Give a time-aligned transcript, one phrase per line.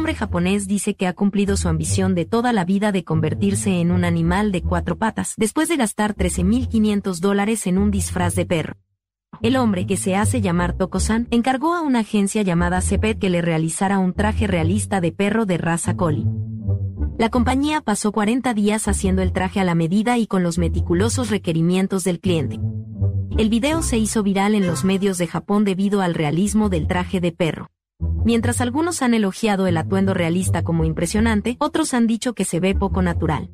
[0.00, 3.90] hombre japonés dice que ha cumplido su ambición de toda la vida de convertirse en
[3.90, 8.78] un animal de cuatro patas, después de gastar 13.500 dólares en un disfraz de perro.
[9.42, 13.42] El hombre, que se hace llamar Tokosan, encargó a una agencia llamada Cepet que le
[13.42, 16.24] realizara un traje realista de perro de raza collie.
[17.18, 21.28] La compañía pasó 40 días haciendo el traje a la medida y con los meticulosos
[21.28, 22.58] requerimientos del cliente.
[23.36, 27.20] El video se hizo viral en los medios de Japón debido al realismo del traje
[27.20, 27.70] de perro.
[28.24, 32.74] Mientras algunos han elogiado el atuendo realista como impresionante, otros han dicho que se ve
[32.74, 33.50] poco natural.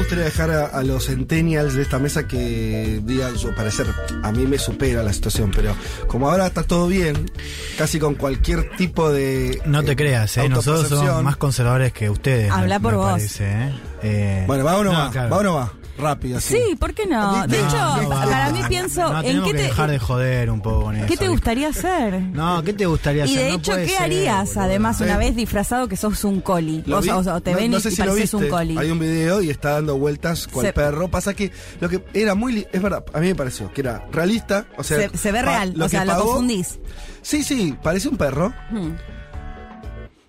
[0.00, 3.86] Gustaría dejar a, a los centennials de esta mesa que digan su parecer.
[4.22, 5.74] A mí me supera la situación, pero
[6.06, 7.30] como ahora está todo bien,
[7.78, 9.60] casi con cualquier tipo de.
[9.66, 10.48] No te eh, creas, ¿eh?
[10.48, 12.50] nosotros somos más conservadores que ustedes.
[12.50, 13.10] Habla me- por me vos.
[13.12, 13.72] parece, ¿eh?
[14.02, 15.30] Eh, Bueno, va o no, no, va, claro.
[15.30, 15.72] va o no va.
[16.00, 16.54] Rápido, así.
[16.56, 17.46] Sí, ¿por qué no?
[17.46, 20.60] De hecho, no para mí pienso, No, ¿en qué que te, dejar de joder un
[20.60, 21.06] poco con eso.
[21.06, 22.20] ¿qué te gustaría hacer?
[22.22, 23.44] No, ¿qué te gustaría Y hacer?
[23.44, 24.60] de No hecho, ¿qué ser, harías boludo.
[24.62, 25.18] además una Sí.
[25.18, 26.84] vez disfrazado que sos un coli?
[26.90, 28.78] O, te ven y, sé y si lo pareces un coli.
[28.78, 31.08] Hay un video y está dando vueltas con el perro.
[31.08, 32.66] Pasa que lo que era muy.
[32.72, 34.66] Es verdad, a mí me pareció que era realista.
[34.78, 36.78] O sea, se, se ve real, o sea, lo confundís.
[37.22, 38.52] Sí, sí, parece un perro.
[38.70, 38.92] Hmm.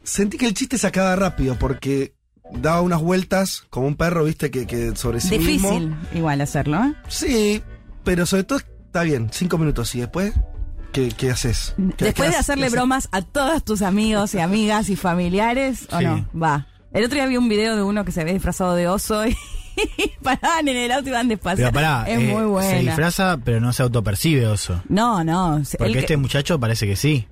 [0.03, 2.13] Sentí que el chiste se acaba rápido porque
[2.53, 5.69] daba unas vueltas como un perro, viste, que, que sobre sí mismo.
[5.71, 6.93] Difícil igual hacerlo, ¿eh?
[7.07, 7.61] Sí,
[8.03, 10.33] pero sobre todo está bien, cinco minutos y después,
[10.91, 11.73] ¿qué, qué haces?
[11.97, 15.99] ¿Qué- Después qué de hacerle bromas a todos tus amigos y amigas y familiares, ¿o
[15.99, 16.05] Sí.
[16.05, 16.27] no?
[16.39, 16.67] Va.
[16.93, 19.35] El otro día vi un video de uno que se ve disfrazado de oso y
[20.21, 21.57] paraban en el auto y iban despacio.
[21.65, 22.77] Pero pará, es eh, muy se buena.
[22.79, 24.81] disfraza, pero no se autopercibe oso.
[24.89, 25.63] No, no.
[25.63, 27.27] se- Porque el que- este muchacho parece que sí.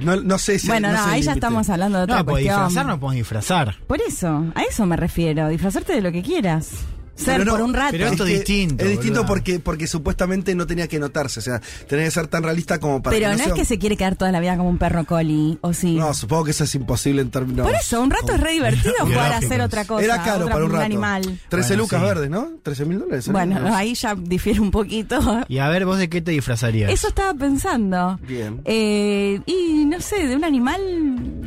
[0.00, 2.24] No, no sé si bueno, no, sé el ahí ya estamos hablando de otra No,
[2.24, 2.56] pues cuestión.
[2.56, 3.76] disfrazar no podemos disfrazar.
[3.86, 5.48] Por eso, a eso me refiero.
[5.48, 6.84] Disfrazarte de lo que quieras.
[7.16, 7.92] Ser Pero no, por un rato.
[7.92, 11.38] pero esto es distinto, Es distinto porque, porque supuestamente no tenía que notarse.
[11.38, 13.64] O sea, tenía que ser tan realista como para Pero que no es sea- que
[13.64, 15.94] se quiere quedar toda la vida como un perro coli, ¿o sí?
[15.94, 17.66] No, supongo que eso es imposible en términos.
[17.66, 20.04] Por eso, un rato es re divertido jugar a hacer otra cosa.
[20.04, 20.84] Era caro otra- para un rato.
[20.84, 21.38] animal.
[21.48, 22.06] 13 Bueno, lucas sí.
[22.06, 22.48] verdes, ¿no?
[22.64, 23.28] 13 mil dólares.
[23.28, 23.32] ¿eh?
[23.32, 23.74] Bueno, ¿no?
[23.76, 25.44] ahí ya difiere un poquito.
[25.48, 26.90] Y a ver, vos de qué te disfrazarías.
[26.90, 28.18] Eso estaba pensando.
[28.26, 28.60] Bien.
[28.64, 30.80] Eh, y no sé, de un animal.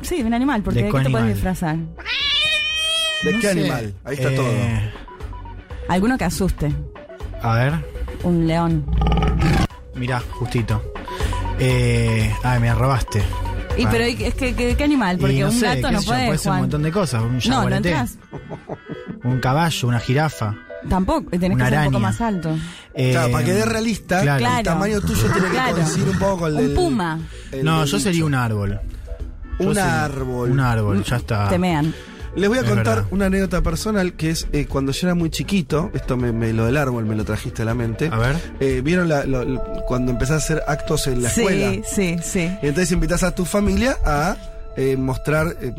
[0.03, 1.75] Sí, de un animal, porque ¿De ¿de, qué te puedes disfrazar?
[3.23, 3.49] ¿De No qué sé.
[3.51, 3.93] animal?
[4.05, 5.06] Ahí está Eh, todo.
[5.89, 6.73] Alguno que asuste.
[7.41, 7.73] A ver,
[8.23, 8.85] Un león.
[9.95, 10.81] mirá, justito.
[11.59, 13.23] Eh, ay, me robaste.
[13.77, 13.89] Y Ah.
[13.91, 15.17] pero es que, que- ¿qué animal?
[15.19, 16.61] Porque Y no un sé, gato qué no sé yo, puede, puede ser un Juan.
[16.61, 17.21] montón de cosas.
[17.23, 18.17] Un no, no entras.
[19.23, 20.55] un caballo, una jirafa.
[20.89, 22.55] Tampoco, tenés Una que ser un poco más alto.
[22.93, 24.45] Eh, Claro, para que dé realista, claro.
[24.57, 25.75] el tamaño tuyo tiene que Claro.
[25.75, 27.19] coincidir un poco con el Un del- puma.
[27.51, 28.25] el No, del yo sería bicho.
[28.25, 28.79] un árbol.
[29.59, 30.51] Yo Un sería- árbol.
[30.51, 31.49] Un árbol, ya está.
[31.49, 31.93] Temean.
[32.37, 33.05] Les voy a Es contar verdad.
[33.11, 36.65] una anécdota personal que es eh, cuando yo era muy chiquito, esto me, me- lo
[36.67, 38.09] del árbol me lo trajiste a la mente.
[38.11, 38.35] A ver.
[38.59, 41.71] Eh, ¿Vieron la- lo- lo- cuando empezás a hacer actos en la escuela?
[41.71, 42.39] Sí, sí, sí.
[42.61, 44.37] Y entonces invitas a tu familia a
[44.79, 45.73] eh, mostrar eh,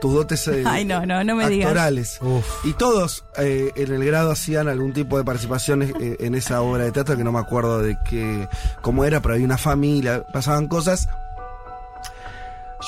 [0.00, 1.66] tus dotes eh, Ay, no, no, no me digas.
[1.66, 2.20] actorales.
[2.62, 6.84] Y todos eh, en el grado hacían algún tipo de participación eh, en esa obra
[6.84, 8.46] de teatro que no me acuerdo de qué,
[8.80, 11.08] cómo era, pero había una familia, pasaban cosas.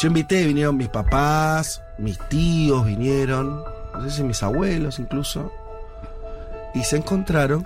[0.00, 3.62] Yo invité, vinieron mis papás, mis tíos vinieron,
[3.94, 5.50] no sé si mis abuelos incluso,
[6.74, 7.64] y se encontraron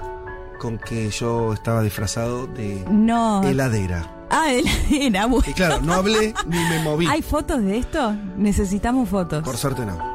[0.60, 3.42] con que yo estaba disfrazado de No.
[3.42, 4.08] heladera.
[4.30, 5.44] Ah, él era bueno.
[5.48, 7.06] Y claro, no hablé ni me moví.
[7.08, 8.14] ¿Hay fotos de esto?
[8.36, 9.42] Necesitamos fotos.
[9.42, 10.09] Por suerte no.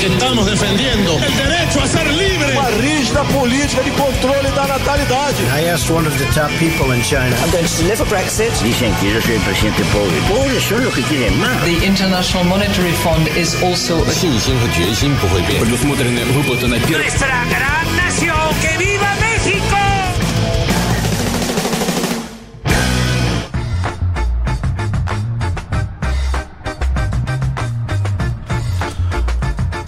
[0.00, 2.52] que estamos defendiendo el derecho a ser libre.
[2.52, 5.42] uma rígida política de controle da natalidade.
[5.54, 7.34] I asked one of the top people in China.
[7.42, 8.52] I'm going to deliver Brexit.
[8.62, 10.16] Dicen que yo soy el presidente pobre.
[10.28, 11.62] Pobres son los que quieren más.
[11.64, 15.60] The International Monetary Fund is also a 信心和决心不会变。
[15.60, 19.29] Nuestra gran nación, que viva México.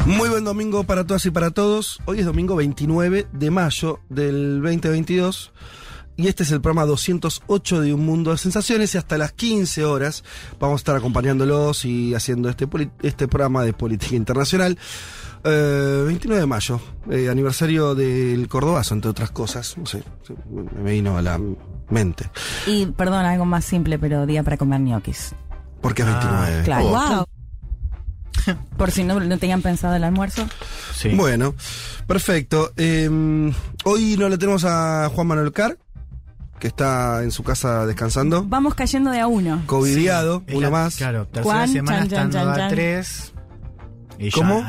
[0.05, 2.01] Muy buen domingo para todas y para todos.
[2.05, 5.53] Hoy es domingo 29 de mayo del 2022
[6.17, 9.85] y este es el programa 208 de Un Mundo de Sensaciones y hasta las 15
[9.85, 10.25] horas
[10.59, 12.67] vamos a estar acompañándolos y haciendo este,
[13.01, 14.77] este programa de política internacional.
[15.45, 19.77] Eh, 29 de mayo, eh, aniversario del Cordobazo, entre otras cosas.
[19.77, 20.03] No sé,
[20.83, 21.39] me vino a la
[21.89, 22.29] mente.
[22.67, 25.33] Y, perdón, algo más simple, pero día para comer ñoquis.
[25.81, 26.63] Porque es 29.
[26.63, 26.85] Claro.
[26.87, 27.15] Oh.
[27.15, 27.32] Wow.
[28.77, 30.47] Por si no, no tenían pensado el almuerzo.
[30.95, 31.09] Sí.
[31.09, 31.55] Bueno,
[32.07, 32.71] perfecto.
[32.77, 33.09] Eh,
[33.85, 35.77] hoy no le tenemos a Juan Manuel Carr,
[36.59, 38.43] que está en su casa descansando.
[38.47, 39.61] Vamos cayendo de a uno.
[39.65, 40.95] Covidiado, Es uno la- más.
[40.95, 42.69] Claro, tercera Juan, semana chan, chan, estando chan, a chan.
[42.69, 43.33] tres.
[44.19, 44.63] Y ya- ¿Cómo?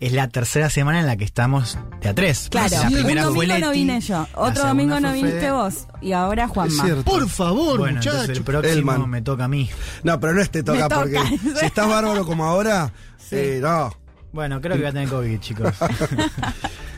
[0.00, 2.48] Es la tercera semana en la que estamos de a tres.
[2.50, 5.50] Claro, La un primera domingo fue no vine yo, otro domingo no viniste Fede.
[5.52, 6.84] vos y ahora Juanma.
[7.04, 8.36] Por favor, Bueno, entonces muchachos.
[8.38, 9.10] el próximo Elman.
[9.10, 9.68] me toca a mí.
[10.02, 11.00] No, pero no es te toca, Me toca.
[11.00, 12.92] porque si estás bárbaro como ahora,
[13.30, 13.94] eh, no.
[14.32, 15.74] Bueno, creo que voy a tener COVID, chicos.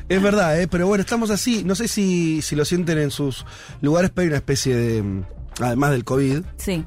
[0.09, 0.69] Es verdad, ¿eh?
[0.69, 1.65] pero bueno, estamos así.
[1.65, 3.47] No sé si, si lo sienten en sus
[3.81, 5.03] lugares, pero hay una especie de.
[5.03, 5.25] mm,
[5.61, 6.85] Además del COVID, Sí.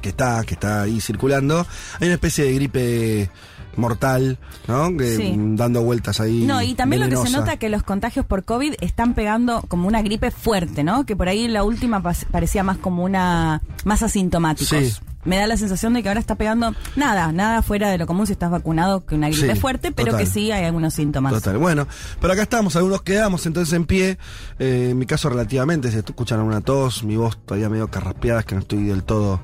[0.00, 1.66] que está, que está ahí circulando,
[2.00, 3.30] hay una especie de gripe
[3.76, 4.38] mortal,
[4.68, 4.96] ¿no?
[4.96, 5.32] Que, Sí.
[5.36, 6.44] mm, dando vueltas ahí.
[6.44, 9.88] No, y también lo que se nota que los contagios por COVID están pegando como
[9.88, 11.04] una gripe fuerte, ¿no?
[11.06, 13.62] Que por ahí la última parecía más como una.
[13.84, 14.78] más asintomáticos.
[14.78, 14.92] Sí.
[15.24, 18.26] Me da la sensación de que ahora está pegando nada, nada fuera de lo común
[18.26, 20.24] si estás vacunado que una gripe Sí, fuerte, pero total.
[20.24, 21.32] que sí hay algunos síntomas.
[21.32, 21.58] Total.
[21.58, 21.86] Bueno,
[22.20, 24.18] pero acá estamos, algunos quedamos entonces en pie.
[24.58, 28.46] Eh, en mi caso, relativamente, si escuchan una tos, mi voz todavía medio carraspeada, es
[28.46, 29.40] que no estoy del todo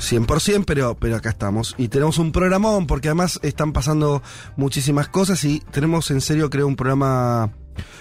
[0.00, 1.74] 100%, pero, pero acá estamos.
[1.78, 4.22] Y tenemos un programón, porque además están pasando
[4.56, 7.52] muchísimas cosas y tenemos en serio, creo, un programa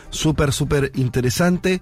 [0.09, 1.81] súper, súper interesante.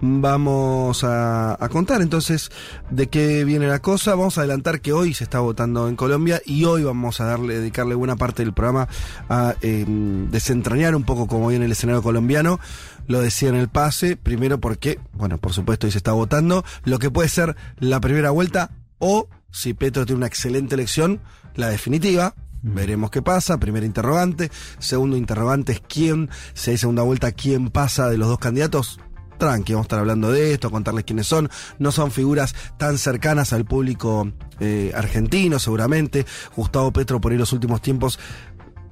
[0.00, 2.50] Vamos a, contar entonces
[2.90, 4.14] de qué viene la cosa.
[4.14, 7.58] Vamos a adelantar que hoy se está votando en Colombia y hoy vamos a darle,
[7.58, 8.88] dedicarle buena parte del programa
[9.28, 9.84] a eh,
[10.30, 12.60] desentrañar un poco cómo viene el escenario colombiano.
[13.06, 16.98] Lo decía en el pase, primero porque, bueno, por supuesto hoy se está votando, lo
[16.98, 21.20] que puede ser la primera vuelta o, si Petro tiene una excelente elección,
[21.54, 22.34] la definitiva.
[22.62, 23.58] Veremos qué pasa.
[23.58, 24.50] Primer interrogante.
[24.78, 29.00] Segundo interrogante es quién, si hay segunda vuelta, quién pasa de los dos candidatos.
[29.38, 31.48] Tranqui, vamos a estar hablando de esto, contarles quiénes son.
[31.78, 36.26] No son figuras tan cercanas al público eh, argentino, seguramente.
[36.56, 38.18] Gustavo Petro, por ahí los últimos tiempos,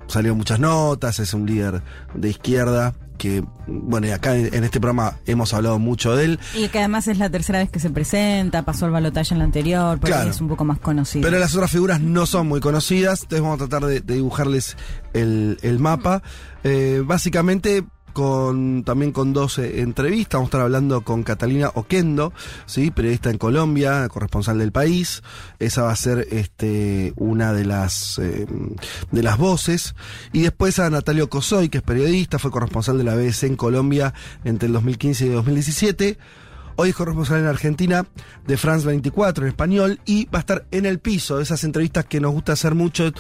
[0.07, 1.83] salieron muchas notas, es un líder
[2.15, 6.41] de izquierda que, bueno, y acá en, en este programa hemos hablado mucho de él.
[6.55, 9.45] Y que además es la tercera vez que se presenta, pasó el balotaje en la
[9.45, 10.31] anterior, por ahí Claro.
[10.31, 11.27] es un poco más conocido.
[11.27, 14.77] Pero las otras figuras no son muy conocidas, entonces vamos a tratar de, de dibujarles
[15.13, 16.23] el, el mapa.
[16.65, 17.85] Eh, básicamente
[18.17, 22.33] con también con dos eh, entrevistas, vamos a estar hablando con Catalina Oquendo,
[22.65, 22.91] ¿sí?
[22.91, 25.23] periodista en Colombia, corresponsal del país.
[25.59, 28.47] Esa va a ser este, una de las, eh,
[29.11, 29.95] de las voces.
[30.33, 34.15] Y después a Natalio Cosoy, que es periodista, fue corresponsal de la BBC en Colombia
[34.45, 36.19] entre el 2015 y 2017.
[36.77, 38.07] Hoy es corresponsal en Argentina
[38.47, 42.19] de France 24 en español y va a estar en el piso, esas entrevistas que
[42.19, 43.13] nos gusta hacer mucho,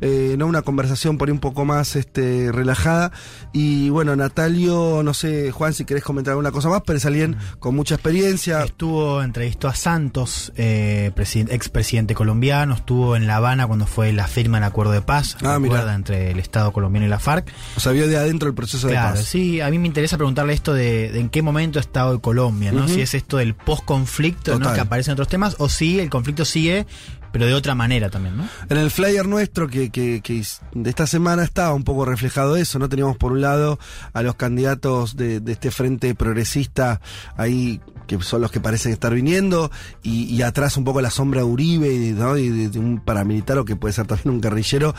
[0.00, 3.12] eh, no una conversación por ahí un poco más este, relajada.
[3.52, 7.36] Y bueno, Natalio, no sé, Juan, si querés comentar alguna cosa más, pero es alguien
[7.58, 8.62] con mucha experiencia.
[8.64, 14.26] Estuvo, entrevistó a Santos, eh, presidente- expresidente colombiano, estuvo en La Habana cuando fue la
[14.26, 15.94] firma del acuerdo de paz, Ah, ¿recuerda?
[15.94, 17.52] entre el Estado colombiano y la FARC.
[17.76, 19.28] O sea, vio de adentro el proceso Claro, de paz.
[19.28, 22.72] sí, a mí me interesa preguntarle esto de, de en qué momento está hoy Colombia,
[22.72, 22.88] ¿no?
[22.88, 24.72] Si es esto del post-conflicto, ¿no?
[24.72, 26.86] Que aparece en otros temas, o si el conflicto sigue,
[27.32, 28.48] pero de otra manera también, ¿no?
[28.68, 30.42] En el flyer nuestro que, que- que
[30.84, 32.88] esta semana estaba un poco reflejado eso, ¿no?
[32.88, 33.78] Teníamos por un lado
[34.12, 37.00] a los candidatos de, este frente progresista
[37.36, 39.70] ahí que son los que parecen estar viniendo
[40.02, 43.76] y, atrás un poco la sombra de Uribe y de, de un paramilitar o que
[43.76, 44.94] puede ser también un guerrillero.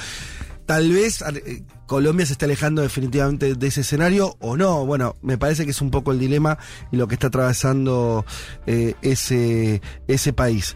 [0.66, 4.86] Tal vez eh, Colombia se está alejando definitivamente de ese escenario o no.
[4.86, 6.58] Bueno, me parece que es un poco el dilema
[6.94, 8.26] y lo que está atravesando
[8.66, 10.76] eh, ese, ese país.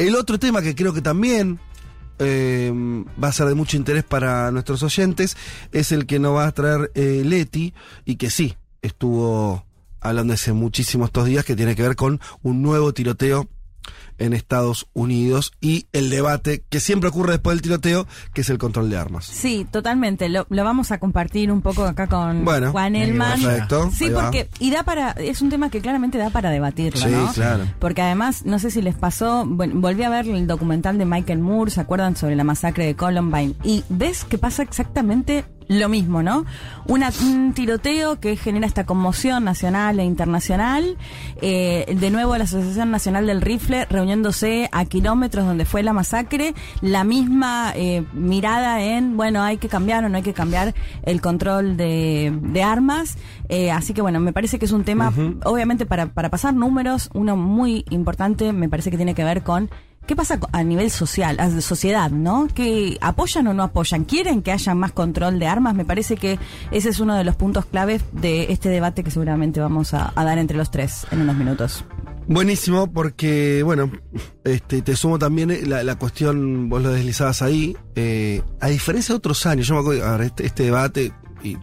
[0.00, 1.60] El otro tema que creo que también
[2.18, 2.72] eh,
[3.22, 5.36] va a ser de mucho interés para nuestros oyentes
[5.72, 7.74] es el que nos va a traer eh, Leti
[8.06, 9.66] y que sí, estuvo
[10.00, 13.46] hablando hace muchísimo estos días que tiene que ver con un nuevo tiroteo
[14.20, 18.58] en Estados Unidos y el debate que siempre ocurre después del tiroteo, que es el
[18.58, 19.24] control de armas.
[19.24, 20.28] Sí, totalmente.
[20.28, 23.40] Lo, lo vamos a compartir un poco acá con Bueno, Juan Elman.
[23.42, 27.10] perfecto, Sí, porque y da para es un tema que claramente da para debatirlo, Sí,
[27.10, 27.32] ¿no?
[27.32, 27.64] claro.
[27.80, 31.40] Porque además no sé si les pasó, bueno, volví a ver el documental de Michael
[31.40, 33.54] Moore, ¿se acuerdan sobre la masacre de Columbine?
[33.64, 36.44] Y ves que pasa exactamente lo mismo, ¿no?
[36.88, 40.96] Una, un tiroteo que genera esta conmoción nacional e internacional.
[41.40, 46.54] Eh, de nuevo la Asociación Nacional del Rifle reuniéndose a kilómetros donde fue la masacre.
[46.80, 50.74] La misma eh, mirada en, bueno, hay que cambiar o no hay que cambiar
[51.04, 53.16] el control de, de armas.
[53.48, 55.12] Eh, así que bueno, me parece que es un tema,
[55.44, 59.70] obviamente para, para pasar números, uno muy importante me parece que tiene que ver con
[60.10, 62.48] ¿Qué pasa a nivel social, a sociedad, no?
[62.52, 64.02] ¿Que apoyan o no apoyan?
[64.02, 65.76] ¿Quieren que haya más control de armas?
[65.76, 66.36] Me parece que
[66.72, 70.24] ese es uno de los puntos claves de este debate que seguramente vamos a, a
[70.24, 71.84] dar entre los tres en unos minutos.
[72.26, 73.88] Buenísimo, porque, bueno,
[74.42, 79.12] este, te sumo también eh, la, la cuestión, vos lo deslizabas ahí, eh, a diferencia
[79.12, 81.12] de otros años, yo me acuerdo, a ver, este, este debate
[81.44, 81.56] y,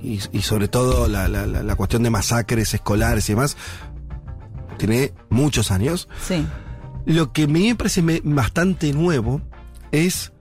[0.00, 3.56] y, y sobre todo la- la cuestión de masacres escolares y demás,
[4.78, 6.08] tiene muchos años.
[6.24, 6.46] Sí.
[7.04, 9.40] Lo que me parece bastante nuevo
[9.90, 10.32] es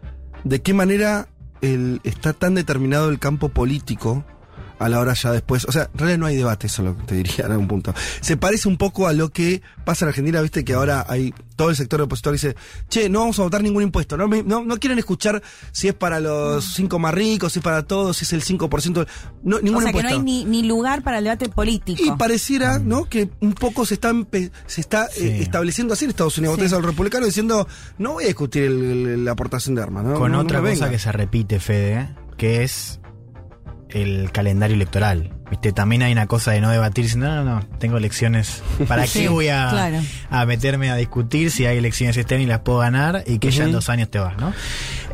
[0.44, 1.28] de qué manera
[1.62, 4.26] el, está tan determinado el campo político
[4.84, 5.66] a la hora ya después.
[5.66, 7.68] O sea, en realidad no hay debate, eso es lo que te diría en algún
[7.68, 7.94] punto.
[8.22, 11.70] Se parece un poco a lo que pasa en Argentina, viste que ahora hay todo
[11.70, 12.56] el sector opositor que dice,
[12.90, 15.94] che, no vamos a votar ningún impuesto, no, me- no, no quieren escuchar si es
[15.94, 19.08] para los cinco más ricos, si es para todos, si es el 5%,
[19.44, 22.02] no, ningún O sea, que no hay ni, ni lugar para el debate político.
[22.04, 23.06] Y pareciera, ¿no?
[23.06, 26.56] Que un poco se está, empe- se está eh, estableciendo así en Estados Unidos.
[26.56, 26.62] Sí.
[26.62, 27.68] Votáis al republicano diciendo,
[28.00, 30.16] no voy a discutir el- el- la aportación de armas, ¿no?
[30.16, 30.90] Con No- otra cosa venga.
[30.90, 32.10] que se repite, Fede, ¿eh?
[32.38, 33.00] que es
[33.94, 35.34] el calendario electoral.
[35.50, 38.64] Viste, también hay una cosa de no debatir, diciendo, no, no, no, tengo elecciones.
[38.88, 39.98] ¿Para Sí, qué voy a, claro.
[40.30, 43.52] a meterme a discutir si hay elecciones este año y las puedo ganar y que
[43.52, 44.54] ya en dos años te vas, ¿no?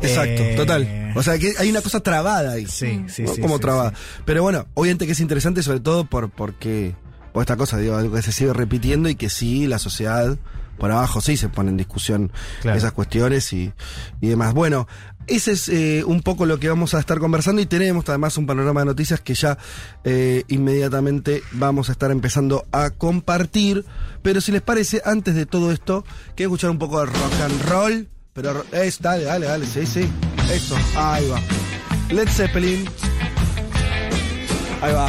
[0.00, 1.12] Exacto, Eh, total.
[1.16, 2.66] O sea que hay una cosa trabada ahí.
[2.66, 3.34] Sí, sí, ¿no?
[3.34, 3.90] sí, Como sí, trabada.
[3.90, 3.96] sí.
[4.24, 6.94] Pero bueno, obviamente que es interesante, sobre todo por porque
[7.32, 10.36] por esta cosa, digo, algo que se sigue repitiendo y que sí, la sociedad
[10.78, 12.30] por abajo sí se pone en discusión
[12.62, 12.78] Claro.
[12.78, 13.72] esas cuestiones y,
[14.20, 14.54] y demás.
[14.54, 14.86] Bueno,
[15.28, 18.46] ese es eh, un poco lo que vamos a estar conversando y tenemos además un
[18.46, 19.58] panorama de noticias que ya
[20.04, 23.84] eh, inmediatamente vamos a estar empezando a compartir.
[24.22, 26.04] Pero si les parece, antes de todo esto,
[26.34, 28.08] quiero escuchar un poco de rock and roll.
[28.32, 30.08] Pero ro- es, dale, dale, dale, sí, sí.
[30.52, 31.40] Eso, ahí va.
[32.10, 32.84] Led Zeppelin.
[34.80, 35.08] Ahí va.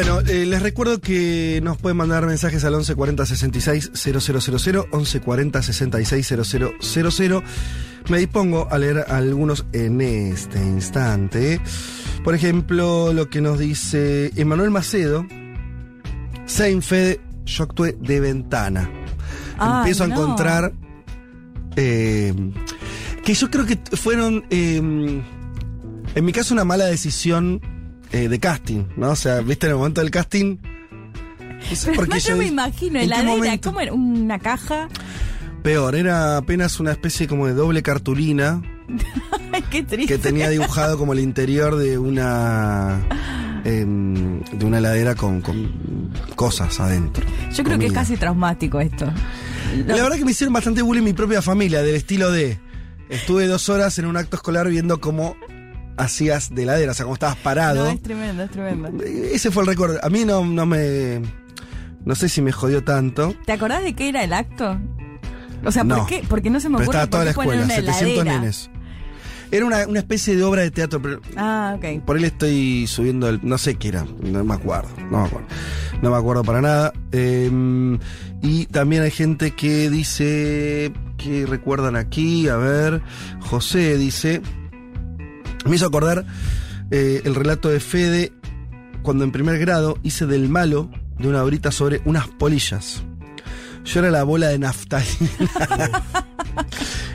[0.00, 4.20] Bueno, eh, les recuerdo que nos pueden mandar mensajes al 1140 66 000,
[4.92, 6.34] 1140 66
[7.10, 7.42] 000.
[8.08, 11.60] Me dispongo a leer algunos en este instante.
[12.22, 15.26] Por ejemplo, lo que nos dice Emanuel Macedo.
[16.46, 18.88] Sein Fede, yo actué de ventana.
[19.58, 20.72] Ay, Empiezo a encontrar.
[21.74, 22.32] eh,
[23.24, 24.44] que yo creo que fueron.
[24.50, 24.76] eh,
[26.14, 27.60] en mi caso, una mala decisión
[28.12, 29.10] eh, de casting, ¿no?
[29.10, 30.56] O sea, viste en el momento del casting.
[31.70, 33.58] No sé Pero yo me imagino, ¿en qué heladera?
[33.58, 33.92] ¿cómo era?
[33.92, 34.88] ¿Una caja?
[35.62, 38.62] Peor, era apenas una especie como de doble cartulina
[39.70, 40.14] qué triste.
[40.14, 43.00] que tenía dibujado como el interior de una.
[43.64, 47.24] em, de una heladera con, con cosas adentro.
[47.52, 49.06] Yo creo que es casi traumático esto.
[49.06, 49.96] No.
[49.96, 52.58] La verdad que me hicieron bastante bullying mi propia familia, del estilo de.
[53.08, 55.36] Estuve dos horas en un acto escolar viendo cómo
[55.98, 57.84] hacías de heladera, o sea, cómo estabas parado.
[57.84, 59.04] No, es tremendo, es tremendo.
[59.04, 59.98] Ese fue el recuerdo.
[60.02, 61.20] A mí no, no me.
[62.04, 63.34] No sé si me jodió tanto.
[63.44, 64.78] ¿Te acordás de qué era el acto?
[65.64, 66.06] O sea, ¿por No.
[66.06, 66.22] qué?
[66.28, 68.32] Porque no se me Pero ocurre estaba toda la escuela, una 700 heladera.
[68.40, 68.70] nenes.
[69.50, 72.04] Era una, una especie de obra de teatro, pero Ah, ok.
[72.04, 73.40] por ahí le estoy subiendo el.
[73.42, 75.46] No sé qué era, no me acuerdo, no me acuerdo.
[76.02, 76.92] No me acuerdo para nada.
[77.12, 77.50] Eh,
[78.42, 80.92] y también hay gente que dice.
[81.16, 82.48] que recuerdan aquí?
[82.48, 83.02] A ver.
[83.40, 84.40] José dice.
[85.68, 86.24] Me hizo acordar
[86.90, 88.32] eh, el relato de Fede
[89.02, 93.02] cuando en primer grado hice del malo de una horita sobre unas polillas.
[93.84, 95.08] Yo era la bola de naftalina.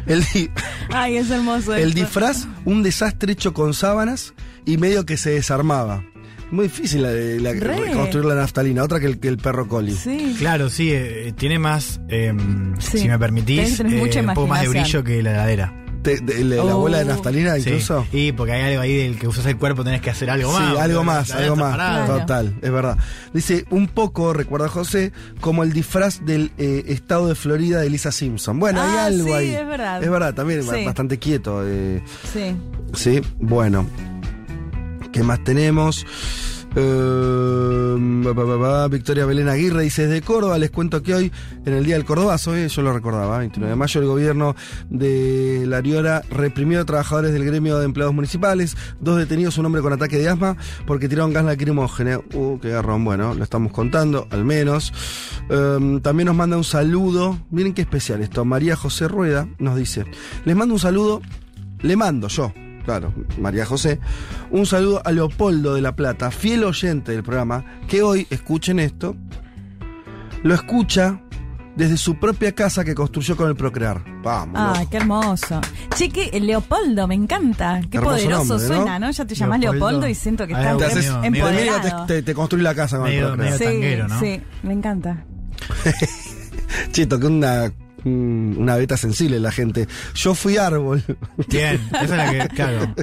[0.08, 0.50] el, di-
[0.92, 1.74] Ay, es hermoso.
[1.76, 2.00] el esto.
[2.02, 4.34] disfraz, un desastre hecho con sábanas
[4.66, 6.04] y medio que se desarmaba.
[6.52, 7.78] Muy difícil la, de- la- Re.
[7.78, 9.94] reconstruir la naftalina, otra que el, que el perro coli.
[9.96, 10.36] Sí.
[10.38, 12.34] Claro, sí, eh, tiene más, eh,
[12.80, 13.00] Sí.
[13.00, 15.83] si me permitís, eh, un poco más de brillo que la heladera.
[16.04, 16.80] Te- de- de- la Oh.
[16.80, 17.62] bola de naftalina Sí.
[17.70, 18.06] incluso.
[18.12, 20.60] Y porque hay algo ahí del que usas el cuerpo, tenés que hacer algo Sí,
[20.62, 20.78] más.
[20.78, 22.08] algo porque más, algo más.
[22.08, 22.98] Total, es verdad.
[23.34, 28.12] Dice, un poco, recuerda José, como el disfraz del eh, estado de Florida de Lisa
[28.12, 28.60] Simpson.
[28.60, 29.56] Bueno, Ah, hay algo sí, ahí.
[29.56, 30.04] es verdad.
[30.04, 30.86] Es verdad, también Sí.
[30.86, 31.62] bastante quieto.
[31.66, 32.56] eh, Sí.
[32.94, 33.86] Sí, bueno.
[35.12, 36.06] ¿Qué más tenemos?
[36.76, 37.96] Eh,
[38.34, 41.32] ba, Victoria Belén Aguirre dice desde Córdoba, les cuento que hoy,
[41.66, 44.56] en el Día del Cordobazo, eh, yo lo recordaba, 29 de mayo, el gobierno
[44.90, 49.82] de La Riora reprimió a trabajadores del gremio de empleados municipales, dos detenidos, un hombre
[49.82, 52.24] con ataque de asma, porque tiraron gas lacrimógeno.
[52.34, 54.94] Uh, qué garrón, bueno, lo estamos contando, al menos.
[55.50, 60.06] Eh, también nos manda un saludo, miren qué especial esto, María José Rueda nos dice,
[60.46, 61.22] les mando un saludo,
[61.82, 62.54] le mando yo,
[62.86, 64.00] claro, María José,
[64.52, 69.16] un saludo a Leopoldo de La Plata, fiel oyente del programa, que hoy, escuchen esto,
[70.44, 71.20] lo escucha
[71.76, 74.04] desde su propia casa que construyó con el Procrear.
[74.22, 74.56] Vamos.
[74.62, 74.90] Ay, loco.
[74.92, 75.62] qué hermoso.
[75.96, 77.82] Che, que Leopoldo, me encanta.
[77.90, 78.76] Qué Hermoso poderoso nombre, ¿no?
[78.76, 79.12] suena, ¿no?
[79.12, 79.86] Ya te llamás Leopoldo.
[79.88, 82.06] Leopoldo y siento que Ay, estás te medio- empoderado.
[82.06, 83.38] te, te- te construí la casa con el Procrear.
[83.38, 84.20] medio- Sí, tanguero, ¿no?
[84.20, 85.26] sí, me encanta.
[86.92, 87.72] Che, toqué una,
[88.06, 89.88] una beta sensible la gente.
[90.16, 91.04] Yo fui árbol.
[91.48, 92.94] Bien, esa es la que, claro.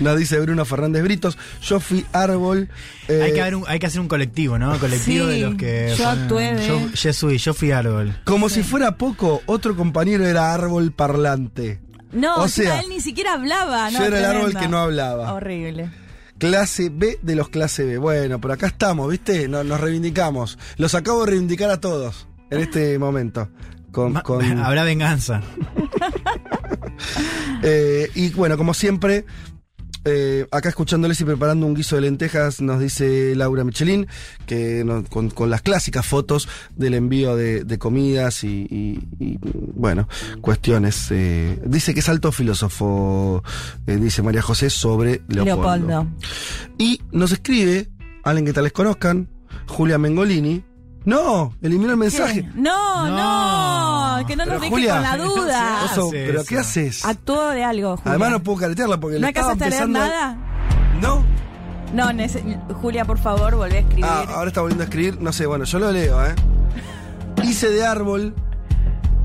[0.00, 1.38] Nos dice Bruno Fernández Britos.
[1.62, 2.68] Yo fui árbol.
[3.08, 4.78] eh, Hay que, haber un- hay que hacer un colectivo, ¿no?
[4.78, 5.94] Colectivo Sí, de los que.
[5.96, 8.16] yo actué Yo, yo fui, yo fui árbol.
[8.24, 11.80] Como si fuera poco, otro compañero era árbol parlante.
[12.12, 13.88] No, O sea, él ni siquiera hablaba.
[13.90, 15.32] yo no, era el árbol que no hablaba.
[15.32, 15.90] Horrible.
[16.38, 17.98] Clase B de los clase B.
[17.98, 19.48] Bueno, pero acá estamos, ¿viste?
[19.48, 20.58] Nos, nos reivindicamos.
[20.76, 23.48] Los acabo de reivindicar a todos en este momento.
[23.92, 25.40] Con, Ma- con- Habrá venganza.
[27.62, 29.24] Eh, y bueno, como siempre,
[30.04, 34.06] eh, acá escuchándoles y preparando un guiso de lentejas, nos dice Laura Michelin,
[34.46, 39.38] que no- con, con las clásicas fotos del envío de, de comidas y, y- y,
[39.74, 40.08] bueno,
[40.40, 41.08] cuestiones.
[41.10, 43.42] eh, dice que es alto filósofo,
[43.86, 45.86] eh, dice María José, sobre Leopoldo.
[45.86, 46.06] Leopoldo.
[46.78, 47.88] Y nos escribe,
[48.24, 49.28] alguien que tal les conozcan,
[49.68, 50.64] Julia Mengolini.
[51.04, 52.42] No, eliminó el mensaje.
[52.44, 52.48] ¿Qué?
[52.54, 54.26] No, no, No.
[54.26, 55.84] que no nos deje Julia, con la duda.
[55.84, 56.48] hace Oso, ¿Pero eso.
[56.48, 57.04] qué haces?
[57.04, 58.10] Actuó de algo, Julia.
[58.10, 60.36] Además no puedo caretearla porque ¿No le estaba alcanzaste a leer empezando nada?
[61.00, 61.24] No.
[61.92, 64.04] No, nece- Julia, por favor, volvé a escribir.
[64.08, 65.20] Ah, ahora está volviendo a escribir.
[65.20, 66.34] No sé, bueno, yo lo leo, ¿eh?
[67.42, 68.34] Hice de árbol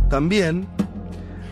[0.10, 0.68] también.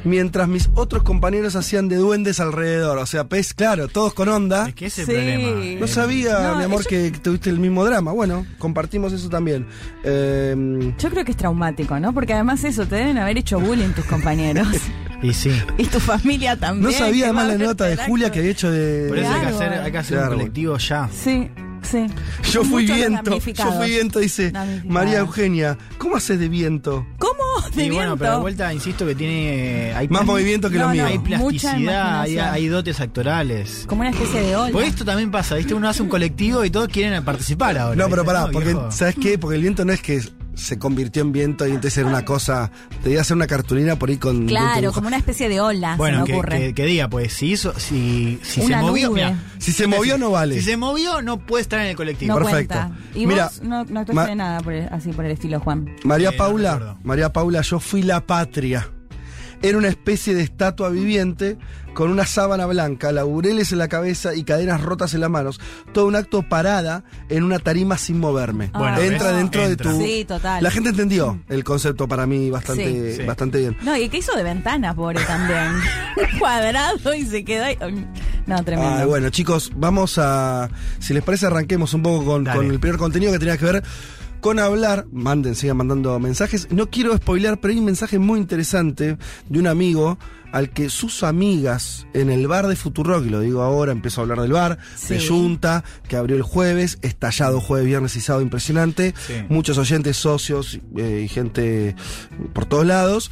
[0.06, 2.98] Mientras mis otros compañeros hacían de duendes alrededor.
[3.00, 4.70] O sea, pez, claro, todos con onda.
[4.70, 5.14] Es que ese es Sí.
[5.16, 5.80] el problema.
[5.80, 8.12] No Eh, sabía, No, mi amor, eso- que tuviste el mismo drama.
[8.12, 9.66] Bueno, compartimos eso también.
[10.04, 12.14] Eh, Yo creo que es traumático, ¿no?
[12.14, 14.68] Porque además eso, te deben haber hecho bullying tus compañeros.
[15.24, 15.50] Y sí.
[15.78, 16.92] y tu familia también.
[16.92, 17.98] no sabía además la nota de.
[17.98, 19.08] Julia que había hecho de.
[19.08, 20.32] Por eso hay que hacer, hay que hacer Claro.
[20.34, 21.10] un colectivo ya.
[21.12, 21.50] Sí,
[21.86, 22.08] sí.
[22.52, 23.40] Yo Son fui viento.
[23.40, 24.52] Yo fui viento, dice.
[24.86, 25.78] María Eugenia.
[25.98, 27.06] ¿Cómo haces de viento?
[27.20, 27.34] ¿Cómo?
[27.76, 28.18] De y bueno, viento.
[28.18, 29.94] pero de vuelta insisto que tiene.
[29.96, 31.06] Hay Más movimiento que No, lo no, mío.
[31.06, 33.86] Hay Mucha plasticidad, hay, dotes actorales.
[33.88, 34.72] Como una especie de ola.
[34.72, 35.74] Pues esto también pasa, ¿viste?
[35.74, 37.96] Uno hace un colectivo y todos quieren participar ahora.
[37.96, 38.76] No, pero pará, No, porque.
[38.90, 39.38] ¿sabes qué?
[39.38, 40.22] Porque el viento no es que
[40.56, 42.72] se convirtió en viento y entonces era una cosa.
[43.04, 44.48] Te iba a hacer una cartulina por ahí con.
[44.48, 46.60] Claro, como una especie de ola, Bueno, se me que, ocurre.
[46.60, 50.32] que- que diga, pues si hizo, si, si se movió, mira, Si se movió, no
[50.32, 50.56] vale.
[50.56, 52.38] si se movió, no puede estar en el colectivo.
[52.40, 52.76] no perfecto.
[52.76, 52.98] cuenta.
[53.14, 55.94] Y Mira, vos no, no actuaste de nada por el- así por el estilo, Juan.
[56.04, 56.98] María Eh, Paula.
[57.04, 58.90] María Paula, yo fui la patria.
[59.62, 61.58] Era una especie de estatua viviente
[61.94, 65.62] con una sábana blanca, laureles en la cabeza y cadenas rotas en las manos.
[65.94, 68.70] Todo un acto parada en una tarima sin moverme.
[68.74, 69.38] Bueno, Entra ¿ves?
[69.38, 69.92] dentro Entra.
[69.94, 70.04] de tu.
[70.06, 70.62] Sí, total.
[70.62, 73.22] La gente entendió el concepto para mí bastante, Sí.
[73.22, 73.26] Sí.
[73.26, 73.78] bastante bien.
[73.82, 75.72] No, y que hizo de ventana, pobre también.
[76.40, 77.78] Cuadrado y se quedó ahí.
[78.46, 79.08] No, tremendo.
[79.08, 80.70] Bueno, chicos, vamos a.
[81.00, 83.84] Si les parece, arranquemos un poco con, con el primer contenido que tenía que ver
[84.42, 85.08] con hablar.
[85.12, 86.68] Manden, sigan mandando mensajes.
[86.72, 89.18] No quiero spoilear, pero hay un mensaje muy interesante
[89.50, 90.18] de un amigo
[90.52, 94.40] al que sus amigas en el bar de Futurock, lo digo ahora, empezó a hablar
[94.40, 94.78] del bar,
[95.10, 95.28] de Sí.
[95.28, 99.14] Junta, que abrió el jueves, estallado jueves, viernes y sábado, impresionante.
[99.28, 99.34] Sí.
[99.50, 101.96] Muchos oyentes, socios eh, y gente
[102.54, 103.32] por todos lados.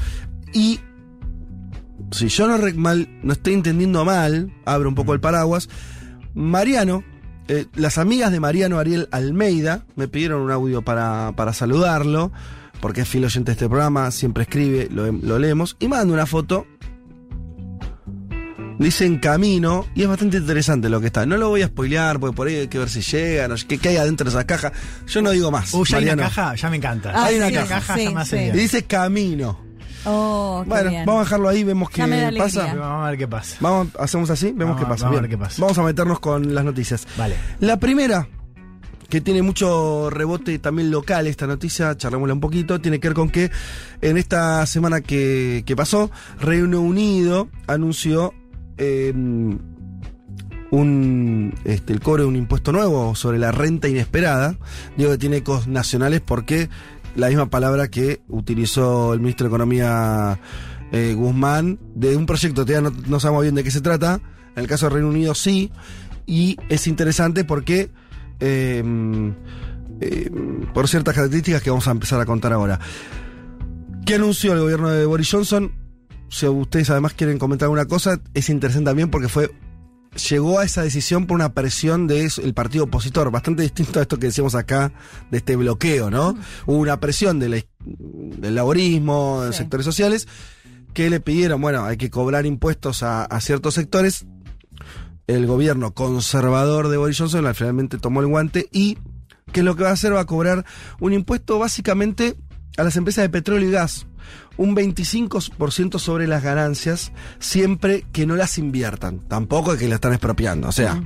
[0.54, 0.82] Y
[2.12, 5.70] si yo no, mal, no estoy entendiendo mal, abro un poco el paraguas,
[6.34, 7.04] Mariano,
[7.48, 12.32] eh, las amigas de Mariano Ariel Almeida me pidieron un audio para, para saludarlo,
[12.82, 16.26] porque es fiel oyente de este programa, siempre escribe, lo, lo leemos, y manda una
[16.26, 16.66] foto.
[18.80, 21.26] Dice en camino, y es bastante interesante lo que está.
[21.26, 23.68] No lo voy a spoilear, porque por ahí hay que ver si llega, no sé
[23.68, 24.74] qué, qué hay adentro de esa caja.
[25.08, 25.74] Yo no digo más.
[25.74, 26.36] Uh, ya hay una Mariano.
[26.36, 27.12] caja, ya me encanta.
[27.16, 27.96] Ah, hay una sí, caja.
[27.96, 28.52] sí, sí.
[28.52, 29.63] Dice camino.
[30.06, 31.06] Oh, qué Bueno, bien.
[31.06, 32.02] vamos a dejarlo ahí, vemos qué
[32.38, 32.74] pasa.
[32.76, 33.58] Vamos a ver qué pasa.
[33.60, 35.06] Vamos, hacemos así, vemos Vamos qué a- pasa.
[35.06, 35.62] vamos a ver qué pasa.
[35.62, 37.08] Vamos a meternos con las noticias.
[37.18, 37.36] Vale.
[37.60, 38.28] La primera,
[39.10, 43.30] que tiene mucho rebote también local, esta noticia, charlémosla un poquito, tiene que ver con
[43.30, 43.52] que
[44.02, 48.34] en esta semana que, que pasó, Reino Unido anunció
[48.78, 49.14] eh,
[50.72, 54.56] un, este, el cobro de un impuesto nuevo sobre la renta inesperada.
[54.98, 56.70] Digo que tiene ecos nacionales porque
[57.16, 60.40] la misma palabra que utilizó el ministro de Economía
[60.92, 62.66] eh, Guzmán de un proyecto,
[63.08, 64.20] no, sabemos bien de qué se trata.
[64.56, 65.72] En el caso del Reino Unido sí.
[66.26, 67.92] Y es interesante porque
[68.40, 68.84] eh,
[70.02, 70.30] eh,
[70.74, 72.80] por ciertas características que vamos a empezar a contar ahora.
[74.06, 75.72] ¿Qué anunció el gobierno de Boris Johnson?
[76.30, 79.52] Si ustedes además quieren comentar alguna cosa, es interesante también porque fue
[80.30, 84.28] llegó a esa decisión por una presión del partido opositor, bastante distinto a esto que
[84.28, 84.92] decíamos acá,
[85.32, 86.38] de este bloqueo, ¿no?
[86.66, 89.58] Hubo una presión de la- del laborismo, de Sí.
[89.60, 90.28] sectores sociales,
[90.94, 94.26] que le pidieron, bueno, hay que cobrar impuestos a, a ciertos sectores.
[95.26, 98.98] El gobierno conservador de Boris Johnson al finalmente tomó el guante y,
[99.52, 100.14] ¿qué es lo que va a hacer?
[100.14, 100.66] Va a cobrar
[101.00, 102.36] un impuesto básicamente
[102.78, 104.06] a las empresas de petróleo y gas
[104.58, 109.20] un 25% sobre las ganancias siempre que no las inviertan.
[109.28, 110.68] Tampoco es que la están expropiando.
[110.68, 111.04] O sea,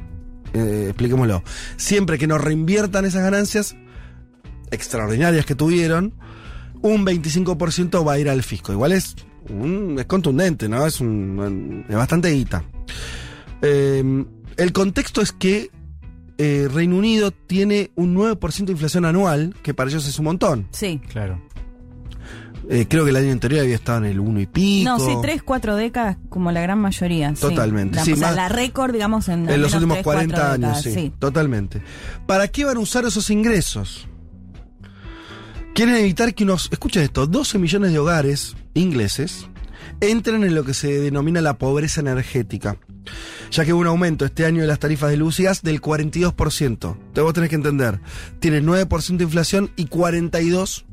[0.54, 1.44] eh, expliquémoslo.
[1.78, 3.76] Siempre que no reinviertan esas ganancias
[4.72, 6.14] extraordinarias que tuvieron,
[6.82, 8.72] un 25% va a ir al fisco.
[8.72, 9.16] Igual es,
[9.98, 10.86] es contundente, ¿no?
[10.86, 12.64] Es, un, es bastante guita.
[13.62, 14.26] Eh,
[14.58, 15.72] el contexto es que
[16.38, 20.68] eh, Reino Unido tiene un 9% de inflación anual, que para ellos es un montón.
[20.72, 21.02] Sí.
[21.10, 21.42] Claro.
[22.69, 24.89] Eh, creo que el año anterior había estado en el 1 y pico.
[24.89, 27.34] No, sí, 3, 4 décadas como la gran mayoría.
[27.36, 27.41] sí.
[27.41, 30.51] Totalmente, La, sí, o sea, la récord, digamos, en, En los últimos 3, 4 40
[30.51, 31.82] años, décadas, sí, Totalmente.
[32.25, 34.08] ¿Para qué van a usar esos ingresos?
[35.73, 39.47] Quieren evitar que unos, escuchen esto, 12 millones de hogares ingleses
[40.01, 42.77] entren en lo que se denomina la pobreza energética,
[43.51, 45.82] ya que hubo un aumento este año de las tarifas de luz y gas del
[45.82, 46.71] 42%.
[46.71, 47.99] Entonces vos tenés que entender,
[48.39, 50.84] tienen 9% de inflación y 42%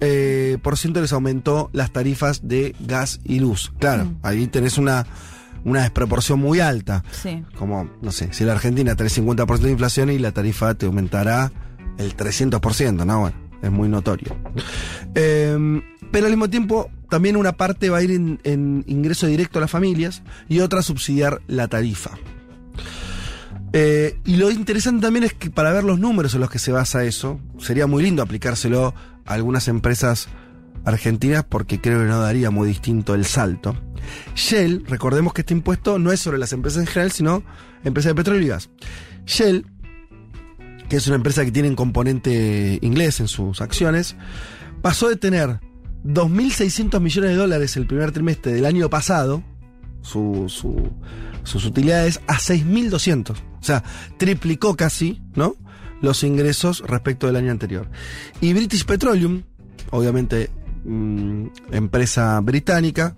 [0.00, 3.72] eh, por ciento les aumentó las tarifas de gas y luz.
[3.78, 5.06] Claro, ahí tenés una,
[5.64, 7.04] una desproporción muy alta.
[7.10, 7.42] Sí.
[7.56, 10.86] Como, no sé, si en la Argentina tenés 50% de inflación y la tarifa te
[10.86, 11.52] aumentará
[11.98, 13.20] el 300%, ¿no?
[13.20, 14.36] Bueno, es muy notorio.
[15.14, 19.58] Eh, pero al mismo tiempo, también una parte va a ir en, en ingreso directo
[19.58, 22.12] a las familias y otra a subsidiar la tarifa.
[23.72, 26.72] Eh, y lo interesante también es que para ver los números en los que se
[26.72, 28.94] basa eso, sería muy lindo aplicárselo
[29.28, 30.28] algunas empresas
[30.84, 33.76] argentinas porque creo que no daría muy distinto el salto.
[34.34, 37.42] Shell, recordemos que este impuesto no es sobre las empresas en general, sino
[37.84, 38.70] empresas de petróleo y gas.
[39.26, 39.66] Shell,
[40.88, 44.16] que es una empresa que tiene un componente inglés en sus acciones,
[44.80, 45.60] pasó de tener
[46.04, 49.42] 2.600 millones de dólares el primer trimestre del año pasado,
[50.00, 50.46] su-
[51.42, 53.32] sus utilidades, a 6.200.
[53.32, 53.82] O sea,
[54.16, 55.56] triplicó casi, ¿no?
[56.00, 57.88] Los ingresos respecto del año anterior.
[58.40, 59.42] Y British Petroleum,
[59.90, 60.50] obviamente
[60.84, 63.14] mm, empresa británica,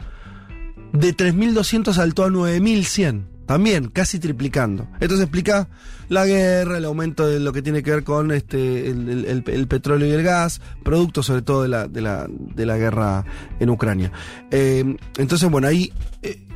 [0.92, 3.26] de 3.200 saltó a 9.100.
[3.46, 4.86] También, casi triplicando.
[5.00, 5.68] Esto se explica
[6.08, 10.12] la guerra, el aumento de lo que tiene que ver con este, el, petróleo y
[10.12, 13.24] el gas, producto sobre todo de la, de la, de la guerra
[13.58, 14.12] en Ucrania.
[14.52, 16.46] Eh, entonces, bueno, ahí eh,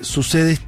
[0.00, 0.58] sucede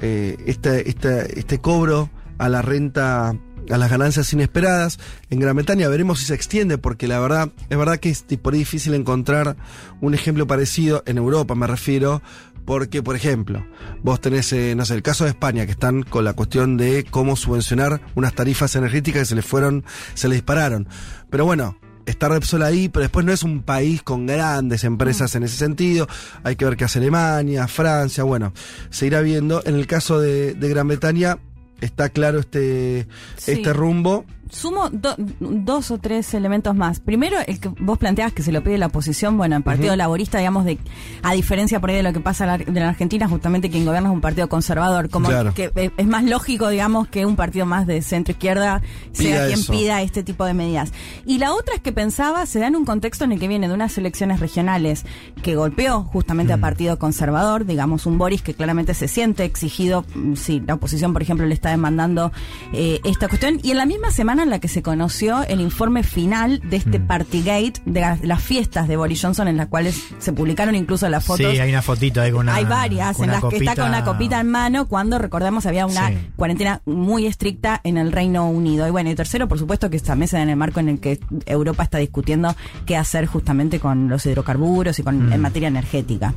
[0.00, 3.36] eh, esta- esta- este cobro a la renta,
[3.70, 4.98] a las ganancias inesperadas.
[5.30, 8.54] En Gran Bretaña veremos si se extiende, porque la verdad, es verdad que es por
[8.54, 9.56] ahí difícil encontrar
[10.00, 12.22] un ejemplo parecido, en Europa me refiero,
[12.68, 13.66] porque, por ejemplo,
[14.02, 17.06] vos tenés, eh, no sé, el caso de España, que están con la cuestión de
[17.08, 20.86] cómo subvencionar unas tarifas energéticas que se les fueron, se les dispararon.
[21.30, 25.44] Pero bueno, está Repsol ahí, pero después no es un país con grandes empresas en
[25.44, 26.08] ese sentido.
[26.42, 28.52] Hay que ver qué hace Alemania, Francia, bueno,
[28.90, 29.62] se irá viendo.
[29.64, 31.38] En el caso de, de Gran Bretaña,
[31.80, 33.52] está claro este, Sí.
[33.52, 34.24] este rumbo.
[34.50, 37.00] Sumo do- dos o tres elementos más.
[37.00, 39.94] Primero, el que vos planteabas que se lo pide la oposición, bueno, el Partido.
[39.96, 40.78] Laborista, digamos, de
[41.22, 44.14] a diferencia por ahí de lo que pasa en la, Argentina, justamente quien gobierna es
[44.14, 45.52] un partido conservador, como Claro.
[45.54, 48.80] que es más lógico, digamos, que un partido más de centro izquierda
[49.12, 49.72] sea Pida quien eso.
[49.72, 50.92] pida este tipo de medidas.
[51.26, 53.68] Y la otra es que pensaba, se da en un contexto en el que viene
[53.68, 55.04] de unas elecciones regionales
[55.42, 60.34] que golpeó justamente al Partido Conservador, digamos, un Boris que claramente se siente exigido, mm,
[60.34, 62.32] si la oposición, por ejemplo, le está demandando
[62.72, 66.02] eh, esta cuestión, y en la misma semana en la que se conoció el informe
[66.02, 70.32] final de este Partygate, de las, las fiestas de Boris Johnson, en las cuales se
[70.32, 71.50] publicaron incluso las fotos.
[71.52, 72.54] Sí, hay una fotito ahí con una.
[72.54, 74.40] Hay varias con en las que está con una copita.
[74.40, 76.14] en mano cuando recordemos había una Sí.
[76.36, 78.86] cuarentena muy estricta en el Reino Unido.
[78.86, 81.18] Y bueno, y tercero, por supuesto, que esta mesa en el marco en el que
[81.46, 82.54] Europa está discutiendo
[82.86, 85.32] qué hacer justamente con los hidrocarburos y con Mm.
[85.32, 86.34] en materia energética.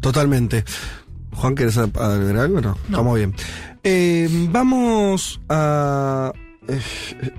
[0.00, 0.64] Totalmente.
[1.32, 2.60] Juan, ¿querés agregar algo?
[2.60, 3.34] No, estamos bien.
[3.82, 6.32] Eh, vamos a.
[6.68, 6.80] eh,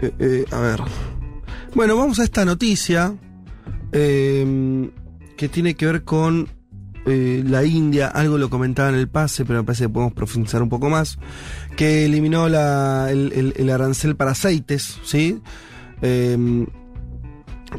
[0.01, 0.79] eh, eh, a ver.
[1.73, 3.15] Bueno, vamos a esta noticia
[3.91, 4.89] eh,
[5.37, 6.49] que tiene que ver con
[7.07, 8.07] la India.
[8.07, 11.19] Algo lo comentaba en el pase, pero me parece que podemos profundizar un poco más.
[11.75, 15.39] Que eliminó la, el, el- el arancel para aceites, ¿sí?
[16.01, 16.65] Eh,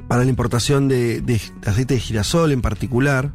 [0.09, 3.33] para la importación de, de aceite de girasol en particular.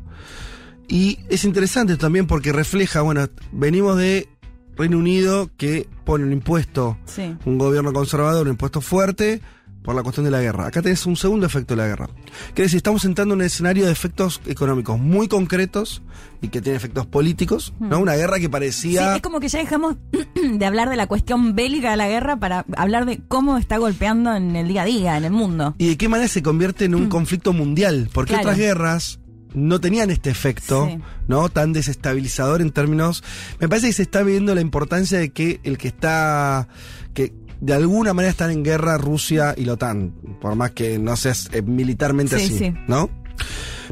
[0.88, 4.30] Y es interesante también porque refleja, bueno, venimos de
[4.78, 7.36] Reino Unido que pone un impuesto, Sí.
[7.46, 9.42] un gobierno conservador, un impuesto fuerte
[9.84, 10.68] por la cuestión de la guerra.
[10.68, 12.08] Acá tenés un segundo efecto de la guerra.
[12.54, 16.04] Quiere decir, estamos entrando en un escenario de efectos económicos muy concretos
[16.40, 17.98] y que tiene efectos políticos, ¿no?
[18.00, 19.16] Una guerra que Sí, parecía...
[19.16, 19.96] es como que ya dejamos
[20.54, 24.36] de hablar de la cuestión bélica de la guerra para hablar de cómo está golpeando
[24.36, 25.74] en el día a día, en el mundo.
[25.80, 28.34] y de qué manera se convierte en un conflicto mundial, porque.
[28.34, 28.50] Claro.
[28.50, 29.20] otras guerras
[29.54, 31.00] no tenían este efecto, Sí.
[31.28, 31.50] ¿no?
[31.50, 33.24] Tan desestabilizador en términos.
[33.60, 36.68] Me parece que se está viendo la importancia de que el que está.
[37.14, 41.16] que de alguna manera están en guerra Rusia y la OTAN, por más que no
[41.16, 42.74] sea eh, militarmente Sí, así, sí.
[42.88, 43.10] ¿no?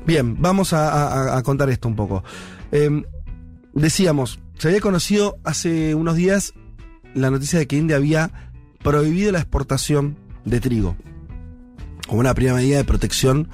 [0.08, 0.89] Bien, vamos a,
[1.34, 2.24] a- a contar esto un poco.
[2.72, 3.04] Eh,
[3.74, 6.54] decíamos, se había conocido hace unos días
[7.13, 8.32] la noticia de que India había
[8.82, 10.95] prohibido la exportación de trigo.
[12.08, 13.50] Como una primera medida de protección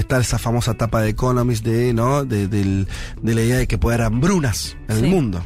[0.00, 2.24] está esa famosa tapa de Economist de, ¿no?
[2.24, 2.86] de, de
[3.22, 5.04] la idea de que puede haber hambrunas en Sí.
[5.04, 5.44] el mundo.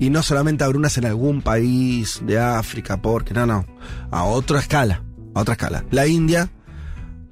[0.00, 3.64] Y no solamente hambrunas en algún país de África, porque no, no,
[4.10, 5.84] a otra escala, a otra escala.
[5.92, 6.50] La India,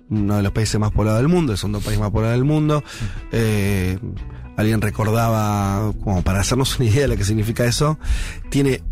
[0.09, 2.85] uno de los países más poblados del mundo, el segundo país más poblado del mundo,
[3.33, 3.99] eh,
[4.57, 7.99] alguien recordaba, como para hacernos una idea de lo que significa eso,
[8.51, 8.83] tiene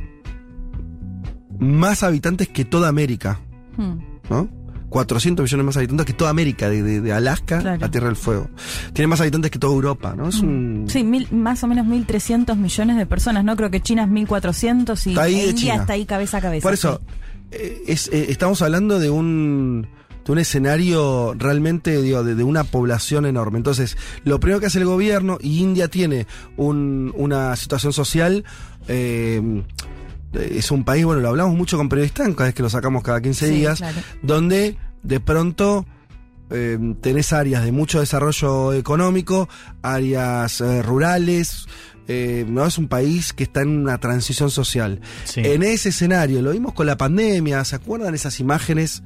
[1.58, 3.40] más habitantes que toda América,
[3.76, 3.98] Hmm.
[4.30, 4.48] ¿no?
[4.96, 7.84] 400 millones más habitantes que toda América, de, de- de Alaska Claro.
[7.84, 8.48] a Tierra del Fuego.
[8.94, 10.28] Tiene más habitantes que toda Europa, ¿no?
[10.30, 10.86] Es un...
[10.88, 13.54] Sí, mil, más o menos 1.300 millones de personas, ¿no?
[13.56, 16.62] Creo que China es 1.400 y Está ahí de India está ahí cabeza a cabeza.
[16.62, 17.00] Por eso,
[17.50, 19.86] eh, es, eh, estamos hablando de un,
[20.24, 23.58] de un escenario realmente, digo, de, de una población enorme.
[23.58, 28.44] Entonces, lo primero que hace el gobierno, y India tiene un- una situación social,
[28.88, 29.62] eh,
[30.32, 33.20] es un país, bueno, lo hablamos mucho con periodistas, cada vez que lo sacamos cada
[33.22, 33.98] 15 Sí, días, claro.
[34.22, 35.86] donde de pronto
[36.50, 39.48] eh, tenés áreas de mucho desarrollo económico,
[39.82, 41.66] áreas eh, rurales,
[42.08, 45.00] eh, no es un país que está en una transición social.
[45.24, 45.40] Sí.
[45.44, 49.02] En ese escenario, lo vimos con la pandemia, ¿se acuerdan esas imágenes?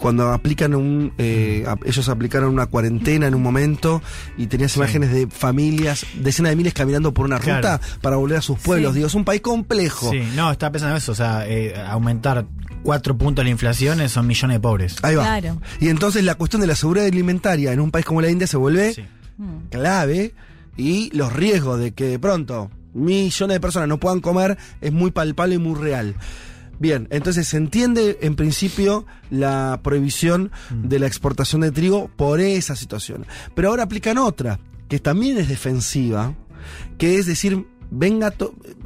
[0.00, 4.02] Cuando aplican un, eh, a- ellos aplicaron una cuarentena en un momento
[4.38, 7.58] y tenías imágenes de familias, decenas de miles caminando por una Claro.
[7.58, 8.92] ruta para volver a sus pueblos.
[8.92, 8.96] Sí.
[8.96, 10.10] Digo, es un país complejo.
[10.10, 12.46] Sí, no, estaba pensando eso, o sea, eh, aumentar
[12.82, 14.96] cuatro puntos la inflación eh, son millones de pobres.
[15.02, 15.22] Ahí va.
[15.24, 15.60] Claro.
[15.80, 18.56] Y entonces la cuestión de la seguridad alimentaria en un país como la India se
[18.56, 19.04] vuelve Sí.
[19.70, 20.34] Clave
[20.76, 25.10] y los riesgos de que de pronto millones de personas no puedan comer es muy
[25.10, 26.14] palpable y muy real.
[26.80, 32.74] Bien, entonces se entiende en principio la prohibición de la exportación de trigo por esa
[32.74, 33.26] situación.
[33.54, 36.34] Pero ahora aplican otra, que también es defensiva,
[36.96, 38.32] que es decir, venga,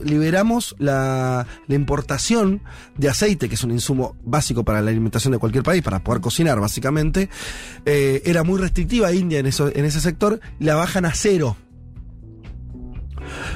[0.03, 2.63] liberamos la, la importación
[2.99, 6.21] de aceite, que es un insumo básico para la alimentación de cualquier país, para poder
[6.21, 7.31] cocinar básicamente.
[7.87, 11.57] Eh, era muy restrictiva India en, eso, en ese sector, la bajan a cero.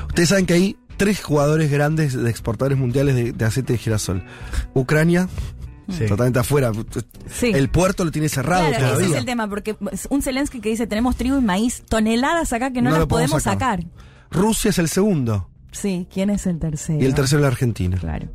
[0.06, 4.22] Ustedes saben que hay tres jugadores grandes de exportadores mundiales de, de aceite de girasol.
[4.74, 5.28] Ucrania,
[5.88, 6.04] Sí.
[6.04, 6.70] totalmente afuera.
[7.30, 7.46] Sí.
[7.54, 9.08] El puerto lo tiene cerrado Claro, ese todavía.
[9.08, 9.74] es el tema, porque
[10.10, 13.42] un Zelensky que dice tenemos trigo y maíz, toneladas acá que no, No las podemos
[13.42, 13.80] sacar.
[13.80, 13.90] sacar.
[14.30, 15.48] Rusia es el segundo.
[15.72, 17.00] Sí, ¿quién es el tercero?
[17.02, 17.96] Y el tercero la Argentina.
[17.96, 18.28] Claro.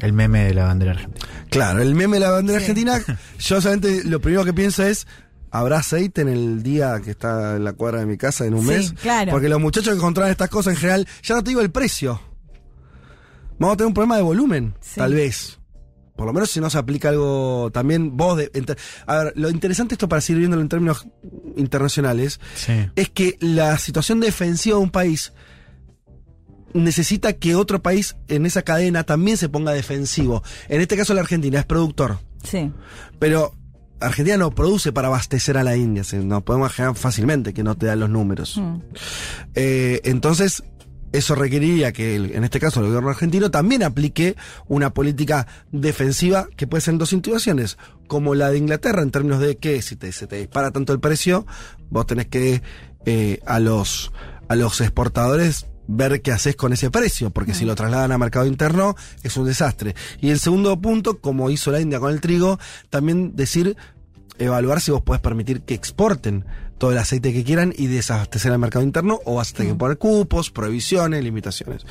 [0.00, 1.26] El meme de la bandera argentina.
[1.50, 2.64] Claro, el meme de la bandera Sí.
[2.64, 3.00] argentina,
[3.38, 5.06] yo solamente lo primero que pienso es,
[5.50, 8.62] ¿habrá aceite en el día que está en la cuadra de mi casa en un
[8.62, 8.92] Sí, mes?
[8.92, 9.30] claro.
[9.32, 12.20] Porque los muchachos que encontraron estas cosas en general, ya no te digo el precio.
[13.58, 14.96] Vamos a tener un problema de volumen, Sí.
[15.00, 15.58] tal vez.
[16.16, 18.50] Por lo menos si no se aplica algo también vos de...
[18.52, 21.06] enter- A ver, lo interesante esto para seguir viéndolo en términos
[21.56, 22.72] internacionales, Sí.
[22.96, 25.32] es que la situación defensiva de un país
[26.74, 30.42] necesita que otro país en esa cadena también se ponga defensivo.
[30.68, 32.70] En este caso la Argentina es productor, Sí.
[33.18, 33.54] pero
[34.00, 37.86] Argentina no produce para abastecer a la India, nos podemos imaginar fácilmente que no te
[37.86, 38.56] dan los números.
[38.56, 38.80] Hmm.
[39.54, 40.62] Eh, entonces,
[41.12, 46.48] eso requeriría que, el- en este caso, el gobierno argentino también aplique una política defensiva
[46.56, 49.96] que puede ser en dos situaciones, como la de Inglaterra, en términos de que si
[49.96, 51.46] te, se te dispara tanto el precio,
[51.90, 52.62] vos tenés que
[53.06, 54.12] eh, a los
[54.48, 58.46] a los exportadores ver qué haces con ese precio, porque si lo trasladan a mercado
[58.46, 59.94] interno es un desastre.
[60.20, 62.58] Y el segundo punto, como hizo la India con el trigo,
[62.90, 63.76] también decir
[64.38, 66.44] evaluar si vos podés permitir que exporten
[66.78, 69.78] todo el aceite que quieran y desabastecer el mercado interno o vas a tener que
[69.78, 71.84] poner cupos, prohibiciones, limitaciones.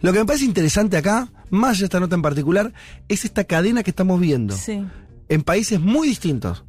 [0.00, 2.72] Lo que me parece interesante acá, más allá de esta nota en particular,
[3.08, 4.82] es esta cadena que estamos viendo Sí.
[5.28, 6.64] en países muy distintos.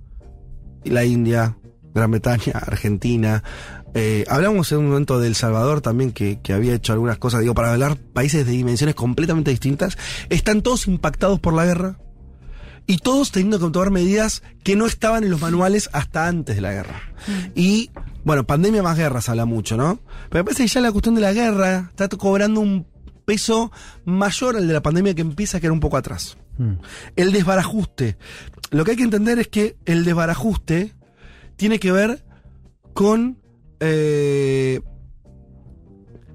[0.84, 1.56] La India,
[1.94, 3.44] Gran Bretaña, Argentina.
[3.94, 7.42] Eh, hablamos en un momento de El Salvador también, que, que había hecho algunas cosas,
[7.42, 9.98] digo, para hablar países de dimensiones completamente distintas.
[10.30, 11.98] Están todos impactados por la guerra
[12.88, 16.62] y todos teniendo que tomar medidas que no estaban en los manuales hasta antes de
[16.62, 17.02] la guerra.
[17.56, 17.92] Y,
[18.24, 20.00] bueno, pandemia más guerra se habla mucho, ¿no?
[20.30, 22.88] Pero me parece que ya la cuestión de la guerra está cobrando un
[23.26, 23.72] peso
[24.06, 26.38] mayor al de la pandemia que empieza a quedar un poco atrás.
[26.58, 26.74] Mm.
[27.16, 28.18] El desbarajuste.
[28.72, 30.94] Lo que hay que entender es que el desbarajuste
[31.56, 32.24] tiene que ver
[32.94, 33.41] con.
[33.82, 34.80] Eh,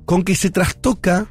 [0.04, 1.28] con que se trastoca.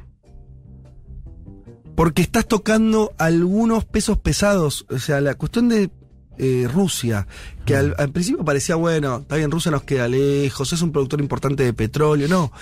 [1.94, 4.84] Porque estás tocando algunos pesos pesados.
[4.90, 5.88] O sea, la cuestión de
[6.36, 7.26] eh, Rusia,
[7.64, 11.22] que al, al principio parecía, bueno, está bien, Rusia nos queda lejos, es un productor
[11.22, 12.28] importante de petróleo.
[12.28, 12.52] No.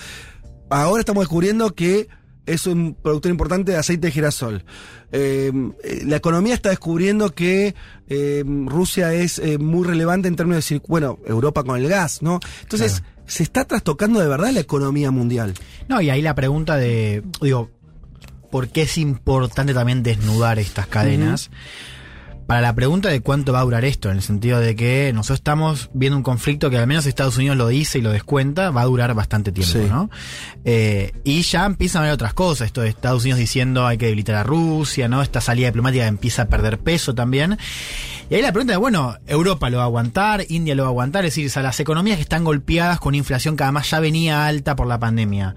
[0.69, 2.07] Ahora estamos descubriendo que
[2.45, 4.63] es un productor importante de aceite de girasol.
[5.11, 5.51] Eh,
[5.83, 7.75] eh, la economía está descubriendo que
[8.07, 12.39] eh, Rusia es muy relevante en términos de, cir- bueno, Europa con el gas, ¿no?
[12.61, 15.53] Entonces, se está trastocando de verdad la economía mundial.
[15.87, 17.69] No, y ahí la pregunta de, digo,
[18.51, 21.49] ¿por qué es importante también desnudar estas cadenas?
[22.47, 25.39] Para la pregunta de cuánto va a durar esto, en el sentido de que nosotros
[25.39, 28.81] estamos viendo un conflicto que al menos Estados Unidos lo dice y lo descuenta, va
[28.81, 29.87] a durar bastante tiempo, Sí.
[29.89, 30.11] ¿no?
[30.63, 34.05] Eh, y ya empiezan a haber otras cosas, esto de Estados Unidos diciendo hay que
[34.05, 35.23] debilitar a Rusia, ¿no?
[35.23, 37.57] Esta salida diplomática empieza a perder peso también.
[38.29, 40.91] Y ahí la pregunta es, bueno, Europa lo va a aguantar, India lo va a
[40.91, 43.99] aguantar, es decir, o sea, las economías que están golpeadas con inflación que además ya
[43.99, 45.55] venía alta por la pandemia.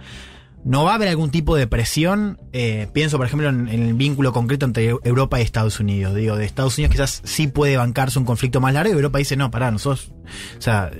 [0.64, 2.38] ¿No va a haber algún tipo de presión?
[2.52, 6.14] Eh, pienso, por ejemplo, en, en el vínculo concreto entre Europa y Estados Unidos.
[6.14, 9.36] Digo, de Estados Unidos quizás sí puede bancarse un conflicto más largo y Europa dice,
[9.36, 10.12] no, pará, nosotros,
[10.58, 10.90] o sea,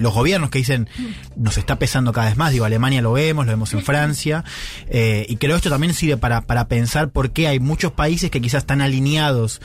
[0.00, 0.88] los gobiernos que dicen,
[1.36, 4.44] nos está pesando cada vez más, digo, Alemania lo vemos, lo vemos en Francia,
[4.88, 8.30] eh, y creo que esto también sirve para, para pensar por qué hay muchos países
[8.30, 9.60] que quizás están alineados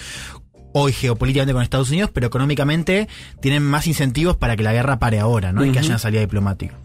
[0.74, 3.08] hoy geopolíticamente con Estados Unidos, pero económicamente
[3.42, 5.66] tienen más incentivos para que la guerra pare ahora, ¿no?
[5.66, 6.76] Y que haya una salida diplomática.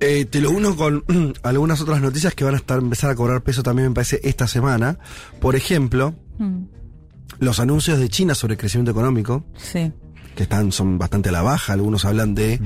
[0.00, 1.04] Eh, te lo uno con
[1.42, 4.46] algunas otras noticias que van a estar empezar a cobrar peso también me parece esta
[4.46, 4.98] semana.
[5.40, 6.64] Por ejemplo, Mm,
[7.38, 9.92] los anuncios de China sobre crecimiento económico, Sí.
[10.34, 11.72] que están, son bastante a la baja.
[11.74, 12.58] Algunos hablan de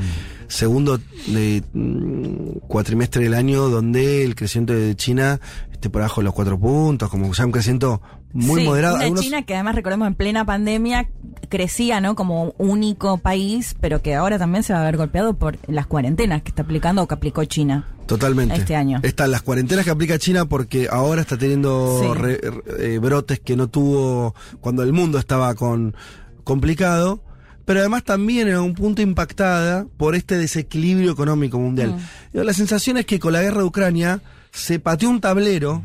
[0.49, 5.41] segundo de, mm, cuatrimestre del año donde el crecimiento de China
[5.73, 8.01] esté por abajo de los cuatro puntos, como ya un crecimiento
[8.33, 8.97] muy Sí, moderado.
[8.97, 11.09] Una Algunos- China que además recordemos en plena pandemia
[11.49, 12.15] crecía, ¿no?
[12.15, 16.43] Como único país, pero que ahora también se va a ver golpeado por las cuarentenas
[16.43, 17.87] que está aplicando o que aplicó China.
[18.07, 18.55] Totalmente.
[18.57, 19.01] este año.
[19.03, 22.19] Están las cuarentenas que aplica China porque ahora está teniendo Sí.
[22.19, 25.95] re- re- eh, brotes que no tuvo cuando el mundo estaba con
[26.43, 27.21] complicado.
[27.69, 31.97] Pero además también en algún punto impactada por este desequilibrio económico mundial.
[32.33, 32.39] Mm.
[32.39, 35.85] La sensación es que con la guerra de Ucrania se pateó un tablero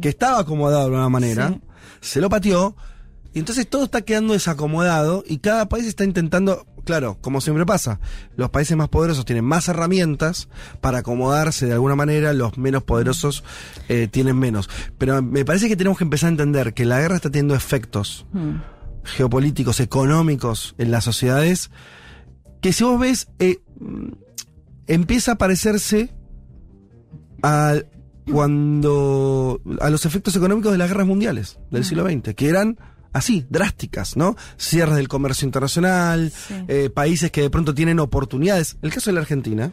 [0.00, 1.60] que estaba acomodado de alguna manera, Sí.
[2.00, 2.74] se lo pateó,
[3.34, 8.00] y entonces todo está quedando desacomodado y cada país está intentando, claro, como siempre pasa,
[8.34, 10.48] los países más poderosos tienen más herramientas
[10.80, 13.44] para acomodarse de alguna manera, los menos poderosos
[13.90, 14.70] eh, tienen menos.
[14.96, 18.24] Pero me parece que tenemos que empezar a entender que la guerra está teniendo efectos
[18.32, 18.54] Mm.
[19.04, 21.70] Geopolíticos, económicos en las sociedades,
[22.60, 23.58] que si vos ves, eh,
[24.86, 26.12] empieza a parecerse
[27.42, 27.76] a
[28.30, 32.78] cuando a los efectos económicos de las guerras mundiales del siglo XX, que eran
[33.12, 34.34] así, drásticas, ¿no?
[34.58, 36.54] Cierres del comercio internacional, Sí.
[36.68, 38.76] eh, países que de pronto tienen oportunidades.
[38.82, 39.72] El caso de la Argentina,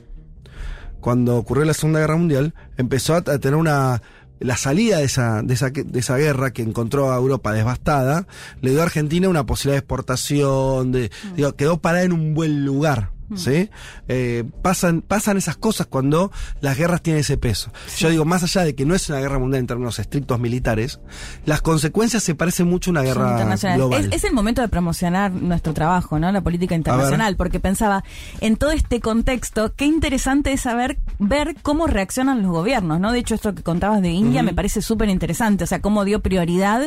[0.99, 4.01] cuando ocurrió la Segunda Guerra Mundial, empezó a tener una
[4.41, 8.27] la salida de esa, de esa de esa guerra que encontró a Europa devastada,
[8.61, 12.65] le dio a Argentina una posibilidad de exportación, de, digo, quedó parada en un buen
[12.65, 13.11] lugar.
[13.35, 13.69] ¿Sí?
[14.07, 17.71] Eh, pasan, pasan esas cosas cuando las guerras tienen ese peso.
[17.97, 20.99] Yo digo, más allá de que no es una guerra mundial en términos estrictos militares,
[21.45, 23.77] las consecuencias se parecen mucho a una guerra internacionales.
[23.77, 24.05] global.
[24.05, 26.31] Es, es el momento de promocionar nuestro trabajo, ¿no?
[26.31, 28.03] La política internacional, porque pensaba,
[28.41, 33.11] en todo este contexto, qué interesante es saber, ver cómo reaccionan los gobiernos, ¿no?
[33.11, 36.21] De hecho, esto que contabas de India me parece súper interesante, o sea, cómo dio
[36.21, 36.81] prioridad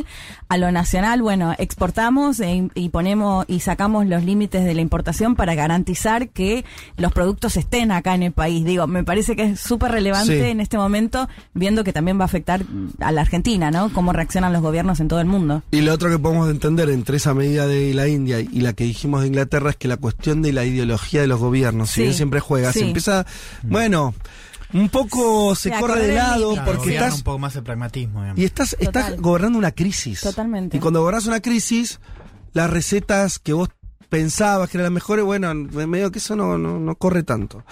[0.48, 5.35] a lo nacional, bueno, exportamos e- y ponemos y sacamos los límites de la importación
[5.37, 6.64] para garantizar que
[6.99, 8.64] los productos estén acá en el país.
[8.64, 10.51] Digo, me parece que es súper relevante Sí.
[10.51, 12.62] en este momento, viendo que también va a afectar
[13.01, 13.90] a la Argentina, ¿no?
[13.92, 15.62] Cómo reaccionan los gobiernos en todo el mundo.
[15.70, 18.85] Y lo otro que podemos entender entre esa medida de la India y la que
[18.85, 22.14] dijimos de Inglaterra es que la cuestión de la ideología de los gobiernos, si bien
[22.14, 22.81] siempre juega, sí.
[22.81, 23.25] se empieza,
[23.62, 24.12] bueno,
[24.73, 26.53] un poco se corre de el lado.
[26.55, 28.40] Claro, porque estás un poco más el pragmatismo, digamos.
[28.40, 30.20] y estás, estás gobernando una crisis.
[30.20, 30.77] Totalmente.
[30.77, 32.01] Y cuando gobernás una crisis,
[32.55, 33.68] las recetas que vos
[34.18, 37.64] pensabas que eran las mejores, bueno, medio que eso no, no, no corre tanto.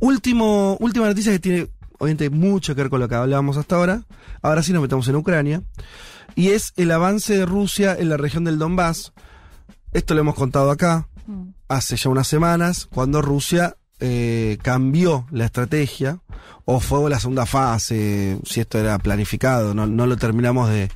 [0.00, 4.02] Último, última noticia que tiene, obviamente, mucho que ver con lo que hablábamos hasta ahora.
[4.42, 5.62] Ahora sí nos metemos en Ucrania.
[6.34, 9.12] Y es el avance de Rusia en la región del Donbass.
[9.92, 11.50] Esto lo hemos contado acá Mm.
[11.68, 16.20] hace ya unas semanas, cuando Rusia eh, cambió la estrategia,
[16.64, 20.90] o fue la segunda fase, si esto era planificado, no, no lo terminamos de,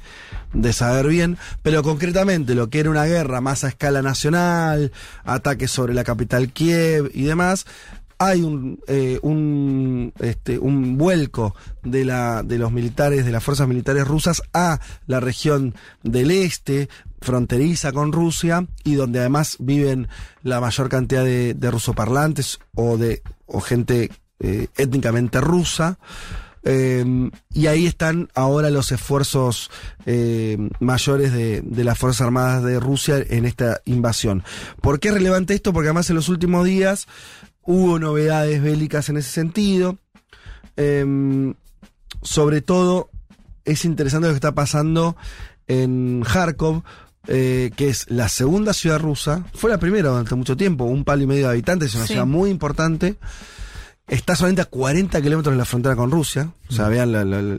[0.53, 4.93] de saber bien, pero concretamente lo que era una guerra más a escala nacional,
[5.25, 7.67] ataques sobre la capital Kiev y demás,
[8.19, 13.67] hay un, eh, un, este, un vuelco de, la, de los militares, de las fuerzas
[13.67, 16.89] militares rusas a la región del este,
[17.23, 20.09] fronteriza con Rusia, y donde además viven
[20.43, 23.23] la mayor cantidad de, rusoparlantes o de
[23.65, 24.11] gente
[24.41, 25.99] eh, étnicamente rusa.
[26.65, 29.71] Eh, y ahí están ahora los esfuerzos
[30.07, 34.45] eh, mayores de, las Fuerzas Armadas de Rusia en esta invasión.
[34.81, 35.73] ¿Por qué es relevante esto?
[35.73, 37.09] Porque además en los últimos días
[37.63, 39.99] hubo novedades bélicas en ese sentido.
[40.77, 41.55] Eh,
[42.23, 43.11] sobre todo
[43.65, 45.17] es interesante lo que está pasando
[45.67, 46.83] en Kharkov,
[47.29, 49.45] eh, que es la segunda ciudad rusa.
[49.55, 52.13] Fue la primera durante mucho tiempo, un palo y medio de habitantes, es una Sí.
[52.15, 53.17] ciudad muy importante.
[54.09, 56.51] Está solamente a 40 kilómetros de la frontera con Rusia.
[56.69, 57.57] O sea, vean la, la- la-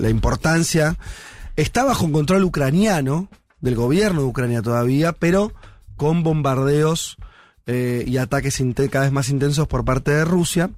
[0.00, 0.96] la importancia.
[1.56, 3.28] Está bajo control ucraniano,
[3.60, 5.52] del gobierno de Ucrania todavía, pero
[5.96, 7.18] con bombardeos
[7.66, 8.60] eh, y ataques
[8.90, 10.70] cada vez más intensos por parte de Rusia.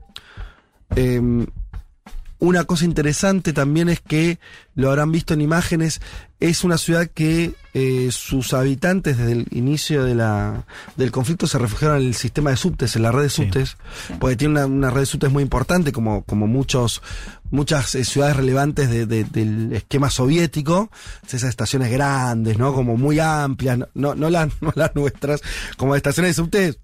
[0.96, 1.46] Eh,
[2.44, 4.40] una cosa interesante también es que,
[4.74, 6.00] lo habrán visto en imágenes,
[6.40, 10.64] es una ciudad que eh, sus habitantes desde el inicio de la,
[10.96, 13.76] del conflicto se refugiaron en el sistema de subtes, en la red de subtes,
[14.18, 17.00] porque tiene una, una red de subtes muy importante, como, como muchos,
[17.52, 20.90] muchas eh, ciudades relevantes de- de- del esquema soviético,
[21.24, 22.74] esas estaciones grandes, ¿no?
[22.74, 25.42] Como muy amplias, no, no, no las, no las nuestras,
[25.76, 26.78] como estaciones de subtes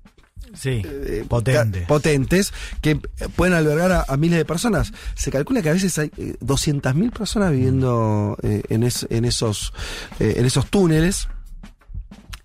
[0.55, 1.81] Sí, eh, potente.
[1.83, 3.01] ca- potentes que eh,
[3.37, 4.93] pueden albergar a, a miles de personas.
[5.15, 9.73] Se calcula que a veces hay eh, 200.000 personas viviendo eh, en, es- en, esos,
[10.21, 11.29] eh, en esos túneles.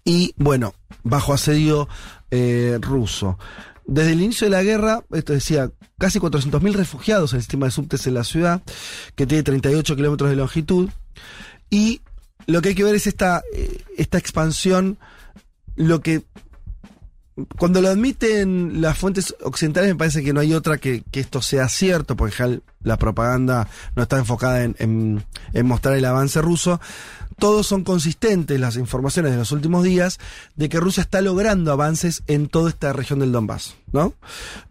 [0.06, 0.74] Y bueno,
[1.04, 1.88] bajo asedio
[2.32, 3.38] eh, ruso.
[3.86, 7.72] Desde el inicio de la guerra, esto decía, casi 400.000 refugiados en el sistema de
[7.72, 8.62] subtes en la ciudad,
[9.16, 10.90] que tiene 38 kilómetros de longitud.
[11.70, 12.02] Y
[12.48, 14.98] lo que hay que ver es esta, eh, esta expansión,
[15.76, 16.24] lo que
[17.58, 21.42] cuando lo admiten las fuentes occidentales me parece que no hay otra que, que esto
[21.42, 26.80] sea cierto, porque la propaganda no está enfocada en, en- en mostrar el avance ruso.
[27.40, 30.20] Todos son consistentes las informaciones de los últimos días
[30.56, 34.14] de que Rusia está logrando avances en toda esta región del Donbass, ¿no?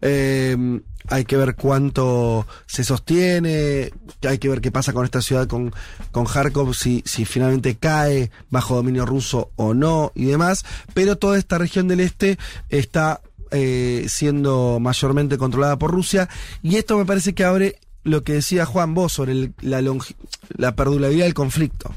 [0.01, 3.91] Eh, hay que ver cuánto se sostiene,
[4.27, 5.73] hay que ver qué pasa con esta ciudad, con,
[6.11, 11.37] con Kharkov, si, si finalmente cae bajo dominio ruso o no y demás, pero toda
[11.37, 12.37] esta región del este
[12.69, 16.27] está eh, siendo mayormente controlada por Rusia.
[16.61, 19.81] Y esto me parece que abre lo que decía Juan vos sobre el- la,
[20.57, 21.93] la perdurabilidad del conflicto,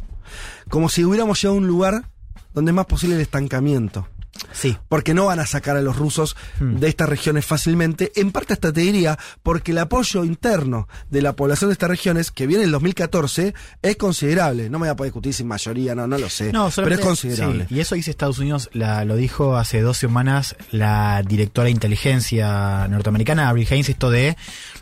[0.69, 2.09] como si hubiéramos llegado a un lugar
[2.55, 4.09] donde es más posible el estancamiento
[4.53, 4.77] Sí.
[4.89, 8.13] porque no van a sacar a los rusos de estas regiones fácilmente.
[8.17, 12.31] En parte hasta te diría, porque el apoyo interno de la población de estas regiones,
[12.31, 14.69] que viene en el 2014, es considerable.
[14.71, 16.51] No me voy a poder discutir sin mayoría, no, no lo sé.
[16.77, 17.67] pero es considerable.
[17.69, 21.71] sí, y eso dice Estados Unidos, la- lo dijo hace dos semanas la directora de
[21.73, 24.37] inteligencia norteamericana, Avril Haines, esto de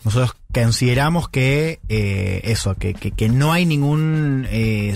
[0.05, 4.95] nosotros consideramos que eh, eso, que, que, que no hay ningún eh,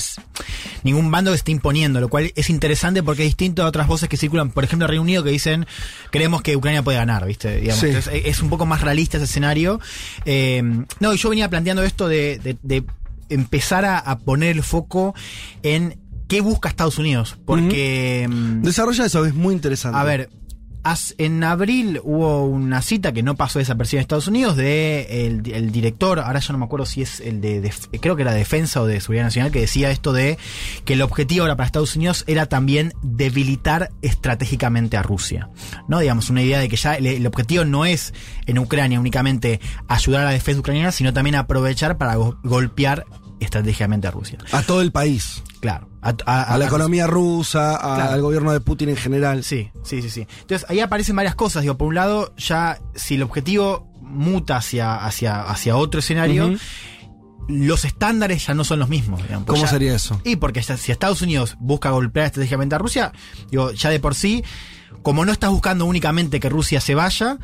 [0.85, 4.09] ningún bando que esté imponiendo, lo cual es interesante porque es distinto a otras voces
[4.09, 5.67] que circulan, por ejemplo, en Reino Unido que dicen
[6.11, 7.61] creemos que Ucrania puede ganar, ¿viste?
[7.61, 7.87] Digamos, Sí.
[7.89, 9.81] entonces, es un poco más realista ese escenario.
[10.25, 10.63] Eh,
[11.01, 12.85] no, y yo venía planteando esto de, de- de
[13.29, 15.15] empezar a, a poner el foco
[15.63, 15.99] en
[16.29, 17.37] qué busca Estados Unidos.
[17.45, 18.27] Porque.
[18.31, 19.99] mm, Desarrolla eso, es muy interesante.
[19.99, 20.31] A ver.
[21.19, 26.19] En abril hubo una cita que no pasó desapercibida en Estados Unidos de el, director,
[26.19, 27.71] ahora ya no me acuerdo si es el de,
[28.01, 30.39] creo que era Defensa o de Seguridad Nacional, que decía esto de
[30.87, 35.51] que el objetivo ahora para Estados Unidos era también debilitar estratégicamente a Rusia.
[35.89, 35.99] ¿No?
[35.99, 38.15] Digamos, una idea de que ya el, objetivo no es
[38.47, 43.05] en Ucrania únicamente ayudar a la defensa ucraniana, sino también aprovechar para go- golpear
[43.41, 44.39] estratégicamente a Rusia.
[44.53, 45.43] A todo el país.
[45.61, 45.89] Claro.
[46.01, 48.13] A, la economía rusa, Claro.
[48.13, 49.45] al gobierno de Putin en general.
[49.45, 50.27] Sí, sí, sí, sí.
[50.41, 51.63] Entonces ahí aparecen varias cosas.
[51.63, 56.55] Digo, por un lado, ya si el objetivo muta hacia, hacia, hacia otro escenario,
[57.49, 59.23] los estándares ya no son los mismos.
[59.23, 59.47] digamos.
[59.47, 60.21] ¿Cómo ya- sería eso?
[60.25, 63.13] Y porque si Estados Unidos busca golpear estratégicamente a Rusia,
[63.51, 64.45] digo, ya de por sí,
[65.03, 67.39] como no estás buscando únicamente que Rusia se vaya,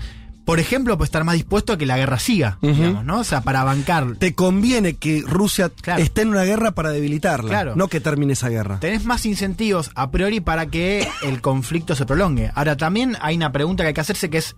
[0.45, 3.21] por ejemplo, puede estar más dispuesto a que la guerra siga, digamos, ¿no?
[3.21, 4.17] O sea, para bancar.
[4.19, 6.03] Te conviene que Rusia Claro.
[6.03, 7.73] esté en una guerra para debilitarla, Claro.
[7.77, 8.79] no que termine esa guerra.
[8.81, 12.51] Tenés más incentivos a priori para que el conflicto se prolongue.
[12.55, 14.55] Ahora, también hay una pregunta que hay que hacerse que es,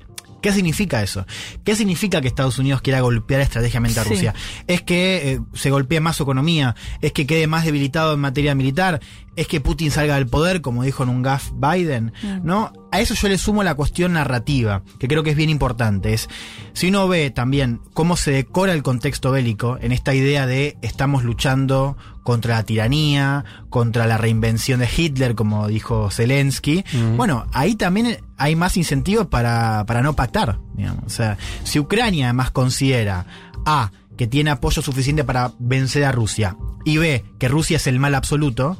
[0.47, 1.27] ¿qué significa eso?
[1.65, 4.11] ¿Qué significa que Estados Unidos quiera golpear estratégicamente a Sí.
[4.11, 4.33] Rusia?
[4.69, 6.77] ¿Es que eh, se golpee más su economía?
[7.01, 9.01] ¿Es que quede más debilitado en materia militar?
[9.35, 12.13] ¿Es que Putin salga del poder, como dijo en un GAF Biden?
[12.45, 12.73] ¿No?
[12.93, 16.13] A eso yo le sumo la cuestión narrativa, que creo que es bien importante.
[16.15, 16.29] Es,
[16.75, 21.25] si uno ve también cómo se decora el contexto bélico en esta idea de estamos
[21.25, 21.97] luchando
[22.27, 26.85] contra la tiranía, contra la reinvención de Hitler, como dijo Zelensky,
[27.17, 30.59] bueno, ahí también hay más incentivos para, para no pactar.
[30.75, 31.05] Digamos.
[31.07, 33.27] O sea, si Ucrania además considera
[33.65, 38.01] A, que tiene apoyo suficiente para vencer a Rusia, y B, que Rusia es el
[38.01, 38.77] mal absoluto,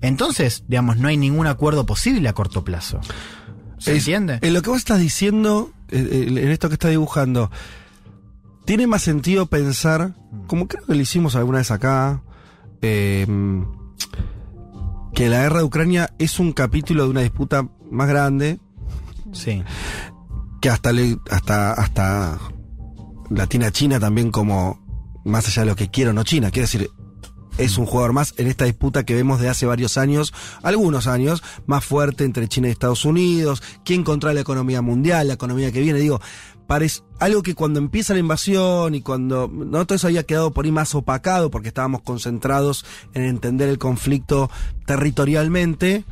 [0.00, 3.00] entonces, digamos, no hay ningún acuerdo posible a corto plazo.
[3.78, 4.40] ¿Se Es- entiende?
[4.42, 7.50] En lo que vos estás diciendo, eh, eh, en esto que estás dibujando,
[8.64, 10.14] tiene más sentido pensar,
[10.48, 12.22] como creo que lo hicimos alguna vez acá,
[12.82, 13.26] eh,
[15.14, 18.58] que la guerra de Ucrania es un capítulo de una disputa más grande,
[19.32, 19.62] Sí.
[20.60, 22.38] que hasta le, hasta hasta
[23.30, 24.80] la tiene a China también como
[25.24, 26.90] más allá de lo que quiera o no China, quiero decir,
[27.58, 31.42] es un jugador más en esta disputa que vemos de hace varios años, algunos años,
[31.66, 35.80] más fuerte entre China y Estados Unidos, quién controla la economía mundial, la economía que
[35.80, 36.20] viene, digo,
[36.68, 40.64] parece algo que cuando empieza la invasión y cuando no todo eso había quedado por
[40.66, 44.48] ahí más opacado porque estábamos concentrados en entender el conflicto
[44.86, 46.04] territorialmente.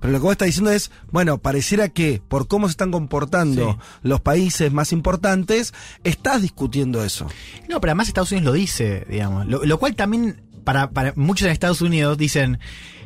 [0.00, 3.72] Pero lo que vos estás diciendo es, bueno, pareciera que por cómo se están comportando
[3.72, 3.78] Sí.
[4.02, 7.26] los países más importantes, estás discutiendo eso.
[7.68, 9.46] No, pero además Estados Unidos lo dice, digamos.
[9.46, 12.58] Lo, lo cual también, para, para muchos en Estados Unidos dicen,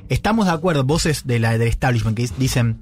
[0.09, 2.78] estamos de acuerdo, voces de la, del establishment que dicen,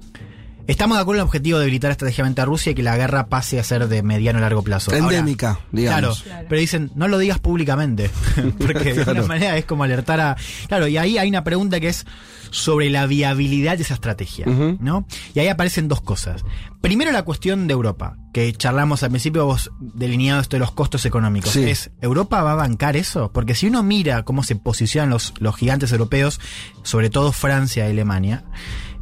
[0.67, 3.27] estamos de acuerdo en el objetivo de debilitar estratégicamente a Rusia y que la guerra
[3.27, 4.91] pase a ser de mediano a largo plazo.
[4.91, 6.21] Ahora, Endémica, digamos.
[6.23, 8.09] Claro, pero dicen, no lo digas públicamente.
[8.59, 9.27] Porque de alguna Claro.
[9.27, 10.37] manera es como alertar a.
[10.67, 12.05] Claro, y ahí hay una pregunta que es
[12.51, 14.45] sobre la viabilidad de esa estrategia.
[14.45, 15.07] ¿no?
[15.33, 16.43] Y ahí aparecen dos cosas.
[16.81, 21.03] Primero la cuestión de Europa, que charlamos al principio, vos delineado esto de los costos
[21.05, 21.49] económicos.
[21.51, 21.63] Sí.
[21.67, 23.31] Es, ¿Europa va a bancar eso?
[23.33, 26.39] Porque si uno mira cómo se posicionan los, los gigantes europeos,
[26.83, 28.43] sobre todo Francia y Alemania,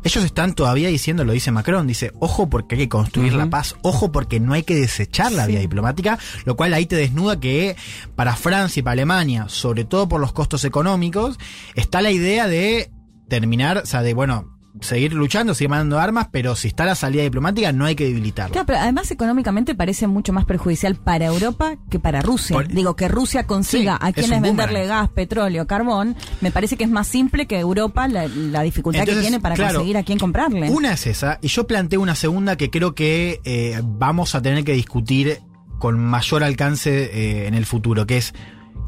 [0.04, 3.76] ellos están todavía diciendo, lo dice Macron, dice, ojo porque hay que construir la paz,
[3.82, 7.76] ojo porque no hay que desechar la vía diplomática, lo cual ahí te desnuda que
[8.16, 11.38] para Francia y para Alemania, sobre todo por los costos económicos,
[11.76, 12.92] está la idea de
[13.28, 17.24] terminar, o sea, de, bueno, seguir luchando, seguir mandando armas, pero si está la salida
[17.24, 18.54] diplomática no hay que debilitarla.
[18.54, 22.56] Claro, pero además económicamente parece mucho más perjudicial para Europa que para Rusia.
[22.56, 26.78] Por- Digo, que Rusia consiga Sí, a es quienes venderle gas, petróleo, carbón, me parece
[26.78, 29.98] que es más simple que Europa la, la dificultad Entonces, que tiene para claro, conseguir
[29.98, 30.70] a quién comprarle.
[30.70, 34.64] Una es esa, y yo planteo una segunda que creo que eh, vamos a tener
[34.64, 35.40] que discutir
[35.80, 38.34] con mayor alcance eh, en el futuro, que es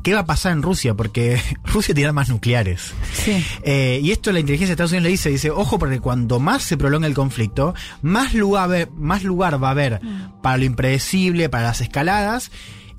[0.03, 2.93] qué va a pasar en Rusia, porque Rusia tiene armas nucleares.
[3.13, 3.43] Sí.
[3.63, 6.63] Eh, y esto la inteligencia de Estados Unidos le dice, dice, ojo, porque cuando más
[6.63, 10.01] se prolonga el conflicto, más lugar, más lugar va a haber
[10.41, 12.51] para lo impredecible, para las escaladas.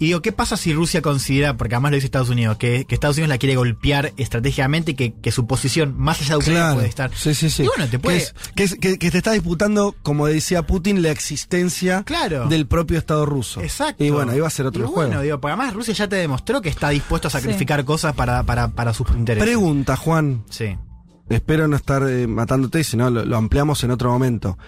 [0.05, 2.95] Y digo, ¿qué pasa si Rusia considera, porque además lo dice Estados Unidos, que, que
[2.95, 6.61] Estados Unidos la quiere golpear estratégicamente y que, que su posición más allá de Ucrania
[6.61, 6.75] Claro.
[6.75, 7.11] puede estar?
[7.15, 7.63] Sí, sí, sí.
[7.63, 8.19] Y bueno, te puede...
[8.19, 12.49] Que, es- que, es- que- que te está disputando, como decía Putin, la existencia Claro.
[12.49, 13.61] del propio Estado ruso.
[13.63, 14.05] Exacto.
[14.05, 15.09] Y bueno, ahí va a ser otro Y juego.
[15.09, 18.43] Bueno, digo, porque además Rusia ya te demostró que está dispuesto a sacrificar cosas para,
[18.43, 19.43] para, para sus intereses.
[19.43, 20.45] Pregunta, Juan.
[20.51, 20.77] Sí.
[21.31, 24.59] Espero no estar eh, matándote, si no lo, lo ampliamos en otro momento.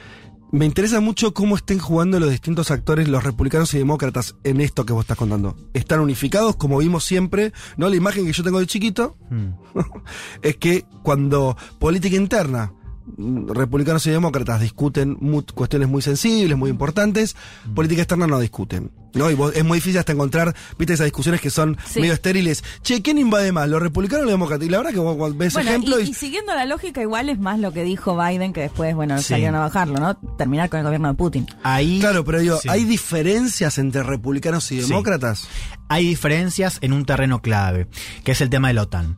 [0.52, 4.86] Me interesa mucho cómo estén jugando los distintos actores, los republicanos y demócratas, en esto
[4.86, 5.56] que vos estás contando.
[5.74, 7.52] ¿Están unificados, como vimos siempre?
[7.76, 7.88] ¿No?
[7.88, 9.54] La imagen que yo tengo de chiquito Mm.
[10.42, 12.72] es que cuando política interna,
[13.16, 15.16] republicanos y demócratas discuten
[15.54, 17.36] cuestiones muy sensibles, muy importantes,
[17.66, 17.74] Mm.
[17.74, 18.90] política externa no discuten.
[19.14, 19.30] ¿no?
[19.30, 22.00] Y vos- es muy difícil hasta encontrar, viste, esas discusiones que son Sí.
[22.00, 22.62] medio estériles.
[22.82, 24.66] Che, ¿quién invade más, los republicanos o los demócratas?
[24.66, 27.30] Y la verdad que vos ves Bueno, ejemplo y, y, y siguiendo la lógica, igual
[27.30, 29.24] es más lo que dijo Biden, que después, bueno, Sí.
[29.28, 30.16] salieron a bajarlo, ¿no?
[30.36, 31.46] Terminar con el gobierno de Putin.
[31.62, 31.98] Ahí.
[32.00, 32.68] Claro, pero digo, Sí.
[32.68, 34.88] ¿hay diferencias entre republicanos y Sí.
[34.88, 35.48] demócratas?
[35.88, 37.86] hay diferencias en un terreno clave,
[38.24, 39.16] que es el tema de la OTAN.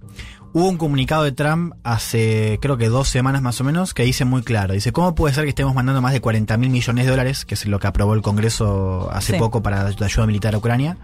[0.55, 4.25] Hubo un comunicado de Trump hace creo que dos semanas más o menos que dice
[4.25, 7.11] muy claro, dice, ¿cómo puede ser que estemos mandando más de 40 mil millones de
[7.11, 9.39] dólares, que es lo que aprobó el Congreso hace Sí.
[9.39, 10.97] poco para la ayuda militar a Ucrania?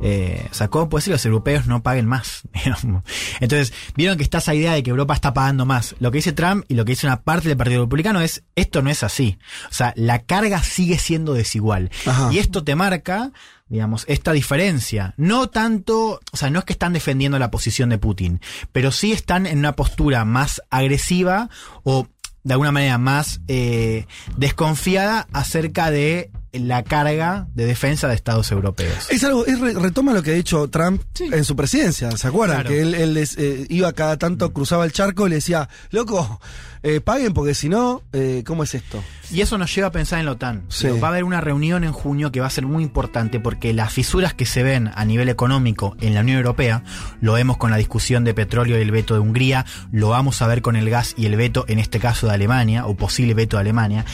[0.00, 2.42] Eh, o sea, ¿cómo puede ser que los europeos no paguen más?
[3.40, 5.96] Entonces, vieron que está esa idea de que Europa está pagando más.
[5.98, 8.80] Lo que dice Trump y lo que dice una parte del Partido Republicano es, esto
[8.80, 9.38] no es así.
[9.68, 11.90] O sea, la carga sigue siendo desigual.
[12.06, 12.32] Ajá.
[12.32, 13.32] Y esto te marca,
[13.68, 15.14] digamos, esta diferencia.
[15.16, 18.40] No tanto, o sea, no es que están defendiendo la posición de Putin,
[18.72, 21.50] pero sí están en una postura más agresiva
[21.82, 22.06] o
[22.44, 24.06] de alguna manera más eh,
[24.36, 29.08] desconfiada acerca de la carga de defensa de Estados europeos.
[29.10, 31.28] Es algo, es re- retoma lo que ha dicho Trump Sí.
[31.32, 32.58] en su presidencia, ¿se acuerdan?
[32.62, 32.70] Claro.
[32.70, 36.40] Que él, él les, eh, iba cada tanto, cruzaba el charco y le decía, loco,
[36.82, 39.02] eh, paguen porque si no, eh, ¿cómo es esto?
[39.32, 40.64] Y eso nos lleva a pensar en la OTAN.
[40.68, 40.86] Sí.
[40.88, 43.92] Va a haber una reunión en junio que va a ser muy importante porque las
[43.92, 46.82] fisuras que se ven a nivel económico en la Unión Europea,
[47.20, 50.46] lo vemos con la discusión de petróleo y el veto de Hungría, lo vamos a
[50.46, 53.56] ver con el gas y el veto, en este caso de Alemania, o posible veto
[53.56, 54.04] de Alemania.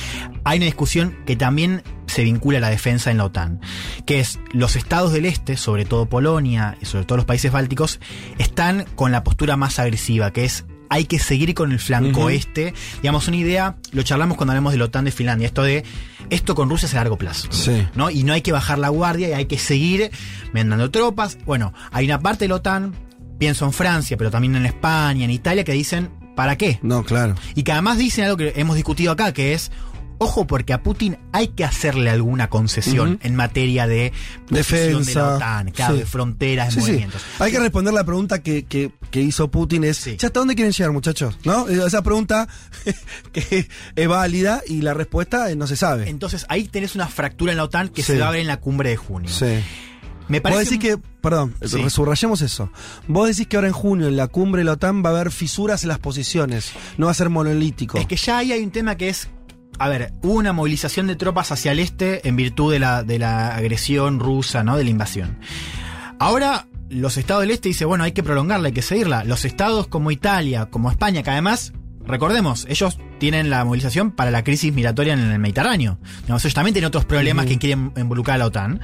[0.42, 3.60] Hay una discusión que también se vincula a la defensa en la OTAN,
[4.06, 8.00] que es los estados del este, sobre todo Polonia y sobre todo los países bálticos,
[8.38, 12.74] están con la postura más agresiva, que es hay que seguir con el flanco este.
[13.02, 15.84] Digamos, una idea, lo charlamos cuando hablamos de la OTAN de Finlandia, esto de
[16.30, 17.48] esto con Rusia es a largo plazo.
[17.50, 17.86] Sí.
[17.94, 18.10] ¿no?
[18.10, 20.10] Y no hay que bajar la guardia y hay que seguir
[20.52, 21.38] mandando tropas.
[21.44, 22.94] Bueno, hay una parte de la OTAN,
[23.38, 26.78] pienso en Francia, pero también en España, en Italia, que dicen, ¿para qué?
[26.82, 27.34] No, claro.
[27.54, 29.70] Y que además dicen algo que hemos discutido acá, que es,
[30.18, 34.12] ojo, porque a Putin hay que hacerle alguna concesión en materia de
[34.48, 36.00] posición de Defensa, la OTAN, claro, sí.
[36.00, 36.86] de fronteras, de Sí, sí.
[36.92, 37.22] movimientos.
[37.38, 40.16] Hay que responder la pregunta que, que, que hizo Putin es, Sí.
[40.18, 41.36] ¿ya hasta dónde quieren llegar muchachos?
[41.44, 41.68] ¿No?
[41.68, 42.48] Eh, Esa pregunta
[43.32, 46.08] que es válida y la respuesta eh, no se sabe.
[46.08, 48.12] Entonces ahí tenés una fractura en la OTAN que Sí.
[48.12, 49.30] se va a ver en la cumbre de junio.
[49.30, 49.60] Sí.
[50.26, 51.82] Me parece Vos decís que, perdón, Sí.
[51.82, 52.70] resubrayemos eso.
[53.06, 55.30] Vos decís que ahora en junio, en la cumbre de la OTAN, va a haber
[55.30, 56.72] fisuras en las posiciones.
[56.96, 57.98] No va a ser monolítico.
[57.98, 59.28] Es que ya ahí hay un tema que es.
[59.78, 63.18] A ver, hubo una movilización de tropas hacia el este en virtud de la, de
[63.18, 64.76] la agresión rusa, ¿no?
[64.76, 65.38] De la invasión.
[66.18, 69.24] Ahora, los estados del este dicen, bueno, hay que prolongarla, hay que seguirla.
[69.24, 71.72] Los estados como Italia, como España, que además,
[72.06, 75.98] recordemos, ellos tienen la movilización para la crisis migratoria en el Mediterráneo.
[76.22, 78.80] Digamos, ellos también tienen otros problemas que quieren involucrar a la OTAN.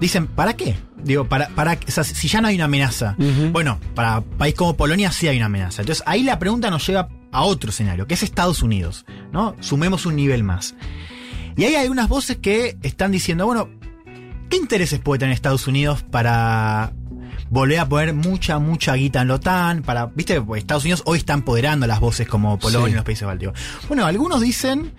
[0.00, 0.76] Dicen, ¿para qué?
[1.02, 3.16] Digo, para, para, o sea, si ya no hay una amenaza.
[3.52, 5.82] Bueno, para país como Polonia sí hay una amenaza.
[5.82, 9.54] Entonces ahí la pregunta nos lleva a otro escenario, que es Estados Unidos, ¿no?
[9.60, 10.74] Sumemos un nivel más.
[11.56, 13.68] Y ahí hay algunas voces que están diciendo, bueno,
[14.48, 16.92] ¿qué intereses puede tener Estados Unidos para
[17.50, 19.82] volver a poner mucha, mucha guita en la OTAN?
[19.82, 22.92] Para, viste, Estados Unidos hoy está empoderando las voces como Polonia Sí.
[22.92, 23.58] y los países bálticos.
[23.88, 24.94] Bueno, algunos dicen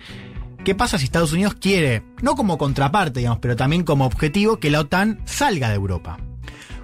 [0.64, 4.68] ¿Qué pasa si Estados Unidos quiere, no como contraparte, digamos, pero también como objetivo, que
[4.68, 6.18] la OTAN salga de Europa?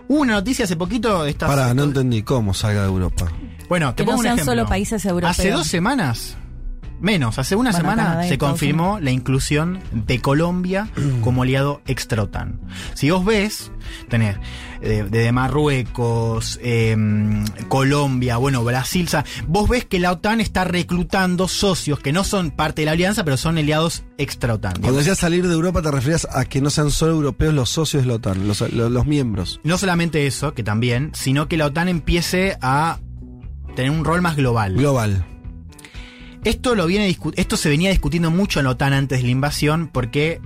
[0.06, 1.26] Hubo una noticia hace poquito.
[1.26, 3.26] Estas, Pará, no entendí cómo salga de Europa.
[3.72, 4.52] Bueno, te Que no pongo un sean ejemplo.
[4.52, 5.30] solo países europeos.
[5.38, 6.36] Hace dos semanas,
[7.00, 10.90] menos, hace una Bueno, semana se confirmó la inclusión de Colombia
[11.22, 12.60] como aliado extra OTAN.
[12.92, 13.72] Si vos ves,
[14.10, 14.36] tenés
[14.82, 20.64] eh, desde Marruecos, em, Colombia, bueno, Brasil, o sea, vos ves que la OTAN está
[20.64, 24.74] reclutando socios que no son parte de la alianza, pero son aliados extra OTAN.
[24.82, 28.02] Cuando decías salir de Europa, te referías a que no sean solo europeos los socios
[28.02, 29.60] de la OTAN, los, los- los miembros.
[29.64, 32.98] No solamente eso, que también, sino que la OTAN empiece a
[33.74, 34.74] tener un rol más global.
[34.74, 35.24] Global.
[36.44, 39.88] Esto lo viene esto se venía discutiendo mucho en la OTAN antes de la invasión
[39.92, 40.40] porque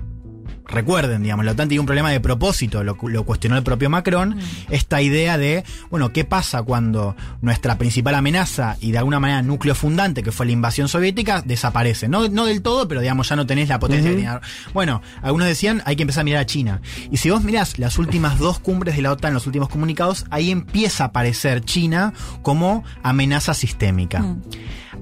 [0.68, 3.88] recuerden, digamos, la OTAN tiene un problema de propósito, lo, cu- lo cuestionó el propio
[3.88, 4.36] Macron,
[4.70, 9.74] esta idea de, bueno, ¿qué pasa cuando nuestra principal amenaza y de alguna manera núcleo
[9.74, 12.08] fundante, que fue la invasión soviética, desaparece?
[12.08, 14.40] No, no del todo, pero digamos, ya no tenés la potencia que tenía.
[14.74, 16.80] Bueno, algunos decían, hay que empezar a mirar a China.
[17.10, 20.50] Y si vos mirás las últimas dos cumbres de la OTAN, los últimos comunicados, ahí
[20.50, 22.12] empieza a aparecer China
[22.42, 24.24] como amenaza sistémica.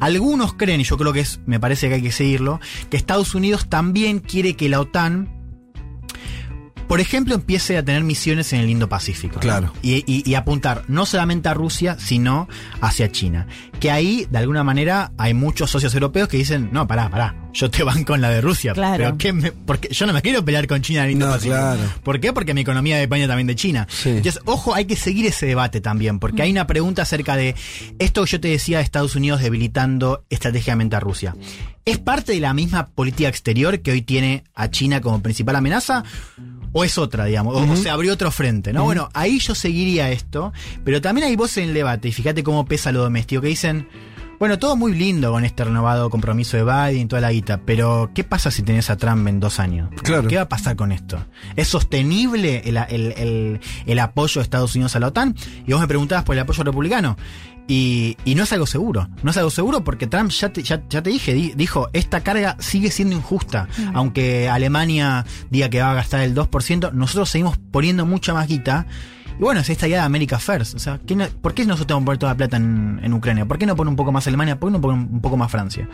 [0.01, 2.61] Algunos creen, y yo creo que es, me parece que hay que seguirlo,
[2.91, 5.29] que Estados Unidos también quiere que la OTAN,
[6.87, 9.41] por ejemplo, empiece a tener misiones en el Indo-Pacífico.
[9.41, 9.73] Claro.
[9.83, 12.49] Y, y- y apuntar no solamente a Rusia, sino
[12.81, 13.47] hacia China.
[13.81, 17.71] Que ahí, de alguna manera, hay muchos socios europeos que dicen, no, pará, pará, yo
[17.71, 18.73] te banco en la de Rusia.
[18.73, 18.97] Claro.
[18.97, 21.55] Pero ¿qué me- porque yo no me quiero pelear con China en el No, Indo-Pacífico.
[21.57, 21.81] claro.
[22.03, 22.33] ¿Por qué?
[22.33, 23.87] Porque mi economía depende también de China.
[23.91, 24.11] Sí.
[24.11, 27.55] Entonces, ojo, hay que seguir ese debate también, porque hay una pregunta acerca de
[27.99, 31.35] esto que yo te decía de Estados Unidos debilitando estratégicamente a Rusia.
[31.85, 36.03] ¿Es parte de la misma política exterior que hoy tiene a China como principal amenaza?
[36.73, 37.55] ¿O es otra, digamos?
[37.57, 38.85] O- se abrió otro frente, ¿no?
[38.85, 40.53] Bueno, ahí yo seguiría esto,
[40.85, 43.87] pero también hay voces en el debate, y fíjate cómo pesa lo doméstico, que dicen,
[44.41, 48.11] bueno, todo muy lindo con este renovado compromiso de Biden y toda la guita, pero
[48.15, 49.91] ¿qué pasa si tenés a Trump en dos años?
[50.03, 50.27] Claro.
[50.27, 51.25] ¿Qué va a pasar con esto?
[51.55, 55.37] ¿Es sostenible el, el- el- el apoyo de Estados Unidos a la OTAN?
[55.67, 57.17] Y vos me preguntabas por el apoyo republicano.
[57.67, 59.09] Y, y no es algo seguro.
[59.23, 62.21] No es algo seguro porque Trump, ya te, ya, ya te dije, di- dijo, esta
[62.23, 63.69] carga sigue siendo injusta.
[63.95, 68.87] Aunque Alemania diga que va a gastar el 2%, nosotros seguimos poniendo mucha más guita.
[69.39, 70.75] Y bueno, es esta idea de America First.
[70.75, 73.13] O sea, ¿qué no- ¿por qué nosotros tenemos que poner toda la plata en, en
[73.15, 73.47] Ucrania?
[73.47, 74.61] ¿Por qué no pone un poco más Alemania?
[74.61, 75.89] ¿Por qué no pone un poco más Francia?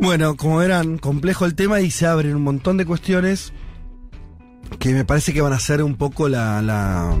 [0.00, 3.52] Bueno, como verán, complejo el tema y se abren un montón de cuestiones
[4.78, 7.14] que me parece que van a ser un poco la, la,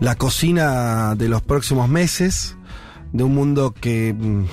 [0.00, 2.56] la cocina de los próximos meses,
[3.12, 4.44] de un mundo que mm,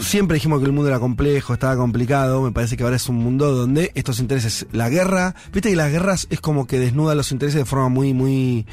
[0.00, 3.16] siempre dijimos que el mundo era complejo, estaba complicado, me parece que ahora es un
[3.16, 7.32] mundo donde estos intereses, la guerra, viste que las guerras es como que desnuda los
[7.32, 8.66] intereses de forma muy, muy,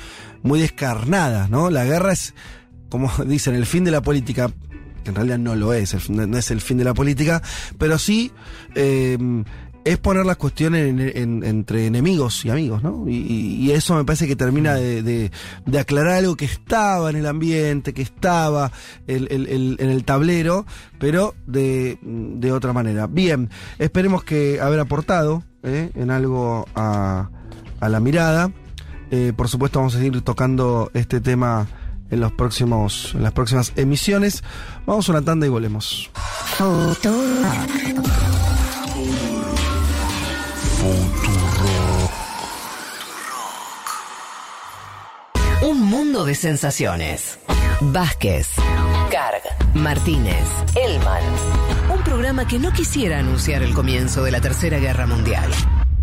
[0.43, 1.69] muy descarnada, ¿no?
[1.69, 2.33] La guerra es,
[2.89, 4.51] como dicen, el fin de la política,
[5.03, 7.41] que en realidad no lo es, no es el fin de la política,
[7.77, 8.31] pero sí
[8.73, 9.17] eh,
[9.85, 13.07] es poner las cuestiones en- en- entre enemigos y amigos, ¿no?
[13.07, 15.31] Y, eso me parece que termina de, de-
[15.65, 18.71] de aclarar algo que estaba en el ambiente, que estaba
[19.07, 20.65] el- el- el- en el tablero,
[20.99, 23.05] pero de, de otra manera.
[23.07, 25.91] Bien, esperemos que haber aportado ¿eh?
[25.95, 27.29] en algo a,
[27.79, 28.51] a la mirada.
[29.11, 31.67] Eh, por supuesto vamos a seguir tocando este tema
[32.09, 34.43] en los próximos en las próximas emisiones.
[34.87, 36.09] Vamos a una tanda y volvemos.
[36.59, 36.95] Un
[46.25, 47.39] de sensaciones.
[47.79, 48.47] Vázquez,
[49.11, 49.41] Carg,
[49.75, 50.43] Martínez,
[50.75, 51.23] Elman.
[51.93, 55.51] Un programa que no quisiera anunciar el comienzo de la Tercera Guerra Mundial.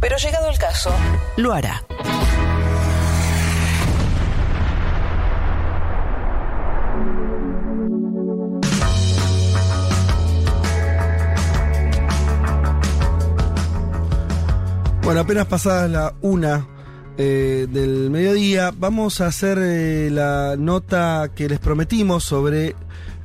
[0.01, 0.95] Pero llegado el caso,
[1.37, 1.83] lo hará.
[15.03, 16.67] Bueno, apenas pasada la una
[17.19, 18.73] eh, del mediodía.
[18.77, 22.75] Vamos a hacer eh, la nota que les prometimos sobre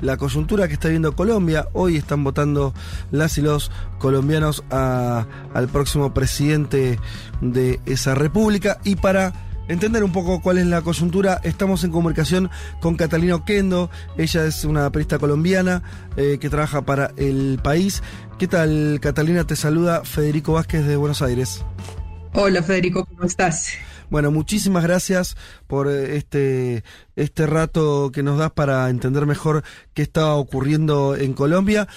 [0.01, 1.67] la coyuntura que está viendo Colombia.
[1.73, 2.73] Hoy están votando
[3.11, 6.99] las y los colombianos al próximo presidente
[7.41, 8.79] de esa república.
[8.83, 9.33] Y para
[9.67, 13.89] entender un poco cuál es la coyuntura, estamos en comunicación con Catalina Oquendo.
[14.17, 15.83] Ella es una periodista colombiana
[16.15, 18.03] eh, que trabaja para el país.
[18.37, 19.45] ¿Qué tal, Catalina?
[19.45, 21.63] Te saluda Federico Vázquez de Buenos Aires.
[22.39, 23.71] Hola, Federico, ¿cómo estás?
[24.11, 25.35] Bueno, muchísimas gracias
[25.65, 26.83] por eh, este,
[27.15, 29.63] este rato que nos das para entender mejor
[29.95, 31.87] qué está ocurriendo en Colombia.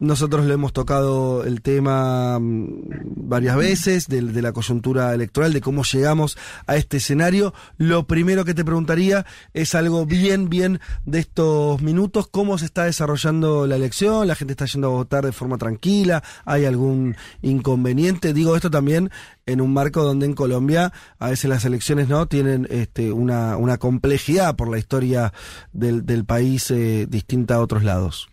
[0.00, 2.84] Nosotros le hemos tocado el tema mm,
[3.16, 7.52] varias veces de, la coyuntura electoral, de cómo llegamos a este escenario.
[7.76, 12.84] Lo primero que te preguntaría es algo bien, bien de estos minutos, cómo se está
[12.84, 18.32] desarrollando la elección, la gente está yendo a votar de forma tranquila, hay algún inconveniente.
[18.32, 19.10] Digo esto también
[19.44, 23.76] en un marco donde en Colombia a veces las elecciones no tienen este, una, una
[23.76, 25.34] complejidad por la historia
[25.74, 28.29] del, del país eh, distinta a otros lados.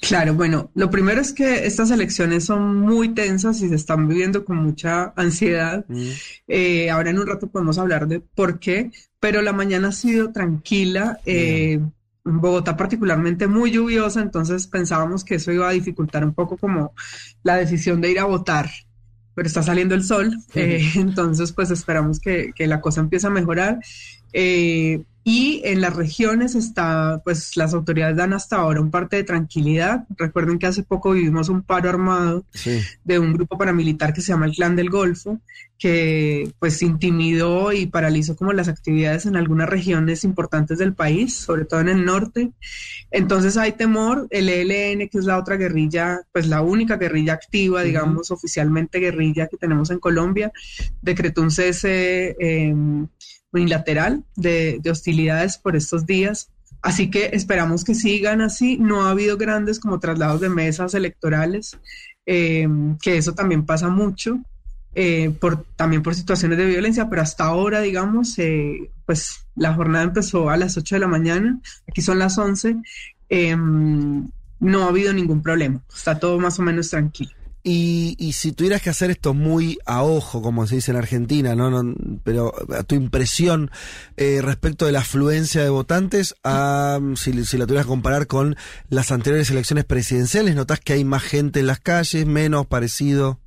[0.00, 4.44] Claro, bueno, lo primero es que estas elecciones son muy tensas y se están viviendo
[4.44, 5.84] con mucha ansiedad.
[5.88, 6.08] Mm.
[6.48, 10.32] Eh, ahora en un rato podemos hablar de por qué, pero la mañana ha sido
[10.32, 11.18] tranquila.
[11.24, 11.80] Eh,
[12.26, 16.92] Bogotá particularmente muy lluviosa, entonces pensábamos que eso iba a dificultar un poco como
[17.44, 18.68] la decisión de ir a votar,
[19.34, 23.30] pero está saliendo el sol, eh, entonces pues esperamos que, que, la cosa empiece a
[23.30, 23.78] mejorar.
[24.32, 29.24] Eh, y en las regiones está, pues las autoridades dan hasta ahora un parte de
[29.24, 30.04] tranquilidad.
[30.16, 32.44] Recuerden que hace poco vivimos un paro armado
[33.02, 35.40] de un grupo paramilitar que se llama el Clan del Golfo,
[35.80, 41.64] que pues intimidó y paralizó como las actividades en algunas regiones importantes del país, sobre
[41.64, 42.52] todo en el norte.
[43.10, 44.28] Entonces hay temor.
[44.30, 49.48] El ELN, que es la otra guerrilla, pues la única guerrilla activa, digamos, oficialmente guerrilla
[49.48, 50.52] que tenemos en Colombia,
[51.02, 52.36] decretó un cese.
[52.38, 52.72] Eh,
[53.56, 56.50] unilateral de, hostilidades por estos días.
[56.82, 58.76] Así que esperamos que sigan así.
[58.78, 61.78] No ha habido grandes como traslados de mesas electorales,
[62.26, 62.68] eh,
[63.02, 64.38] que eso también pasa mucho,
[64.94, 70.04] eh, por, también por situaciones de violencia, pero hasta ahora, digamos, eh, pues la jornada
[70.04, 72.76] empezó a las 8 de la mañana, aquí son las 11,
[74.58, 77.32] no ha habido ningún problema, está todo más o menos tranquilo.
[77.68, 81.96] Y, si tuvieras que hacer esto muy a ojo, como se dice en Argentina, ¿no?
[82.22, 83.72] pero a tu impresión
[84.16, 86.36] eh, respecto de la afluencia de votantes,
[87.16, 88.54] si, si, la tuvieras que comparar con
[88.88, 93.40] las anteriores elecciones presidenciales, ¿notas que hay más gente en las calles, menos parecido?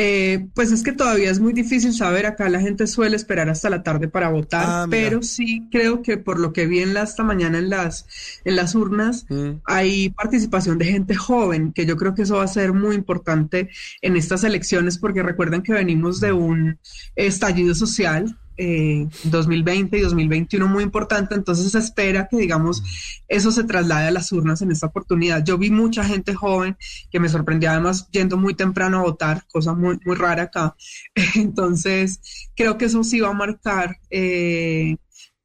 [0.00, 3.68] Eh, pues es que todavía es muy difícil saber, acá la gente suele esperar hasta
[3.68, 7.02] la tarde para votar, ah, pero sí creo que por lo que vi en la,
[7.02, 8.06] esta mañana en las,
[8.44, 9.62] en las urnas, mm.
[9.64, 13.70] hay participación de gente joven, que yo creo que eso va a ser muy importante
[14.00, 16.78] en estas elecciones, porque recuerden que venimos de un
[17.16, 22.82] estallido social, 2020 eh, y 2021 muy importante, entonces se espera que, digamos,
[23.28, 25.44] eso se traslade a las urnas en esta oportunidad.
[25.44, 26.76] Yo vi mucha gente joven
[27.10, 30.76] que me sorprendía además yendo muy temprano a votar, cosa muy, muy rara acá.
[31.34, 32.20] Entonces,
[32.56, 34.96] creo que eso sí va a marcar eh,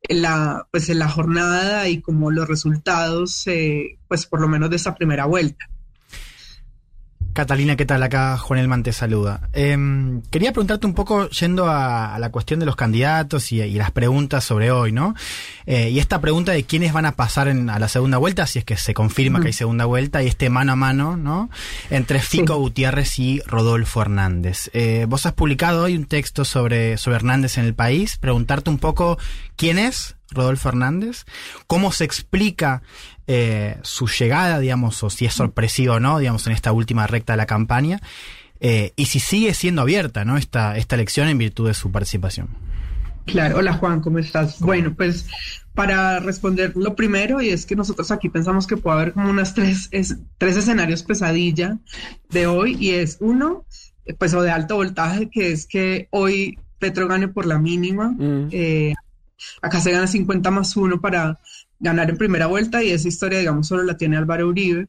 [0.09, 4.95] la, pues, la jornada y como los resultados, eh, pues por lo menos de esta
[4.95, 5.69] primera vuelta.
[7.33, 8.03] Catalina, ¿qué tal?
[8.03, 9.49] Acá Juan Elman te saluda.
[9.53, 14.43] Em, quería preguntarte un poco, yendo a, la cuestión de los candidatos y, las preguntas
[14.43, 15.15] sobre hoy, ¿no?
[15.65, 18.65] Eh, y esta pregunta de quiénes van a pasar a la segunda vuelta, si es
[18.65, 21.49] que se confirma que hay segunda vuelta, y este mano a mano, ¿no?
[21.89, 24.69] Entre Fico Gutiérrez y Rodolfo Hernández.
[24.73, 28.77] Eh, vos has publicado hoy un texto sobre, sobre Hernández en el país, preguntarte un
[28.77, 29.17] poco
[29.55, 31.25] quién es Rodolfo Hernández,
[31.67, 32.81] cómo se explica
[33.27, 37.33] eh, su llegada, digamos, o si es sorpresivo o no, digamos, en esta última recta
[37.33, 38.01] de la campaña,
[38.59, 40.37] eh, y si sigue siendo abierta, ¿no?
[40.37, 42.49] Esta, esta elección en virtud de su participación.
[43.25, 44.59] Claro, hola Juan, ¿cómo estás?
[44.59, 45.27] Bueno, pues
[45.73, 49.53] para responder lo primero, y es que nosotros aquí pensamos que puede haber como unas
[49.53, 49.89] tres,
[50.37, 51.77] tres escenarios pesadilla
[52.29, 53.65] de hoy, y es uno,
[54.17, 58.49] pues o de alto voltaje, que es que hoy Petro gane por la mínima, mm.
[58.51, 58.93] eh,
[59.61, 61.39] acá se gana 50 más uno para
[61.83, 64.87] ganar en primera vuelta y esa historia, digamos, solo la tiene Álvaro Uribe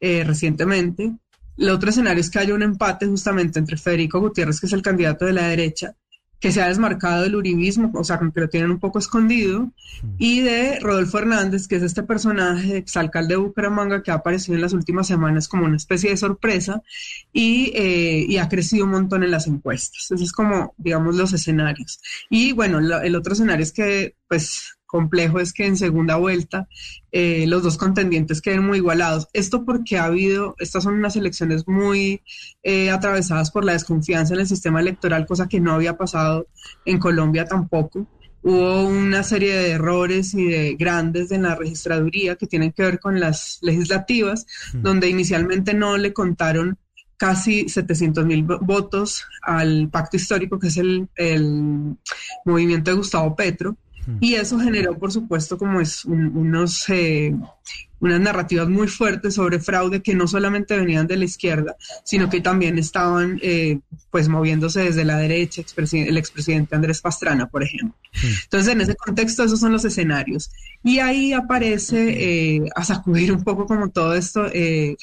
[0.00, 1.12] eh, recientemente.
[1.56, 4.82] El otro escenario es que haya un empate justamente entre Federico Gutiérrez, que es el
[4.82, 5.94] candidato de la derecha,
[6.40, 9.70] que se ha desmarcado del uribismo, o sea, que lo tienen un poco escondido,
[10.18, 14.62] y de Rodolfo Hernández, que es este personaje, exalcalde de Bucaramanga, que ha aparecido en
[14.62, 16.82] las últimas semanas como una especie de sorpresa
[17.32, 20.06] y, eh, y ha crecido un montón en las encuestas.
[20.06, 22.00] Esos es como, digamos, los escenarios.
[22.28, 26.68] Y bueno, el otro escenario es que, pues, complejo es que en segunda vuelta
[27.12, 29.26] eh, los dos contendientes queden muy igualados.
[29.32, 32.20] Esto porque ha habido, estas son unas elecciones muy
[32.62, 36.46] eh, atravesadas por la desconfianza en el sistema electoral, cosa que no había pasado
[36.84, 38.06] en Colombia tampoco.
[38.42, 43.00] Hubo una serie de errores y de grandes en la registraduría que tienen que ver
[43.00, 46.76] con las legislativas, donde inicialmente no le contaron
[47.16, 51.96] casi 700 mil votos al pacto histórico, que es el, el
[52.44, 53.76] movimiento de Gustavo Petro.
[54.20, 57.34] Y eso generó, por supuesto, como es unos, eh,
[58.00, 62.40] unas narrativas muy fuertes sobre fraude que no solamente venían de la izquierda, sino que
[62.40, 63.78] también estaban eh,
[64.10, 67.96] pues moviéndose desde la derecha, el expresidente Andrés Pastrana, por ejemplo.
[68.44, 70.50] Entonces, en ese contexto, esos son los escenarios.
[70.82, 74.46] Y ahí aparece eh, a sacudir un poco como todo esto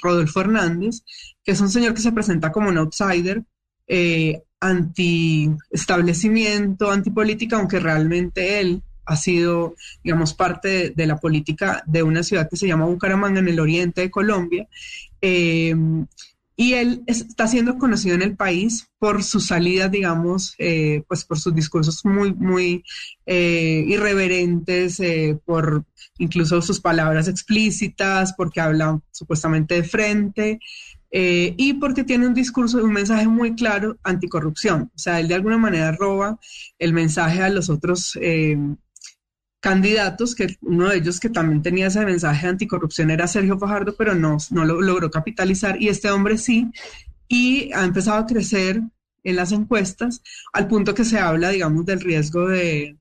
[0.02, 1.04] Rodolfo Hernández,
[1.44, 3.44] que es un señor que se presenta como un outsider,
[3.90, 12.22] eh, anti-establecimiento, antipolítica, aunque realmente él ha sido, digamos, parte de, la política de una
[12.22, 14.68] ciudad que se llama Bucaramanga en el oriente de Colombia.
[15.20, 15.76] Eh,
[16.56, 21.40] y él está siendo conocido en el país por sus salidas, digamos, eh, pues por
[21.40, 22.84] sus discursos muy, muy
[23.26, 25.02] eh, irreverentes,
[25.46, 25.86] por
[26.20, 30.60] incluso sus palabras explícitas, porque habla supuestamente de frente.
[31.12, 34.92] Y porque tiene un discurso, un mensaje muy claro anticorrupción.
[34.94, 36.38] O sea, él de alguna manera roba
[36.78, 38.16] el mensaje a los otros
[39.60, 44.16] candidatos, que uno de ellos que también tenía ese mensaje anticorrupción era Sergio Fajardo, pero
[44.16, 46.72] no, no lo logró capitalizar, y este hombre sí,
[47.28, 48.82] y ha empezado a crecer
[49.24, 50.22] en las encuestas,
[50.54, 52.98] al punto que se habla, digamos, del riesgo de,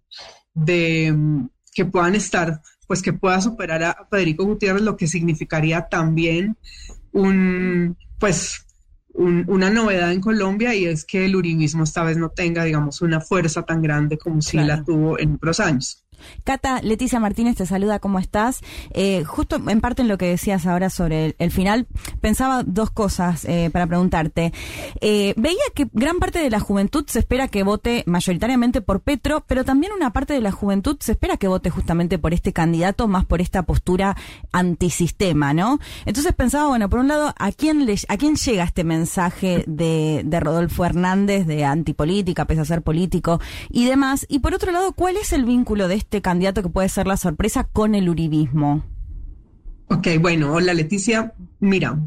[0.54, 5.88] de mm, que puedan estar, pues que pueda superar a Federico Gutiérrez, lo que significaría
[5.88, 6.56] también
[7.12, 8.64] un, pues,
[9.14, 13.20] una novedad en Colombia y es que el uribismo esta vez no tenga, digamos, una
[13.20, 16.04] fuerza tan grande como si la tuvo en otros años.
[16.44, 18.60] Cata, Leticia Martínez te saluda, ¿cómo estás?
[18.90, 21.86] Eh, justo en parte en lo que decías ahora sobre el, final,
[22.20, 24.52] pensaba dos cosas eh, para preguntarte.
[25.00, 29.44] Eh, veía que gran parte de la juventud se espera que vote mayoritariamente por Petro,
[29.46, 33.08] pero también una parte de la juventud se espera que vote justamente por este candidato,
[33.08, 34.16] más por esta postura
[34.52, 35.78] antisistema, ¿no?
[36.06, 40.22] Entonces pensaba, bueno, por un lado, ¿a quién, le, a quién llega este mensaje de,
[40.24, 43.40] de Rodolfo Hernández de antipolítica, pese a ser político
[43.70, 44.26] y demás?
[44.28, 47.06] Y por otro lado, ¿cuál es el vínculo de este este candidato que puede ser
[47.06, 48.82] la sorpresa con el uribismo?
[49.88, 51.34] Ok, bueno, hola Leticia.
[51.60, 52.00] Mira,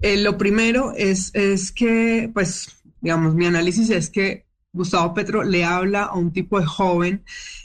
[0.00, 2.68] eh, lo primero es, es que, pues,
[3.00, 7.24] digamos, mi análisis es que Gustavo Petro le habla a un tipo de joven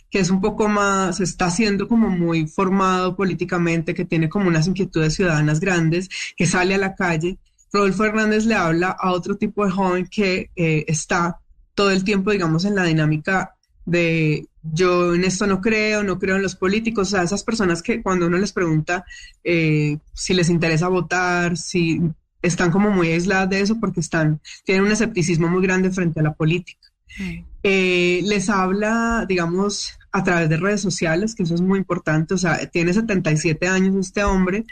[0.09, 4.65] que es un poco más, está haciendo como muy formado políticamente, que tiene como unas
[4.65, 7.37] inquietudes ciudadanas grandes, que sale a la calle.
[7.71, 11.39] Rodolfo Hernández le habla a otro tipo de joven que eh, está
[11.75, 13.53] todo el tiempo, digamos, en la dinámica
[13.85, 17.81] de yo en esto no creo, no creo en los políticos, o sea, esas personas
[17.81, 19.05] que cuando uno les pregunta
[19.43, 22.01] eh, si les interesa votar, si
[22.41, 26.23] están como muy aisladas de eso porque están, tienen un escepticismo muy grande frente a
[26.23, 26.87] la política.
[27.19, 27.43] Mm.
[27.63, 32.37] Eh, les habla, digamos, a través de redes sociales, que eso es muy importante, o
[32.37, 34.65] sea, tiene 77 años este hombre,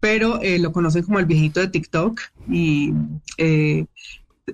[0.00, 2.92] pero eh, lo conocen como el viejito de TikTok y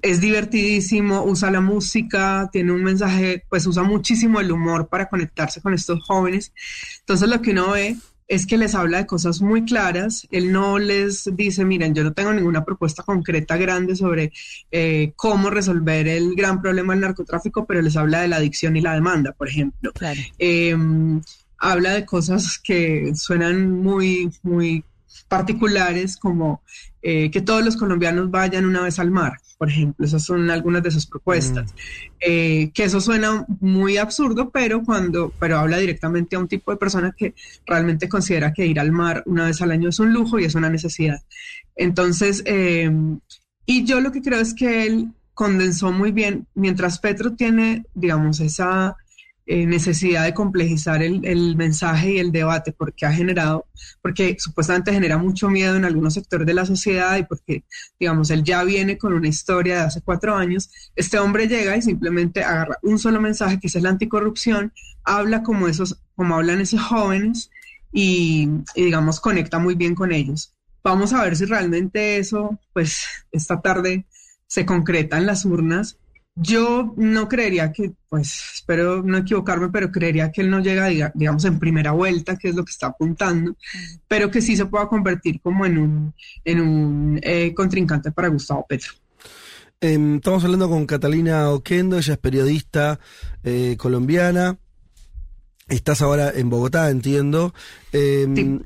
[0.01, 5.61] es divertidísimo, usa la música, tiene un mensaje, pues usa muchísimo el humor para conectarse
[5.61, 6.53] con estos jóvenes.
[7.01, 7.97] Entonces lo que uno ve
[8.29, 12.15] es que les habla de cosas muy claras, él no les dice, miren, yo no
[12.15, 14.33] tengo ninguna propuesta concreta grande sobre
[14.71, 18.81] eh, cómo resolver el gran problema del narcotráfico, pero les habla de la adicción y
[18.81, 19.93] la demanda, por ejemplo.
[20.39, 21.21] Em,
[21.59, 24.83] habla de cosas que suenan muy, muy
[25.29, 26.63] particulares, como
[27.03, 30.05] eh, que todos los colombianos vayan una vez al mar, por ejemplo.
[30.05, 31.71] Esas son algunas de sus propuestas.
[31.71, 31.77] Mm.
[32.19, 36.79] Eh, que eso suena muy absurdo, pero cuando, pero habla directamente a un tipo de
[36.79, 40.41] persona que realmente considera que ir al mar una vez al año es un lujo
[40.41, 41.23] y es una necesidad.
[41.77, 43.21] Entonces, em,
[43.65, 48.41] y yo lo que creo es que él condensó muy bien, mientras Petro tiene, digamos,
[48.41, 48.97] esa
[49.55, 53.67] eh, necesidad de complejizar el, mensaje y el debate porque ha generado,
[54.01, 57.63] porque supuestamente genera mucho miedo en algunos sectores de la sociedad y porque,
[58.01, 61.83] digamos, él ya viene con una historia de hace cuatro años, este hombre llega y
[61.83, 64.73] simplemente agarra un solo mensaje que es la anticorrupción,
[65.05, 67.51] habla como esos, como hablan esos jóvenes
[67.93, 70.55] y, y digamos, conecta muy bien con ellos.
[70.83, 74.07] Vamos a ver si realmente eso, pues, esta tarde
[74.47, 75.99] se concreta en las urnas
[76.35, 81.45] yo no creería que, pues espero no equivocarme, pero creería que él no llega, digamos,
[81.45, 83.57] en primera vuelta, que es lo que está apuntando,
[84.09, 86.15] pero que sí se pueda convertir como en un,
[86.45, 88.93] en un eh, contrincante para Gustavo Petro.
[89.81, 93.01] Em, estamos hablando con Catalina Oquendo, ella es periodista
[93.43, 94.59] eh, colombiana.
[95.69, 97.55] Estás ahora en Bogotá, entiendo.
[97.93, 98.61] Eh,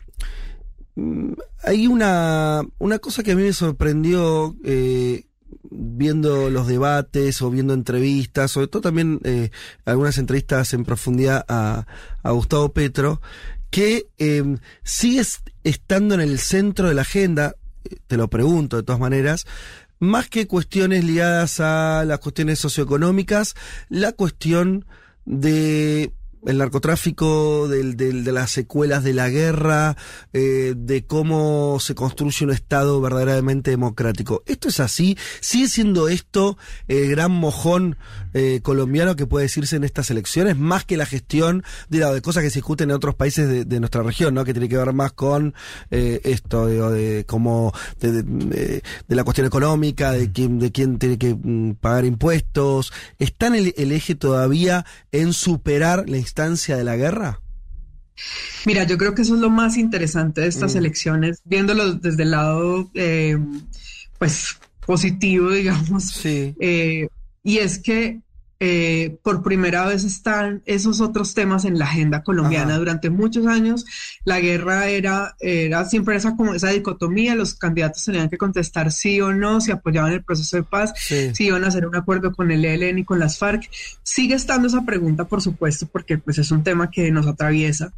[1.63, 5.26] Hay una, una cosa que a mí me sorprendió eh,
[5.71, 9.51] viendo los debates o viendo entrevistas, sobre todo también eh,
[9.85, 11.87] algunas entrevistas en profundidad a,
[12.23, 13.21] a Gustavo Petro,
[13.71, 15.23] que eh, sigue
[15.65, 17.57] estando en el centro de la agenda,
[18.07, 19.47] te lo pregunto de todas maneras,
[19.99, 23.55] más que cuestiones ligadas a las cuestiones socioeconómicas,
[23.89, 24.87] la cuestión
[25.25, 26.13] de
[26.47, 29.97] el narcotráfico, del, del, de las secuelas de la guerra,
[30.33, 34.43] eh, de cómo se construye un Estado verdaderamente democrático.
[34.47, 35.19] ¿Esto es así?
[35.41, 36.57] ¿Sigue siendo esto
[36.89, 37.99] el gran mojón
[38.39, 40.59] eh, colombiano que puede decirse en estas elecciones?
[40.59, 44.03] Más que la gestión de, cosas que se discuten en otros países de, de, nuestra
[44.03, 44.45] región, ¿no?
[44.45, 45.55] Que tiene que ver más con
[45.91, 51.17] eh, esto, digo, de cómo, de, de, la cuestión económica, de quién, de quién tiene
[51.17, 52.93] que mm, pagar impuestos.
[53.19, 57.41] ¿Está en el, el eje todavía en superar la instancia de la guerra?
[58.65, 60.79] Mira, yo creo que eso es lo más interesante de estas mm.
[60.79, 63.39] elecciones, viéndolo desde el lado, eh,
[64.19, 66.05] pues, positivo, digamos.
[66.05, 66.55] Sí.
[66.61, 67.09] Eh,
[67.43, 68.21] y es que
[68.59, 72.71] eh, por primera vez están esos otros temas en la agenda colombiana.
[72.71, 72.79] Ajá.
[72.79, 73.85] Durante muchos años
[74.25, 79.21] la guerra era, era siempre esa, como esa dicotomía, los candidatos tenían que contestar sí
[79.21, 81.35] o no, si apoyaban el proceso de paz, sí.
[81.35, 83.69] si iban a hacer un acuerdo con el ELN y con las FARC.
[84.03, 87.93] Sigue estando esa pregunta, por supuesto, porque pues es un tema que nos atraviesa.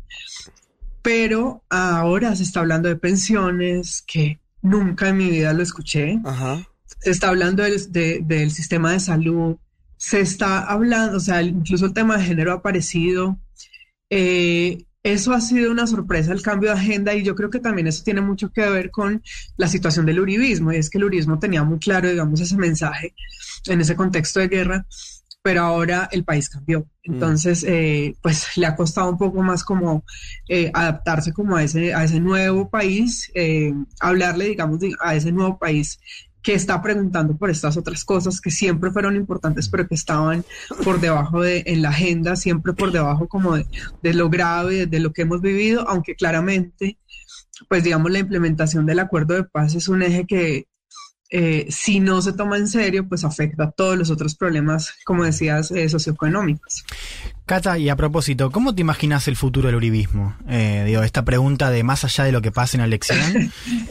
[1.02, 6.18] Pero ahora se está hablando de pensiones, que nunca en mi vida lo escuché.
[6.24, 6.66] Ajá.
[6.98, 9.56] Se está hablando del, de, del sistema de salud,
[9.98, 13.38] se está hablando, o sea, incluso el tema de género ha aparecido.
[14.08, 17.86] Eh, eso ha sido una sorpresa, el cambio de agenda, y yo creo que también
[17.86, 19.22] eso tiene mucho que ver con
[19.56, 23.14] la situación del uribismo, y es que el uribismo tenía muy claro, digamos, ese mensaje
[23.66, 24.86] en ese contexto de guerra,
[25.42, 26.86] pero ahora el país cambió.
[27.04, 30.04] Entonces, eh, pues le ha costado un poco más como
[30.48, 35.58] eh, adaptarse como a ese, a ese nuevo país, eh, hablarle, digamos, a ese nuevo
[35.58, 35.98] país
[36.48, 40.46] que está preguntando por estas otras cosas que siempre fueron importantes, pero que estaban
[40.82, 43.66] por debajo de en la agenda, siempre por debajo como de,
[44.02, 46.96] de lo grave, de lo que hemos vivido, aunque claramente,
[47.68, 50.66] pues digamos, la implementación del acuerdo de paz es un eje que
[51.28, 55.24] eh, si no se toma en serio, pues afecta a todos los otros problemas, como
[55.24, 56.86] decías, eh, socioeconómicos.
[57.44, 60.34] Cata, y a propósito, ¿cómo te imaginas el futuro del uribismo?
[60.48, 63.52] Eh, digo, esta pregunta de más allá de lo que pase en la elección.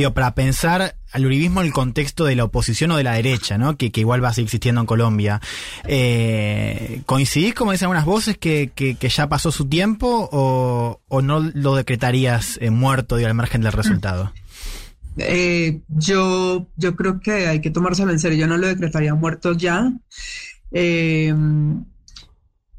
[0.00, 3.58] digo, para pensar al uribismo en el contexto de la oposición o de la derecha,
[3.58, 3.76] ¿no?
[3.76, 5.40] Que, igual va a seguir existiendo en Colombia.
[5.84, 11.40] Eh, ¿Coincidís, como dicen algunas voces, que, que, ya pasó su tiempo o, o, no
[11.40, 14.32] lo decretarías eh, muerto, digo, al margen del resultado?
[15.18, 18.38] Eh, yo, yo creo que hay que tomárselo en serio.
[18.38, 19.92] Yo no lo decretaría muerto ya.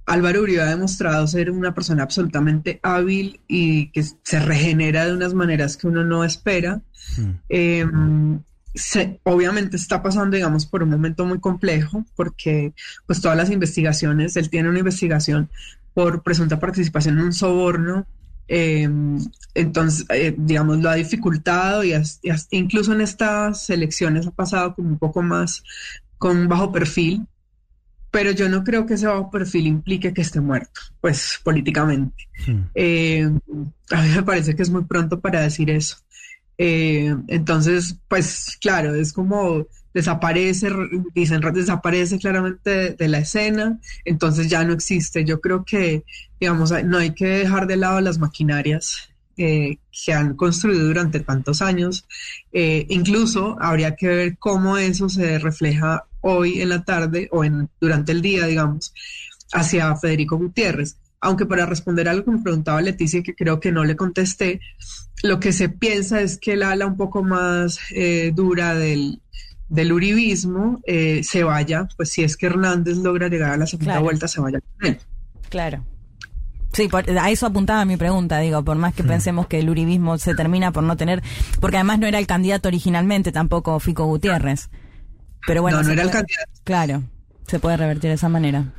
[0.05, 5.33] Álvaro Uribe ha demostrado ser una persona absolutamente hábil y que se regenera de unas
[5.33, 6.81] maneras que uno no espera.
[7.17, 7.29] Mm.
[7.49, 7.85] Eh,
[8.73, 12.73] se, obviamente está pasando, digamos, por un momento muy complejo, porque
[13.05, 15.49] pues todas las investigaciones, él tiene una investigación
[15.93, 18.07] por presunta participación en un soborno,
[18.53, 18.89] eh,
[19.53, 24.31] entonces, eh, digamos, lo ha dificultado y, has, y has, incluso en estas elecciones ha
[24.31, 25.63] pasado como un poco más
[26.17, 27.25] con bajo perfil,
[28.11, 32.27] pero yo no creo que ese bajo perfil implique que esté muerto, pues políticamente.
[32.45, 32.57] Sí.
[32.75, 33.31] Eh,
[33.91, 35.97] a mí me parece que es muy pronto para decir eso.
[36.57, 40.69] Eh, entonces, pues claro, es como desaparece,
[41.15, 45.25] dicen, desaparece claramente de, de, la escena, entonces ya no existe.
[45.25, 46.03] Yo creo que,
[46.39, 51.61] digamos, no hay que dejar de lado las maquinarias eh, que han construido durante tantos
[51.61, 52.05] años.
[52.51, 57.69] Eh, incluso habría que ver cómo eso se refleja hoy en la tarde o en,
[57.79, 58.93] durante el día, digamos,
[59.53, 60.97] hacia Federico Gutiérrez.
[61.19, 64.59] Aunque para responder a algo que me preguntaba Leticia, que creo que no le contesté,
[65.23, 69.21] lo que se piensa es que el ala un poco más eh, dura del,
[69.69, 73.91] del uribismo eh, se vaya, pues si es que Hernández logra llegar a la segunda
[73.93, 74.03] Claro.
[74.03, 74.99] vuelta, se vaya con él.
[75.49, 75.85] Claro.
[76.73, 80.17] Sí, por- a eso apuntaba mi pregunta, digo, por más que pensemos que el uribismo
[80.17, 81.21] se termina por no tener,
[81.59, 84.69] porque además no era el candidato originalmente tampoco Fico Gutiérrez.
[85.47, 86.51] Pero bueno, No, no era el candidato.
[86.63, 87.03] Claro,
[87.47, 88.73] se puede revertir de esa manera.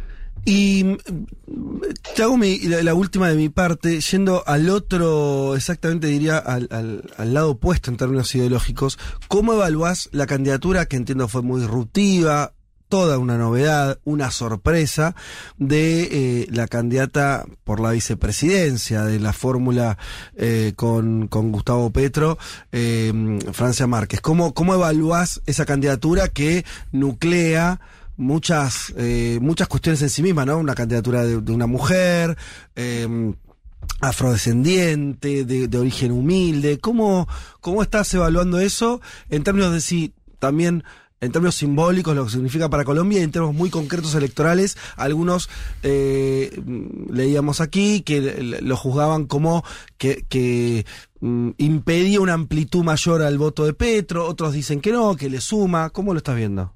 [0.45, 1.81] Y mm,
[2.17, 6.67] te hago mi- la, la última de mi parte, yendo al otro, exactamente diría al,
[6.73, 8.99] al- al lado opuesto en términos ideológicos,
[9.29, 12.55] ¿cómo evaluás la candidatura que entiendo fue muy disruptiva,
[12.93, 15.17] toda una novedad, una sorpresa
[15.57, 16.03] de
[16.43, 19.97] eh, la candidata por la vicepresidencia de la fórmula
[20.37, 22.37] eh, con, con Gustavo Petro,
[22.71, 24.21] eh, Francia Márquez?
[24.21, 27.81] ¿Cómo, ¿Cómo evaluás esa candidatura que nuclea
[28.19, 28.93] muchas,
[29.41, 30.59] muchas cuestiones en sí misma, ¿no?
[30.59, 32.37] Una candidatura de, una mujer,
[34.03, 36.79] afrodescendiente, de, de, origen humilde.
[36.79, 37.27] ¿Cómo,
[37.63, 40.85] ¿Cómo estás evaluando eso en términos de si también
[41.23, 45.49] en términos simbólicos lo que significa para Colombia y en términos muy concretos electorales, algunos
[45.85, 46.61] eh,
[47.11, 49.65] leíamos aquí que lo juzgaban como
[49.99, 50.85] que, que
[51.21, 55.41] mm, impedía una amplitud mayor al voto de Petro, otros dicen que no, que le
[55.41, 55.91] suma.
[55.91, 56.75] ¿Cómo lo estás viendo?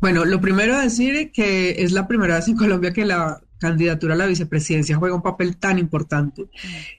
[0.00, 4.14] Bueno, lo primero a decir que es la primera vez en Colombia que la candidatura
[4.14, 6.44] a la vicepresidencia juega un papel tan importante.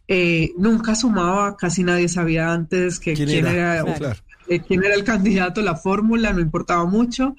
[0.09, 4.19] Eh, nunca sumaba, casi nadie sabía antes que quién, quién era, era claro.
[4.55, 7.35] Eh, quién era el candidato, la fórmula, no importaba mucho,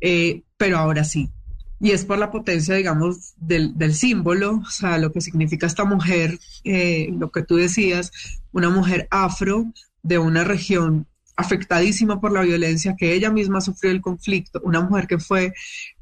[0.00, 1.30] eh, pero ahora sí.
[1.78, 5.84] Y es por la potencia, digamos, del, del, símbolo, o sea, lo que significa esta
[5.84, 8.12] mujer, eh, lo que tú decías,
[8.52, 9.66] una mujer afro
[10.02, 11.06] de una región
[11.36, 15.52] afectadísima por la violencia, que ella misma sufrió el conflicto, una mujer que fue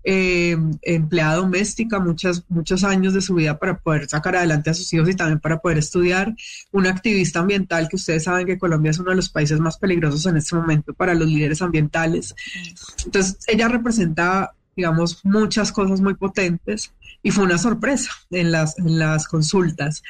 [0.04, 4.92] eh, empleada doméstica muchos, muchos años de su vida para poder sacar adelante a sus
[4.92, 6.34] hijos y también para poder estudiar,
[6.72, 10.26] una activista ambiental que ustedes saben que Colombia es uno de los países más peligrosos
[10.26, 12.34] en este momento para los líderes ambientales.
[13.04, 16.92] Entonces, ella representa, digamos, muchas cosas muy potentes
[17.22, 20.02] y fue una sorpresa en las, en las consultas.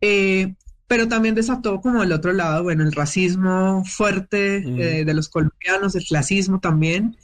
[0.00, 0.54] Eh,
[0.88, 4.80] pero también desató como el otro lado, bueno, el racismo fuerte mm.
[4.80, 7.16] eh, de los colombianos, el clasismo también.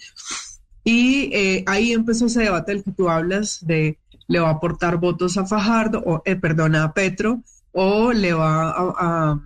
[0.85, 4.99] Y eh, ahí empezó ese debate del que tú hablas de le va a aportar
[4.99, 9.41] votos a Fajardo, o eh, perdona, a Petro, o le va a, a,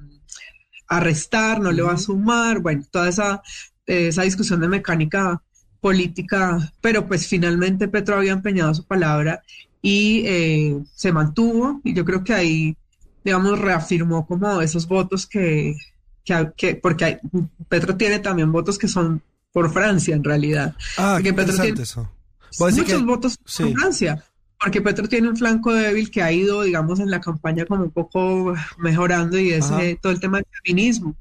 [0.89, 3.43] a restar, no le va a sumar, bueno, toda esa,
[3.86, 5.43] esa discusión de mecánica
[5.80, 9.43] política, pero pues finalmente Petro había empeñado su palabra
[9.82, 10.24] y
[10.95, 12.76] se mantuvo, y yo creo que ahí
[13.28, 15.76] digamos, reafirmó como esos votos que,
[16.24, 17.18] que, que porque hay,
[17.68, 19.22] Petro tiene también votos que son
[19.53, 20.75] por Francia en realidad.
[20.97, 22.11] Ah, porque qué Petro tiene eso.
[22.59, 23.65] muchos que, votos sí.
[23.65, 24.25] por Francia.
[24.61, 27.91] Porque Petro tiene un flanco débil que ha ido, digamos, en la campaña como un
[27.93, 31.15] poco mejorando y es eh, todo el tema del feminismo.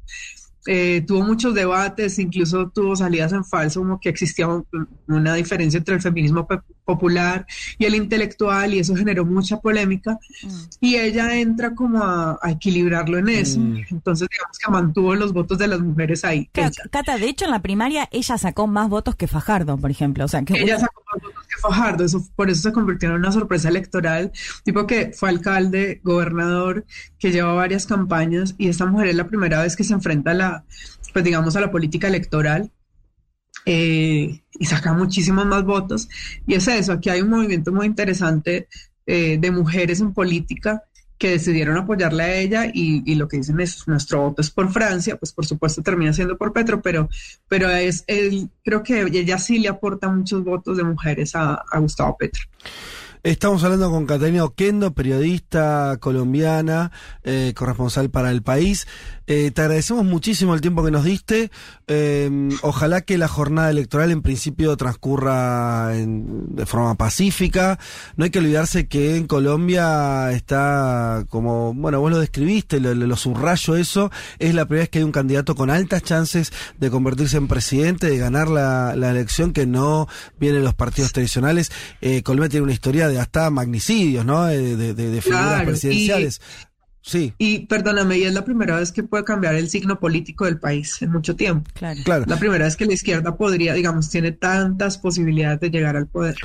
[0.68, 4.66] Eh, tuvo muchos debates, incluso tuvo salidas en falso, como que existía un,
[5.08, 6.46] una diferencia entre el feminismo
[6.84, 7.46] popular
[7.78, 10.20] y el intelectual, y eso generó mucha polémica.
[10.44, 10.50] Mm.
[10.82, 13.60] Y ella entra como a, a equilibrarlo en eso.
[13.60, 13.78] Mm.
[13.92, 16.50] Entonces, digamos que mantuvo los votos de las mujeres ahí.
[16.52, 20.26] Claro, Cata, de hecho, en la primaria ella sacó más votos que Fajardo, por ejemplo.
[20.26, 20.80] O sea, que ella una...
[20.80, 24.32] sacó más votos Fajardo, eso, por eso se convirtió en una sorpresa electoral.
[24.64, 26.86] Tipo que fue alcalde, gobernador,
[27.20, 30.34] que lleva varias campañas, y esta mujer es la primera vez que se enfrenta a
[30.34, 30.66] la
[31.18, 32.72] pues digamos, a la política electoral
[33.66, 36.08] eh, y saca muchísimos más votos.
[36.46, 38.68] Y es eso, aquí hay un movimiento muy interesante
[39.08, 40.84] eh, de mujeres en política
[41.18, 44.72] que decidieron apoyarle a ella y, y, lo que dicen es nuestro voto es por
[44.72, 47.10] Francia, pues por supuesto termina siendo por Petro, pero,
[47.48, 51.80] pero es el, creo que ella sí le aporta muchos votos de mujeres a, a
[51.80, 52.44] Gustavo Petro.
[53.24, 56.92] Estamos hablando con Catalina Oquendo, periodista colombiana,
[57.24, 58.88] eh, corresponsal para el país.
[59.26, 61.52] Eh, te agradecemos muchísimo el tiempo que nos diste.
[61.88, 67.80] Eh, ojalá que la jornada electoral en principio transcurra en, de forma pacífica.
[68.16, 73.16] No hay que olvidarse que en Colombia está como, bueno, vos lo describiste, lo, lo,
[73.18, 77.38] subrayo eso, es la primera vez que hay un candidato con altas chances de convertirse
[77.38, 80.08] en presidente, de ganar la, la elección que no
[80.40, 81.72] vienen los partidos tradicionales.
[82.24, 84.46] Colombia tiene una historia de hasta magnicidios, ¿no?
[84.46, 86.42] De, de, de figuras claro, presidenciales.
[87.08, 87.10] Y...
[87.10, 87.34] Sí.
[87.38, 91.02] Y perdóname, y es la primera vez que puede cambiar el signo político del país
[91.02, 91.70] en mucho tiempo.
[91.74, 92.00] Claro.
[92.04, 92.26] claro.
[92.28, 96.36] La primera vez que la izquierda podría, digamos, tiene tantas posibilidades de llegar al poder.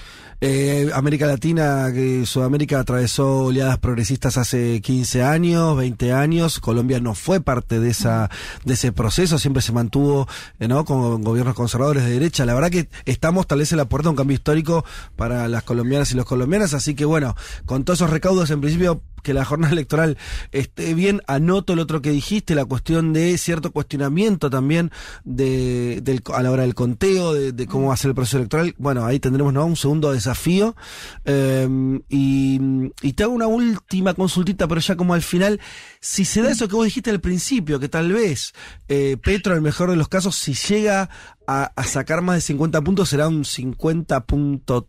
[0.45, 6.59] Eh, América Latina, que Sudamérica atravesó oleadas progresistas hace 15 años, 20 años.
[6.59, 8.29] Colombia no fue parte de esa
[8.65, 10.27] de ese proceso, siempre se mantuvo
[10.59, 10.85] eh, ¿no?
[10.85, 12.45] con gobiernos conservadores de derecha.
[12.45, 14.85] La verdad que estamos tal vez en la puerta de un cambio histórico
[15.15, 19.01] para las colombianas y los colombianos, así que bueno, con todos esos recaudos en principio
[19.23, 20.19] que la jornada electoral
[20.51, 21.23] esté bien.
[21.27, 24.91] Anoto lo otro que dijiste, la cuestión de cierto cuestionamiento también
[25.25, 28.75] de, del, a la hora del conteo, de, cómo va a ser el proceso electoral.
[28.79, 29.65] Bueno, ahí tendremos ¿no?
[29.65, 30.77] un segundo desafío.
[31.25, 31.69] Eh,
[32.09, 32.61] y,
[33.03, 35.61] y, te hago una última consultita, pero ya como al final,
[36.01, 38.53] si se da eso que vos dijiste al principio, que tal vez
[38.89, 41.09] eh, Petro, en el mejor de los casos, si llega
[41.47, 44.85] a, a, sacar más de 50 puntos será un 50.3,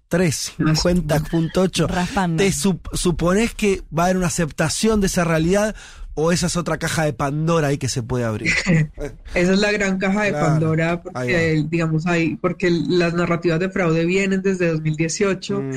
[0.58, 2.36] 50.8.
[2.38, 5.76] ¿Te sup suponés que va a haber una aceptación de esa realidad
[6.16, 8.52] o esa es otra caja de Pandora ahí que se puede abrir.
[9.34, 13.70] esa es la gran caja de Claro, Pandora porque, digamos, ahí, porque las narrativas de
[13.70, 15.72] fraude vienen desde 2018 Mm.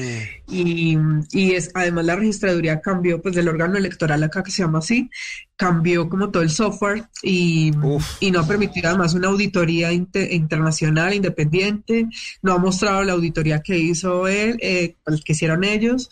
[0.49, 0.99] y,
[1.33, 5.11] y es, además la registraduría cambió, pues del órgano electoral acá que se llama así,
[5.57, 7.73] cambió como todo el software y,
[8.21, 12.07] y no ha permitido además una auditoría inte- internacional independiente,
[12.43, 16.11] no ha mostrado la auditoría que hizo él, eh, pues, que hicieron ellos.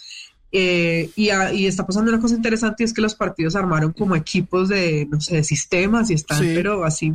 [0.57, 3.93] Eh, y, a- y está pasando una cosa interesante y es que los partidos armaron
[3.93, 6.53] como equipos de, no sé, de sistemas y están, Sí.
[6.55, 7.11] pero así,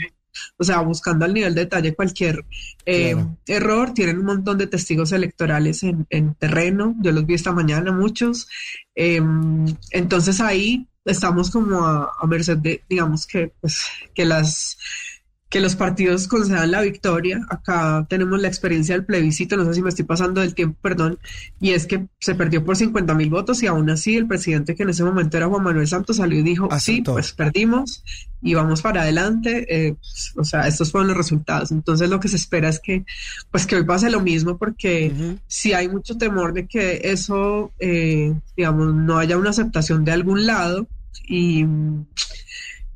[0.57, 2.43] o sea, buscando al nivel de detalle cualquier
[2.85, 3.37] eh, Claro.
[3.47, 3.93] error.
[3.93, 6.95] Tienen un montón de testigos electorales en, en terreno.
[7.01, 8.47] Yo los vi esta mañana, muchos.
[8.93, 9.21] Eh,
[9.91, 14.77] entonces ahí estamos como a, a merced de, digamos que, pues, que las
[15.49, 17.41] que los partidos concedan la victoria.
[17.49, 21.17] Acá tenemos la experiencia del plebiscito, no sé si me estoy pasando del tiempo, perdón,
[21.59, 24.83] y es que se perdió por 50 mil votos y aún así el presidente que
[24.83, 27.13] en ese momento era Juan Manuel Santos salió y dijo, sí, Aceptó.
[27.13, 28.03] pues perdimos
[28.41, 29.65] y vamos para adelante.
[29.67, 31.71] eh, pues, o sea, estos fueron los resultados.
[31.71, 33.03] Entonces lo que se espera es que,
[33.49, 35.11] pues que hoy pase lo mismo porque
[35.47, 40.45] si hay mucho temor de que eso, eh, digamos, no haya una aceptación de algún
[40.45, 40.87] lado
[41.27, 41.65] y,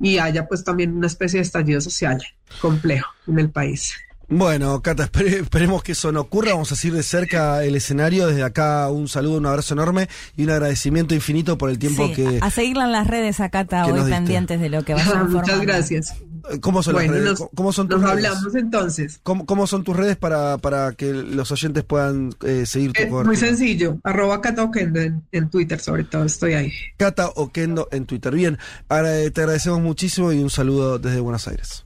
[0.04, 2.22] y haya pues también una especie de estallido social
[2.62, 3.96] complejo en el país.
[4.30, 6.52] Bueno, Cata, espere- esperemos que eso no ocurra.
[6.54, 8.28] Vamos a seguir de cerca el escenario.
[8.28, 12.14] Desde acá un saludo, un abrazo enorme y un agradecimiento infinito por el tiempo Sí,
[12.14, 12.40] que...
[12.42, 15.62] a seguirla en las redes acá, Cata, hoy pendientes de lo que vaya Muchas informando.
[15.64, 16.16] gracias.
[16.60, 17.40] ¿Cómo son Bueno, las redes?
[17.40, 18.26] nos- ¿Cómo son tus Nos redes?
[18.26, 19.20] hablamos entonces.
[19.24, 23.10] ¿Cómo, cómo son tus redes para, para que los oyentes puedan eh, seguir tu Eh,
[23.24, 26.72] muy sencillo, arroba Cata Oquendo en, en Twitter sobre todo, estoy ahí.
[26.98, 28.34] Cata Oquendo en Twitter.
[28.36, 28.58] Bien,
[28.90, 31.86] ahora eh, te agradecemos muchísimo y un saludo desde Buenos Aires.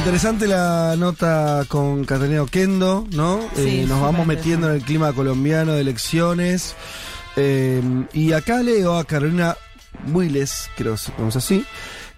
[0.00, 3.38] Interesante la nota con Catalina Oquendo, ¿no?
[3.54, 6.74] Sí, Eh, nos vamos metiendo en el clima colombiano de elecciones.
[7.36, 7.82] Eh,
[8.14, 9.58] y acá leo a Carolina
[10.06, 11.66] Builes, creo que se pronuncia así,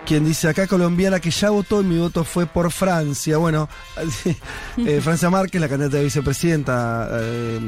[0.06, 3.36] quien dice acá colombiana que ya votó y mi voto fue por Francia.
[3.38, 3.68] Bueno,
[4.76, 7.58] eh, Francia Márquez, la candidata de vicepresidenta eh,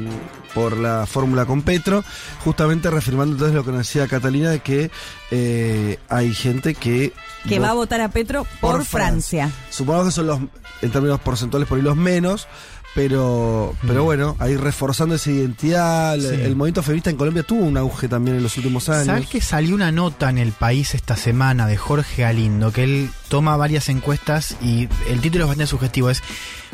[0.53, 2.03] por la fórmula con Petro,
[2.43, 4.91] justamente reafirmando entonces lo que nos decía Catalina de que
[5.31, 7.11] eh, hay gente que...
[7.47, 9.49] Que va a vo- votar a Petro por, Francia.
[9.69, 10.39] Supongo que son los,
[10.81, 12.47] en términos porcentuales, por ahí los menos,
[12.93, 16.17] pero, pero bueno, ahí reforzando esa identidad.
[16.17, 16.27] Sí.
[16.27, 19.05] El, movimiento feminista en Colombia tuvo un auge también en los últimos años.
[19.07, 22.71] ¿Sabes que salió una nota en el país esta semana de Jorge Galindo?
[22.71, 26.09] Que él toma varias encuestas y el título es bastante sugestivo.
[26.09, 26.21] Es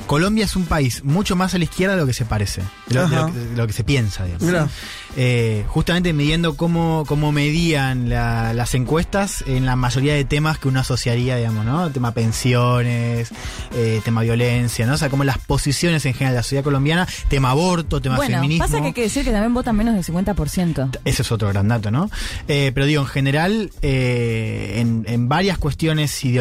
[0.07, 2.95] Colombia es un país mucho más a la izquierda de lo que se parece, de
[2.95, 4.69] lo, de lo de lo que se piensa, digamos.
[5.17, 10.69] Eh, justamente midiendo cómo, cómo medían la- las encuestas en la mayoría de temas que
[10.69, 11.91] uno asociaría, digamos, ¿no?
[11.91, 13.29] Tema pensiones,
[13.75, 14.93] eh, tema violencia, ¿no?
[14.93, 18.37] O sea, como las posiciones en general de la sociedad colombiana, tema aborto, tema Bueno,
[18.37, 18.65] feminismo.
[18.65, 20.89] pasa que hay que decir que también votan menos del 50%.
[21.05, 22.09] Ese es otro gran dato, ¿no?
[22.47, 26.40] Eh, pero digo, en general, eh, en, en varias cuestiones ideológicas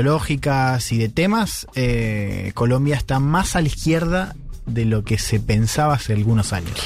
[0.92, 4.34] y de temas, eh, Colombia está más a la izquierda
[4.66, 6.78] de lo que se pensaba hace algunos años.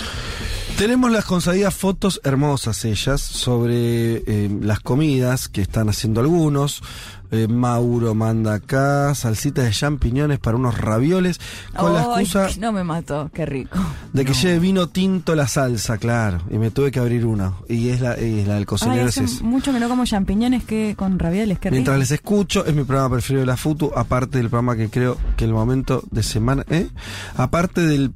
[0.79, 6.83] Tenemos las consabidas fotos hermosas ellas sobre eh, las comidas que están haciendo algunos.
[7.31, 11.41] Eh, Mauro manda acá salsitas de champiñones para unos ravioles
[11.77, 13.77] con la Ay, excusa no me mató, qué rico.
[14.13, 16.43] de que lleve vino tinto la salsa, claro.
[16.51, 17.55] Y me tuve que abrir una.
[17.69, 19.07] Y es la, es la del Ay, cocinero.
[19.09, 21.77] hace es mucho que no como champiñones que con ravioles, qué rico.
[21.77, 25.17] Mientras les escucho, es mi programa preferido de la FUTU, aparte del programa que creo
[25.37, 26.89] que el momento de semana, ¿eh?
[27.37, 28.13] Aparte del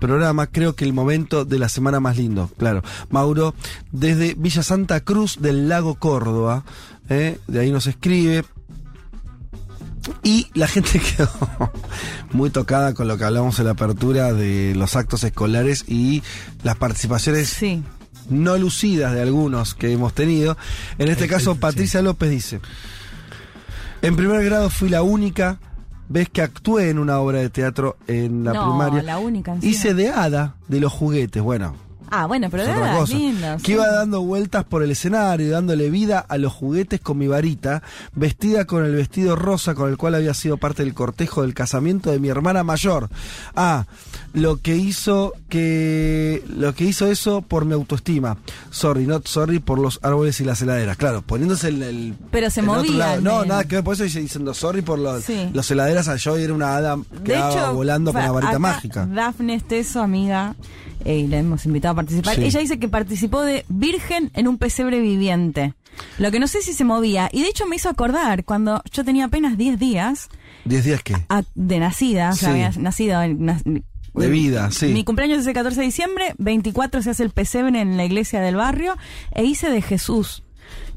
[0.00, 2.82] programa, creo que el momento de la semana más lindo, claro.
[3.10, 3.54] Mauro,
[3.92, 6.64] desde Villa Santa Cruz del Lago Córdoba,
[7.08, 7.38] ¿eh?
[7.46, 8.44] de ahí nos escribe.
[10.22, 11.30] Y la gente quedó
[12.32, 16.22] muy tocada con lo que hablamos en la apertura de los actos escolares y
[16.62, 17.82] las participaciones Sí.
[18.30, 20.56] no lucidas de algunos que hemos tenido.
[20.98, 22.60] En este El- caso, el- Patricia López dice,
[24.02, 25.58] en primer grado fui la única
[26.10, 29.02] vez que actué en una obra de teatro en la no, primaria.
[29.02, 29.56] la única.
[29.62, 31.42] Hice de hada de los juguetes.
[31.42, 31.76] Bueno,
[32.10, 33.14] Ah, bueno, pero Es de otra verdad, cosa.
[33.16, 33.46] lindo.
[33.58, 33.72] Que sí.
[33.72, 37.82] iba dando vueltas por el escenario, dándole vida a los juguetes con mi varita,
[38.14, 42.10] vestida con el vestido rosa con el cual había sido parte del cortejo del casamiento
[42.10, 43.08] de mi hermana mayor.
[43.54, 43.86] Ah,
[44.32, 48.36] lo que hizo que lo que hizo eso por mi autoestima.
[48.70, 50.96] Sorry, not sorry por los árboles y las heladeras.
[50.96, 53.12] Claro, poniéndose el, el- Pero se el otro movía lado.
[53.14, 55.48] al No, nada que ver, por eso dice diciendo sorry por los, Sí.
[55.52, 56.08] los heladeras.
[56.08, 57.38] a Yo era una hada que
[57.72, 59.06] volando con la varita mágica.
[59.06, 60.54] Dafne Esteso, amiga,
[61.04, 62.36] eh, y la hemos invitado a participar.
[62.36, 62.44] Sí.
[62.44, 65.74] Ella dice que participó de Virgen en un pesebre viviente.
[66.18, 67.28] Lo que no sé si se movía.
[67.32, 70.28] Y de hecho me hizo acordar cuando yo tenía apenas 10 días
[70.64, 71.16] ¿Diez días qué?
[71.28, 72.52] a- de nacida, o sea, Sí.
[72.62, 74.86] había nacido en- nas- De vida, sí.
[74.86, 78.40] Mi cumpleaños es el 14 de diciembre, 24 se hace el pesebre en la iglesia
[78.40, 78.96] del barrio
[79.32, 80.42] e hice de Jesús.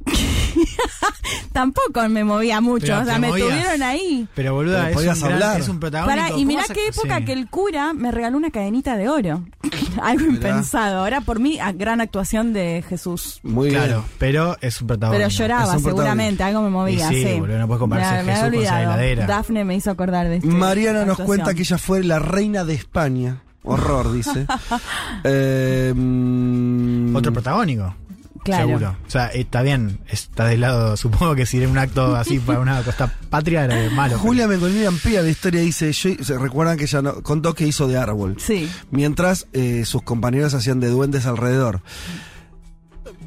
[1.52, 3.48] Tampoco me movía mucho, Pero o sea, me movías.
[3.48, 4.28] tuvieron ahí.
[4.34, 5.60] Pero boluda, Pero es, un podías gran- hablar.
[5.60, 6.16] es un protagónico.
[6.22, 7.26] Pará, y ¿Cómo mirá qué época sí.
[7.26, 9.44] que el cura me regaló una cadenita de oro.
[10.02, 11.00] Algo impensado.
[11.00, 13.40] Ahora por mí, a- gran actuación de Jesús.
[13.44, 14.04] Muy Claro, bien.
[14.18, 15.20] pero es un protagónico.
[15.20, 17.12] Pero lloraba seguramente, algo me movía.
[17.12, 19.26] Y sí, sí, boludo, no puedes compararse Jesús con esa heladera.
[19.28, 21.28] Dafne me hizo acordar de este, Mariana nos actuación.
[21.28, 23.44] cuenta que ella fue la reina de España.
[23.66, 24.46] Horror, dice.
[25.24, 27.96] Eh, mm, Otro protagónico.
[28.44, 28.68] Claro.
[28.68, 28.98] Seguro.
[29.08, 32.60] O sea, está bien, está del lado, supongo que si era un acto así para
[32.60, 34.18] una costa patria era malo.
[34.20, 37.88] Julia Mengolini amplía la historia dice, yo, se recuerdan que ella no- contó que hizo
[37.88, 38.36] de árbol.
[38.40, 38.70] Sí.
[38.92, 41.82] Mientras eh, sus compañeros hacían de duendes alrededor.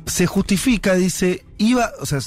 [0.06, 2.20] Se justifica, dice, iba, o sea,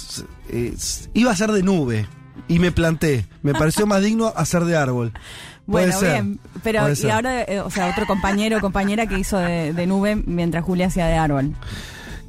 [0.49, 0.75] eh,
[1.13, 2.07] iba a ser de nube.
[2.47, 3.25] Y me planté.
[3.43, 5.13] Me pareció más digno hacer de árbol.
[5.69, 6.39] Puede Bueno, ser, bien.
[6.63, 7.11] Pero, puede y ser.
[7.11, 10.87] ahora, eh, o sea, otro compañero o compañera que hizo de, de nube mientras Julia
[10.87, 11.53] hacía de árbol.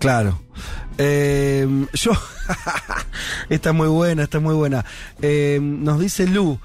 [0.00, 0.40] Claro.
[0.98, 2.12] Eh, yo.
[3.48, 4.84] esta es muy buena, esta es muy buena.
[5.22, 6.58] Eh, nos dice Lu.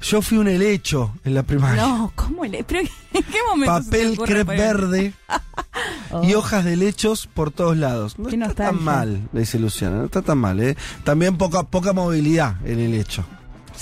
[0.00, 1.82] Yo fui un helecho en la primaria.
[1.82, 2.64] No, ¿cómo le.?
[2.64, 2.88] ¿Pero en
[3.22, 3.84] qué momento?
[3.84, 5.12] Papel crepe verde
[6.22, 8.18] y hojas de lechos por todos lados.
[8.18, 8.72] No está nostalgia.
[8.72, 9.98] tan mal, le dice Luciana.
[9.98, 10.76] No está tan mal, ¿eh?
[11.04, 13.24] También poca, poca movilidad en el helecho.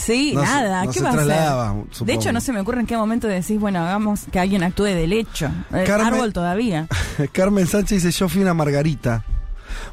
[0.01, 0.85] Sí, No se- nada.
[0.87, 1.85] no ¿Qué va a hacer?
[1.93, 2.05] supongo.
[2.07, 4.85] De hecho, no se me ocurre en qué momento decís, bueno, hagamos que alguien actúe
[4.85, 5.51] del hecho.
[5.73, 6.87] El Carmen- árbol todavía.
[7.33, 9.25] Carmen Sánchez dice, yo fui una margarita.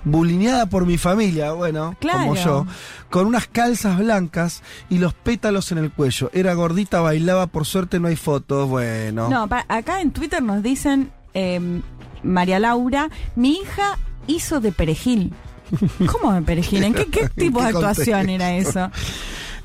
[0.04, 2.20] Bulineada por mi familia, bueno, Claro.
[2.20, 2.66] como yo,
[3.10, 6.30] con unas calzas blancas y los pétalos en el cuello.
[6.34, 9.30] Era gordita, bailaba, por suerte no hay fotos, bueno.
[9.30, 11.82] No, pa- acá en Twitter nos dicen, eh,
[12.24, 13.98] María Laura, mi hija
[14.28, 15.34] hizo de perejil.
[16.12, 16.84] ¿Cómo de perejil?
[16.86, 18.32] ¿En qué, qué tipo de qué actuación contexto?
[18.46, 18.92] era eso?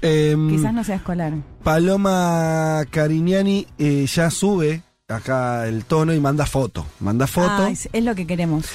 [0.03, 1.33] Em, Quizás no sea escolar.
[1.63, 6.85] Paloma Carignani eh, ya sube acá el tono y manda foto.
[7.01, 7.49] Manda foto.
[7.51, 8.67] Ah, es, es lo que queremos.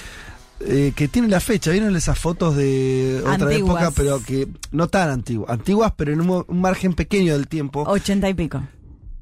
[0.62, 1.72] eh, que tiene la fecha.
[1.72, 3.84] ¿Vieron esas fotos de otra Antiguas.
[3.84, 3.92] época?
[3.96, 5.50] Pero que no tan antiguas.
[5.52, 7.84] Antiguas, pero en un margen pequeño del tiempo.
[7.88, 8.64] Ochenta y pico.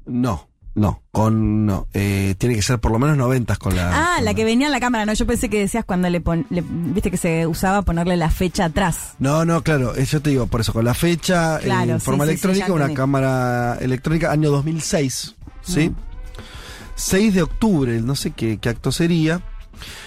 [0.06, 1.02] No, no.
[1.10, 1.88] Con, no.
[1.94, 3.90] Eh, tiene que ser por lo menos noventas con la.
[4.12, 6.20] Ah, con la que venía en la cámara, no, yo pensé que decías cuando le,
[6.20, 9.14] pon, le- viste que se usaba ponerle la fecha atrás.
[9.18, 12.00] No, no, claro, eh, yo te digo, por eso, con la fecha, eh, Claro, en
[12.00, 12.94] sí, forma sí, electrónica, una entendí.
[12.96, 15.92] cámara electrónica, año 2006, ¿sí?
[16.94, 19.40] 6 de octubre, no sé qué, qué acto sería.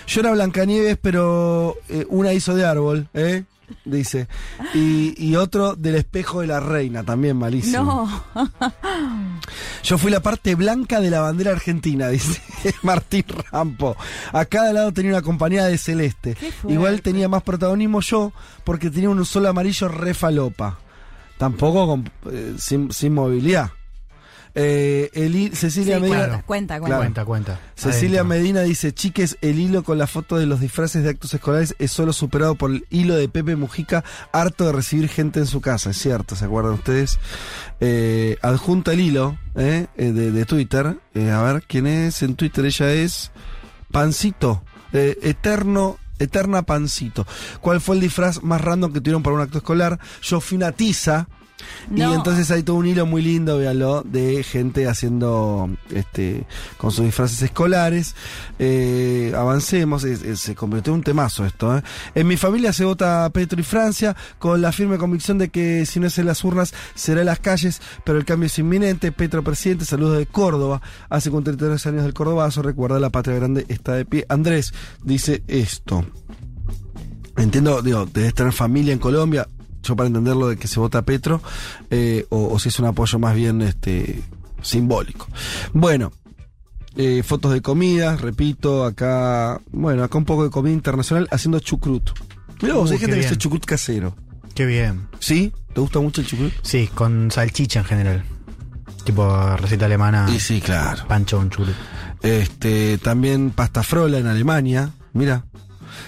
[0.07, 3.43] Yo era Blancanieves, pero eh, una hizo de árbol, ¿eh?
[3.85, 4.27] Dice.
[4.73, 8.09] Y, y otro del espejo de la reina, también malísimo.
[8.33, 8.49] No.
[9.83, 12.41] Yo fui la parte blanca de la bandera argentina, dice
[12.83, 13.95] Martín Rampo.
[14.31, 16.35] A cada lado tenía una compañía de celeste.
[16.67, 18.33] Igual tenía más protagonismo yo
[18.63, 20.79] porque tenía un sol amarillo re falopa.
[21.37, 23.71] Tampoco con, eh, sin, sin movilidad.
[24.61, 26.18] Eh, Eli- Cecilia Sí, Medina.
[26.19, 26.86] cuenta, cuenta, cuenta.
[26.88, 27.02] Claro.
[27.02, 27.60] Cuenta, cuenta.
[27.76, 28.38] Cecilia Adentro.
[28.38, 31.91] Medina dice, chiques, el hilo con la foto de los disfraces de actos escolares es
[31.91, 34.03] solo superado por el hilo de Pepe Mujica,
[34.34, 37.19] harto de recibir gente en su casa, es cierto, ¿se acuerdan ustedes?
[37.80, 42.22] Eh, adjunta el hilo eh, eh, de, de Twitter, eh, a ver, ¿quién es?
[42.22, 43.31] En Twitter ella es
[43.91, 44.64] Pancito,
[44.94, 45.98] eh, Eterno...
[46.22, 47.26] Eterna Pancito.
[47.61, 49.98] ¿Cuál fue el disfraz más random que tuvieron para un acto escolar?
[50.22, 51.30] Yo fui una tiza.
[51.95, 56.45] Y entonces hay todo un hilo muy lindo, véanlo, de gente haciendo este
[56.77, 58.15] con sus disfraces escolares.
[58.60, 61.77] Eh, avancemos, es- es- se convirtió en un temazo esto.
[61.77, 61.81] ¿eh?
[62.15, 65.99] En mi familia se vota Petro y Francia con la firme convicción de que si
[65.99, 69.11] no es en las urnas será en las calles, pero el cambio es inminente.
[69.11, 70.81] Petro presidente, saludos de Córdoba.
[71.10, 74.26] Hace 53 años del Cordobazo, recuerda la patria grande está de pie.
[74.30, 74.73] Andrés
[75.03, 76.06] dice esto.
[77.38, 79.48] Entiendo, digo, debes tener familia en Colombia,
[79.84, 81.41] yo para entenderlo de que se vota Petro,
[81.89, 84.22] eh, o, o si es un apoyo más bien este
[84.61, 85.27] simbólico.
[85.73, 86.11] Bueno,
[86.95, 92.10] eh, fotos de comida, repito, acá, bueno, acá un poco de comida internacional haciendo chucrut.
[92.61, 94.15] Mira vos, Uh, hay gente que hace chucrut casero.
[94.53, 95.07] Qué bien.
[95.19, 95.53] ¿Sí?
[95.73, 96.51] ¿Te gusta mucho el chucrut?
[96.61, 98.23] Sí, con salchicha en general.
[99.06, 100.27] tipo receta alemana.
[100.34, 101.07] Y sí, claro.
[101.07, 101.72] Pancho un chulo.
[102.22, 104.91] Este, también Pasta Frola en Alemania.
[105.14, 105.45] Mira.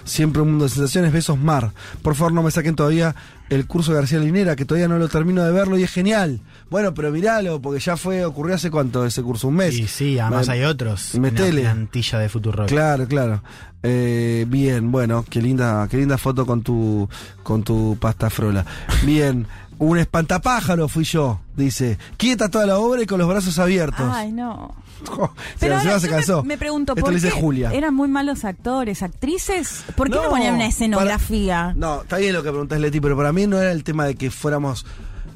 [0.04, 1.12] Siempre un mundo de sensaciones.
[1.14, 1.72] Besos Mar.
[2.02, 3.16] Por favor, no me saquen todavía
[3.50, 6.40] el curso de García Linera, que todavía no lo termino de verlo y es genial.
[6.70, 9.74] Bueno, pero miralo, porque ya fue, ocurrió hace cuánto ese curso, un mes.
[9.78, 11.16] Y sí, además Me- hay otros.
[11.16, 11.62] metele.
[11.64, 12.66] Una plantilla de Futuro.
[12.66, 13.44] Claro, claro.
[13.84, 17.10] Eh, bien, bueno, qué linda, qué linda foto con tu,
[17.44, 18.66] con tu pasta frola.
[19.06, 19.46] Bien,
[19.90, 21.98] un espantapájaro fui yo, dice.
[22.18, 24.08] Quieta toda la obra y con los brazos abiertos.
[24.14, 24.76] Ay, no.
[25.60, 26.44] Pero ahora se yo me- cansó.
[26.44, 27.72] Me, pregunto, Esto ¿por dice qué Julia.
[27.74, 29.84] eran muy malos actores, actrices?
[29.96, 31.74] ¿Por qué no, No, ponían una para- escenografía?
[31.76, 34.14] No, está bien lo que preguntás, Leti, pero para mí no era el tema de
[34.14, 34.86] que fuéramos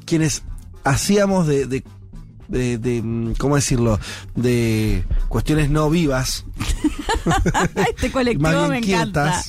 [0.04, 0.44] quienes
[0.84, 1.82] hacíamos de, de,
[2.46, 3.98] de- de, mm, ¿cómo decirlo?
[4.36, 6.44] De cuestiones no vivas.
[7.74, 9.42] este más colectivo bien me encanta.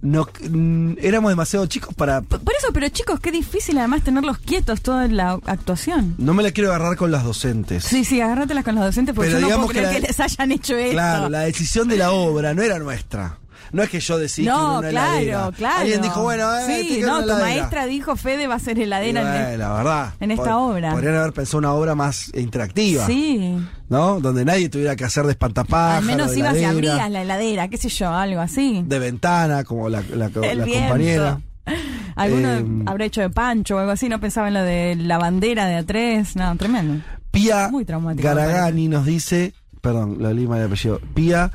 [0.00, 2.20] No, mm, éramos demasiado chicos para...
[2.20, 6.14] Por eso, pero chicos, qué difícil además tenerlos quietos toda la actuación.
[6.18, 7.84] No me la quiero agarrar con las docentes.
[7.84, 10.52] Sí, sí, agárratelas con los docentes porque Pero yo no puedo creer que les hayan
[10.52, 10.92] hecho esto.
[10.92, 13.38] Claro, la decisión de la obra no era nuestra.
[13.72, 15.50] No es que yo decía que no, una claro, heladera.
[15.56, 15.78] claro.
[15.80, 19.26] Alguien dijo, bueno, eh, sí, no, tu maestra dijo, Fede va a ser heladera en
[19.48, 20.14] bueno, la verdad.
[20.20, 20.90] en esta pod- obra.
[20.92, 23.06] Podrían haber pensado una obra más interactiva.
[23.06, 23.56] Sí,
[23.88, 24.20] ¿No?
[24.20, 27.88] Donde nadie tuviera que hacer de al menos ibas y abrías la heladera, qué sé
[27.88, 28.82] yo, algo así.
[28.86, 31.40] De ventana, como la, la, la compañera.
[32.16, 35.18] Alguno Eh, habrá hecho de Pancho o algo así, no pensaba en lo de la
[35.18, 37.02] bandera de A3, no, tremendo.
[37.30, 41.50] Pía Muy traumático, Garagani nos dice, perdón, la lima de apellido, Pía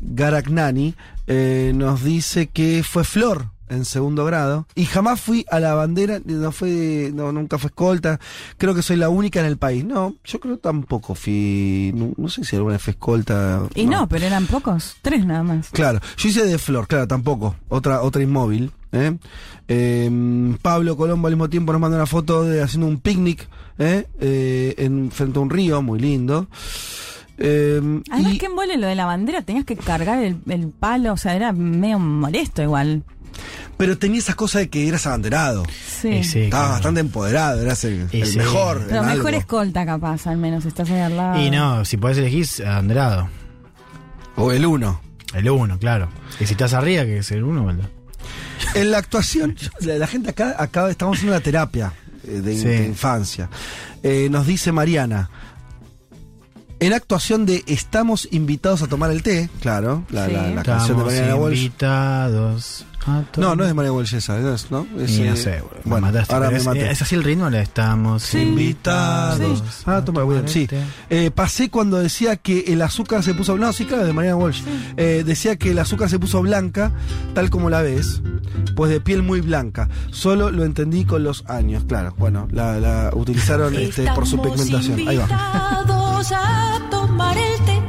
[0.00, 0.94] Garagnani
[1.28, 6.20] eh, nos dice que fue Flor en segundo grado y jamás fui a la bandera,
[6.24, 8.18] no fue, no, nunca fue escolta,
[8.56, 9.84] creo que soy la única en el país.
[9.84, 13.62] No, yo creo tampoco fui, no, no sé si alguna vez fue escolta.
[13.74, 14.08] Y no.
[14.08, 15.68] pero eran pocos, tres nada más.
[15.70, 17.56] Claro, yo hice de Flor, claro, tampoco.
[17.68, 18.72] Otra, otra inmóvil.
[18.92, 19.16] ¿eh?
[19.68, 23.46] Eh, Pablo Colombo al mismo tiempo nos manda una foto de haciendo un picnic
[23.78, 24.06] ¿eh?
[24.20, 26.48] Eh, en, frente a un río, muy lindo.
[27.38, 31.16] Eh, Además, y- que lo de la bandera, tenías que cargar el, el palo, o
[31.16, 33.04] sea, era medio molesto igual.
[33.76, 35.62] pero tenía esas cosas de que eras abanderado.
[36.00, 36.08] Sí.
[36.08, 36.68] Estabas claro.
[36.70, 38.38] bastante empoderado, eras el, Y el sí.
[38.38, 38.84] mejor.
[38.88, 39.38] Pero en mejor algo.
[39.38, 41.40] escolta capaz, al menos, estás ahí al lado.
[41.40, 43.28] Y no, si podés elegir, Andrado.
[44.36, 45.00] O el uno.
[45.34, 46.08] El uno, claro.
[46.40, 47.88] Y si estás arriba, que es el uno, ¿verdad?
[48.74, 51.92] En la actuación, la, la gente acá, acá estamos haciendo una terapia
[52.24, 52.64] eh, de, Sí.
[52.64, 53.48] de infancia.
[54.02, 55.30] Eh, nos dice Mariana.
[56.80, 60.32] En actuación de Estamos invitados a tomar el té, claro, la, Sí.
[60.32, 61.56] la- la canción de Mariana Walsh.
[61.58, 64.86] invitados a No, no es de María Walsh esa, es, ¿no?
[64.98, 66.90] Es, Y no eh, sé, güey, me bueno, mataste, ahora me es, maté.
[66.90, 67.48] ¿Es así el ritmo?
[67.50, 68.38] Le estamos Sí.
[68.40, 69.58] invitados.
[69.58, 69.84] Sí.
[69.86, 70.68] Ah, toma, sí.
[71.10, 73.56] Eh, pasé cuando decía que el azúcar se puso.
[73.56, 74.62] No, sí, claro, de Mariana Walsh.
[74.96, 76.92] Eh, decía que el azúcar se puso blanca,
[77.34, 78.22] tal como la ves,
[78.76, 79.88] pues de piel muy blanca.
[80.10, 82.14] Solo lo entendí con los años, claro.
[82.18, 85.08] Bueno, la, la utilizaron este, por su pigmentación.
[85.08, 85.26] Ahí va.
[85.30, 87.80] a tomar el té.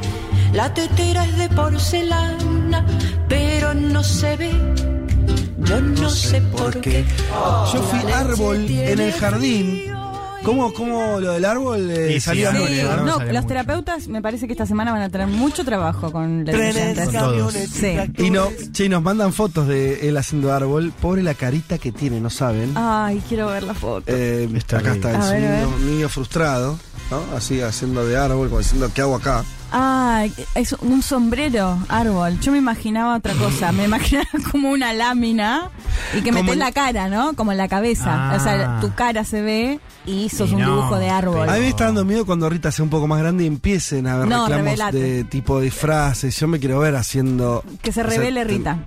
[0.54, 2.86] La tetera es de porcelana,
[3.28, 4.99] pero no se ve.
[5.70, 7.06] Yo no, sé por qué.
[7.74, 9.84] Yo fui árbol en el jardín.
[10.44, 12.92] ¿Cómo, cómo lo del árbol eh, Sí, sí, salía árbol, mucho?
[12.92, 13.06] árbol.
[13.06, 13.18] ¿no?
[13.20, 13.48] No, los mucho.
[13.48, 17.06] terapeutas me parece que esta semana van a tener mucho trabajo con los Trenes, oyentes.
[17.06, 17.28] Con todos.
[17.54, 18.24] camiones, Sí.
[18.24, 20.94] Y no, che, y nos mandan fotos de él haciendo árbol.
[21.02, 22.72] Pobre la carita que tiene, no saben.
[22.76, 24.06] Ay, quiero ver la foto.
[24.08, 25.06] Eh, Está acá bien.
[25.06, 26.80] está el A ver, a niño, niño frustrado,
[27.12, 27.22] ¿no?
[27.36, 29.44] Así haciendo de árbol, como diciendo, ¿qué hago acá?
[29.72, 32.40] Ay, es un sombrero árbol.
[32.40, 33.72] Yo me imaginaba otra cosa.
[33.72, 35.70] Me imaginaba como una lámina
[36.18, 37.34] y que metes la cara, ¿no?
[37.36, 38.32] Como en la cabeza.
[38.32, 38.36] Ah.
[38.36, 41.48] O sea, tu cara se ve y sos Y un no, dibujo de árbol.
[41.48, 44.08] A mí me está dando miedo cuando Rita sea un poco más grande y empiecen
[44.08, 44.98] a haber No, reclamos revelate.
[44.98, 46.36] de tipo disfraces.
[46.40, 47.64] Yo me quiero ver haciendo.
[47.84, 48.80] Que se o sea, revele Rita.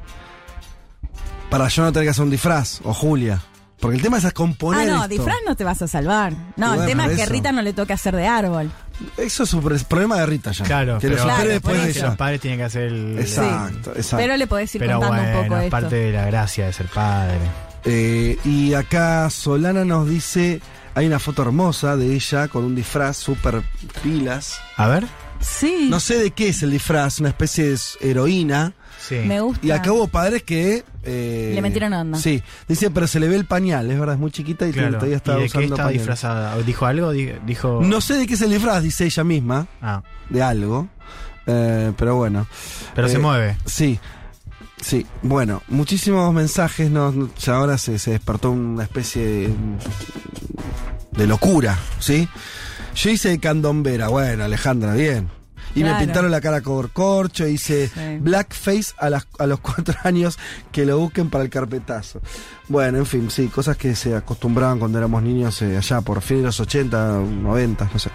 [1.51, 3.41] Para yo no tener que hacer un disfraz, o Julia.
[3.79, 4.89] Porque el tema es Ah, componer.
[4.89, 5.09] no, esto.
[5.09, 6.33] disfraz no te vas a salvar.
[6.57, 7.33] No, Bueno, el tema es que eso.
[7.33, 8.71] Rita no le toque hacer de árbol.
[9.17, 10.65] Eso es un problema de Rita ya.
[10.65, 12.07] Claro, que pero lo supere Claro, después de ella.
[12.07, 13.19] Los padres tienen que hacer el.
[13.19, 14.17] Exacto, exacto.
[14.17, 15.71] Pero le podés ir Pero contando bueno, un poco es esto.
[15.71, 17.39] parte de la gracia de ser padre.
[17.85, 20.61] Eh, y acá Solana nos dice.
[20.95, 23.63] Hay una foto hermosa de ella con un disfraz súper
[24.03, 24.59] pilas.
[24.77, 25.07] A ver.
[25.41, 28.75] Sí, No sé de qué es el disfraz, una especie de heroína.
[29.07, 29.17] Sí.
[29.27, 29.67] me gusta.
[29.67, 30.85] Y acá hubo padres que.
[31.03, 32.19] eh, Le metieron onda.
[32.19, 34.93] Sí, dice, pero se le ve el pañal, es verdad, es muy chiquita y Claro.
[34.95, 35.93] todavía ¿Y está qué usando estaba pañal.
[35.99, 36.57] disfrazada?
[36.59, 37.11] ¿Dijo algo?
[37.11, 37.81] Di- Dijo.
[37.83, 40.89] No sé de qué es el disfraz, dice ella misma, Ah, de algo.
[41.47, 42.47] Eh, pero bueno.
[42.95, 43.57] pero se Eh, mueve.
[43.67, 43.99] Sí.
[44.81, 49.55] Sí, bueno, muchísimos mensajes, no, ya ahora se, se despertó una especie de,
[51.13, 52.29] de locura, ¿sí?
[52.95, 55.29] Yo hice candombera, bueno, Alejandra, bien.
[55.75, 55.99] Y Claro.
[55.99, 58.19] me pintaron la cara con corcho, hice Sí.
[58.21, 60.39] blackface a, las, a los cuatro años
[60.71, 62.21] que lo busquen para el carpetazo.
[62.69, 66.39] Bueno, en fin, sí, cosas que se acostumbraban cuando éramos niños eh, allá por fin
[66.39, 68.11] de los 80, 90, no sé.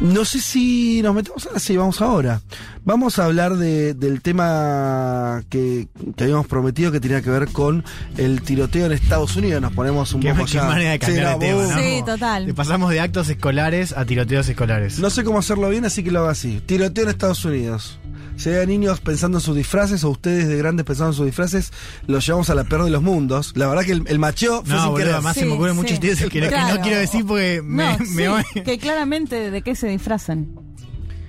[0.00, 2.40] No sé si nos metemos ahora, sí, vamos ahora.
[2.86, 7.84] Vamos a hablar de, del tema que, que habíamos prometido que tenía que ver con
[8.16, 9.60] el tiroteo en Estados Unidos.
[9.60, 10.64] Nos ponemos un Qué, poco qué ya.
[10.66, 11.82] manera de cambiar Sí, de tema, ¿no?
[11.82, 12.46] Sí, total.
[12.46, 15.00] Le pasamos de actos escolares a tiroteos escolares.
[15.00, 16.62] No sé cómo hacerlo bien, así que lo hago así.
[16.64, 17.98] Tiroteo en Estados Unidos.
[18.36, 21.72] Si hay niños pensando en sus disfraces o ustedes de grandes pensando en sus disfraces,
[22.06, 23.52] los llevamos a la peor de los mundos.
[23.56, 25.14] La verdad que el, el macheo fue No, sin boludo, querer.
[25.14, 25.80] además se me Sí, ocurren sí.
[25.82, 28.62] muchos tíos que, no quiero decir porque me, No, me sí, voy.
[28.62, 30.46] que claramente de qué se disfrazan.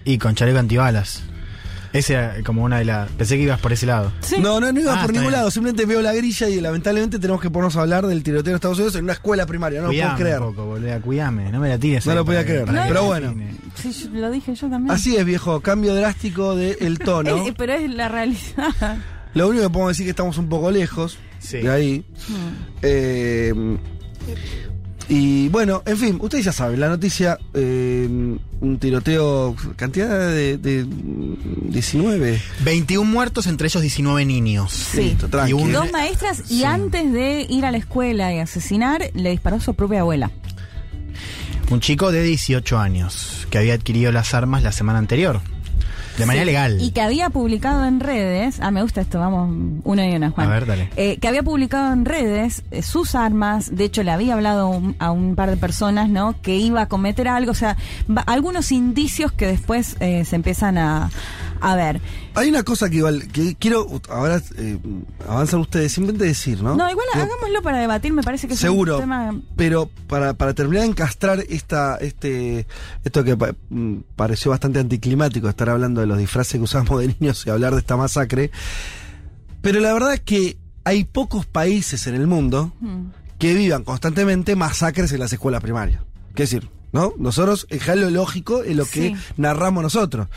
[0.05, 1.23] Y con chaleco antibalas.
[1.93, 3.09] Ese era como una de las.
[3.11, 4.11] Pensé que ibas por ese lado.
[4.21, 4.35] Sí.
[4.39, 5.33] No, no, no iba Ah, por ningún bien.
[5.39, 5.51] lado.
[5.51, 8.77] Simplemente veo la grilla y lamentablemente tenemos que ponernos a hablar del tiroteo en Estados
[8.77, 9.79] Unidos en una escuela primaria.
[9.81, 10.41] No lo puedo cuidame creer.
[10.41, 11.51] un poco, boludo, cuidame.
[11.51, 12.05] No me la tires.
[12.05, 13.33] No ahí lo podía creer, pero bueno.
[13.75, 14.91] Sí, yo- lo dije yo también.
[14.91, 15.59] Así es, viejo.
[15.61, 17.45] Cambio drástico del tono.
[17.47, 18.97] Eh, pero es la realidad.
[19.33, 21.57] Lo único que podemos decir es que estamos un poco lejos Sí.
[21.59, 22.05] de ahí.
[22.81, 23.53] Eh,
[25.09, 30.85] y bueno, en fin, ustedes ya saben, la noticia, eh, un tiroteo, cantidad de, de
[30.87, 32.41] 19.
[32.63, 34.71] 21 muertos, entre ellos 19 niños.
[34.71, 35.15] Sí.
[35.17, 35.29] Listo.
[35.47, 36.63] Y un- Dos maestras y Sí.
[36.63, 40.31] antes de ir a la escuela y asesinar, le disparó a su propia abuela.
[41.69, 45.41] Un chico de 18 años que había adquirido las armas la semana anterior.
[46.17, 46.77] De manera Sí, legal.
[46.81, 50.47] Y que había publicado en redes, ah, me gusta esto, vamos, uno y uno, Juan.
[50.47, 50.89] A ver, dale.
[50.95, 54.95] Eh, que había publicado en redes eh, sus armas, de hecho le había hablado un-
[54.99, 56.35] a un par de personas, ¿no?
[56.41, 57.77] Que iba a cometer algo, o sea,
[58.09, 61.09] va- algunos indicios que después eh, se empiezan a,
[61.61, 62.01] a ver.
[62.35, 64.77] Hay una cosa que igual, que quiero, ahora eh,
[65.27, 66.75] avanzan ustedes, simplemente decir, ¿no?
[66.75, 69.35] No, igual hagámoslo para debatir, me parece que es Seguro, un tema...
[69.55, 72.65] pero para, para terminar de encastrar esta, este,
[73.03, 77.07] esto que pa- mm, pareció bastante anticlimático, estar hablando de los disfraces que usamos de
[77.19, 78.51] niños y hablar de esta masacre,
[79.61, 83.07] pero la verdad es que hay pocos países en el mundo Mm.
[83.39, 86.01] que vivan constantemente masacres en las escuelas primarias.
[86.35, 86.69] ¿Qué decir?
[86.93, 87.13] ¿No?
[87.17, 89.15] Nosotros, es lo lógico, es lo que Sí.
[89.35, 90.27] narramos nosotros.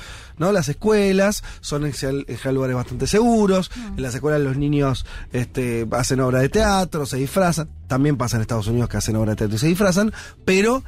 [0.41, 0.51] ¿No?
[0.53, 3.71] Las escuelas son en general- lugares bastante seguros.
[3.97, 7.69] En las escuelas los niños este, hacen obra de teatro, se disfrazan.
[7.87, 10.13] También pasa en Estados Unidos que hacen obra de teatro y se disfrazan.
[10.45, 10.83] Pero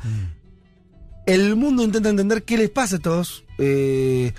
[1.26, 4.32] el mundo intenta entender qué les pasa a estos eh,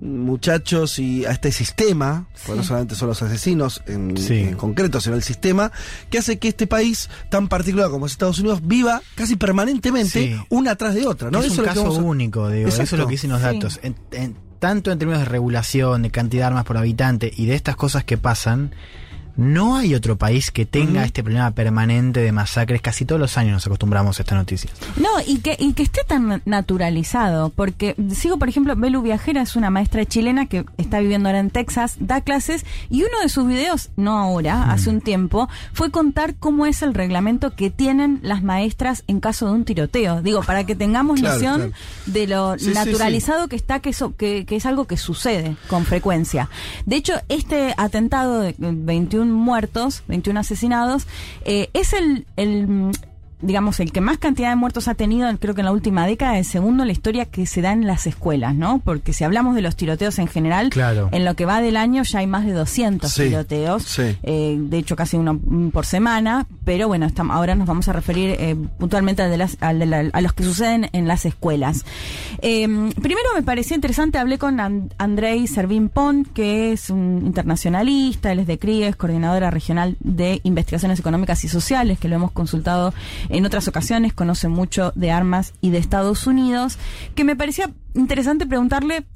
[0.00, 4.34] muchachos y a este sistema, porque no solamente son los asesinos en, Sí.
[4.34, 5.72] en concreto, sino el sistema,
[6.10, 10.36] que hace que este país tan particular como es Estados Unidos viva casi permanentemente Sí.
[10.50, 11.30] una tras de otra.
[11.32, 11.40] ¿no?
[11.40, 12.68] es Eso un caso a- único, digo.
[12.68, 13.44] Eso es lo que dicen los Sí.
[13.46, 13.80] datos.
[13.82, 17.54] En- en- tanto en términos de regulación, de cantidad de armas por habitante y de
[17.54, 18.74] estas cosas que pasan,
[19.38, 22.82] no hay otro país que tenga este problema permanente de masacres.
[22.82, 24.68] Casi todos los años nos acostumbramos a esta noticia.
[24.96, 29.54] No, y que, y que esté tan naturalizado, porque sigo, por ejemplo, Belu Viajera es
[29.54, 33.46] una maestra chilena que está viviendo ahora en Texas, da clases, y uno de sus
[33.46, 38.42] videos, no ahora, hace un tiempo, fue contar cómo es el reglamento que tienen las
[38.42, 40.20] maestras en caso de un tiroteo.
[40.20, 41.72] Digo, para que tengamos Claro, noción claro.
[42.06, 45.56] de lo Sí, sí, naturalizado que está, que, eso, que, que es algo que sucede
[45.68, 46.50] con frecuencia.
[46.86, 51.06] De hecho, este atentado de 21 muertos, 21 asesinados,
[51.44, 52.90] eh, es el, el,
[53.40, 56.38] digamos, el que más cantidad de muertos ha tenido, creo que en la última década,
[56.38, 58.80] el segundo en la historia que se da en las escuelas, ¿no?
[58.84, 61.08] Porque si hablamos de los tiroteos en general, Claro.
[61.12, 64.16] en lo que va del año ya hay más de 200 Sí, tiroteos, sí.
[64.22, 67.92] eh, de hecho casi uno mm, por semana, pero bueno, estamos, ahora nos vamos a
[67.92, 71.24] referir eh, puntualmente al de las, al de la- a los que suceden en las
[71.24, 71.84] escuelas.
[72.42, 72.66] Eh,
[73.00, 78.40] primero me pareció interesante, hablé con And- Andrei Servín Pon, que es un internacionalista, él
[78.40, 82.92] es de CRIES, coordinadora regional de investigaciones económicas y sociales, que lo hemos consultado
[83.28, 86.78] en otras ocasiones, conoce mucho de armas y de Estados Unidos,
[87.14, 89.06] que me parecía interesante preguntarle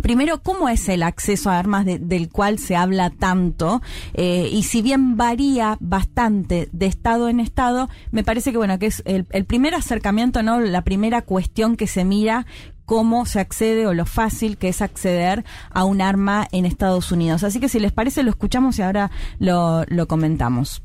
[0.00, 3.82] Primero, ¿cómo es el acceso a armas de- del cual se habla tanto?
[4.14, 8.86] Eh, y si bien varía bastante de estado en estado, me parece que bueno, que
[8.86, 10.60] es el, el primer acercamiento, ¿no?
[10.60, 12.46] La primera cuestión que se mira
[12.86, 17.44] cómo se accede o lo fácil que es acceder a un arma en Estados Unidos.
[17.44, 19.10] Así que si les parece, lo escuchamos y ahora
[19.40, 20.82] lo, lo comentamos.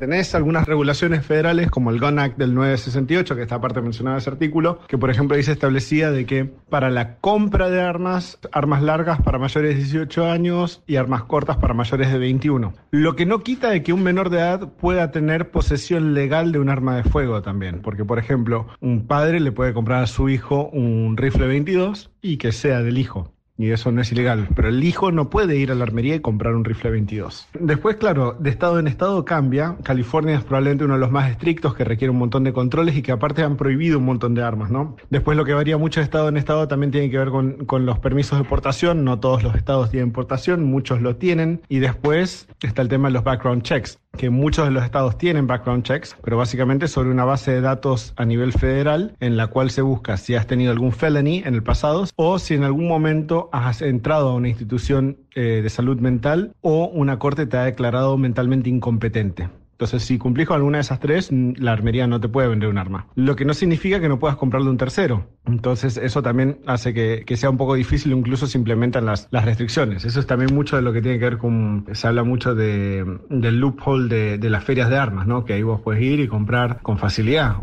[0.00, 4.20] Tenés algunas regulaciones federales como el Gun Act del 968, que está aparte mencionado en
[4.22, 8.82] ese artículo, que por ejemplo dice establecida de que para la compra de armas, armas
[8.82, 12.72] largas para mayores de 18 años y armas cortas para mayores de 21.
[12.92, 16.60] Lo que no quita de que un menor de edad pueda tener posesión legal de
[16.60, 20.30] un arma de fuego también, porque por ejemplo un padre le puede comprar a su
[20.30, 23.34] hijo un rifle 22 y que sea del hijo.
[23.60, 26.20] Y eso no es ilegal, pero el hijo no puede ir a la armería y
[26.20, 27.48] comprar un rifle 22.
[27.58, 29.76] Después, claro, de estado en estado cambia.
[29.82, 33.02] California es probablemente uno de los más estrictos que requiere un montón de controles y
[33.02, 34.96] que aparte han prohibido un montón de armas, ¿no?
[35.10, 37.84] Después lo que varía mucho de estado en estado también tiene que ver con, con
[37.84, 39.04] los permisos de portación.
[39.04, 41.60] No todos los estados tienen portación, muchos lo tienen.
[41.68, 45.46] Y después está el tema de los background checks que muchos de los estados tienen
[45.46, 49.70] background checks, pero básicamente sobre una base de datos a nivel federal en la cual
[49.70, 53.48] se busca si has tenido algún felony en el pasado o si en algún momento
[53.52, 58.18] has entrado a una institución eh, de salud mental o una corte te ha declarado
[58.18, 59.48] mentalmente incompetente.
[59.80, 62.76] Entonces, si cumplís con alguna de esas tres, la armería no te puede vender un
[62.76, 63.06] arma.
[63.14, 65.30] Lo que no significa que no puedas comprarle un tercero.
[65.46, 70.04] Entonces, eso también hace que, sea un poco difícil, incluso se implementan las, restricciones.
[70.04, 71.86] Eso es también mucho de lo que tiene que ver con.
[71.92, 75.46] Se habla mucho de, del loophole de, de las ferias de armas, ¿no?
[75.46, 77.56] Que ahí vos puedes ir y comprar con facilidad.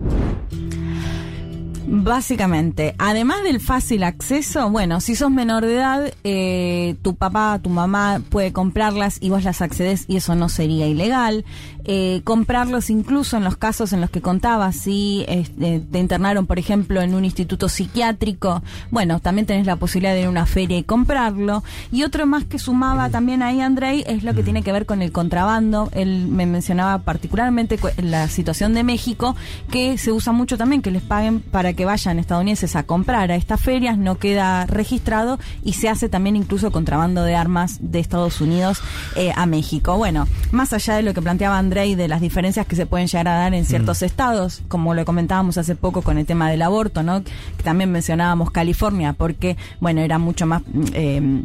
[1.89, 7.69] Básicamente, además del fácil acceso, bueno, si sos menor de edad, eh, tu papá, tu
[7.69, 11.45] mamá puede comprarlas y vos las accedes y eso no sería ilegal.
[11.89, 15.47] Eh, comprarlos incluso en los casos en los que contabas, si eh,
[15.89, 18.61] te internaron, por ejemplo, en un instituto psiquiátrico,
[18.91, 21.63] bueno, también tenés la posibilidad de ir a una feria y comprarlo.
[21.89, 25.01] Y otro más que sumaba también ahí, Andrei, es lo que tiene que ver con
[25.01, 25.89] el contrabando.
[25.93, 29.37] Él me mencionaba particularmente la situación de México,
[29.71, 33.35] que se usa mucho también que les paguen para que vayan estadounidenses a comprar a
[33.35, 38.41] estas ferias, no queda registrado y se hace también incluso contrabando de armas de Estados
[38.41, 38.81] Unidos
[39.15, 39.95] eh, a México.
[39.95, 43.27] Bueno, más allá de lo que planteaba Andrei de las diferencias que se pueden llegar
[43.27, 44.05] a dar en ciertos mm.
[44.05, 47.23] estados, como lo comentábamos hace poco con el tema del aborto, ¿no?
[47.23, 50.63] Que también mencionábamos California, porque, bueno, era mucho más...
[50.93, 51.43] Eh,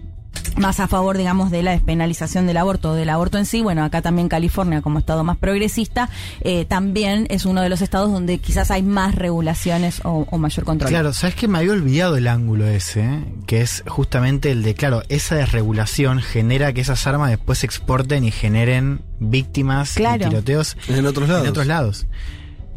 [0.56, 3.62] más a favor, digamos, de la despenalización del aborto, del aborto en sí.
[3.62, 6.08] Bueno, acá también California, como estado más progresista,
[6.40, 10.64] eh, también es uno de los estados donde quizás hay más regulaciones o, o mayor
[10.64, 10.90] control.
[10.90, 13.24] Claro, sabes que me había olvidado el ángulo ese, ¿eh?
[13.46, 18.24] que es justamente el de, claro, esa desregulación genera que esas armas después se exporten
[18.24, 20.26] y generen víctimas claro.
[20.26, 21.44] y tiroteos en otros lados.
[21.44, 22.06] En otros lados.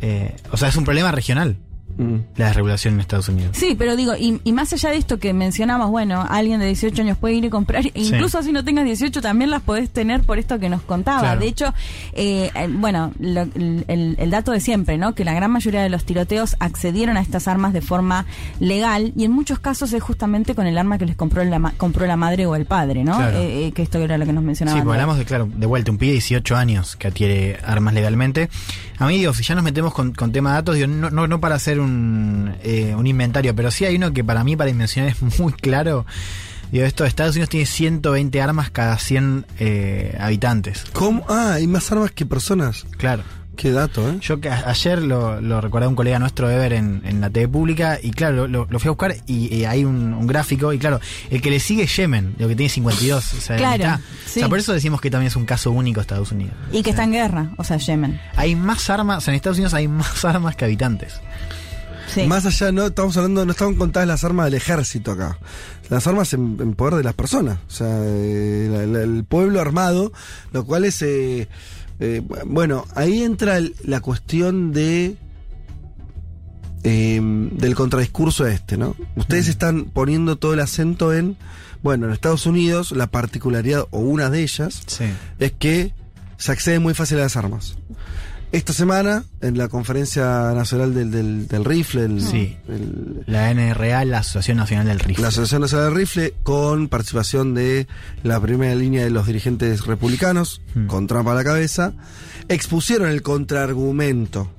[0.01, 1.57] Eh, o sea, es un problema regional.
[1.97, 2.15] Mm.
[2.35, 3.55] La desregulación en Estados Unidos.
[3.57, 7.01] Sí, pero digo, y, y, más allá de esto que mencionamos, bueno, alguien de 18
[7.01, 7.91] años puede ir y comprar, sí.
[7.95, 11.21] incluso si no tengas 18 también las podés tener por esto que nos contaba.
[11.21, 11.39] Claro.
[11.39, 11.73] De hecho,
[12.13, 15.15] eh, bueno, lo, el, el, dato de siempre, ¿no?
[15.15, 18.25] Que la gran mayoría de los tiroteos accedieron a estas armas de forma
[18.59, 22.05] legal y en muchos casos es justamente con el arma que les compró la, compró
[22.05, 23.15] la madre o el padre, ¿no?
[23.17, 23.37] Claro.
[23.39, 24.77] Eh, que esto era lo que nos mencionaba.
[24.77, 27.93] Sí, pues hablamos de, claro, de vuelta, un pibe de 18 años que adquiere armas
[27.93, 28.49] legalmente.
[28.97, 31.27] A mí, digo, si ya nos metemos con, con tema de datos, digo, no, no,
[31.27, 31.84] no para hacer un
[32.63, 36.05] eh, un inventario, pero sí hay uno que para mí, para dimensionar, es muy claro.
[36.71, 40.83] Digo, esto, Estados Unidos tiene 120 armas cada 100 eh, habitantes.
[40.93, 41.25] ¿Cómo?
[41.29, 42.85] Ah, hay más armas que personas.
[42.97, 43.23] Claro.
[43.55, 44.17] Qué dato, ¿eh?
[44.21, 47.29] Yo que ayer lo, lo recordé a un colega nuestro de ver en, en la
[47.29, 50.73] TV pública y claro, lo, lo fui a buscar y, y hay un, un, gráfico
[50.73, 50.99] y claro,
[51.29, 53.33] el que le sigue es Yemen, lo que tiene 52.
[53.33, 53.99] O sea, claro, mitad.
[54.25, 54.39] sí.
[54.39, 56.53] o sea, por eso decimos que también es un caso único Estados Unidos.
[56.71, 58.19] Y que está en guerra, o sea, Yemen.
[58.35, 61.21] Hay más armas, o sea, en Estados Unidos hay más armas que habitantes.
[62.13, 62.27] Sí.
[62.27, 65.37] Más allá, no estamos hablando, no están contadas las armas del ejército acá.
[65.89, 67.59] Las armas en, en poder de las personas.
[67.67, 70.11] O sea, eh, la, la, el pueblo armado,
[70.51, 71.01] lo cual es.
[71.01, 71.47] Eh,
[71.99, 75.17] eh, bueno, ahí entra el, la cuestión de.
[76.83, 78.95] del contradiscurso este, ¿no?
[79.15, 79.49] Ustedes mm.
[79.49, 81.37] están poniendo todo el acento en.
[81.83, 85.05] Bueno, en Estados Unidos, la particularidad, o una de ellas, sí.
[85.37, 85.93] es que
[86.37, 87.77] se accede muy fácil a las armas.
[88.55, 92.55] Esta semana, en la Conferencia Nacional del, del, del Rifle, el, sí.
[92.69, 95.23] el, la NRA, la Asociación Nacional del Rifle.
[95.23, 97.85] La Asociación Nacional del Rifle, con participación de
[98.23, 100.85] la primera línea de los dirigentes republicanos, hmm.
[100.87, 101.95] con trampa a la cabeza,
[102.47, 104.49] expusieron el contraargumento.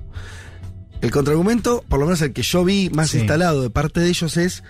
[1.01, 3.17] El contraargumento, por lo menos el que yo vi más sí.
[3.17, 4.63] instalado de parte de ellos, es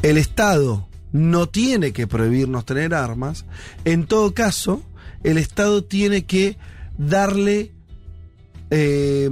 [0.00, 3.44] el Estado no tiene que prohibirnos tener armas.
[3.84, 4.82] En todo caso,
[5.24, 6.56] el Estado tiene que
[7.00, 7.72] darle
[8.70, 9.28] eh,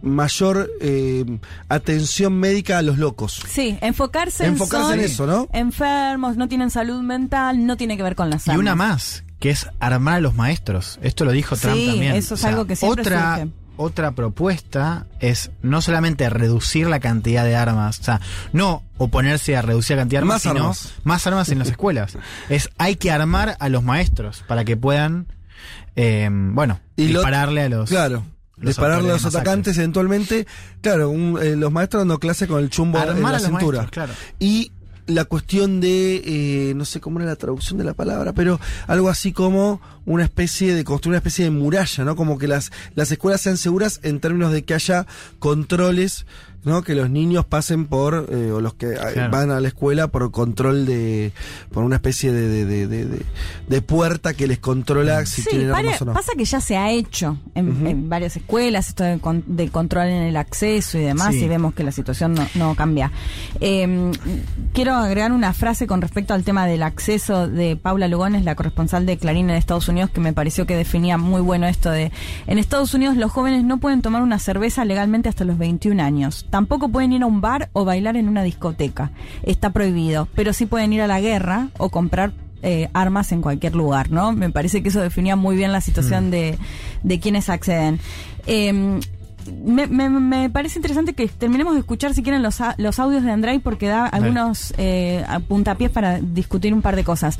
[0.00, 1.24] mayor eh,
[1.68, 3.42] atención médica a los locos.
[3.48, 5.48] Sí, enfocarse, enfocarse en, en eso, ¿no?
[5.52, 8.58] Enfermos, no tienen salud mental, no tiene que ver con la salud.
[8.58, 10.98] Y una más, que es armar a los maestros.
[11.02, 12.14] Esto lo dijo Trump sí, también.
[12.14, 13.50] Eso es o sea, algo que siempre otra, surge.
[13.76, 18.20] Otra propuesta es no solamente reducir la cantidad de armas, o sea,
[18.52, 20.94] no oponerse a reducir la cantidad de armas, más sino armas.
[21.04, 22.18] más armas en las escuelas.
[22.50, 25.26] Es hay que armar a los maestros para que puedan
[25.96, 27.90] eh, bueno, y dispararle lo, a los.
[27.90, 28.24] Claro.
[28.56, 30.46] Los dispararle a los atacantes eventualmente.
[30.82, 33.42] Claro, un, eh, los maestros dando clase con el chumbo Armar en la a los
[33.42, 33.78] cintura.
[33.78, 34.12] Maestros, claro.
[34.38, 34.72] Y
[35.06, 39.08] la cuestión de, eh, no sé cómo era la traducción de la palabra, pero algo
[39.08, 42.16] así como una especie de construir una especie de muralla, ¿no?
[42.16, 45.06] Como que las, las escuelas sean seguras en términos de que haya
[45.38, 46.26] controles
[46.64, 46.82] ¿no?
[46.82, 49.30] Que los niños pasen por, eh, o los que Claro.
[49.30, 51.32] van a la escuela por control de,
[51.72, 53.22] por una especie de, de, de, de- de-
[53.68, 56.12] de puerta que les controla si Sí, tienen armas o no.
[56.12, 60.08] pasa que ya se ha hecho en, en varias escuelas esto de, con- de control
[60.08, 61.44] en el acceso y demás Sí.
[61.44, 63.10] y vemos que la situación no, no cambia.
[63.60, 64.10] Eh,
[64.72, 69.06] quiero agregar una frase con respecto al tema del acceso de Paula Lugones, la corresponsal
[69.06, 72.12] de Clarín en Estados Unidos, que me pareció que definía muy bueno esto de
[72.46, 76.46] en Estados Unidos los jóvenes no pueden tomar una cerveza legalmente hasta los 21 años.
[76.50, 79.10] Tampoco pueden ir a un bar o bailar en una discoteca.
[79.42, 80.28] Está prohibido.
[80.34, 82.32] Pero sí pueden ir a la guerra o comprar
[82.62, 84.32] eh, armas en cualquier lugar, ¿no?
[84.32, 86.58] Me parece que eso definía muy bien la situación de,
[87.02, 87.98] de quienes acceden.
[88.46, 89.00] Eh,
[89.64, 93.30] me, me- me parece interesante que terminemos de escuchar, si quieren, los, los audios de
[93.30, 97.38] Andrei, porque da algunos eh, puntapiés para discutir un par de cosas.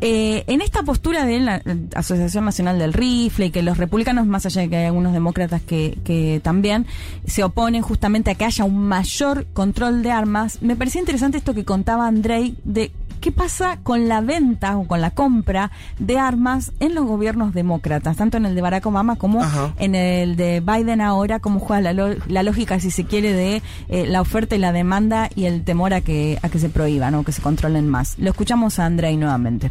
[0.00, 1.62] Eh, en esta postura de la
[1.94, 5.62] Asociación Nacional del Rifle y que los republicanos, más allá de que hay algunos demócratas
[5.62, 6.86] que, que también
[7.26, 11.54] se oponen justamente a que haya un mayor control de armas, me parecía interesante esto
[11.54, 12.90] que contaba Andrei de
[13.22, 18.16] qué pasa con la venta o con la compra de armas en los gobiernos demócratas,
[18.16, 19.74] tanto en el de Barack Obama como Ajá.
[19.78, 24.06] en el de Biden ahora, cómo juega la, la lógica, si se quiere, de eh,
[24.06, 27.22] la oferta y la demanda y el temor a que, a que se prohíban o
[27.22, 28.18] que se controlen más.
[28.18, 29.70] Lo escuchamos a Andrei nuevamente.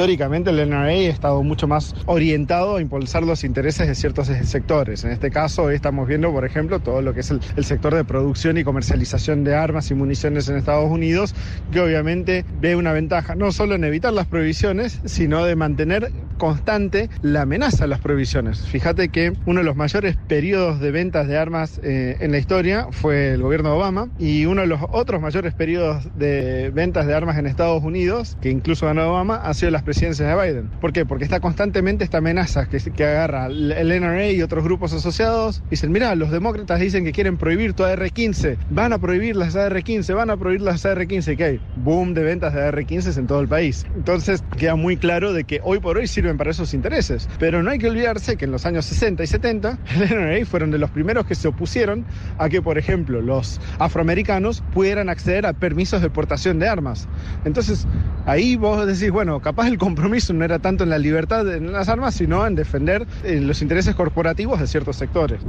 [0.00, 5.04] Históricamente el NRA ha estado mucho más orientado a impulsar los intereses de ciertos sectores.
[5.04, 8.02] En este caso hoy estamos viendo, por ejemplo, todo lo que es el, sector de
[8.02, 11.34] producción y comercialización de armas y municiones en Estados Unidos,
[11.70, 17.10] que obviamente ve una ventaja no solo en evitar las prohibiciones, sino de mantener constante
[17.20, 18.66] la amenaza a las prohibiciones.
[18.66, 22.86] Fíjate que uno de los mayores periodos de ventas de armas eh, en la historia
[22.90, 27.14] fue el gobierno de Obama y uno de los otros mayores periodos de ventas de
[27.14, 30.70] armas en Estados Unidos, que incluso ganó Obama, ha sido las presidencias de Biden.
[30.80, 31.04] ¿Por qué?
[31.04, 35.64] Porque está constantemente esta amenaza que, agarra el NRA y otros grupos asociados.
[35.68, 40.14] Dicen, mira, los demócratas dicen que quieren prohibir tu AR-15, van a prohibir las AR-15,
[40.14, 43.48] van a prohibir las AR-15, que hay boom de ventas de AR-15 en todo el
[43.48, 43.84] país.
[43.96, 47.28] Entonces queda muy claro de que hoy por hoy sirven para esos intereses.
[47.40, 50.70] Pero no hay que olvidarse que en los años 60 y 70 el NRA fueron
[50.70, 52.04] de los primeros que se opusieron
[52.38, 57.08] a que, por ejemplo, los afroamericanos pudieran acceder a permisos de portación de armas.
[57.44, 57.88] Entonces
[58.26, 61.88] ahí vos decís, bueno, capaz el compromiso no era tanto en la libertad de las
[61.88, 65.40] armas, sino en defender eh, los intereses corporativos de ciertos sectores.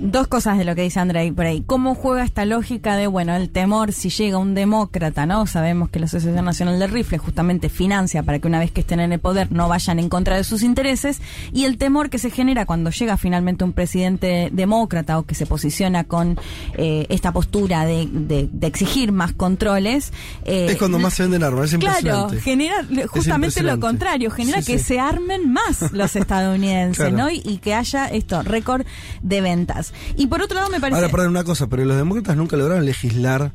[0.00, 1.62] Dos cosas de lo que dice Andrei por ahí.
[1.66, 5.46] ¿Cómo juega esta lógica de, bueno, el temor si llega un demócrata, ¿no?
[5.46, 9.00] Sabemos que la Asociación Nacional del Rifle justamente financia para que una vez que estén
[9.00, 11.20] en el poder no vayan en contra de sus intereses
[11.52, 15.46] y el temor que se genera cuando llega finalmente un presidente demócrata o que se
[15.46, 16.38] posiciona con
[16.74, 20.12] eh, esta postura de, de- de exigir más controles.
[20.44, 22.76] eh, es cuando más se venden armas, es Claro, genera
[23.08, 24.84] justamente lo contrario, genera Sí, que sí.
[24.84, 26.14] se armen más los
[26.48, 27.16] estadounidenses, Claro.
[27.16, 27.30] ¿no?
[27.30, 28.84] Y, y que haya esto, récord
[29.22, 29.83] de ventas.
[30.16, 30.96] Y por otro lado me parece...
[31.00, 33.52] Ahora, perdón una cosa, pero los demócratas nunca lograron legislar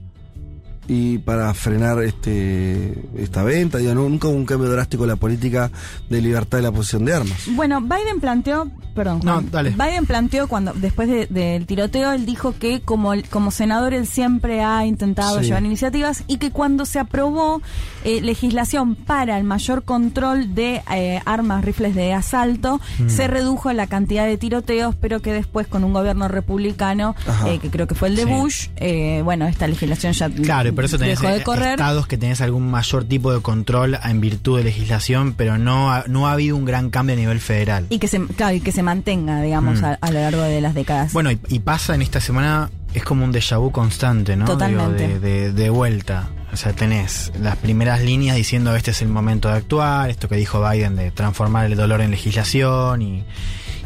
[0.90, 5.72] y para frenar este esta venta, digo, nunca hubo un cambio drástico en la política
[6.10, 7.38] de libertad de la posesión de armas.
[7.52, 9.70] Bueno, Biden planteó, perdón, No, dale.
[9.70, 14.62] Biden planteó cuando después de- del tiroteo, él dijo que como como senador él siempre
[14.64, 15.46] ha intentado Sí.
[15.46, 17.62] llevar iniciativas y que cuando se aprobó
[18.04, 23.10] eh, legislación para el mayor control de eh, armas, rifles de asalto, Mm.
[23.10, 27.70] se redujo la cantidad de tiroteos, pero que después con un gobierno republicano, eh, que
[27.70, 28.30] creo que fue el de Sí.
[28.30, 31.72] Bush, eh, bueno, esta legislación ya Claro, por eso tenés de eh, correr.
[31.72, 36.06] estados que tenés algún mayor tipo de control en virtud de legislación, pero no ha,
[36.08, 37.86] no ha habido un gran cambio a nivel federal.
[37.90, 39.86] Y que se, claro, y que se mantenga, digamos, Mm.
[39.86, 41.14] a, a lo largo de las décadas.
[41.14, 44.46] Bueno, y, y pasa en esta semana, es como un déjà vu constante, ¿no?
[44.46, 45.08] Totalmente.
[45.08, 46.30] Digo, de, de- de vuelta.
[46.52, 50.36] O sea, tenés las primeras líneas diciendo este es el momento de actuar, esto que
[50.36, 53.24] dijo Biden de transformar el dolor en legislación y,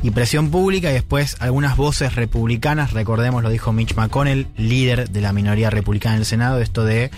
[0.04, 5.22] y presión pública, y después algunas voces republicanas, recordemos, lo dijo Mitch McConnell, líder de
[5.22, 7.10] la minoría republicana en el Senado, esto de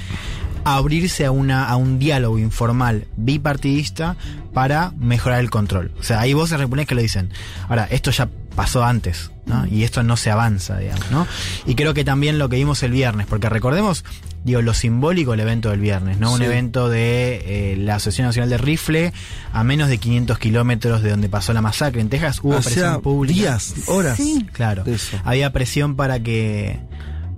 [0.64, 4.16] abrirse a, una, a un diálogo informal bipartidista
[4.54, 5.92] para mejorar el control.
[6.00, 7.30] O sea, hay voces republicanas que lo dicen.
[7.68, 9.66] Ahora, esto ya pasó antes, ¿no?
[9.68, 11.28] Y esto no se avanza, digamos, ¿no?
[11.66, 14.06] Y creo que también lo que vimos el viernes, porque recordemos,
[14.46, 16.32] digo, lo simbólico del evento del viernes, ¿no?
[16.32, 19.12] Un evento de eh, la Asociación Nacional de Rifle
[19.52, 22.40] a menos de 500 kilómetros de donde pasó la masacre en Texas.
[22.44, 23.36] Hubo presión pública.
[23.36, 24.46] días, horas Sí.
[24.54, 24.84] Claro.
[25.24, 26.80] Había presión para que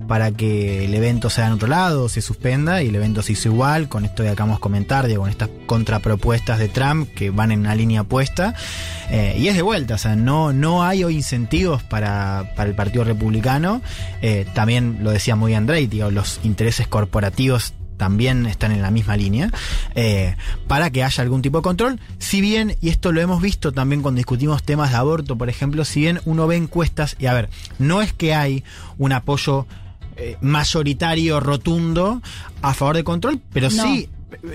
[0.08, 3.50] para que el evento sea en otro lado, se suspenda, y el evento se hizo
[3.50, 7.52] igual, con esto que acabamos de comentar, digo, con estas contrapropuestas de Trump que van
[7.52, 8.56] en una línea opuesta,
[9.10, 12.76] eh, y es de vuelta, o sea, no, no hay hoy incentivos para, para el
[12.76, 13.82] Partido Republicano,
[14.22, 19.18] eh, también lo decía muy Andrei, digo, los intereses corporativos también están en la misma
[19.18, 19.52] línea,
[19.96, 20.36] eh,
[20.68, 22.00] para que haya algún tipo de control.
[22.20, 25.84] Si bien, y esto lo hemos visto también cuando discutimos temas de aborto, por ejemplo,
[25.84, 28.64] si bien uno ve encuestas, y a ver, no es que hay
[28.98, 29.66] un apoyo
[30.18, 32.22] eh, mayoritario, rotundo,
[32.62, 33.84] a favor de control, pero No.
[33.84, 34.10] sí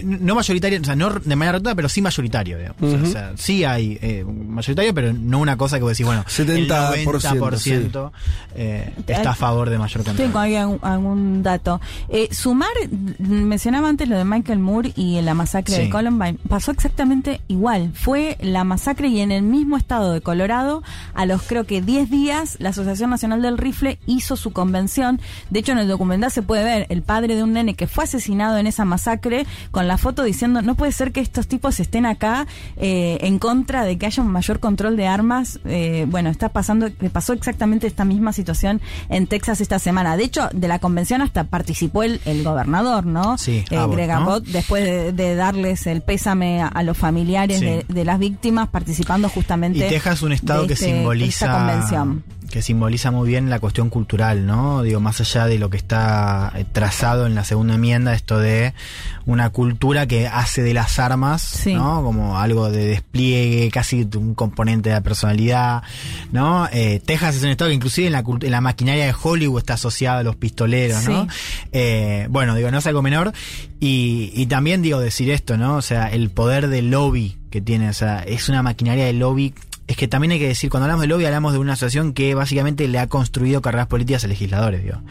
[0.05, 2.83] no mayoritario, o sea, no de manera rotunda, pero sí mayoritario, digamos.
[2.83, 3.09] O sea, Ujú.
[3.09, 6.95] o sea, sí hay eh, mayoritario, pero no una cosa que vos decís, bueno, 70%,
[6.95, 8.11] el 90%
[8.55, 10.17] eh, está a favor de mayor control.
[10.27, 11.81] Tengo ahí algún, algún dato.
[12.09, 12.69] Eh, sumar,
[13.19, 15.83] mencionaba antes lo de Michael Moore y la masacre Sí.
[15.83, 16.39] de Columbine.
[16.49, 17.93] Pasó exactamente igual.
[17.95, 20.83] Fue la masacre y en el mismo estado de Colorado,
[21.15, 25.21] a los creo que 10 días, la Asociación Nacional del Rifle hizo su convención.
[25.51, 28.05] De hecho, en el documental se puede ver el padre de un nene que fue
[28.05, 32.07] asesinado en esa masacre con la foto diciendo, no puede ser que estos tipos estén
[32.07, 35.61] acá eh, en contra de que haya un mayor control de armas.
[35.65, 40.17] Eh, bueno, está pasando, le pasó exactamente esta misma situación en Texas esta semana.
[40.17, 43.39] De hecho, de la convención hasta participó el, el gobernador, ¿no?
[43.39, 44.15] Sí, Eh, Abbott, Greg ¿no?
[44.17, 47.65] Abbott, después de, de darles el pésame a, a los familiares Sí.
[47.67, 49.79] de, de las víctimas, participando justamente.
[49.87, 52.25] Y Texas es un estado de este- simboliza esta convención.
[52.53, 54.83] Que simboliza muy bien la cuestión cultural, ¿no?
[54.83, 58.75] Digo, más allá de lo que está eh, trazado en la segunda enmienda, esto de
[59.25, 61.73] una cultura que hace de las armas, Sí.
[61.75, 62.03] ¿no?
[62.03, 65.83] Como algo de despliegue, casi un componente de la personalidad,
[66.31, 66.69] ¿no?
[66.71, 69.75] Eh, Texas es un estado que inclusive en la, en la maquinaria de Hollywood está
[69.75, 71.23] asociado a los pistoleros, ¿no?
[71.25, 71.29] Sí.
[71.73, 73.33] Eh, bueno, digo, no es algo menor.
[73.81, 75.77] Y, y también digo decir esto, ¿no?
[75.77, 79.55] O sea, el poder del lobby que tiene, o sea, es una maquinaria de lobby.
[79.87, 82.35] Es que también hay que decir, cuando hablamos de lobby, hablamos de una asociación que
[82.35, 85.03] básicamente le ha construido carreras políticas a legisladores, digo.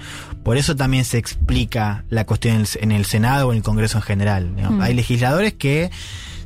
[0.43, 3.64] Por eso también se explica la cuestión en el, en el Senado o en el
[3.64, 4.52] Congreso en general.
[4.52, 4.81] Mm.
[4.81, 5.91] Hay legisladores que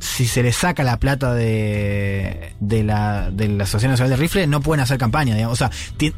[0.06, 4.46] si se les saca la plata de, de, la, de la Asociación Nacional de Rifle,
[4.46, 5.54] no pueden hacer campaña, digamos.
[5.60, 5.70] O sea,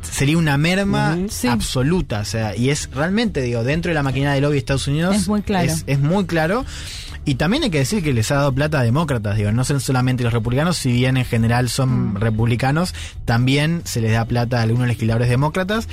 [0.03, 1.49] sería una merma Sí.
[1.49, 2.21] absoluta.
[2.21, 5.17] O sea, y es realmente, digo, dentro de la maquinaria de lobby de Estados Unidos.
[5.17, 5.73] Es muy claro.
[5.73, 6.65] Es, es muy claro.
[7.25, 9.81] Y también hay que decir que les ha dado plata a demócratas, digo, no son
[9.81, 12.95] solamente los republicanos, si bien en general son republicanos,
[13.27, 15.89] también se les da plata a algunos legisladores demócratas.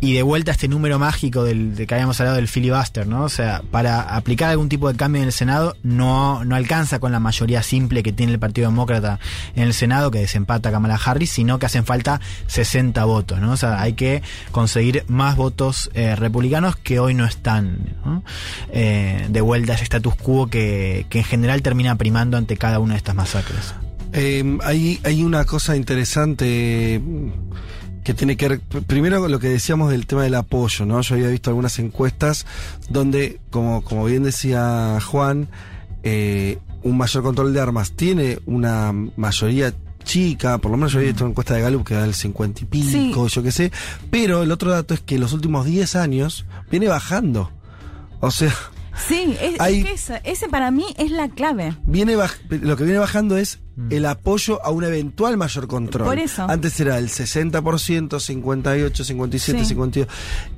[0.00, 3.24] Y de vuelta a este número mágico del, de que habíamos hablado del filibuster, ¿no?
[3.24, 7.10] O sea, para aplicar algún tipo de cambio en el Senado no, no alcanza con
[7.10, 9.18] la mayoría simple que tiene el Partido Demócrata
[9.56, 13.52] en el Senado, que desempata a Kamala Harris, sino que hacen falta 60 votos, ¿no?
[13.52, 18.22] O sea, hay que conseguir más votos eh, republicanos que hoy no están, ¿no?
[18.72, 22.78] Eh, de vuelta a ese status quo que, que en general termina primando ante cada
[22.78, 23.74] una de estas masacres.
[24.16, 27.00] Eh, hay, hay una cosa interesante
[28.04, 31.00] que tiene que ver, primero con lo que decíamos del tema del apoyo, ¿no?
[31.00, 32.46] Yo había visto algunas encuestas
[32.90, 35.48] donde, como, como bien decía Juan,
[36.02, 39.74] eh, un mayor control de armas tiene una mayoría
[40.04, 42.60] chica, por lo menos yo había visto una encuesta de Gallup que da el 50
[42.60, 43.72] y pico, yo qué sé,
[44.10, 47.50] pero el otro dato es que en los últimos 10 años viene bajando.
[48.20, 48.54] O sea,
[49.08, 51.74] Sí, es, es Hay- que esa- ese para mí es la clave.
[51.84, 53.58] viene baj- lo que viene bajando es
[53.90, 56.06] el apoyo a un eventual mayor control.
[56.06, 56.46] Por eso.
[56.48, 59.66] Antes era el 60%, 58, 57, Sí.
[59.70, 60.08] 52.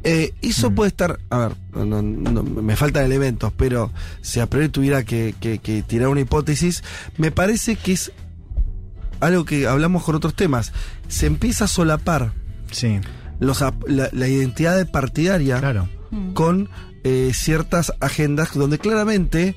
[0.05, 3.91] Eh, eso puede estar, a ver, no- no- no- me faltan elementos, pero
[4.21, 6.83] si a priori tuviera que, que- que tirar una hipótesis,
[7.17, 8.13] me parece que es
[9.21, 10.73] algo que hablamos con otros temas.
[11.09, 12.33] Se empieza a solapar
[12.71, 13.01] Sí,
[13.41, 15.89] los, la, la identidad partidaria claro.
[16.35, 16.69] con
[17.07, 19.55] eh, ciertas agendas donde claramente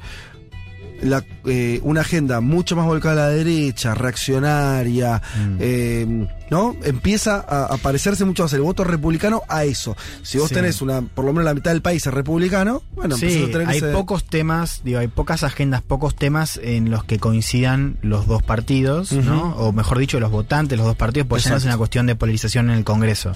[1.02, 5.58] la, eh, una agenda mucho más volcada a la derecha, reaccionaria, Mm.
[5.60, 6.76] eh, ¿no?
[6.84, 9.96] Empieza a, a parecerse mucho más el voto republicano a eso.
[10.24, 10.56] Si vos Sí.
[10.56, 13.68] tenés una, por lo menos la mitad del país es republicano, bueno, sí, a tener
[13.70, 18.28] hay ese- pocos temas, digo, hay pocas agendas, pocos temas en los que coincidan los
[18.28, 19.56] dos partidos, ¿no?
[19.58, 22.16] O mejor dicho, los votantes, los dos partidos, porque ya no es una cuestión de
[22.16, 23.36] polarización en el Congreso.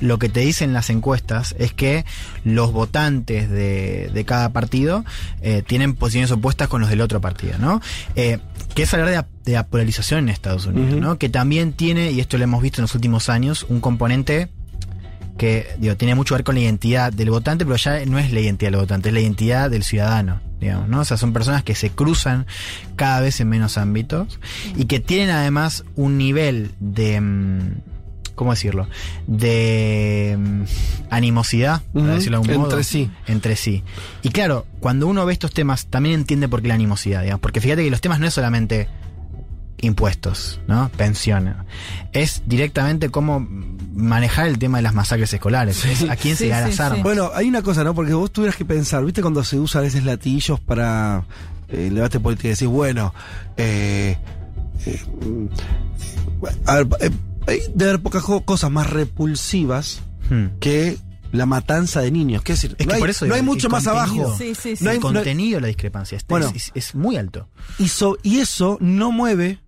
[0.00, 2.04] Lo que te dicen las encuestas es que
[2.44, 5.04] los votantes de, de cada partido
[5.40, 7.80] eh, tienen posiciones opuestas con los del otro partido, ¿no?
[8.16, 8.38] Eh,
[8.74, 11.00] que es hablar de la, polarización en Estados Unidos.
[11.00, 11.18] ¿no?
[11.18, 14.48] Que también tiene, y esto lo hemos visto en los últimos años, un componente
[15.38, 18.32] que digo, tiene mucho que ver con la identidad del votante, pero ya no es
[18.32, 20.40] la identidad del votante, es la identidad del ciudadano.
[20.60, 21.00] Digamos, ¿no?
[21.00, 22.46] O sea, son personas que se cruzan
[22.94, 24.38] cada vez en menos ámbitos
[24.76, 27.20] y que tienen además un nivel de...
[27.20, 27.60] mm,
[28.36, 28.88] ¿Cómo decirlo?
[29.26, 30.62] De mm,
[31.10, 32.70] animosidad, para Ujú, decirlo de algún modo.
[32.70, 33.10] entre sí.
[33.26, 33.82] Entre sí.
[34.22, 37.40] Y claro, cuando uno ve estos temas, también entiende por qué la animosidad, digamos.
[37.40, 38.88] Porque fíjate que los temas no es solamente
[39.82, 40.90] impuestos, ¿no?
[40.96, 41.54] Pensiones.
[42.12, 43.46] Es directamente cómo
[43.94, 45.84] manejar el tema de las masacres escolares.
[45.84, 46.82] Es a quién se Sí, le da sí, las sí.
[46.82, 47.02] armas.
[47.02, 47.94] Bueno, hay una cosa, ¿no?
[47.94, 49.20] Porque vos tuvieras que pensar, ¿viste?
[49.22, 51.24] Cuando se usa a veces latillos para
[51.68, 53.12] eh, el debate político, y decís, bueno,
[53.58, 54.16] eh,
[54.86, 55.46] eh, mm,
[56.66, 57.10] a ver, eh,
[57.46, 60.00] hay de haber pocas co- cosas más repulsivas
[60.30, 60.46] Hmm.
[60.60, 60.96] que
[61.32, 62.42] la matanza de niños.
[62.42, 62.76] ¿Qué decir?
[62.78, 64.34] Es no que hay, por eso no digo, hay el mucho más abajo.
[64.38, 64.84] Sí, sí, sí.
[64.84, 66.52] No hay- no contenido de la discrepancia Bueno.
[66.54, 67.48] es, es muy alto.
[67.78, 69.58] y, so- y eso no mueve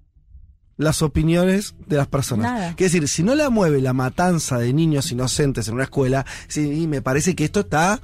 [0.76, 2.52] las opiniones de las personas.
[2.52, 2.68] Nada.
[2.70, 6.86] Es decir, si no la mueve la matanza de niños inocentes en una escuela, sí,
[6.86, 8.01] me parece que esto está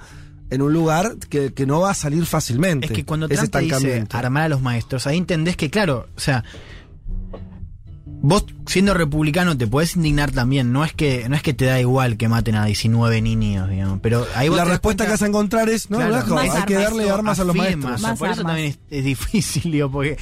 [0.50, 2.86] en un lugar que, que no va a salir fácilmente.
[2.86, 6.20] Es que cuando Trump te dice armar a los maestros, ahí entendés que, claro, o
[6.20, 6.44] sea,
[8.22, 11.80] vos siendo republicano te podés indignar también, no es que no es que te da
[11.80, 15.26] igual que maten a 19 niños, digamos, pero ahí vos la respuesta que vas a
[15.26, 16.38] encontrar es, no, Claro.
[16.38, 18.00] Hay que darle armas a los afirma, maestros.
[18.02, 20.16] Más por eso también es, es difícil, digo, porque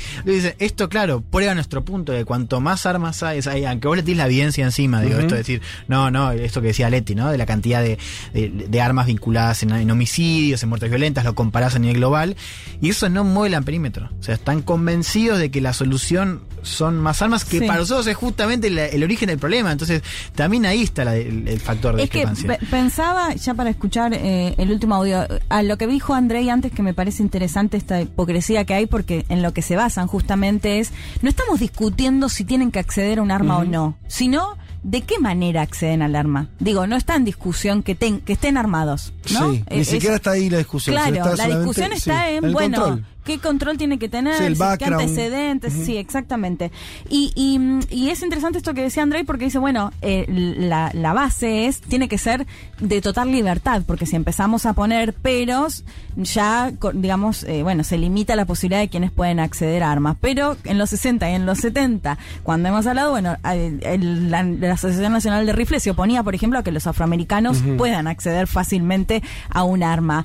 [0.59, 4.19] esto claro, prueba nuestro punto de cuanto más armas hay, hay, aunque vos le tires
[4.19, 7.31] la evidencia encima, digo, esto de decir, no, no, esto que decía Leti, ¿no?
[7.31, 7.99] De la cantidad de,
[8.33, 12.37] de, de armas vinculadas en, en homicidios, en muertes violentas, lo comparás a nivel global,
[12.81, 14.09] y eso no mueve el amperímetro.
[14.19, 17.67] O sea, están convencidos de que la solución son más armas, que Sí.
[17.67, 19.73] para nosotros es justamente la- el origen del problema.
[19.73, 20.03] Entonces,
[20.35, 22.59] también ahí está la- el, el factor de Es que discrepancia.
[22.59, 26.73] pe- pensaba, ya para escuchar eh, el último audio, a lo que dijo Andrei antes,
[26.73, 30.79] que me parece interesante esta hipocresía que hay, porque en lo que se basan justamente
[30.81, 30.93] es,
[31.23, 35.19] no estamos discutiendo si tienen que acceder a un arma o no, sino de qué
[35.19, 36.49] manera acceden al arma.
[36.61, 39.53] Digo, no está en discusión que, ten- que estén armados, ¿no?
[39.53, 40.95] Sí, Eh, ni es- siquiera está ahí la discusión.
[40.97, 43.07] Claro, la discusión está sí, en, bueno, control.
[43.29, 46.73] Qué control tiene que tener, Sí, el qué antecedentes, sí, exactamente.
[47.09, 47.61] Y, y,
[47.95, 51.81] y es interesante esto que decía Andrei porque dice, bueno, eh, la, la base es,
[51.81, 52.47] tiene que ser
[52.81, 55.85] de total libertad, porque si empezamos a poner peros,
[56.17, 60.17] ya, digamos, eh, bueno, se limita la posibilidad de quienes pueden acceder a armas.
[60.21, 64.43] Pero en los 60 y en los 70, cuando hemos hablado, bueno, el- el- la,
[64.43, 68.47] la Asociación Nacional de Rifles se oponía, por ejemplo, a que los afroamericanos puedan acceder
[68.47, 70.25] fácilmente a un arma.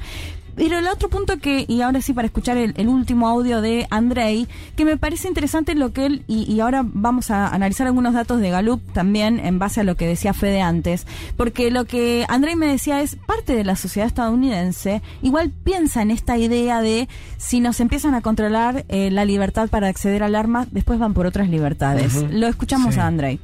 [0.56, 3.88] Pero el otro punto que, y ahora sí para escuchar el, el último audio de
[3.90, 8.14] Andrei, que me parece interesante lo que él, y, y ahora vamos a analizar algunos
[8.14, 11.08] datos de Gallup también en base a lo que decía Fede antes,
[11.38, 16.12] porque lo que Andrei me decía es, parte de la sociedad estadounidense igual piensa en
[16.12, 17.08] esta idea de
[17.38, 21.26] si nos empiezan a controlar eh, la libertad para acceder al arma, después van por
[21.26, 22.14] otras libertades.
[22.32, 23.00] Lo escuchamos Sí.
[23.00, 23.40] a Andrei.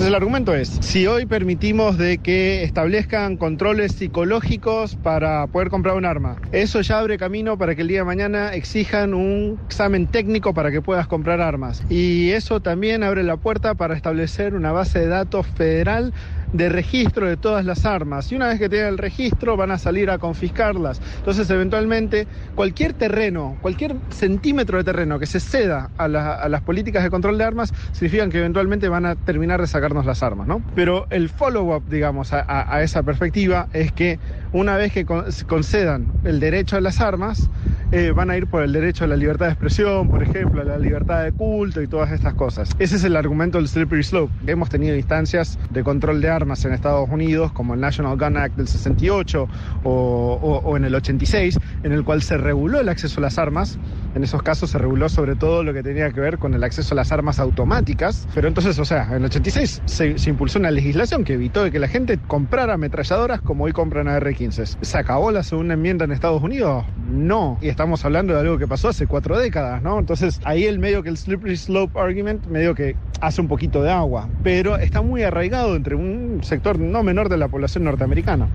[0.00, 5.94] Entonces el argumento es, si hoy permitimos de que establezcan controles psicológicos para poder comprar
[5.94, 10.06] un arma, eso ya abre camino para que el día de mañana exijan un examen
[10.06, 11.82] técnico para que puedas comprar armas.
[11.90, 16.14] Y eso también abre la puerta para establecer una base de datos federal
[16.52, 18.30] de registro de todas las armas.
[18.32, 21.00] Y una vez que tengan el registro van a salir a confiscarlas.
[21.18, 26.62] Entonces eventualmente cualquier terreno, cualquier centímetro de terreno que se ceda a, la- a las
[26.62, 30.46] políticas de control de armas significan que eventualmente van a terminar de sacarnos las armas,
[30.46, 30.62] ¿no?
[30.74, 34.18] Pero el follow-up, digamos, a, esa perspectiva es que
[34.52, 37.48] una vez que con- concedan el derecho a las armas,
[37.92, 40.64] eh, van a ir por el derecho a la libertad de expresión, por ejemplo, a
[40.64, 42.70] la libertad de culto y todas estas cosas.
[42.78, 44.32] Ese es el argumento del slippery slope.
[44.46, 48.56] Hemos tenido instancias de control de armas en Estados Unidos, como el National Gun Act
[48.56, 49.48] del 68
[49.84, 53.78] o, en el 86, en el cual se reguló el acceso a las armas.
[54.14, 56.94] En esos casos se reguló sobre todo lo que tenía que ver con el acceso
[56.94, 58.26] a las armas automáticas.
[58.34, 61.88] Pero entonces, o sea, en el 86 se, impulsó una legislación que evitó que la
[61.88, 64.78] gente comprara ametralladoras como hoy compran AR-15.
[64.80, 66.84] ¿Se acabó la segunda enmienda en Estados Unidos?
[67.10, 67.58] No.
[67.60, 69.98] Y estamos hablando de algo que pasó hace cuatro décadas, ¿no?
[69.98, 73.90] Entonces ahí el medio que el slippery slope argument medio que hace un poquito de
[73.90, 74.28] agua.
[74.42, 78.48] Pero está muy arraigado entre un sector no menor de la población norteamericana.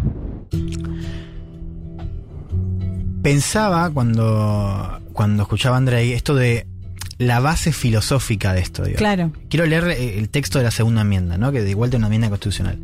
[3.21, 6.67] Pensaba cuando, cuando escuchaba a Andrei esto de
[7.17, 8.83] la base filosófica de esto.
[8.95, 9.31] Claro.
[9.49, 11.51] Quiero leer eh, el texto de la segunda enmienda, ¿no?
[11.51, 12.79] que de igual es una enmienda constitucional.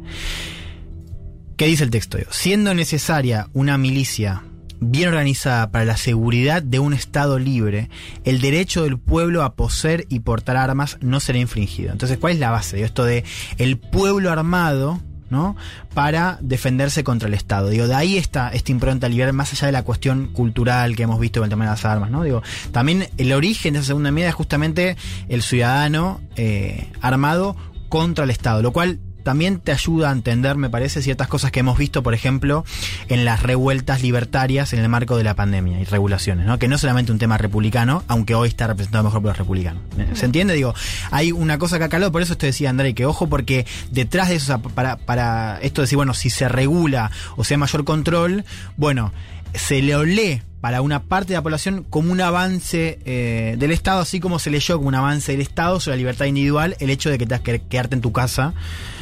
[1.58, 2.18] ¿Qué dice el texto?
[2.18, 4.44] Digo, Siendo necesaria una milicia
[4.82, 7.90] bien organizada para la seguridad de un Estado libre,
[8.26, 11.92] el derecho del pueblo a poseer y portar armas no será infringido.
[11.92, 12.84] Entonces, ¿cuál es la base?
[12.84, 13.24] Esto de
[13.58, 15.00] el pueblo armado,
[15.30, 15.56] ¿no?
[15.94, 17.70] Para defenderse contra el Estado.
[17.70, 21.20] Digo, de ahí está esta impronta liberal, más allá de la cuestión cultural que hemos
[21.20, 22.24] visto con el tema de las armas, ¿no?
[22.24, 22.42] Digo,
[22.72, 24.98] también el origen de esa segunda medida es justamente
[25.30, 27.56] el ciudadano eh, armado
[27.88, 31.62] contra el Estado, lo cual también te ayuda a entender, me parece, ciertas cosas que
[31.62, 32.66] hemos visto, por ejemplo,
[33.10, 36.60] en las revueltas libertarias en el marco de la pandemia y regulaciones, ¿no?
[36.60, 39.82] Que no es solamente un tema republicano, aunque hoy está representado mejor por los republicanos.
[40.14, 40.54] ¿Se entiende?
[40.54, 40.74] Digo,
[41.12, 44.30] hay una cosa que ha calado, por eso te decía André, que ojo, porque detrás
[44.30, 48.46] de eso, para, para esto de decir, bueno, si se regula o sea mayor control,
[48.78, 49.12] bueno,
[49.54, 54.00] se le lee para una parte de la población como un avance eh, del Estado,
[54.02, 57.10] así como se leyó como un avance del Estado sobre la libertad individual el hecho
[57.10, 58.54] de que tengas que quedarte en tu casa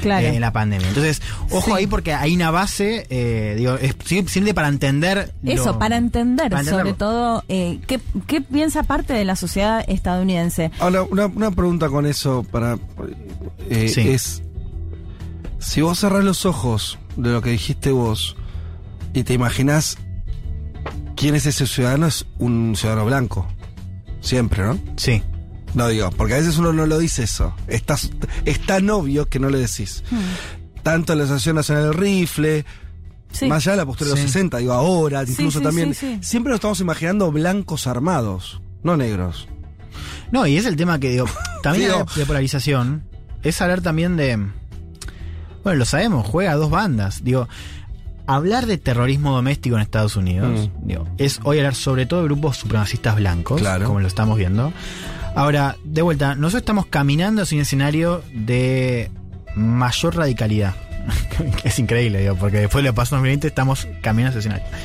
[0.01, 0.25] Claro.
[0.27, 0.87] eh, en la pandemia.
[0.87, 1.21] Entonces,
[1.51, 1.71] ojo Sí.
[1.75, 3.93] ahí porque hay una base, eh, digo, es
[4.31, 5.33] simple para entender.
[5.43, 9.83] lo- Eso, para entender, para sobre todo, eh, ¿qué, qué piensa parte de la sociedad
[9.85, 10.71] estadounidense?
[10.79, 12.77] Ahora, una, una pregunta con eso para.
[13.69, 14.07] eh, Sí.
[14.09, 14.43] Es.
[15.59, 18.37] Si vos cerrás los ojos de lo que dijiste vos
[19.13, 19.97] y te imaginas
[21.19, 23.45] quién es ese ciudadano, es un ciudadano blanco.
[24.21, 24.79] Siempre, ¿no?
[24.95, 25.21] Sí.
[25.73, 27.53] No digo, porque a veces uno no lo dice eso.
[27.67, 27.97] Está,
[28.45, 30.01] es tan obvio que no le decís.
[30.81, 32.65] Tanto la Asociación Nacional del Rifle,
[33.31, 33.45] Sí.
[33.47, 35.93] más allá de la postura de los 60, digo ahora, incluso sí, también.
[35.93, 36.19] sí, sí.
[36.27, 39.47] Siempre nos estamos imaginando blancos armados, no negros.
[40.31, 41.25] No, y es el tema que digo,
[41.61, 43.03] también hablar de polarización,
[43.43, 44.37] es hablar también de.
[45.63, 47.23] Bueno, lo sabemos, juega a dos bandas.
[47.23, 47.47] Digo,
[48.35, 52.57] hablar de terrorismo doméstico en Estados Unidos, digo, es hoy hablar sobre todo de grupos
[52.57, 53.87] supremacistas blancos, Claro.
[53.87, 54.71] como lo estamos viendo.
[55.35, 59.11] Ahora, de vuelta, nosotros estamos caminando hacia un escenario de
[59.55, 60.75] mayor radicalidad.
[61.63, 64.57] es increíble, digo, porque después de lo que pasó en 2020 estamos caminando hacia ese
[64.57, 64.77] escenario.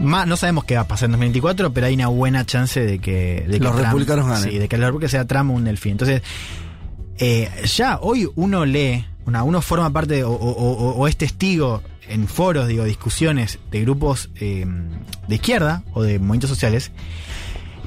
[0.00, 2.98] Ma- no sabemos qué va a pasar en 2024, pero hay una buena chance de
[2.98, 4.50] que, de que Los republicanos ganen.
[4.50, 5.92] Sí, de que los republicanos sea Trump un delfín.
[5.92, 6.22] Entonces,
[7.18, 11.82] eh, ya hoy uno lee, una, uno forma parte o, o- o- o es testigo
[12.08, 14.64] en foros, digo, discusiones de grupos eh,
[15.26, 16.92] de izquierda o de movimientos sociales.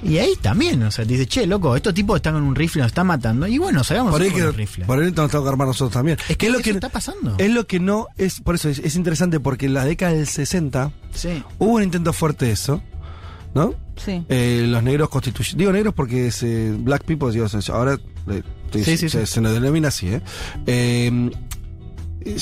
[0.01, 2.81] Y ahí también, o sea, te dice, che, loco, estos tipos están con un rifle,
[2.81, 3.47] nos están matando.
[3.47, 4.85] Y bueno, sabemos Por ahí, que, el rifle.
[4.85, 6.17] por ahí nos tenemos que armar nosotros también.
[6.29, 7.35] Es que es lo que está pasando.
[7.37, 8.39] Es lo que no es.
[8.39, 11.43] Por eso es, es interesante porque en la década del 60 Sí.
[11.57, 12.81] hubo un intento fuerte de eso,
[13.59, 13.73] ¿no?
[13.97, 14.23] Sí.
[14.29, 15.57] Eh, los negros constituyen.
[15.57, 17.93] Digo negros porque es eh, black people, digo, ahora
[18.29, 19.33] eh, estoy- Sí, sí, se, sí.
[19.33, 20.21] se nos denomina así, ¿eh?
[20.65, 21.29] Eh,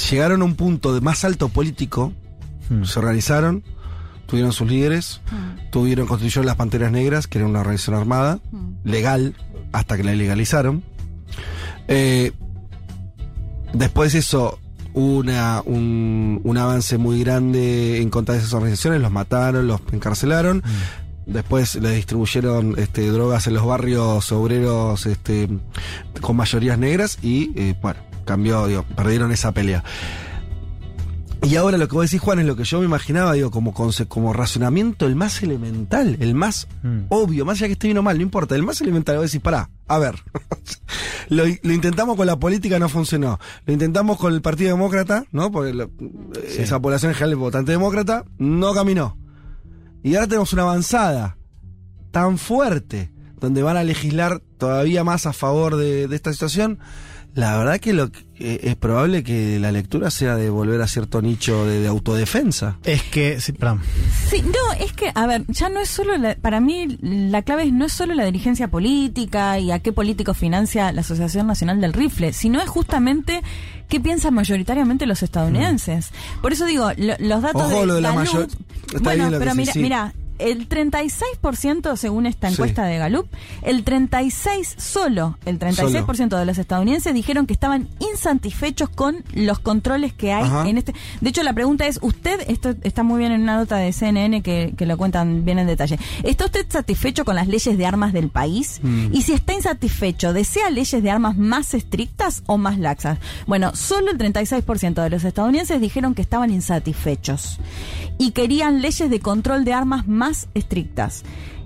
[0.09, 2.11] Llegaron a un punto de más alto político,
[2.69, 2.83] Hmm.
[2.83, 3.63] se organizaron,
[4.25, 5.21] tuvieron sus líderes,
[5.71, 8.39] tuvieron, constituyeron las Panteras Negras, que era una organización armada,
[8.83, 9.35] legal,
[9.71, 10.83] hasta que la legalizaron.
[11.87, 12.31] Eh,
[13.73, 14.59] después de eso,
[14.93, 19.79] hubo una, un, un avance muy grande en contra de esas organizaciones, los mataron, los
[19.93, 20.63] encarcelaron.
[21.27, 25.49] Después le distribuyeron este, drogas en los barrios obreros este,
[26.21, 29.83] con mayorías negras y, eh, bueno, cambió, digo, perdieron esa pelea.
[31.43, 33.73] Y ahora lo que vos decís, Juan, es lo que yo me imaginaba, digo, como,
[33.73, 37.01] como razonamiento el más elemental, el más Mm.
[37.09, 39.39] obvio, más allá que esté bien o mal, no importa, el más elemental, vos decís,
[39.41, 40.15] pará, a ver,
[41.29, 45.51] lo, lo intentamos con la política, no funcionó, lo intentamos con el Partido Demócrata, ¿no?
[45.51, 45.91] Porque lo-
[46.57, 49.15] esa población en general es votante demócrata, no caminó.
[50.07, 51.37] Y ahora tenemos una avanzada
[52.11, 56.79] tan fuerte, donde van a legislar todavía más a favor de, de esta situación.
[57.35, 60.87] La verdad que lo que- eh, es probable que la lectura sea de volver a
[60.87, 62.77] cierto nicho de, de autodefensa.
[62.83, 63.81] Es que, sí, perdón.
[64.29, 67.63] Sí, no, es que, a ver, ya no es solo, la- para mí la clave
[67.65, 71.79] es no es solo la dirigencia política y a qué político financia la Asociación Nacional
[71.79, 73.41] del Rifle, sino es justamente
[73.87, 76.09] qué piensan mayoritariamente los estadounidenses.
[76.41, 78.47] Por eso digo, lo- los datos Ojo, de lo de la mayor-
[78.93, 79.79] está bueno, pero mira, sí.
[79.79, 82.53] mira, el 36% según esta Sí.
[82.55, 83.27] encuesta de Gallup,
[83.63, 90.13] el 36 solo, el 36% de los estadounidenses dijeron que estaban insatisfechos con los controles
[90.13, 90.67] que hay Ajá.
[90.67, 90.93] en este.
[91.21, 94.41] De hecho, la pregunta es, usted, esto está muy bien en una nota de CNN
[94.41, 98.13] que, que lo cuentan bien en detalle, ¿está usted satisfecho con las leyes de armas
[98.13, 98.79] del país?
[98.83, 99.09] Mm.
[99.13, 103.19] Y si está insatisfecho, ¿desea leyes de armas más estrictas o más laxas?
[103.45, 107.59] Bueno, solo el 36% de los estadounidenses dijeron que estaban insatisfechos
[108.17, 111.23] y querían leyes de control de armas más estrictas.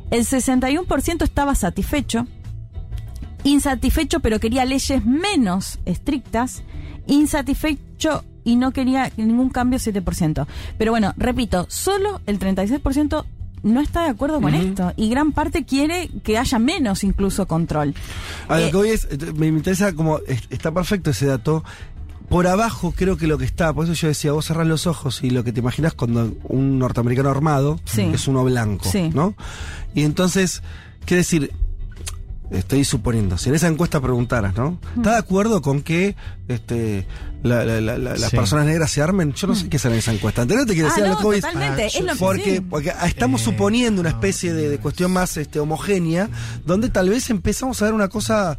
[0.10, 2.28] El 61% estaba satisfecho,
[3.44, 6.64] insatisfecho pero quería leyes menos estrictas,
[7.07, 10.48] insatisfecho y no quería ningún cambio 7%.
[10.78, 13.26] Pero bueno, repito, solo el 36%
[13.64, 17.94] no está de acuerdo con esto y gran parte quiere que haya menos incluso control.
[18.48, 21.64] A lo Eh, que voy es, eh, me interesa como, es- está perfecto ese dato.
[22.31, 25.19] Por abajo creo que lo que está, por eso yo decía, vos cerrás los ojos
[25.21, 28.01] y lo que te imaginas cuando un norteamericano armado Sí.
[28.13, 29.09] es uno blanco, Sí.
[29.13, 29.35] ¿no?
[29.93, 30.63] Y entonces,
[31.05, 31.51] quiere decir,
[32.49, 34.77] estoy suponiendo, si en esa encuesta preguntaras, ¿no?
[34.97, 36.15] ¿Estás de acuerdo con que
[36.49, 37.05] este,
[37.43, 38.35] la- la- la- la- las Sí.
[38.37, 39.31] personas negras se armen?
[39.33, 40.41] Yo no sé qué será en esa encuesta.
[40.41, 41.03] ¿Entendés lo que quiero Ah, decir?
[41.03, 42.61] A lo no, que voy es- totalmente, es lo porque, sí.
[42.61, 46.29] porque estamos Eh, suponiendo una especie de, de cuestión más este, homogénea,
[46.65, 48.57] donde tal vez empezamos a ver una cosa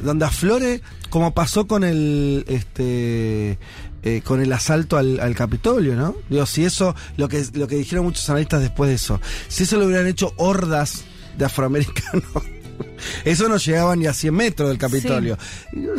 [0.00, 3.58] donde aflore, como pasó con el este
[4.02, 6.14] eh, con el asalto al, Capitolio, ¿no?
[6.28, 9.76] Digo, si eso, lo que, lo que dijeron muchos analistas después de eso, si eso
[9.78, 11.04] lo hubieran hecho hordas
[11.36, 12.24] de afroamericanos.
[13.24, 15.36] Eso no llegaba ni a 100 metros del Capitolio.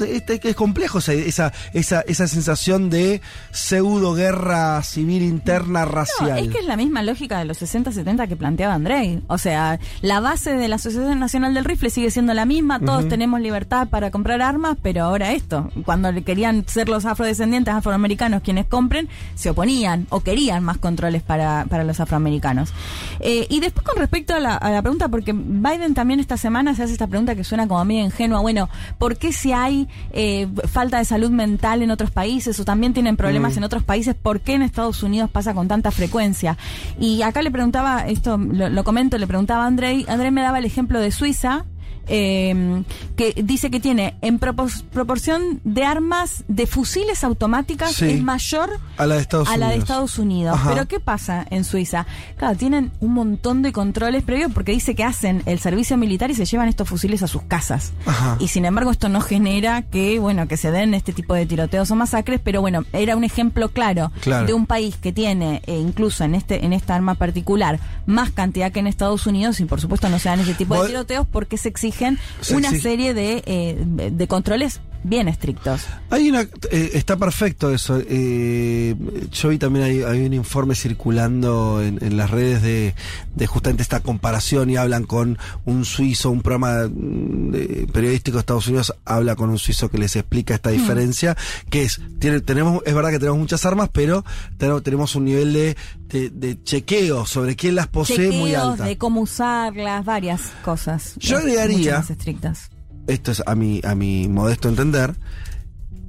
[0.08, 3.22] Este, que es complejo esa, esa, esa, esa sensación de
[3.52, 6.40] pseudo guerra civil interna No, racial.
[6.40, 9.22] es que es la misma lógica de los 60-70 que planteaba Andrei.
[9.28, 13.08] O sea, la base de la Asociación Nacional del Rifle sigue siendo la misma, todos
[13.08, 18.42] tenemos libertad para comprar armas, pero ahora esto, cuando le querían ser los afrodescendientes afroamericanos
[18.42, 22.74] quienes compren, se oponían o querían más controles para, para los afroamericanos.
[23.20, 26.76] Eh, y después con respecto a la, a la pregunta, porque Biden también esta semana
[26.76, 30.48] se hace esta pregunta que suena como medio ingenua, bueno, ¿por qué si hay eh,
[30.68, 33.58] falta de salud mental en otros países o también tienen problemas Mm.
[33.60, 36.58] en otros países, por qué en Estados Unidos pasa con tanta frecuencia?
[37.00, 40.58] Y acá le preguntaba, esto lo, lo comento, le preguntaba a Andrei, Andrei me daba
[40.58, 41.66] el ejemplo de Suiza,
[42.08, 42.84] eh,
[43.16, 48.06] que dice que tiene en propor- proporción de armas de fusiles automáticas Sí.
[48.06, 49.84] es mayor A la de Estados a la de Unidos.
[49.90, 50.56] Estados Unidos.
[50.56, 50.70] Ajá.
[50.74, 52.06] Pero ¿qué pasa en Suiza?
[52.38, 56.36] Claro, tienen un montón de controles previos porque dice que hacen el servicio militar y
[56.36, 57.94] se llevan estos fusiles a sus casas.
[58.06, 58.38] Ajá.
[58.40, 61.90] Y sin embargo esto no genera que, bueno, que se den este tipo de tiroteos
[61.92, 64.46] o masacres, pero bueno, era un ejemplo claro, Claro.
[64.48, 68.72] de un país que tiene, eh, incluso en este en esta arma particular, más cantidad
[68.72, 71.58] que en Estados Unidos y por supuesto no se dan ese tipo de tiroteos porque
[71.58, 72.20] se exigen
[72.56, 73.78] una serie de, eh,
[74.12, 75.82] de controles bien estrictos.
[76.10, 78.00] Hay una, eh, está perfecto eso.
[78.08, 78.96] Eh,
[79.32, 82.94] yo vi también hay, hay un informe circulando en, en las redes de,
[83.36, 88.40] de justamente esta comparación y hablan con un suizo, un programa mm, de- periodístico de
[88.42, 91.36] Estados Unidos habla con un suizo que les explica esta diferencia,
[91.70, 94.24] que es, tiene, tenemos, es verdad que tenemos muchas armas, pero
[94.58, 95.78] tenemos, tenemos un nivel de,
[96.10, 98.86] de, de chequeo sobre quién las posee muy alta.
[98.86, 101.14] de cómo usarlas, varias cosas.
[101.18, 102.70] Yo agregaría- estrictas.
[103.08, 105.16] Esto es a mi, a mi modesto entender,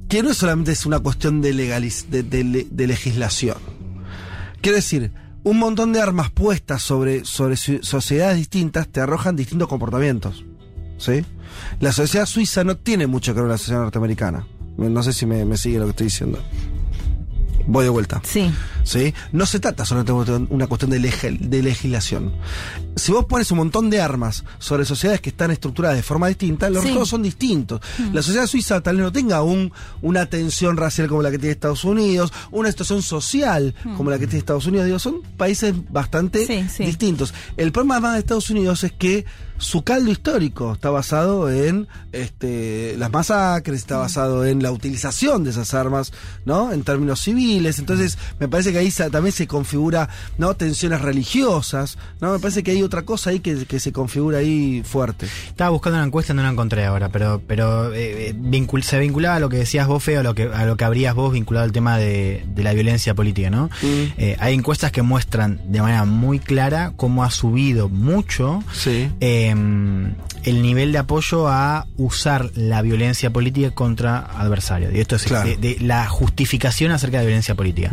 [0.07, 3.57] que no solamente es una cuestión de, legaliz- de, de le- de legislación.
[4.61, 5.11] Quiero decir,
[5.43, 10.43] un montón de armas puestas sobre, sobre sociedades distintas te arrojan distintos comportamientos.
[10.97, 11.23] ¿Sí?
[11.79, 14.45] La sociedad suiza no tiene mucho que ver con la sociedad norteamericana.
[14.77, 16.39] No sé si me sigue lo que estoy diciendo.
[17.71, 18.19] Voy de vuelta.
[18.25, 18.51] Sí.
[18.83, 19.13] ¿sí?
[19.31, 22.33] No se trata solamente de una cuestión de, de legislación.
[22.95, 26.67] Si vos pones un montón de armas sobre sociedades que están estructuradas de forma distinta,
[26.69, 26.87] los Sí.
[26.87, 27.79] resultados son distintos.
[28.11, 29.71] La sociedad suiza tal vez no tenga un,
[30.01, 34.25] una tensión racial como la que tiene Estados Unidos, una situación social como la que
[34.25, 34.87] tiene Estados Unidos.
[34.87, 36.85] Digo, son países bastante Sí, sí.
[36.85, 37.33] distintos.
[37.55, 39.25] El problema más de Estados Unidos es que
[39.59, 45.51] su caldo histórico está basado en este, las masacres, está basado en la utilización de
[45.51, 46.11] esas armas,
[46.45, 46.71] ¿no?
[46.71, 47.77] En términos civiles.
[47.79, 50.53] Entonces, me parece que ahí también se configura, ¿no?
[50.55, 52.33] Tensiones religiosas, ¿no?
[52.33, 55.27] Me parece que hay otra cosa ahí que, que se configura ahí fuerte.
[55.47, 59.35] Estaba buscando una encuesta, no la encontré ahora, pero, pero eh, eh, vincul- se vinculaba
[59.35, 61.65] a lo que decías vos, Feo, a lo que, a lo que habrías vos vinculado
[61.65, 63.69] al tema de, de la violencia política, ¿no?
[63.83, 69.09] Eh, hay encuestas que muestran de manera muy clara cómo ha subido mucho Sí.
[69.19, 74.93] eh, el nivel de apoyo a usar la violencia política contra adversarios.
[74.93, 75.47] Y esto es Claro.
[75.49, 77.89] de, de la justificación acerca de violencia política.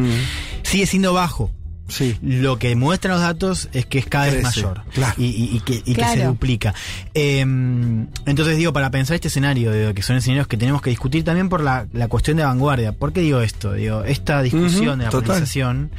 [0.63, 1.51] Sigue siendo bajo.
[1.89, 2.17] Sí.
[2.21, 5.15] Lo que muestran los datos es que es cada vez mayor claro.
[5.19, 6.75] y, y- y que, y que se duplica.
[7.15, 11.23] Eh, entonces digo, para pensar este escenario, digo, que son escenarios que tenemos que discutir
[11.23, 12.91] también por la, la cuestión de vanguardia.
[12.91, 13.73] ¿Por qué digo esto?
[13.75, 15.27] Digo, esta discusión de la total.
[15.27, 15.91] polarización,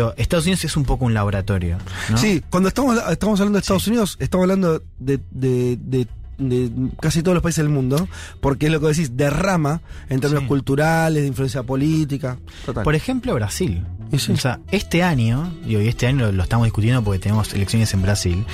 [0.00, 1.78] digo, Estados Unidos es un poco un laboratorio.
[2.10, 2.16] ¿no?
[2.18, 6.06] Sí, cuando estamos, estamos hablando de Estados Unidos, estamos hablando de, de- de-
[6.38, 6.70] de
[7.00, 8.08] casi todos los países del mundo,
[8.42, 10.48] porque es lo que decís, derrama en términos Sí.
[10.48, 12.36] culturales, de influencia política.
[12.66, 12.84] Total.
[12.84, 13.84] Por ejemplo, Brasil.
[14.18, 14.32] Sí.
[14.32, 18.02] O sea, este año, y este año lo, lo estamos discutiendo porque tenemos elecciones en
[18.02, 18.44] Brasil,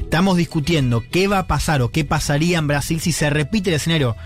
[0.00, 3.76] estamos discutiendo qué va a pasar o qué pasaría en Brasil si se repite el
[3.76, 4.16] escenario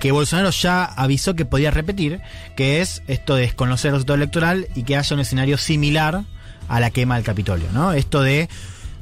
[0.00, 2.20] que Bolsonaro ya avisó que podía repetir,
[2.56, 6.24] que es esto de desconocer el resultado electoral y que haya un escenario similar
[6.68, 7.92] a la quema del Capitolio, ¿no?
[7.92, 8.48] Esto de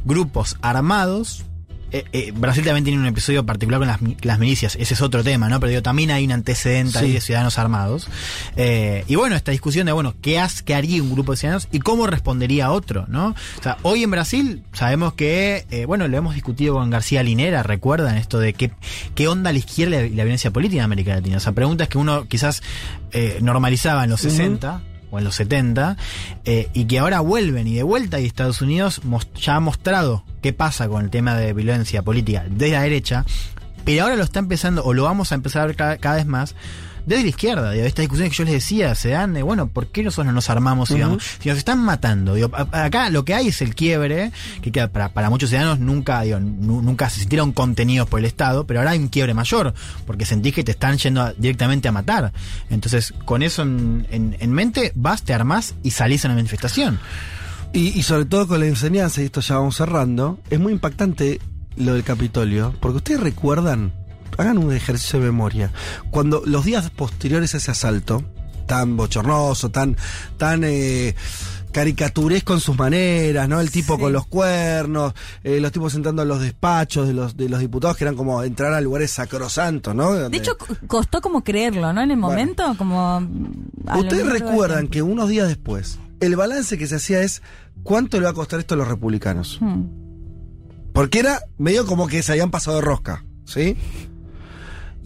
[0.05, 1.45] grupos armados.
[1.91, 5.25] Eh, eh, Brasil también tiene un episodio particular con las, las milicias, ese es otro
[5.25, 5.59] tema, ¿no?
[5.61, 8.09] Pero digo, también hay un antecedente ahí de ciudadanos armados.
[8.57, 11.69] Eh, y bueno, esta discusión de, bueno, ¿qué, has, ¿qué haría un grupo de ciudadanos
[11.73, 13.29] y cómo respondería otro, ¿no?
[13.29, 17.63] O sea, hoy en Brasil sabemos que, eh, bueno, lo hemos discutido con García Linera,
[17.63, 18.71] recuerdan esto de qué,
[19.15, 21.39] qué onda la izquierda y la violencia política en América Latina.
[21.39, 22.63] O sea, preguntas que uno quizás
[23.13, 25.97] eh, normalizaba en los 60 o en los 70,
[26.45, 29.01] eh, y que ahora vuelven y de vuelta y Estados Unidos
[29.35, 33.25] ya ha mostrado qué pasa con el tema de violencia política desde la derecha,
[33.85, 36.55] pero ahora lo está empezando, o lo vamos a empezar a ver cada vez más,
[37.09, 39.89] desde la izquierda, digo, estas discusiones que yo les decía, se dan de, bueno, ¿por
[39.89, 41.23] qué nosotros no nos armamos, digamos?
[41.41, 44.31] Si nos están matando, digo, a- a- acá lo que hay es el quiebre,
[44.63, 48.27] que queda para, para muchos ciudadanos nunca, digo, nu- nunca se sintieron contenidos por el
[48.27, 49.75] Estado, pero ahora hay un quiebre mayor,
[50.07, 52.33] porque sentís que te están yendo a- directamente a matar.
[52.71, 56.99] Entonces, con eso en, en- en mente, vas, te armás y salís a una manifestación.
[57.73, 61.41] Y, y sobre todo con la enseñanza, y esto ya vamos cerrando, es muy impactante
[61.77, 63.93] lo del Capitolio, porque ustedes recuerdan,
[64.39, 65.73] hagan un ejercicio de memoria,
[66.11, 68.25] cuando los días posteriores a ese asalto,
[68.67, 69.97] tan bochornoso, tan,
[70.37, 71.15] tan eh,
[71.73, 73.61] caricaturesco en sus maneras, ¿no?
[73.61, 74.01] El tipo Sí.
[74.03, 77.97] con los cuernos, eh, los tipos entrando a los despachos de los, de los diputados,
[77.97, 80.15] que eran como entrar a lugares sacrosantos, ¿no?
[80.29, 82.03] De hecho, co- costó como creerlo, ¿no?
[82.03, 83.27] En el momento, como...
[83.97, 87.43] Ustedes recuerdan que unos días después, el balance que se hacía es
[87.83, 89.59] cuánto le va a costar esto a los republicanos.
[89.61, 89.85] Hmm.
[90.93, 93.77] Porque era medio como que se habían pasado de rosca, ¿sí?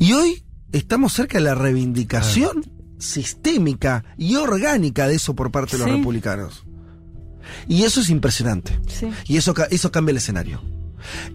[0.03, 2.65] Y hoy estamos cerca de la reivindicación
[2.99, 6.65] sistémica y orgánica de eso por parte de los republicanos.
[7.69, 8.79] Y eso es impresionante.
[8.89, 9.11] Sí.
[9.27, 10.61] Y eso, eso cambia el escenario.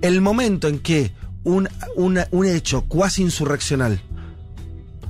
[0.02, 1.12] El momento en que
[1.44, 4.02] un, una- un hecho cuasi insurreccional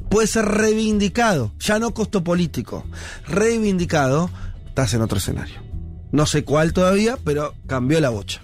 [0.10, 2.86] puede ser reivindicado, ya no costo político,
[3.28, 4.30] reivindicado,
[4.68, 5.62] estás en otro escenario.
[6.12, 8.42] No sé cuál todavía, pero cambió la bocha.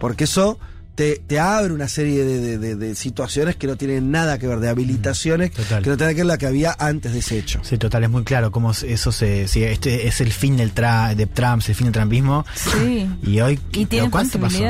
[0.00, 0.58] Porque eso
[0.94, 4.46] te, te abre una serie de, de- de- de situaciones que no tienen nada que
[4.46, 5.82] ver, de habilitaciones Total.
[5.82, 7.60] que no tienen que ver la que había antes de ese hecho.
[7.62, 9.48] Sí, total, es muy claro cómo eso se.
[9.48, 12.44] Si este es el fin del tra, de Trump, es el fin del trumpismo.
[12.54, 13.08] Sí.
[13.22, 13.58] Y hoy.
[13.72, 14.62] Y tiene ¿pero ¿Cuánto pasó?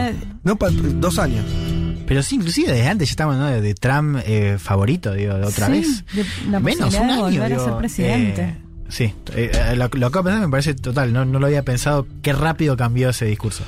[0.45, 1.45] No, pa- dos años.
[2.07, 3.47] Pero sí, inclusive desde antes ya estamos ¿no?
[3.47, 6.05] de, Trump eh, favorito, digo, de otra Sí, vez.
[6.15, 7.21] de la Menos un de año.
[7.23, 8.43] volver a digo, ser presidente.
[8.43, 8.57] eh,
[8.89, 12.07] sí, eh, lo, lo acabo de pensar, me parece total, no, no lo había pensado,
[12.23, 13.63] qué rápido cambió ese discurso.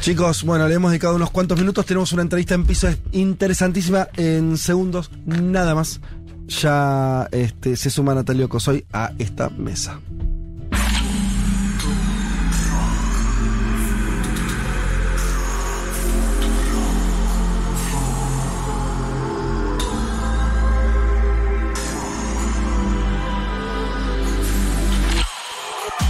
[0.00, 1.84] Chicos, bueno, le hemos dedicado unos cuantos minutos.
[1.84, 6.00] Tenemos una entrevista en piso interesantísima en segundos, nada más.
[6.48, 10.00] Ya este, se suma Natalia Cosoy a esta mesa.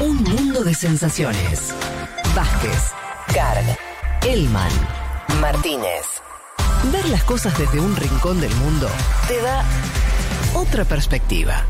[0.01, 1.75] Un mundo de sensaciones.
[2.35, 2.93] Vázquez,
[3.35, 3.65] Carg,
[4.27, 4.71] Elman,
[5.41, 6.21] Martínez.
[6.93, 8.89] Ver las cosas desde un rincón del mundo
[9.29, 9.65] te da
[10.55, 11.65] otra perspectiva.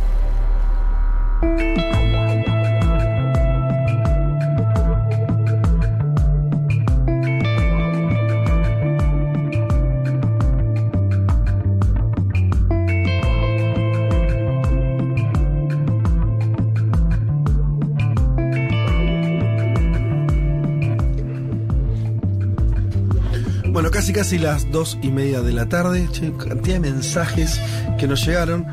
[23.73, 26.09] Bueno, casi casi las dos y media de la tarde.
[26.11, 27.61] Che, cantidad de mensajes
[27.99, 28.67] que nos llegaron.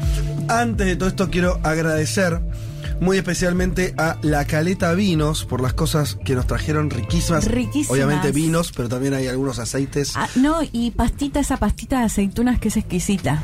[0.48, 2.42] Antes de todo esto quiero agradecer
[3.00, 7.46] muy especialmente a La Caleta Vinos por las cosas que nos trajeron riquísimas.
[7.46, 7.92] Riquísimas.
[7.92, 10.14] Obviamente vinos, pero también hay algunos aceites.
[10.16, 13.44] Ah, no, y pastita, esa pastita de aceitunas que es exquisita.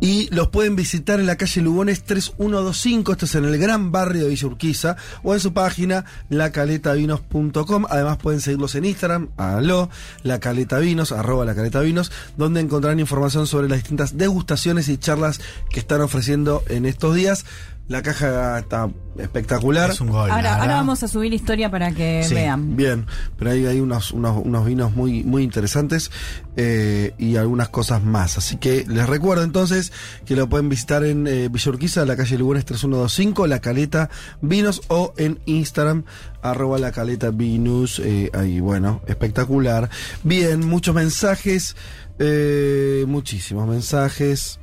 [0.00, 4.24] Y los pueden visitar en la calle Lugones 3125, esto es en el gran barrio
[4.24, 7.86] de Villa Urquiza, o en su página lacaletavinos.com.
[7.88, 9.88] Además pueden seguirlos en Instagram, aló,
[10.22, 15.40] lacaletavinos, arroba lacaletavinos, donde encontrarán información sobre las distintas degustaciones y charlas
[15.70, 17.46] que están ofreciendo en estos días.
[17.88, 19.90] La caja está espectacular.
[19.90, 20.28] Es un gol.
[20.28, 22.76] Ahora, vamos a subir historia para que Sí, vean.
[22.76, 23.06] Bien,
[23.38, 26.10] pero ahí hay unos, unos, unos vinos muy, muy interesantes
[26.56, 28.38] eh, y algunas cosas más.
[28.38, 29.92] Así que les recuerdo entonces
[30.24, 34.10] que lo pueden visitar en eh, Villa Urquiza, la calle Lugones 3125, La Caleta
[34.40, 36.04] Vinos, o en Instagram,
[36.42, 38.00] arroba La Caleta Vinos.
[38.04, 39.88] eh, ahí, bueno, espectacular.
[40.24, 41.76] Bien, muchos mensajes,
[42.18, 44.58] eh, muchísimos mensajes.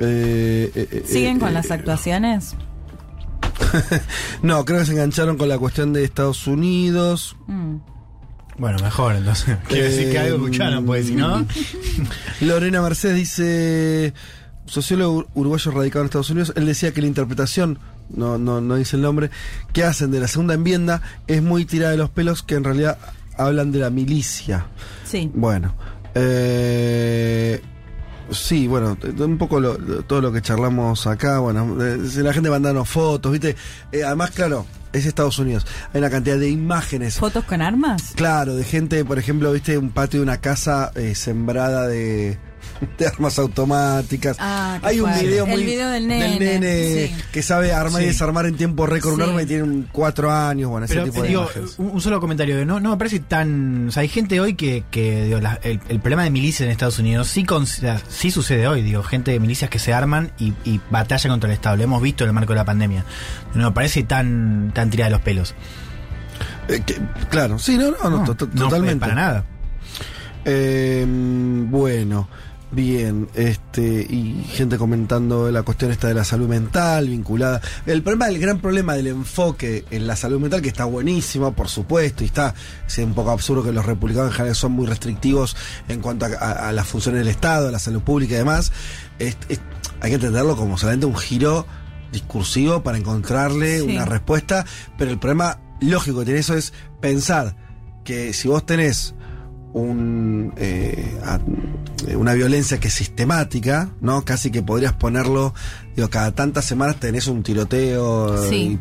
[0.00, 2.56] Eh, eh, eh, ¿Siguen eh, con eh, las actuaciones?
[4.42, 7.36] No, creo que se engancharon con la cuestión de Estados Unidos.
[7.46, 7.76] Mm.
[8.58, 9.56] Bueno, mejor entonces.
[9.68, 11.46] Quiero decir que algo escucharon, pues si no.
[12.40, 14.14] Lorena Mercedes dice,
[14.66, 17.78] sociólogo uruguayo radicado en Estados Unidos, él decía que la interpretación,
[18.08, 19.30] no, no, no dice el nombre,
[19.72, 22.98] que hacen de la segunda enmienda es muy tirada de los pelos, que en realidad
[23.36, 24.66] hablan de la milicia.
[25.04, 25.30] Sí.
[25.34, 25.74] Bueno,
[26.14, 27.62] eh,
[28.32, 32.50] sí, bueno, un poco lo- lo- todo lo que charlamos acá, bueno, eh, la gente
[32.50, 33.56] mandando fotos, ¿viste?
[33.92, 37.16] Eh, además, claro, es Estados Unidos, hay una cantidad de imágenes.
[37.18, 38.12] ¿Fotos con armas?
[38.16, 42.38] Claro, de gente, por ejemplo, viste un patio de una casa eh, sembrada de,
[42.98, 44.36] de armas automáticas.
[44.40, 47.14] Ah, qué Hay un video El muy video del nene, nene sí.
[47.32, 50.86] que sabe armar y desarmar en tiempo récord un arma y tiene cuatro años, bueno,
[50.86, 51.48] ese Pero tipo de digo,
[51.78, 53.88] un, un solo comentario, de no, no me parece tan...
[53.88, 56.70] O sea, hay gente hoy que, que digo, la- el, el problema de milicias en
[56.70, 60.54] Estados Unidos sí, con- sí sucede hoy, digo, gente de milicias que se arman y,
[60.64, 63.04] y batalla contra el Estado, lo hemos visto en el marco de la pandemia.
[63.54, 65.54] No me parece tan, tan tirada de los pelos.
[66.68, 66.98] Eh, que-
[67.28, 69.00] claro, sí, no, no, no, no, totalmente.
[69.00, 69.44] para nada.
[70.44, 72.28] Eh, bueno,
[72.72, 77.60] bien, este, y gente comentando la cuestión esta de la salud mental vinculada.
[77.86, 81.68] El problema, el gran problema del enfoque en la salud mental, que está buenísimo, por
[81.68, 82.54] supuesto, y está,
[82.86, 85.56] es un poco absurdo que los republicanos en general son muy restrictivos
[85.88, 88.72] en cuanto a, a- a las funciones del Estado, a la salud pública y demás.
[89.18, 89.60] Es- es-
[90.00, 91.66] hay que entenderlo como solamente un giro
[92.12, 93.84] discursivo para encontrarle Sí.
[93.86, 94.64] una respuesta,
[94.98, 97.56] pero el problema lógico que tiene eso es pensar
[98.04, 99.14] que si vos tenés
[99.72, 101.38] un, eh, a-
[102.16, 104.24] una violencia que es sistemática, ¿no?
[104.24, 105.54] Casi que podrías ponerlo
[105.94, 108.78] digo, cada tantas semanas tenés un tiroteo Sí.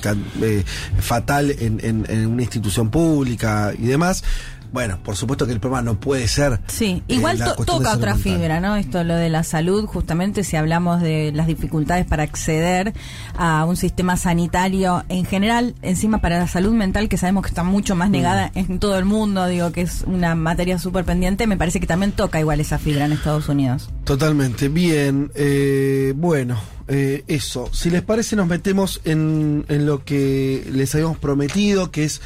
[0.00, 0.64] ca- eh,
[1.00, 4.24] fatal en, en- en una institución pública y demás.
[4.72, 6.60] Bueno, por supuesto que el problema no puede ser.
[6.68, 8.18] Sí, eh, igual to- toca otra mental.
[8.18, 8.76] fibra, ¿no?
[8.76, 12.94] Esto lo de la salud, justamente si hablamos de las dificultades para acceder
[13.36, 17.62] a un sistema sanitario en general, encima para la salud mental, que sabemos que está
[17.64, 21.56] mucho más negada en todo el mundo, digo que es una materia súper pendiente, me
[21.58, 23.90] parece que también toca igual esa fibra en Estados Unidos.
[24.04, 25.30] Totalmente, bien.
[25.34, 26.58] eh, bueno,
[26.88, 27.68] eh, eso.
[27.72, 32.20] Si les parece, nos metemos en, en lo que les habíamos prometido, que es,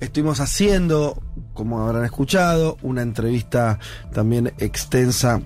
[0.00, 1.22] estuvimos haciendo,
[1.54, 3.78] como habrán escuchado, una entrevista
[4.12, 5.40] también extensa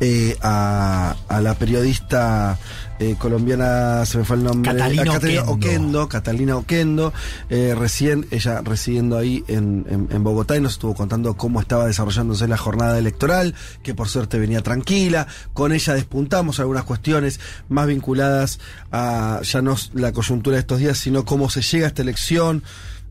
[0.00, 2.56] eh, a, a la periodista
[3.00, 5.52] eh, colombiana, se me fue el nombre, Catalina Catalina Oquendo.
[5.52, 7.12] Oquendo, Catalina Oquendo,
[7.50, 11.86] eh, recién ella residiendo ahí en, en- en Bogotá y nos estuvo contando cómo estaba
[11.86, 15.26] desarrollándose la jornada electoral, que por suerte venía tranquila.
[15.52, 18.60] Con ella despuntamos algunas cuestiones más vinculadas
[18.92, 22.62] a ya no la coyuntura de estos días, sino cómo se llega a esta elección,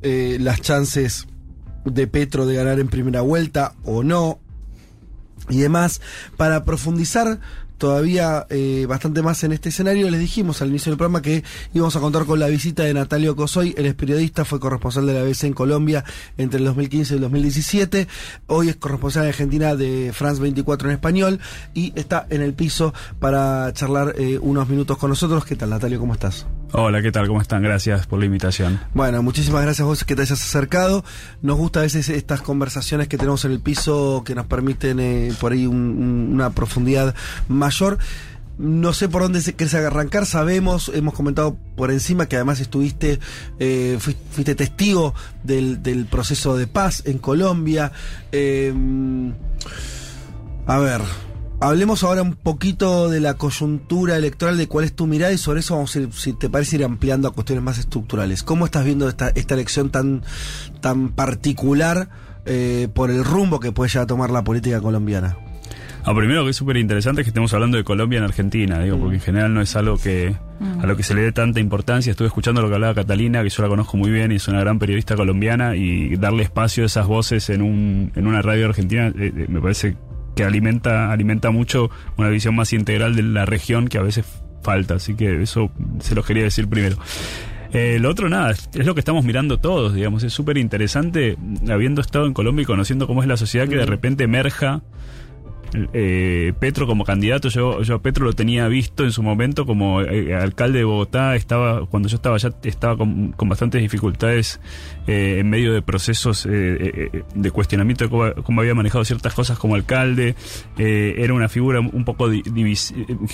[0.01, 1.27] eh, las chances
[1.85, 4.39] de Petro de ganar en primera vuelta o no,
[5.49, 6.01] y demás.
[6.35, 7.39] Para profundizar
[7.77, 11.43] todavía eh, bastante más en este escenario, les dijimos al inicio del programa que
[11.73, 15.13] íbamos a contar con la visita de Natalio Cosoy, él es periodista, fue corresponsal de
[15.13, 16.03] la BBC en Colombia
[16.37, 18.07] entre el 2015 y el 2017,
[18.47, 21.39] hoy es corresponsal en Argentina de France 24 en español
[21.75, 25.45] y está en el piso para charlar eh, unos minutos con nosotros.
[25.45, 25.99] ¿Qué tal Natalio?
[25.99, 26.47] ¿Cómo estás?
[26.73, 27.27] Hola, ¿qué tal?
[27.27, 27.63] ¿Cómo están?
[27.63, 28.79] Gracias por la invitación.
[28.93, 31.03] Bueno, muchísimas gracias a vos que te hayas acercado.
[31.41, 35.33] Nos gusta a veces estas conversaciones que tenemos en el piso que nos permiten eh,
[35.39, 37.15] por ahí un- un- una profundidad
[37.47, 37.97] mayor.
[38.57, 43.19] No sé por dónde se querés arrancar, sabemos, hemos comentado por encima que además estuviste,
[43.59, 45.13] eh, fuiste, testigo
[45.43, 47.91] del, del proceso de paz en Colombia.
[48.31, 48.73] Eh,
[50.65, 51.01] a ver,
[51.59, 55.61] hablemos ahora un poquito de la coyuntura electoral, de cuál es tu mirada y sobre
[55.61, 58.43] eso vamos a ir, si te parece, ir ampliando a cuestiones más estructurales.
[58.43, 60.23] ¿Cómo estás viendo esta, esta elección tan,
[60.81, 62.09] tan particular
[62.45, 65.37] eh, por el rumbo que puede llegar a tomar la política colombiana?
[66.05, 68.97] Lo primero que es súper interesante es que estemos hablando de Colombia en Argentina, digo,
[68.97, 70.37] porque en general no es algo que
[70.81, 72.11] a lo que se le dé tanta importancia.
[72.11, 74.61] Estuve escuchando lo que hablaba Catalina, que yo la conozco muy bien y es una
[74.61, 79.07] gran periodista colombiana, y darle espacio a esas voces en, un, en una radio argentina
[79.07, 79.97] eh, eh, me parece
[80.37, 84.25] que alimenta, alimenta mucho una visión más integral de la región que a veces
[84.63, 84.93] falta.
[84.93, 86.95] Así que eso se los quería decir primero.
[87.73, 90.23] Eh, lo otro, nada, es, es lo que estamos mirando todos, digamos.
[90.23, 91.35] Es súper interesante,
[91.69, 94.83] habiendo estado en Colombia y conociendo cómo es la sociedad, que de repente emerja
[95.93, 97.49] eh, Petro como candidato.
[97.49, 101.35] Yo, yo a Petro lo tenía visto en su momento como eh, alcalde de Bogotá.
[101.35, 104.59] Estaba, cuando yo estaba allá, estaba con, con bastantes dificultades
[105.07, 108.09] eh, en medio de procesos de cuestionamiento de
[108.43, 110.35] cómo, había manejado ciertas cosas como alcalde.
[110.77, 112.93] Era una figura un poco di- divis-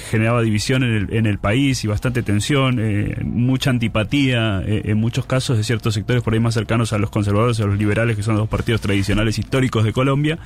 [0.09, 2.79] generaba división en el, en el país y bastante tensión,
[3.23, 7.59] mucha antipatía en muchos casos de ciertos sectores por ahí más cercanos a los conservadores
[7.59, 10.39] a los liberales, que son los dos partidos tradicionales históricos de Colombia.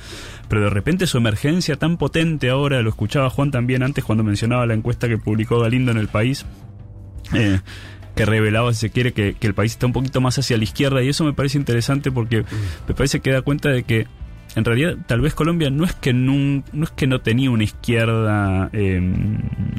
[0.48, 4.66] Pero de repente su emergencia tan potente ahora, lo escuchaba Juan también antes cuando mencionaba
[4.66, 6.44] la encuesta que publicó Galindo en el país.
[7.34, 7.60] eh,
[8.18, 11.02] que revelaba, si se quiere, que, el país está un poquito más hacia la izquierda
[11.02, 12.44] y eso me parece interesante porque
[12.88, 14.08] me parece que da cuenta de que
[14.56, 18.70] en realidad tal vez Colombia no es que no es que no tenía una izquierda
[18.72, 19.00] eh,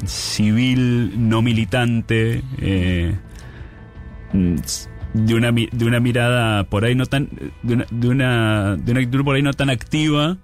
[0.06, 3.14] civil no militante eh,
[4.32, 4.54] mm,
[5.12, 7.28] de una de una mirada por ahí no tan
[7.62, 10.38] de una de una, de una actitud por ahí no tan activa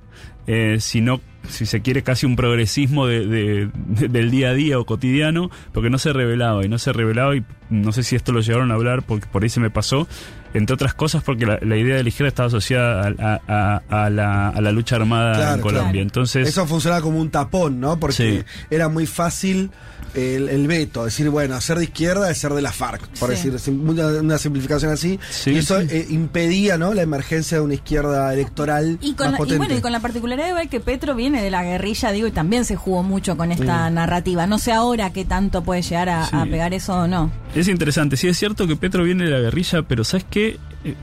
[0.47, 4.79] eh, sino si se quiere casi un progresismo de, de- de- del día a día
[4.81, 8.33] o cotidiano porque no se revelaba y no se revelaba y no sé si esto
[8.33, 10.09] lo llegaron a hablar porque por ahí se me pasó
[10.55, 14.07] entre otras cosas porque la, la idea de la izquierda estaba asociada a, a- a-
[14.07, 16.03] a la, lucha armada en Colombia claro.
[16.03, 17.99] entonces Eso funcionaba como un tapón, ¿no?
[18.01, 19.71] Porque era muy fácil
[20.15, 23.51] el, el veto, decir, bueno, ser de izquierda es ser de la FARC, por Sí.
[23.51, 25.19] decir una, una simplificación así.
[25.31, 25.89] Sí, y eso sí.
[25.91, 26.95] eh, impedía, ¿no?
[26.95, 30.01] La emergencia de una izquierda electoral Y, con más la- y bueno, y con la
[30.01, 33.53] particularidad de que Petro viene de la guerrilla, digo, y también se jugó mucho con
[33.53, 33.95] esta Mm.
[33.95, 34.47] narrativa.
[34.47, 36.37] No sé ahora qué tanto puede llegar a, Sí.
[36.37, 37.31] a pegar eso o no.
[37.55, 40.59] Es interesante, sí es cierto que Petro viene de la guerrilla, pero ¿sabes qué?
[40.85, 40.95] Eh,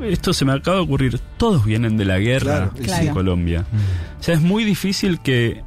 [0.00, 1.20] Esto se me acaba de ocurrir.
[1.36, 3.12] Todos vienen de la guerra Claro, en Claro.
[3.14, 3.64] Colombia.
[4.18, 5.62] O sea, es muy difícil que...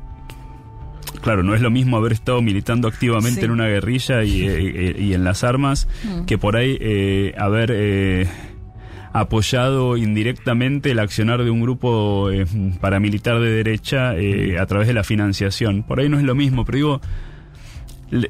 [1.22, 3.46] Claro, no es lo mismo haber estado militando activamente Sí.
[3.46, 6.26] en una guerrilla y, eh, y en las armas Mm.
[6.26, 8.28] que por ahí eh, haber eh,
[9.14, 12.46] apoyado indirectamente el accionar de un grupo eh,
[12.82, 15.84] paramilitar de derecha eh, a través de la financiación.
[15.84, 17.02] Por ahí no es lo mismo, pero digo,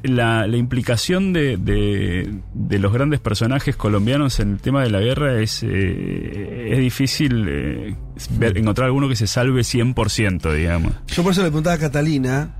[0.04, 5.00] la, la implicación de, de, de los grandes personajes colombianos en el tema de la
[5.00, 7.94] guerra es, eh, es difícil eh,
[8.38, 10.92] ver- encontrar alguno que se salve 100%, digamos.
[11.08, 12.50] Yo por eso le preguntaba a Catalina,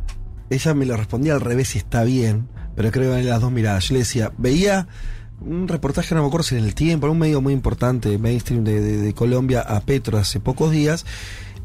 [0.51, 3.53] ella me lo respondía al revés si está bien, pero creo que en las dos
[3.53, 3.89] miradas.
[3.89, 4.87] Yo le decía, veía
[5.41, 8.65] un reportaje, no me acuerdo si en el tiempo, en un medio muy importante, mainstream
[8.65, 11.05] de, de, de Colombia, a Petro hace pocos días,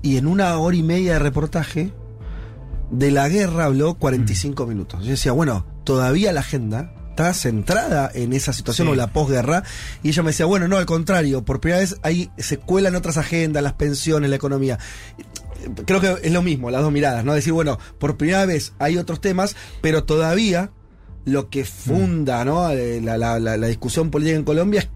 [0.01, 1.91] y en una hora y media de reportaje,
[2.89, 5.03] de la guerra habló 45 minutos.
[5.03, 8.91] Yo decía, bueno, todavía la agenda está centrada en esa situación Sí.
[8.93, 9.63] o la posguerra.
[10.03, 13.17] Y ella me decía, bueno, no, al contrario, por primera vez ahí se cuelan otras
[13.17, 14.77] agendas, las pensiones, la economía.
[15.85, 17.33] Creo que es lo mismo, las dos miradas, ¿no?
[17.33, 20.71] Decir, bueno, por primera vez hay otros temas, pero todavía
[21.25, 22.69] lo que funda, ¿no?
[22.71, 24.89] Eh, La, la- la- la discusión política en Colombia es,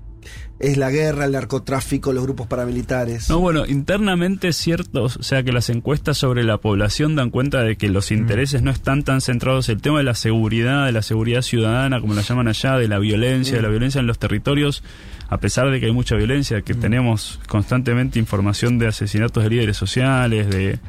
[0.59, 3.29] es la guerra, el narcotráfico, los grupos paramilitares.
[3.29, 7.61] No, bueno, internamente es cierto, o sea que las encuestas sobre la población dan cuenta
[7.61, 10.93] de que los intereses no están tan centrados en el tema de la seguridad, de
[10.93, 14.17] la seguridad ciudadana, como la llaman allá, de la violencia, de la violencia en los
[14.17, 14.81] territorios,
[15.27, 19.75] a pesar de que hay mucha violencia, que tenemos constantemente información de asesinatos de líderes
[19.75, 20.79] sociales, de,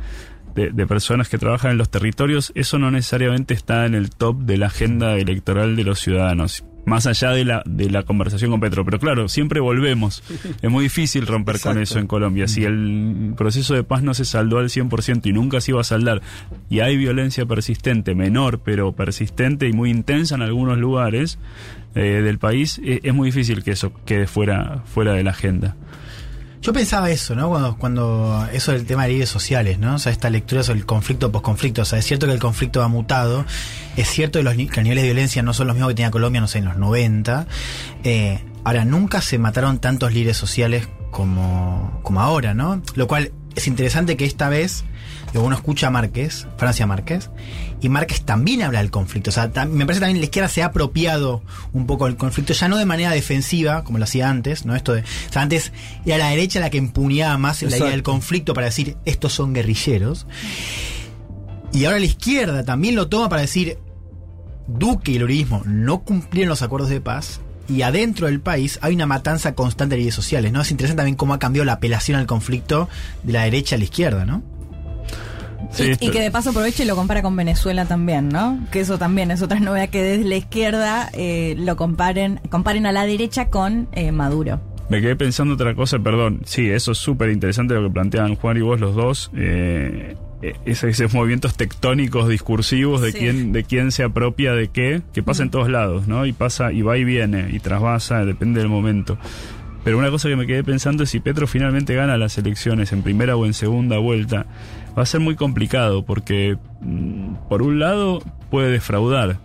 [0.55, 4.39] de, de personas que trabajan en los territorios, eso no necesariamente está en el top
[4.43, 6.65] de la agenda electoral de los ciudadanos.
[6.87, 8.85] Más allá de la, de la conversación con Petro.
[8.85, 10.23] Pero claro, siempre volvemos.
[10.63, 12.49] Es muy difícil romper con eso en Colombia.
[12.49, 15.85] Si el proceso de paz no se saldó al 100% y nunca se iba a
[15.85, 16.23] saldar,
[16.71, 21.39] y hay violencia persistente, menor, pero persistente y muy intensa en algunos lugares
[21.95, 25.77] eh, del país, eh, es muy difícil que eso quede fuera, fuera de la agenda.
[26.63, 27.49] Yo pensaba eso, ¿no?
[27.49, 29.95] Cuando, cuando eso del tema de líderes sociales, ¿no?
[29.95, 31.83] O sea, esta lectura sobre el conflicto posconflicto.
[31.83, 33.45] O sea, es cierto que el conflicto ha mutado.
[33.97, 36.41] Es cierto que los, que niveles de violencia no son los mismos que tenía Colombia,
[36.41, 37.47] no sé, en los 90.
[38.05, 42.83] Eh, ahora, nunca se mataron tantos líderes sociales como, como ahora, ¿no?
[42.95, 44.85] Lo cual es interesante que esta vez
[45.39, 47.31] uno escucha a Márquez, Francia Márquez,
[47.81, 49.31] y Márquez también habla del conflicto.
[49.31, 51.43] O sea, me parece también que la izquierda se ha apropiado
[51.73, 54.75] un poco del conflicto, ya no de manera defensiva, como lo hacía antes, ¿no?
[54.75, 55.03] Esto de.
[55.03, 55.73] O sea, antes
[56.05, 59.53] era la derecha la que empuñaba más la idea del conflicto para decir estos son
[59.53, 60.27] guerrilleros.
[61.73, 63.79] Y ahora la izquierda también lo toma para decir
[64.67, 67.41] Duque y el uribismo no cumplieron los acuerdos de paz.
[67.69, 70.61] Y adentro del país hay una matanza constante de líderes sociales, ¿no?
[70.61, 72.89] Es interesante también cómo ha cambiado la apelación al conflicto
[73.25, 74.43] de la derecha a la izquierda, ¿no?
[75.71, 78.61] Sí, y, y que de paso aproveche y lo compara con Venezuela también, ¿no?
[78.71, 82.93] Que eso también es otra novedad que desde la izquierda eh, lo comparen, comparen a
[82.93, 84.61] la derecha con eh, Maduro.
[84.89, 86.43] Me quedé pensando otra cosa, perdón.
[86.45, 89.31] Sí, eso es súper interesante lo que plantean Juan y vos los dos.
[89.35, 90.15] Eh,
[90.65, 93.19] esos movimientos tectónicos discursivos de Sí.
[93.19, 96.25] quién de quién se apropia de qué, que pasa en todos lados, ¿no?
[96.27, 99.19] Y pasa y va y viene y trasvasa, depende del momento.
[99.83, 103.03] Pero una cosa que me quedé pensando es si Petro finalmente gana las elecciones en
[103.03, 104.47] primera o en segunda vuelta,
[104.97, 109.39] va a ser muy complicado porque mm, por un lado puede defraudar,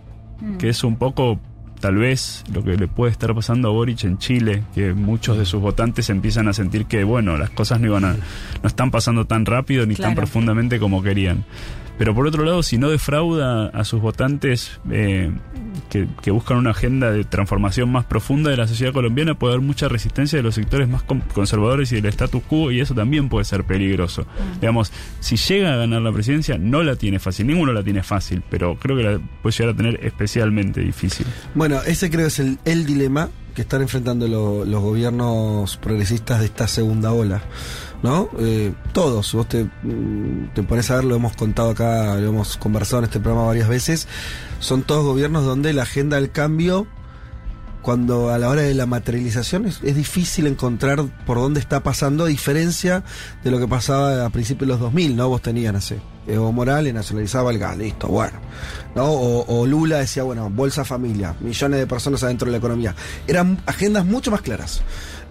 [0.58, 1.38] que es un poco
[1.82, 5.44] tal vez lo que le puede estar pasando a Boric en Chile, que muchos de
[5.44, 9.26] sus votantes empiezan a sentir que, bueno, las cosas no iban a, no están pasando
[9.26, 11.44] tan rápido ni tan profundamente como querían.
[11.98, 15.30] Pero por otro lado, si no defrauda a sus votantes eh,
[15.90, 19.64] que, que buscan una agenda de transformación más profunda de la sociedad colombiana, puede haber
[19.66, 23.28] mucha resistencia de los sectores más con- conservadores y del status quo, y eso también
[23.28, 24.26] puede ser peligroso.
[24.60, 24.90] Digamos,
[25.20, 28.76] si llega a ganar la presidencia, no la tiene fácil, ninguno la tiene fácil, pero
[28.76, 31.26] creo que la puede llegar a tener especialmente difícil.
[31.54, 36.46] Bueno, ese creo es el, el dilema que están enfrentando lo- los gobiernos progresistas de
[36.46, 37.42] esta segunda ola.
[38.02, 38.28] ¿No?
[38.40, 42.56] Eh, todos, vos te, mm, te pones a ver, lo hemos contado acá, lo hemos
[42.56, 44.08] conversado en este programa varias veces,
[44.58, 46.88] son todos gobiernos donde la agenda del cambio,
[47.80, 52.24] cuando a la hora de la materialización es, es difícil encontrar por dónde está pasando,
[52.24, 53.04] a diferencia
[53.44, 55.28] de lo que pasaba a principios de los 2000, ¿no?
[55.28, 58.38] Vos tenías, no sé, Evo Morales nacionalizaba el gas, listo, bueno.
[58.94, 59.04] ¿no?
[59.06, 62.94] O, o Lula decía, bueno, Bolsa Familia, millones de personas adentro de la economía.
[63.26, 64.82] Eran agendas mucho más claras.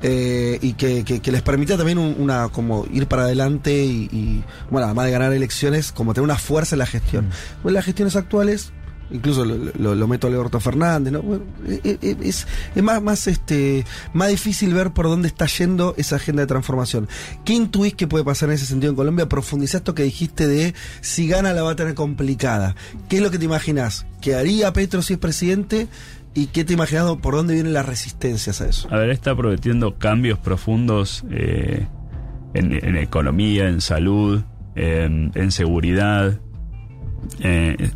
[0.03, 4.09] Eh, y que, que- que les permitía también un- una como ir para adelante y,
[4.11, 7.29] y, bueno además de ganar elecciones como tener una fuerza en la gestión
[7.63, 8.71] bueno, las gestiones actuales
[9.13, 11.21] incluso lo, lo- lo meto a Alberto Fernández ¿no?
[11.21, 15.93] Bueno, eh, eh, es, es más más este más difícil ver por dónde está yendo
[15.97, 17.09] esa agenda de transformación
[17.43, 19.27] ¿qué intuís que puede pasar en ese sentido en Colombia?
[19.27, 22.75] profundizá esto que dijiste de si gana la va a tener complicada
[23.09, 24.05] ¿qué es lo que te imaginas?
[24.21, 25.87] ¿qué haría Petro si es presidente?
[26.33, 28.87] ¿Y qué te imaginas por dónde vienen las resistencias a eso?
[28.93, 31.87] A ver, está prometiendo cambios profundos eh,
[32.53, 34.41] en, en economía, en salud,
[34.75, 36.39] en, en seguridad,
[37.41, 37.91] eh,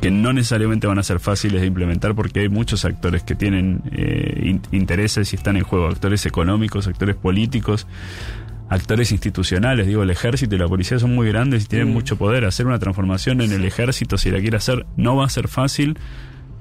[0.00, 3.82] que no necesariamente van a ser fáciles de implementar porque hay muchos actores que tienen
[3.92, 7.86] eh, in- intereses y están en juego, actores económicos, actores políticos.
[8.68, 11.92] Actores institucionales, digo, el ejército y la policía son muy grandes y tienen Mm.
[11.92, 12.44] mucho poder.
[12.44, 15.96] Hacer una transformación en el ejército, si la quiere hacer, no va a ser fácil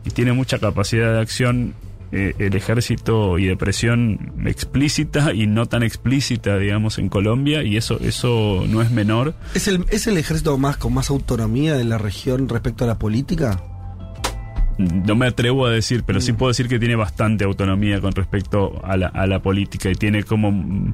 [0.05, 1.73] y tiene mucha capacidad de acción
[2.11, 7.77] eh, el ejército y de presión explícita y no tan explícita, digamos, en Colombia, y
[7.77, 9.33] eso, eso no es menor.
[9.53, 12.99] ¿Es el, ¿Es el ejército más con más autonomía de la región respecto a la
[12.99, 13.61] política?
[14.77, 18.81] No me atrevo a decir, pero sí puedo decir que tiene bastante autonomía con respecto
[18.83, 20.93] a la, a la política y tiene como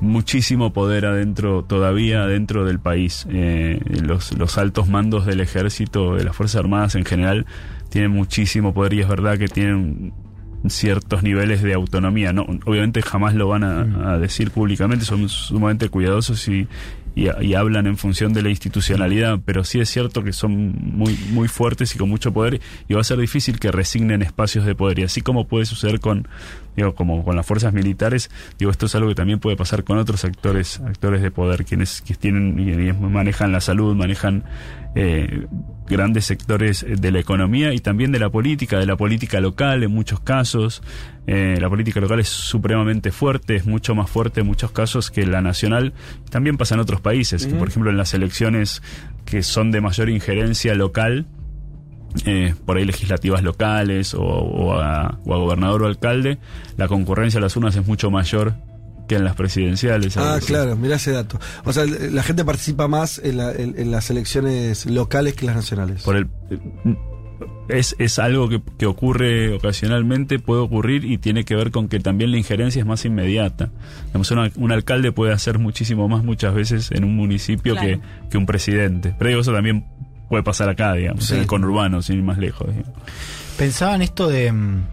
[0.00, 3.26] muchísimo poder adentro, todavía adentro del país.
[3.30, 7.46] Eh, los, los altos mandos del ejército, de las Fuerzas Armadas en general,
[7.88, 10.12] tienen muchísimo poder y es verdad que tienen
[10.66, 12.32] ciertos niveles de autonomía.
[12.32, 16.66] No, obviamente jamás lo van a, a decir públicamente, son sumamente cuidadosos y,
[17.14, 21.18] y, y, hablan en función de la institucionalidad, pero sí es cierto que son muy,
[21.30, 24.74] muy fuertes y con mucho poder y va a ser difícil que resignen espacios de
[24.74, 25.00] poder.
[25.00, 26.28] Y así como puede suceder con,
[26.76, 29.98] digo, como con las fuerzas militares, digo, esto es algo que también puede pasar con
[29.98, 34.44] otros actores, actores de poder, quienes, que tienen y, manejan la salud, manejan
[34.94, 35.46] eh,
[35.86, 39.90] grandes sectores de la economía y también de la política, de la política local en
[39.90, 40.82] muchos casos.
[41.26, 45.26] Eh, la política local es supremamente fuerte, es mucho más fuerte en muchos casos que
[45.26, 45.92] la nacional.
[46.30, 48.82] También pasa en otros países, que por ejemplo en las elecciones
[49.24, 51.26] que son de mayor injerencia local,
[52.24, 56.38] eh, por ahí legislativas locales o, o, a, o, a, gobernador o alcalde,
[56.76, 58.54] la concurrencia a las urnas es mucho mayor
[59.08, 60.16] que en las presidenciales.
[60.16, 61.40] Ah, claro, mira ese dato.
[61.64, 65.56] O sea, la gente participa más en, la, en, en las elecciones locales que las
[65.56, 66.02] nacionales.
[66.02, 66.28] Por el,
[67.68, 72.00] es, es algo que, que, ocurre ocasionalmente, puede ocurrir y tiene que ver con que
[72.00, 73.70] también la injerencia es más inmediata.
[74.06, 77.88] Digamos, una, un alcalde puede hacer muchísimo más muchas veces en un municipio claro.
[77.88, 79.14] que, que, un presidente.
[79.18, 79.86] Pero digo, eso también
[80.28, 81.34] puede pasar acá, digamos, sí.
[81.34, 82.68] en el conurbano, sin ir más lejos.
[82.68, 82.94] Digamos.
[83.58, 84.84] Pensaba en esto de mm,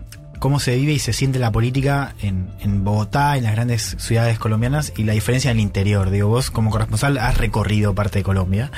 [0.45, 4.37] cómo se vive y se siente la política en, en, Bogotá, en las grandes ciudades
[4.37, 6.11] colombianas y la diferencia en el interior.
[6.11, 8.71] Digo, vos como corresponsal has recorrido parte de Colombia.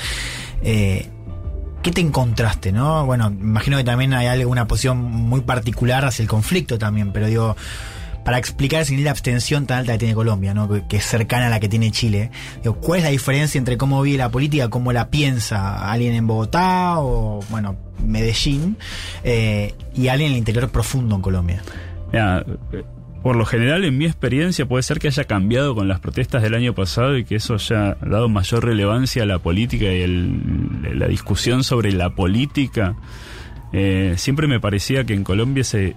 [0.61, 1.09] Eh,
[1.83, 3.05] ¿Qué te encontraste, no?
[3.05, 7.57] Bueno, imagino que también hay alguna posición muy particular hacia el conflicto también, pero digo,
[8.27, 10.67] para explicar sin la abstención tan alta que tiene Colombia, ¿no?
[10.67, 12.29] Que, es cercana a la que tiene Chile.
[12.81, 16.99] ¿Cuál es la diferencia entre cómo vive la política, cómo la piensa alguien en Bogotá
[16.99, 18.75] o, bueno, Medellín,
[19.23, 21.63] eh, y alguien en el interior profundo en Colombia?
[22.11, 22.43] Ya,
[23.23, 26.53] por lo general, en mi experiencia, puede ser que haya cambiado con las protestas del
[26.53, 31.63] año pasado y que eso haya dado mayor relevancia a la política y la discusión
[31.63, 32.93] sobre la política.
[33.71, 35.95] Eh, siempre me parecía que en Colombia se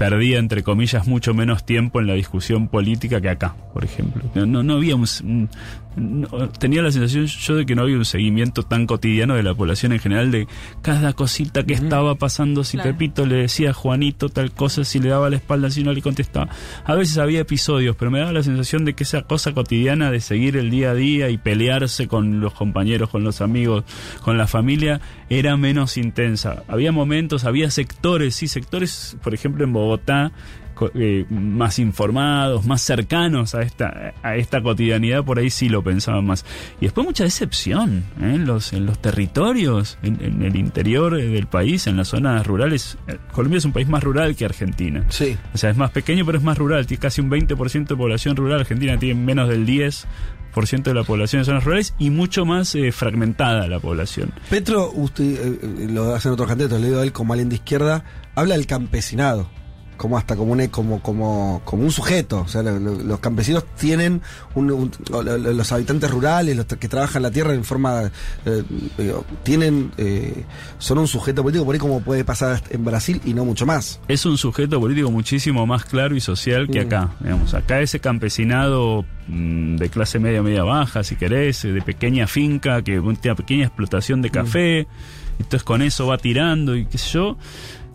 [0.00, 4.22] perdía, entre comillas, mucho menos tiempo en la discusión política que acá, por ejemplo.
[4.34, 5.50] No, no, no había un,
[5.96, 9.54] no, tenía la sensación yo de que no había un seguimiento tan cotidiano de la
[9.54, 10.46] población en general de
[10.82, 11.82] cada cosita que uh -huh.
[11.82, 12.92] estaba pasando, si claro.
[12.92, 16.02] Pepito le decía a Juanito tal cosa, si le daba la espalda, si no le
[16.02, 16.48] contestaba.
[16.84, 20.20] A veces había episodios, pero me daba la sensación de que esa cosa cotidiana de
[20.20, 23.84] seguir el día a día y pelearse con los compañeros, con los amigos,
[24.22, 26.62] con la familia, era menos intensa.
[26.68, 30.32] Había momentos, había sectores, sí, sectores, por ejemplo, en Bogotá,
[30.94, 36.24] eh, más informados, más cercanos a esta, a esta cotidianidad, por ahí sí lo pensaban
[36.24, 36.44] más.
[36.80, 38.34] Y después mucha decepción ¿eh?
[38.34, 42.98] en, los, en los territorios, en, en, el interior del país, en las zonas rurales.
[43.32, 45.04] Colombia es un país más rural que Argentina.
[45.08, 45.36] Sí.
[45.54, 46.86] O sea, es más pequeño, pero es más rural.
[46.86, 48.60] Tiene casi un 20% de población rural.
[48.60, 52.92] Argentina tiene menos del 10% de la población en zonas rurales y mucho más eh,
[52.92, 54.32] fragmentada la población.
[54.48, 58.04] Petro, usted eh, lo hacen otros candidatos, le digo a él como alguien de izquierda,
[58.34, 59.50] habla del campesinado
[60.00, 62.40] como hasta como un, como, como, como un sujeto.
[62.40, 64.22] O sea, lo, lo, los campesinos tienen
[64.54, 68.10] un, un, los habitantes rurales, los que trabajan la tierra en forma
[68.46, 68.62] eh,
[69.42, 70.46] tienen eh,
[70.78, 74.00] son un sujeto político por ahí como puede pasar en Brasil y no mucho más.
[74.08, 77.10] Es un sujeto político muchísimo más claro y social que acá.
[77.20, 82.80] Digamos, acá ese campesinado mmm, de clase media media baja, si querés, de pequeña finca
[82.80, 84.86] que tiene pequeña explotación de café.
[84.88, 85.42] Mm.
[85.42, 87.36] Entonces con eso va tirando y qué sé yo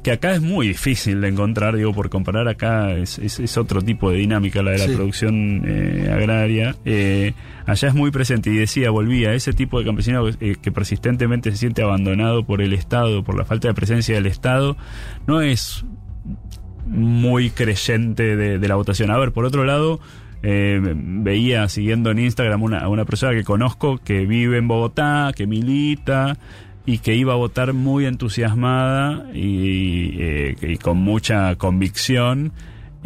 [0.06, 3.82] que acá es muy difícil de encontrar, digo, por comparar acá es, es, es otro
[3.82, 4.94] tipo de dinámica la de la sí.
[4.94, 6.76] producción eh, agraria.
[6.86, 7.34] Eh,
[7.66, 11.58] allá es muy presente y decía, volvía, ese tipo de campesino eh, que persistentemente se
[11.58, 14.78] siente abandonado por el Estado, por la falta de presencia del Estado,
[15.26, 15.84] no es
[16.86, 19.10] muy creyente de, de la votación.
[19.10, 20.02] A ver, por otro lado,
[20.48, 25.32] eh, veía siguiendo en Instagram una, a una persona que conozco que vive en Bogotá,
[25.36, 26.38] que milita,
[26.86, 32.52] y que iba a votar muy entusiasmada y, eh, y con mucha convicción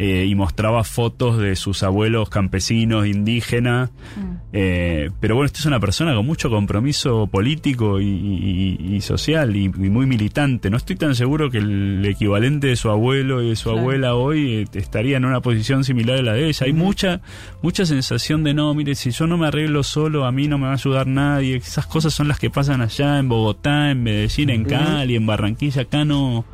[0.02, 3.90] eh, y mostraba fotos de sus abuelos campesinos, indígenas.
[4.16, 4.36] Mm.
[4.54, 9.54] Eh, pero bueno, esta es una persona con mucho compromiso político y, y, y social
[9.54, 10.70] y, muy militante.
[10.70, 13.80] No estoy tan seguro que el equivalente de su abuelo y de su claro.
[13.80, 16.64] abuela hoy eh, estaría en una posición similar a la de ella.
[16.64, 16.78] Hay mm.
[16.78, 17.20] mucha,
[17.60, 20.64] mucha sensación de no, mire, si yo no me arreglo solo, a mí no me
[20.64, 21.56] va a ayudar nadie.
[21.56, 25.82] Esas cosas son las que pasan allá en Bogotá, en Medellín, en Cali, en Barranquilla.
[25.82, 26.46] Acá no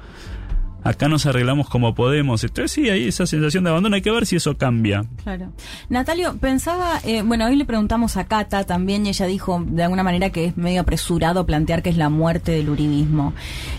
[0.89, 2.43] acá nos arreglamos como podemos.
[2.45, 5.05] Entonces sí, hay esa sensación de abandono, hay que ver si eso cambia.
[5.23, 5.53] Claro.
[5.89, 10.03] Natalio, pensaba, eh, bueno, hoy le preguntamos a Cata también y ella dijo de alguna
[10.03, 13.35] manera que es medio apresurado plantear que es la muerte del uribismo.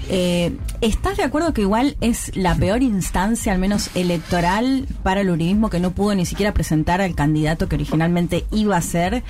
[0.09, 5.29] Eh, ¿Estás de acuerdo que igual es la peor instancia, al menos electoral, para el
[5.29, 9.23] uribismo que no pudo ni siquiera presentar al candidato que originalmente iba a ser?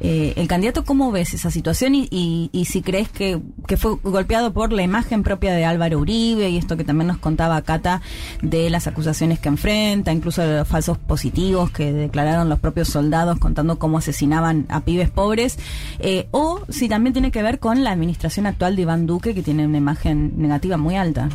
[0.00, 3.96] Eh, el candidato, ¿cómo ves esa situación y, y, y si crees que, que fue
[4.02, 8.00] golpeado por la imagen propia de Álvaro Uribe y esto que también nos contaba Cata
[8.42, 13.38] de las acusaciones que enfrenta, incluso de los falsos positivos que declararon los propios soldados
[13.38, 15.58] contando cómo asesinaban a pibes pobres,
[15.98, 19.42] eh, o si también tiene que ver con la administración actual de Iván Duque que
[19.42, 21.28] tiene una imagen negativa muy alta.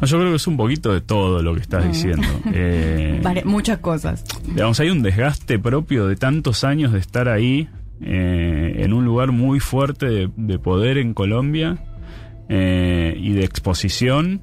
[0.00, 1.88] No, yo creo que es un poquito de todo lo que estás Mm.
[1.88, 2.26] diciendo.
[2.54, 4.24] Eh, Vale, muchas cosas.
[4.46, 7.68] digamos, hay un desgaste propio de tantos años de estar ahí,
[8.00, 11.78] eh, en un lugar muy fuerte de, de poder en Colombia
[12.48, 14.40] eh, y de exposición,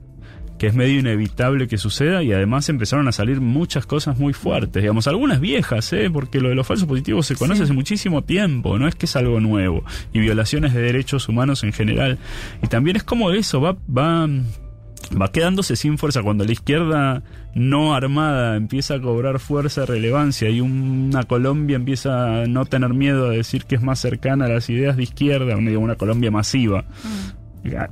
[0.57, 4.81] que es medio inevitable que suceda, y además empezaron a salir muchas cosas muy fuertes,
[4.81, 6.09] digamos, algunas viejas, ¿eh?
[6.11, 7.63] porque lo de los falsos positivos se conoce Sí.
[7.63, 11.73] hace muchísimo tiempo, no es que es algo nuevo, y violaciones de derechos humanos en
[11.73, 12.17] general.
[12.63, 13.75] Y también es como eso, va...
[13.89, 14.27] va
[15.21, 17.21] va quedándose sin fuerza cuando la izquierda
[17.53, 23.27] no armada empieza a cobrar fuerza, relevancia y una Colombia empieza a no tener miedo
[23.27, 26.85] a decir que es más cercana a las ideas de izquierda, una, una Colombia masiva.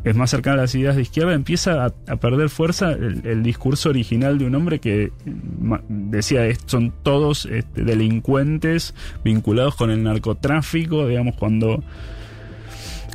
[0.04, 4.38] Es más cercana a las ideas de izquierda, empieza a, perder fuerza el, discurso original
[4.38, 5.12] de un hombre que
[5.60, 8.94] ma- decía "Est- son todos este, delincuentes
[9.24, 11.84] vinculados con el narcotráfico, digamos, cuando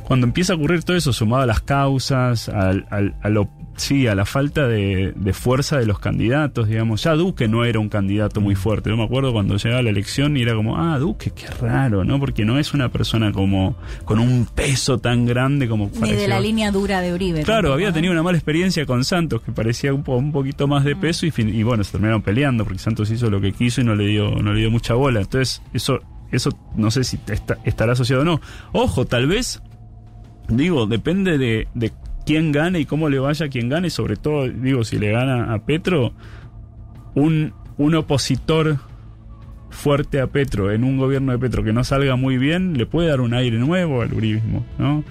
[0.03, 3.47] cuando empieza a ocurrir todo eso, sumado a las causas, al, al- a lo,
[3.79, 7.79] sí, a la falta de, de fuerza de los candidatos, digamos, ya Duque no era
[7.79, 8.89] un candidato muy fuerte.
[8.89, 12.19] Yo me acuerdo cuando llegaba la elección y era como, ah, Duque, qué raro, ¿no?
[12.19, 13.75] Porque no es una persona como
[14.05, 17.43] con un peso tan grande como Ni de la línea dura de Uribe.
[17.43, 17.93] Claro, tampoco, había ¿eh?
[17.93, 21.25] tenido una mala experiencia con Santos, que parecía un, po- un poquito más de peso
[21.25, 23.95] y, fin- y bueno, se terminaron peleando porque Santos hizo lo que quiso y no
[23.95, 25.21] le dio, no le dio mucha bola.
[25.21, 25.99] Entonces, eso,
[26.31, 28.41] eso no sé si está- estará asociado o no.
[28.73, 29.61] Ojo, tal vez,
[30.47, 31.91] digo, depende de, de
[32.25, 35.53] quién gane y cómo le vaya a quien gane, sobre todo, digo, si le gana
[35.53, 36.13] a Petro,
[37.15, 38.77] un, un opositor
[39.69, 43.09] fuerte a Petro en un gobierno de Petro que no salga muy bien, le puede
[43.09, 45.03] dar un aire nuevo al uribismo, ¿no?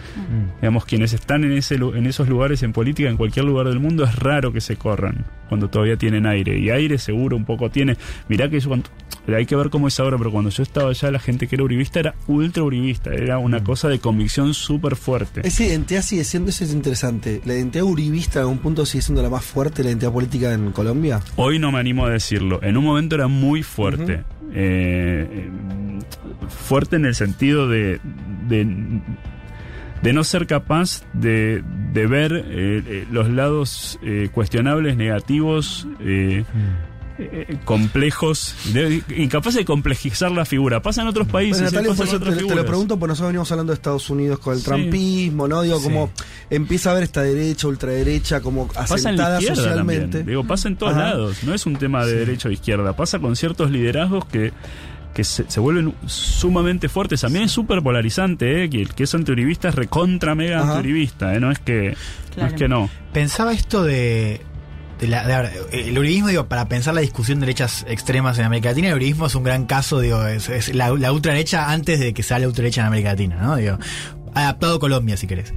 [0.60, 4.04] Digamos, quienes están en, ese, en esos lugares en política, en cualquier lugar del mundo,
[4.04, 6.58] es raro que se corran cuando todavía tienen aire.
[6.58, 7.96] Y aire seguro un poco tiene.
[8.28, 8.88] Mirá que yo cuando-
[9.34, 11.62] hay que ver cómo es ahora, pero cuando yo estaba allá, la gente que era
[11.64, 15.42] uribista era ultra uribista, era una cosa de convicción súper fuerte.
[15.46, 17.40] Esa identidad sigue siendo, eso es interesante.
[17.44, 20.72] La identidad uribista en algún punto sigue siendo la más fuerte, la identidad política en
[20.72, 21.20] Colombia.
[21.36, 22.62] Hoy no me animo a decirlo.
[22.62, 24.22] En un momento era muy fuerte.
[24.52, 25.50] Eh,
[26.48, 28.00] fuerte en el sentido de,
[28.48, 31.62] de, no ser capaz de,
[31.92, 33.98] de ver eh, eh, los lados
[34.32, 35.86] cuestionables, negativos.
[36.00, 36.44] eh,
[37.18, 40.80] eh, complejos, de- incapaz de complejizar la figura.
[40.82, 41.62] Pasa en otros países.
[41.62, 43.50] Bueno, eh, Natalia, pasa por en eso otras te, te lo pregunto, porque nosotros venimos
[43.52, 44.64] hablando de Estados Unidos con el Sí.
[44.64, 45.62] trampismo, ¿no?
[45.62, 45.84] Digo, Sí.
[45.84, 46.10] como
[46.50, 50.00] empieza a ver esta derecha, ultraderecha, como Pasa en la asentada socialmente.
[50.18, 50.26] también.
[50.26, 51.02] Digo, pasa en todos Ajá.
[51.02, 51.42] lados.
[51.44, 52.94] No es un tema de derecha o izquierda.
[52.96, 54.52] Pasa con ciertos liderazgos que,
[55.14, 57.22] que se, se vuelven sumamente fuertes.
[57.22, 58.70] También es súper polarizante, ¿eh?
[58.70, 61.40] Que el que es antiuribista es recontra mega antiuribista, ¿eh?
[61.40, 61.96] No es que
[62.36, 62.46] no.
[62.46, 62.88] Es que no.
[63.12, 64.40] Pensaba esto de.
[65.00, 68.88] De la- el uribismo, digo, para pensar la discusión de derechas extremas en América Latina,
[68.88, 72.22] el uribismo es un gran caso, digo, es, es la, la ultraderecha antes de que
[72.22, 73.56] sea la ultraderecha en América Latina, ¿no?
[73.56, 73.78] Digo,
[74.34, 75.52] adaptado a Colombia, si querés.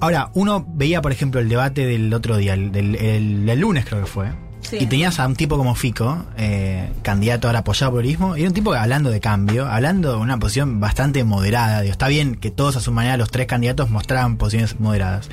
[0.00, 3.84] Ahora, uno veía, por ejemplo, el debate del otro día, el, del el- del lunes
[3.86, 4.26] creo que fue.
[4.62, 4.76] Sí.
[4.80, 8.40] Y tenías a un tipo como Fico, eh, candidato ahora apoyado por el uribismo, y
[8.40, 11.80] era un tipo hablando de cambio, hablando de una posición bastante moderada.
[11.82, 15.28] Digo, está bien que todos a su manera los tres candidatos mostraban posiciones moderadas.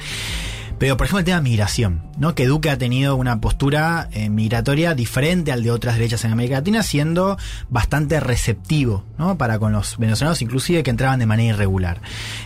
[0.79, 2.33] Pero, por ejemplo, el tema de migración, ¿no?
[2.35, 6.55] Que Duque ha tenido una postura eh, migratoria diferente al de otras derechas en América
[6.55, 7.37] Latina, siendo
[7.69, 9.37] bastante receptivo, ¿no?
[9.37, 12.01] Para con los venezolanos, inclusive que entraban de manera irregular.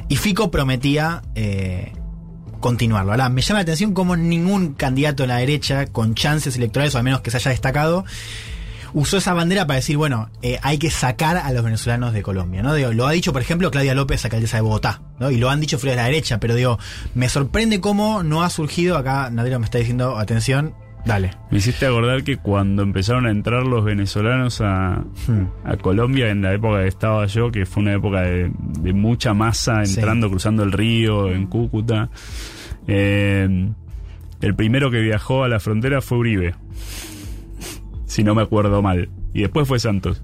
[0.10, 1.94] Y Fico prometía eh,
[2.60, 3.12] continuarlo.
[3.12, 6.98] Ahora, me llama la atención como ningún candidato de la derecha, con chances electorales, o
[6.98, 8.04] al menos que se haya destacado,
[8.94, 12.62] usó esa bandera para decir, bueno, eh, hay que sacar a los venezolanos de Colombia,
[12.62, 12.74] ¿no?
[12.74, 15.32] Digo, lo ha dicho, por ejemplo, Claudia López, alcaldesa de Bogotá, ¿no?
[15.32, 16.78] Y lo han dicho fuera de la derecha, pero digo,
[17.16, 20.74] me sorprende cómo no ha surgido, acá Nadero me está diciendo, atención,
[21.06, 21.32] dale.
[21.52, 25.04] Me hiciste acordar que cuando empezaron a entrar los venezolanos a,
[25.66, 29.34] a Colombia, en la época que estaba yo, que fue una época de, de mucha
[29.34, 29.96] masa Sí.
[29.96, 32.10] entrando, cruzando el río, en Cúcuta,
[32.88, 33.70] eh,
[34.42, 36.56] el primero que viajó a la frontera fue Uribe,
[38.14, 39.10] si no me acuerdo mal.
[39.34, 40.22] Y después fue Santos.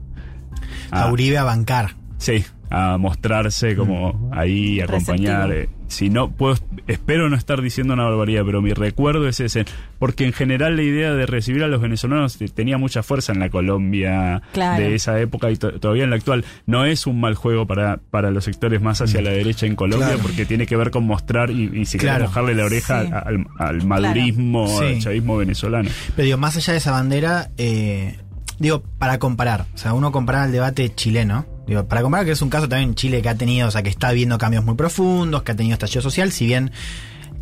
[0.91, 1.95] A Uribe a bancar.
[2.19, 5.51] Sí, a mostrarse como ahí, acompañar.
[5.51, 9.65] eh, si no, puedo, espero no estar diciendo una barbaridad, pero mi recuerdo es ese.
[9.97, 13.39] Porque en general la idea de recibir a los venezolanos te- tenía mucha fuerza en
[13.39, 14.83] la Colombia Claro.
[14.83, 16.45] de esa época y to- todavía en la actual.
[16.67, 20.09] No es un mal juego para, para los sectores más hacia la derecha en Colombia,
[20.09, 20.21] Claro.
[20.21, 22.25] porque tiene que ver con mostrar y, y si Claro.
[22.25, 23.11] mojarle la oreja Sí.
[23.13, 24.83] al, al madurismo, Sí.
[24.85, 25.89] al chavismo venezolano.
[26.15, 28.17] Pero digo, más allá de esa bandera, eh,
[28.59, 31.45] digo, para comparar, o sea, uno comparar al debate chileno,
[31.87, 34.11] para comparar que es un caso también Chile que ha tenido, o sea, que está
[34.11, 36.71] viendo cambios muy profundos, que ha tenido estallido social, si bien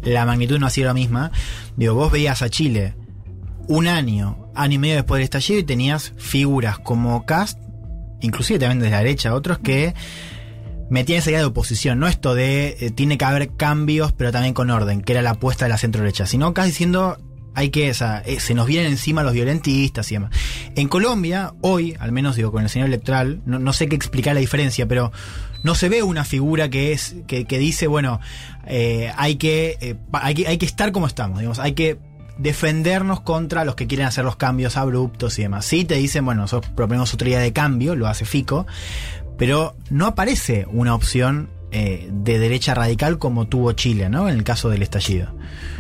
[0.04, 1.32] la magnitud no ha sido la misma,
[1.76, 2.96] digo, vos veías a Chile
[3.68, 7.60] un año, año y medio después del estallido y tenías figuras como Cast,
[8.22, 9.94] inclusive también desde la derecha, otros que
[10.90, 14.54] metían esa idea de oposición, no esto de eh, tiene que haber cambios, pero también
[14.54, 17.18] con orden, que era la apuesta de la centro derecha, sino casi diciendo
[17.58, 20.32] hay que, o eh, se nos vienen encima los violentistas y demás.
[20.76, 24.42] En Colombia, hoy, al menos digo, con el señor electoral, no, sé qué explicar la
[24.42, 25.12] diferencia, pero
[25.64, 28.20] no se ve una figura que es, que, que dice, bueno,
[28.68, 31.98] eh, hay que, eh, hay que, hay que estar como estamos, digamos, hay que
[32.38, 35.66] defendernos contra los que quieren hacer los cambios abruptos y demás.
[35.66, 38.68] Sí te dicen, bueno, nosotros proponemos otra idea de cambio, lo hace Fico,
[39.36, 44.30] pero no aparece una opción eh, de derecha radical como tuvo Chile, ¿no?
[44.30, 45.34] En el caso del estallido.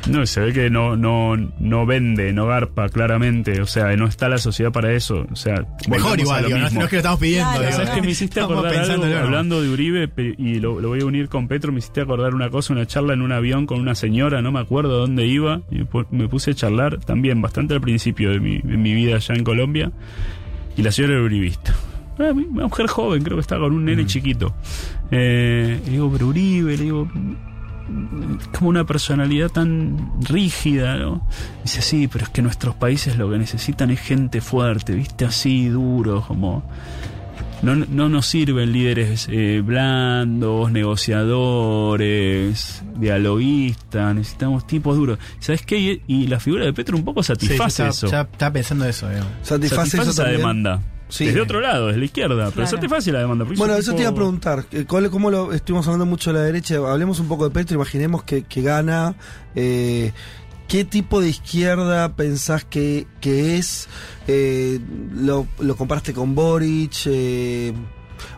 [0.09, 3.61] No, se ve que no, no, no vende, no garpa claramente.
[3.61, 5.25] O sea, no está la sociedad para eso.
[5.31, 6.79] O sea, Mejor igual, lo digo, no, mismo.
[6.79, 7.49] no es que lo estamos pidiendo.
[7.51, 7.95] Claro, digo, ¿Sabes no.
[7.95, 8.83] qué me hiciste Estamos acordar algo?
[8.93, 9.25] pensándolo, ¿no?
[9.25, 12.49] Hablando de Uribe, y lo, lo voy a unir con Petro, me hiciste acordar una
[12.49, 15.81] cosa, una charla en un avión con una señora, no me acuerdo dónde iba, y
[16.11, 19.43] me puse a charlar también bastante al principio de mi, de mi vida allá en
[19.43, 19.91] Colombia,
[20.77, 21.73] y la señora era uribista.
[22.19, 24.55] Eh, Una mujer joven, creo que estaba con un nene chiquito.
[25.11, 27.07] Eh, y digo, pero Uribe, le digo,
[28.57, 31.25] como una personalidad tan rígida, ¿no?
[31.63, 35.25] Dice, sí, pero es que nuestros países lo que necesitan es gente fuerte, ¿viste?
[35.25, 36.63] Así, duro, como...
[37.63, 40.71] No, no nos sirven líderes eh, blandos,
[41.61, 45.17] negociadores, dialoguistas, necesitamos tipos duros.
[45.39, 45.79] ¿Sabes qué?
[45.79, 48.07] Y, y la figura de Petro un poco Sí, satisface eso.
[48.11, 49.09] ya estaba pensando eso.
[49.09, 49.25] digo.
[49.41, 50.41] Satisface, eso esa también.
[50.41, 50.81] demanda.
[51.09, 51.25] Sí.
[51.25, 52.69] Desde otro lado, desde la izquierda, pero Claro.
[52.69, 53.45] satisface la demanda.
[53.55, 54.65] Bueno, eso te iba a preguntar.
[54.71, 56.75] eh, ¿cuál- ¿Cómo lo estuvimos hablando mucho de la derecha?
[56.75, 57.75] Hablemos un poco de Petro.
[57.75, 59.15] Imaginemos que, que gana.
[59.55, 60.11] eh,
[60.67, 63.87] ¿Qué tipo de izquierda pensás que, que es?
[64.27, 64.79] Eh,
[65.13, 66.91] lo, lo comparaste con Boric.
[67.05, 67.71] eh,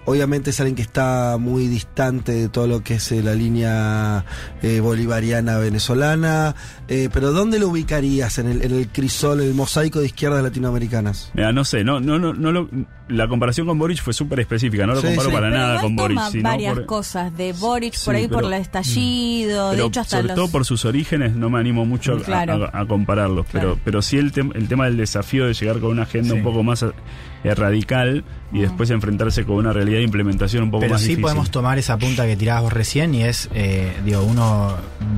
[0.09, 4.25] obviamente es alguien que está muy distante de todo lo que es eh, la línea
[4.61, 6.55] eh, bolivariana venezolana.
[6.87, 10.41] eh, pero ¿dónde lo ubicarías en el, en el crisol, en el mosaico de izquierdas
[10.43, 11.31] latinoamericanas?
[11.33, 12.69] Mira, no sé, no, no, no, no lo-
[13.07, 15.33] la comparación con Boric fue súper específica, no lo Sí, comparo sí.
[15.35, 16.19] para Pero nada con Boric.
[16.31, 20.17] sino varias por- cosas de Boric Sí, por ahí por el estallido, de hecho hasta
[20.17, 20.35] sobre los...
[20.35, 22.69] todo por sus orígenes no me animo mucho a- Claro.
[22.71, 23.79] a, a compararlos, pero, Claro.
[23.83, 26.37] pero sí el, tem- el tema del desafío de llegar con una agenda Sí.
[26.37, 30.81] un poco más eh, radical y después enfrentarse con una realidad de implementación un poco
[30.81, 31.21] Pero más sí difícil.
[31.23, 34.75] podemos tomar esa punta que tirabas vos recién y es, eh, digo, uno,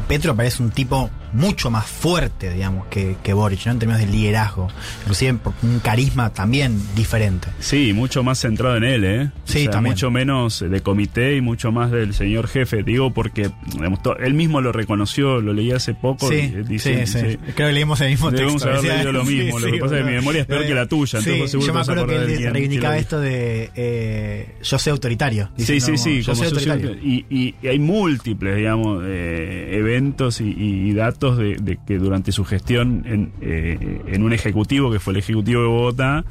[0.08, 3.72] Petro parece un tipo mucho más fuerte, digamos, que, que Boric, ¿no?
[3.72, 4.68] En términos de liderazgo,
[5.03, 7.48] inclusive un carisma también diferente.
[7.60, 9.32] Sí, mucho más centrado en él, ¿eh?
[9.45, 9.93] Sí, también.
[9.93, 12.84] Mucho menos de comité y mucho más del señor jefe.
[12.84, 16.27] Digo porque digamos, él mismo lo reconoció, lo leí hace poco.
[16.27, 17.38] Sí, y, eh, dice- sí, sí.
[17.56, 18.69] Creo que leímos el mismo Debemos texto.
[18.69, 19.60] haber decía- leído lo mismo.
[19.60, 21.19] Sí, lo que pasa es que mi memoria es peor que la tuya.
[21.19, 25.50] Entonces seguro yo me acuerdo que él reivindicaba esto de eh, yo soy autoritario.
[25.58, 27.03] Sí, sí, sí, Yo como soy socio- autoritario.
[27.03, 32.32] y, y- y hay múltiples, digamos, eh, eventos y, y datos de, de que durante
[32.32, 36.24] su gestión en, eh, en un ejecutivo, que fue el ejecutivo de Bogotá,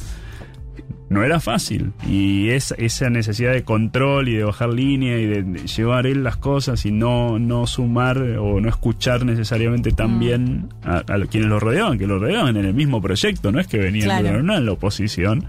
[1.09, 1.91] no era fácil.
[2.09, 6.23] Y esa, esa necesidad de control y de bajar línea y de, de llevar él
[6.23, 11.49] las cosas y no, no sumar o no escuchar necesariamente tan bien a, a quienes
[11.51, 14.28] lo rodeaban, que lo rodeaban en el mismo proyecto, no es que venían Claro.
[14.33, 15.44] de una en la oposición.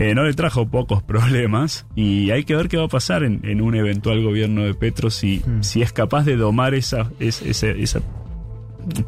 [0.00, 3.40] Eh, no le trajo pocos problemas y hay que ver qué va a pasar en,
[3.42, 7.66] en un eventual gobierno de Petro si, si es capaz de domar esa, es- esa,
[7.66, 8.00] esa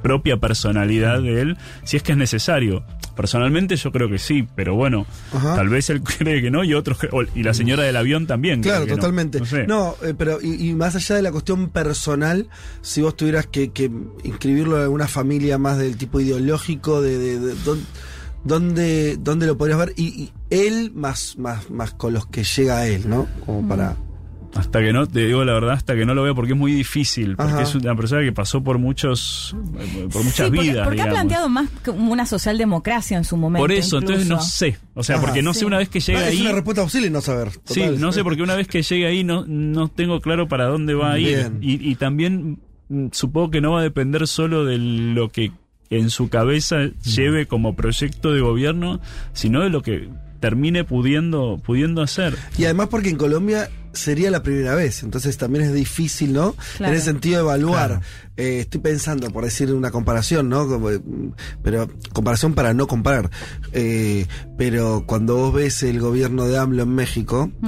[0.03, 2.85] propia personalidad de él, si es que es necesario.
[3.17, 5.55] Personalmente yo creo que sí, pero bueno, Ajá.
[5.57, 6.99] tal vez él cree que no y otros
[7.35, 8.61] y la señora del avión también.
[8.61, 9.39] cree Claro, que totalmente.
[9.41, 9.67] No sé.
[9.67, 12.49] No, eh, pero y, y más allá de la cuestión personal,
[12.83, 13.91] si vos tuvieras que, que
[14.25, 17.85] inscribirlo en alguna familia más del tipo ideológico, de, de- de- dón-
[18.45, 22.79] dónde, dónde lo podrías ver, y, y él más, más, más con los que llega
[22.79, 23.27] a él, ¿no?
[23.47, 23.97] Como para.
[24.53, 26.73] Hasta que no, te digo la verdad, hasta que no lo veo porque es muy
[26.73, 27.63] difícil, porque Ajá.
[27.63, 29.55] es una persona que pasó por muchos,
[30.13, 30.85] por muchas Sí, porque, vidas.
[30.89, 33.63] porque ha planteado más como una socialdemocracia en su momento.
[33.63, 34.77] Por eso, entonces no sé.
[34.95, 35.27] O sea, Ajá.
[35.27, 35.61] porque no Sí.
[35.61, 36.41] sé una vez que llega Ah, es ahí.
[36.41, 37.51] una respuesta posible no saber.
[37.67, 40.95] Sí, no sé, porque una vez que llegue ahí no, no tengo claro para dónde
[40.95, 41.53] va a ir.
[41.61, 45.53] Y también mm, supongo que no va a depender solo de lo que
[45.91, 49.01] en su cabeza lleve como proyecto de gobierno,
[49.33, 50.09] sino de lo que
[50.41, 52.35] termine pudiendo, pudiendo hacer.
[52.57, 56.55] Y además porque en Colombia sería la primera vez, entonces también es difícil, ¿no?
[56.77, 56.93] Claro.
[56.93, 57.89] En ese sentido evaluar.
[57.89, 58.03] Claro.
[58.37, 60.81] Eh, estoy pensando, por decir una comparación, ¿no?
[61.63, 63.31] Pero comparación para no comparar.
[63.73, 67.67] Eh, pero cuando vos ves el gobierno de AMLO en México, Mm.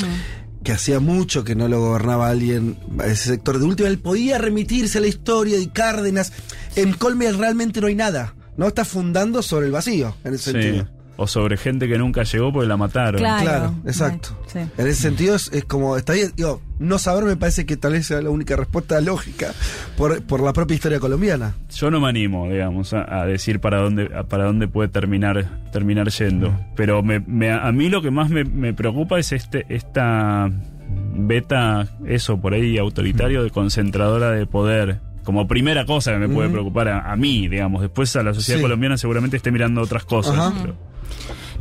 [0.64, 3.58] Que hacía mucho que no lo gobernaba alguien a ese sector.
[3.58, 6.32] De última, él podía remitirse a la historia de Cárdenas.
[6.76, 8.34] En Colombia realmente no hay nada.
[8.56, 10.62] No está fundando sobre el vacío, en ese Sí.
[10.62, 10.88] sentido.
[11.22, 13.18] O sobre gente que nunca llegó porque la mataron.
[13.20, 13.42] Claro.
[13.42, 14.30] Claro, exacto.
[14.46, 14.58] Sí.
[14.58, 17.92] En ese sentido es, es como, está bien, digo, no saber me parece que tal
[17.92, 19.52] vez sea la única respuesta lógica
[19.96, 21.54] por, por la propia historia colombiana.
[21.74, 25.48] Yo no me animo, digamos, a, a decir para dónde a- para dónde puede terminar
[25.72, 26.52] terminar yendo.
[26.76, 30.50] Pero me, me- a mí lo que más me, me preocupa es este esta
[31.14, 35.00] beta, eso por ahí autoritario de concentradora de poder.
[35.24, 37.80] Como primera cosa que me puede preocupar a, a mí, digamos.
[37.80, 38.62] Después a la sociedad Sí.
[38.62, 40.36] colombiana seguramente esté mirando otras cosas.
[40.36, 40.52] Ajá.
[40.60, 40.74] pero-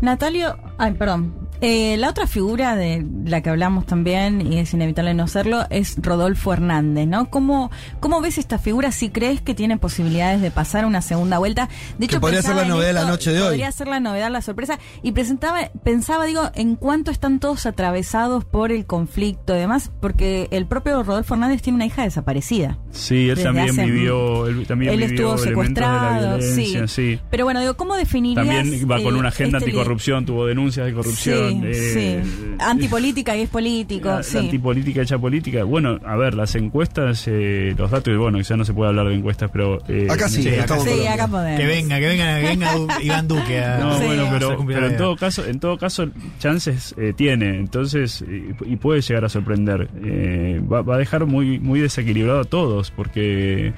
[0.02, 1.32] Natalio, ay, perdón.
[1.62, 5.96] Eh, la otra figura de la que hablamos también, y es inevitable no serlo, es
[6.02, 7.30] Rodolfo Hernández, ¿no?
[7.30, 8.92] ¿Cómo, cómo ves esta figura?
[8.92, 11.70] Si crees que tiene posibilidades de pasar una segunda vuelta.
[12.00, 13.48] De Que podría ser la novedad de la noche de hoy.
[13.50, 14.80] Podría ser la novedad, la sorpresa.
[15.04, 20.48] Y presentaba, pensaba, digo, en cuánto están todos atravesados por el conflicto y demás, porque
[20.52, 22.80] el propio Rodolfo Hernández tiene una hija desaparecida.
[22.92, 26.88] Sí, él también hace- vivió, él también Él vivió estuvo elementos de la secuestrado, violencia,
[26.88, 27.20] sí.
[27.30, 28.48] Pero bueno, digo, ¿cómo definirías?
[28.48, 31.50] También va con una agenda este anticorrupción, tuvo denuncias de corrupción.
[31.50, 32.56] Sí, eh, sí.
[32.60, 34.36] Antipolítica y es político, la- sí.
[34.36, 35.64] la antipolítica hecha política.
[35.64, 39.16] Bueno, a ver, las encuestas, eh, los datos, bueno, quizás no se puede hablar de
[39.16, 39.80] encuestas, pero...
[39.88, 40.76] eh, Acá sí, Sí, acá
[41.14, 41.60] acá podemos.
[41.60, 44.06] Que venga, que venga, que venga Du- Iván Duque a, No, Sí.
[44.06, 44.28] bueno,
[44.68, 46.08] pero, en todo caso, en todo caso,
[46.40, 49.90] chances eh, tiene, entonces y, y puede llegar a sorprender.
[50.04, 53.74] Eh, va, va a dejar muy, muy desequilibrado a todos, porque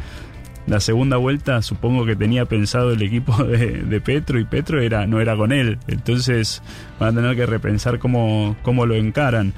[0.67, 5.22] la segunda vuelta supongo que tenía pensado el equipo de, Petro y Petro era no
[5.22, 6.61] era con él, entonces
[7.00, 9.53] van a tener que repensar cómo, cómo lo encaran.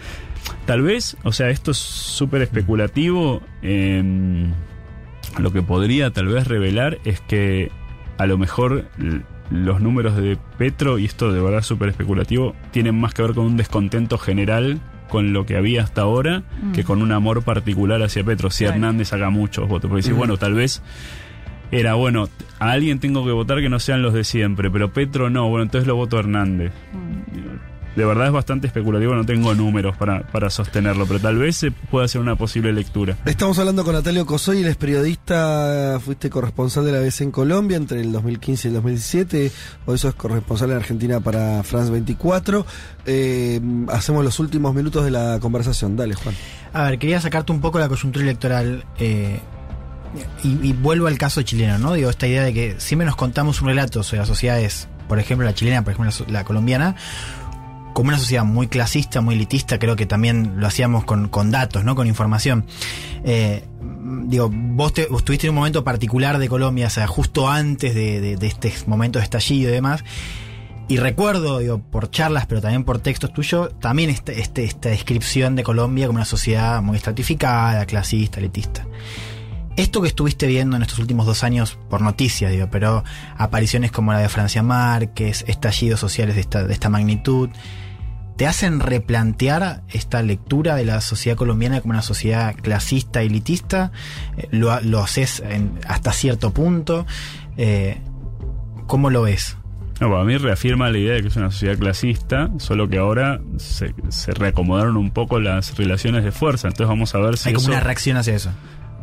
[0.65, 3.41] Tal vez, o sea, esto es súper especulativo.
[3.63, 4.51] em,
[5.39, 7.71] lo que podría tal vez revelar es que
[8.17, 8.85] a lo mejor
[9.49, 13.45] los números de Petro, y esto de verdad súper especulativo, tienen más que ver con
[13.45, 16.71] un descontento general con lo que había hasta ahora Mm.
[16.73, 18.49] que con un amor particular hacia Petro.
[18.49, 18.75] Si Claro.
[18.75, 20.81] Hernández saca muchos votos, porque decís, bueno, tal vez
[21.71, 25.29] era, bueno, a alguien tengo que votar que no sean los de siempre, pero Petro
[25.29, 26.71] no, bueno, entonces lo voto a Hernández.
[27.95, 31.71] De verdad es bastante especulativo, no tengo números para, para sostenerlo, pero tal vez se
[31.71, 33.17] pueda ser una posible lectura.
[33.25, 37.77] Estamos hablando con Natalio Cosoy, él es periodista, fuiste corresponsal de la BBC en Colombia
[37.77, 39.51] entre el 2015 y el 2017,
[39.85, 42.65] hoy sos corresponsal en Argentina para France 24.
[43.05, 46.35] Eh, hacemos los últimos minutos de la conversación, dale Juan.
[46.73, 49.39] A ver, quería sacarte un poco la coyuntura electoral eh,
[50.43, 51.93] y, y vuelvo al caso chileno, ¿no?
[51.93, 55.45] Digo, esta idea de que siempre nos contamos un relato sobre las sociedades, por ejemplo
[55.45, 56.95] la chilena, por ejemplo la colombiana,
[57.95, 61.85] como una sociedad muy clasista, muy elitista, creo que también lo hacíamos con, con datos,
[61.85, 61.95] ¿no?
[61.95, 62.65] Con información.
[63.23, 63.63] Eh,
[64.25, 68.19] digo, vos, te, vos tuviste un momento particular de Colombia, o sea, justo antes de,
[68.19, 70.03] de, de este momento de estallido y demás.
[70.89, 75.55] Y recuerdo, digo, por charlas, pero también por textos tuyos, también este, este, esta descripción
[75.55, 78.85] de Colombia como una sociedad muy estratificada, clasista, elitista.
[79.77, 83.05] Esto que estuviste viendo en estos últimos dos años por noticias, digo, pero
[83.37, 87.49] apariciones como la de Francia Márquez, estallidos sociales de esta, de esta magnitud,
[88.35, 93.91] ¿te hacen replantear esta lectura de la sociedad colombiana como una sociedad clasista, elitista?
[94.37, 97.05] Eh, ¿Lo, lo haces en- hasta cierto punto?
[97.57, 97.97] Eh,
[98.87, 99.57] ¿Cómo lo ves?
[100.01, 103.39] No, para mí reafirma la idea de que es una sociedad clasista, solo que ahora
[103.57, 106.67] se, se reacomodaron un poco las relaciones de fuerza.
[106.67, 108.51] Entonces vamos a ver si Hay como eso una reacción hacia eso.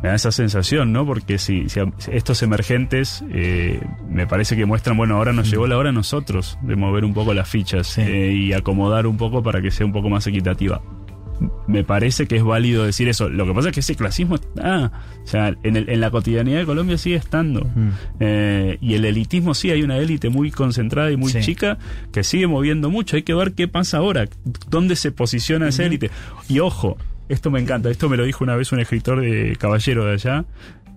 [0.03, 1.05] Me da esa sensación, ¿no?
[1.05, 1.65] Porque si,
[2.11, 6.59] estos emergentes eh, me parece que muestran, bueno, ahora nos llegó la hora a nosotros
[6.61, 8.01] de mover un poco las fichas Sí.
[8.01, 10.81] eh, y acomodar un poco para que sea un poco más equitativa.
[11.67, 13.27] Me parece que es válido decir eso.
[13.27, 14.91] Lo que pasa es que ese clasismo está,
[15.23, 17.65] o sea, en, el- en la cotidianidad de Colombia sigue estando.
[18.19, 21.39] Eh, y el elitismo sí, hay una élite muy concentrada y muy Sí.
[21.41, 21.77] chica
[22.11, 23.15] que sigue moviendo mucho.
[23.15, 24.25] Hay que ver qué pasa ahora,
[24.69, 26.11] dónde se posiciona esa élite.
[26.47, 26.97] Y ojo,
[27.29, 30.45] esto me encanta, esto me lo dijo una vez un escritor de Caballero de allá,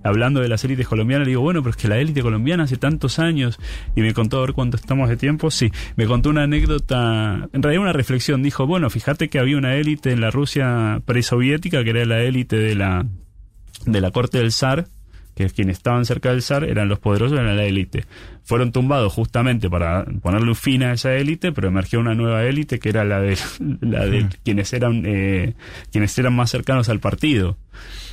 [0.02, 2.76] hablando de las élites colombianas, le digo, bueno, pero es que la élite colombiana hace
[2.76, 3.58] tantos años,
[3.94, 7.62] y me contó a ver cuánto estamos de tiempo, sí, me contó una anécdota, en
[7.62, 11.90] realidad una reflexión, dijo, bueno, fíjate que había una élite en la Rusia presoviética, que
[11.90, 13.06] era la élite de la,
[13.84, 14.86] de la corte del zar,
[15.36, 18.06] que quienes estaban cerca del zar eran los poderosos, eran la élite.
[18.42, 22.78] Fueron tumbados justamente para ponerle un fin a esa élite, pero emergió una nueva élite
[22.78, 23.36] que era la de,
[23.82, 25.52] la de quienes eran eh,
[25.92, 27.58] quienes eran más cercanos al partido,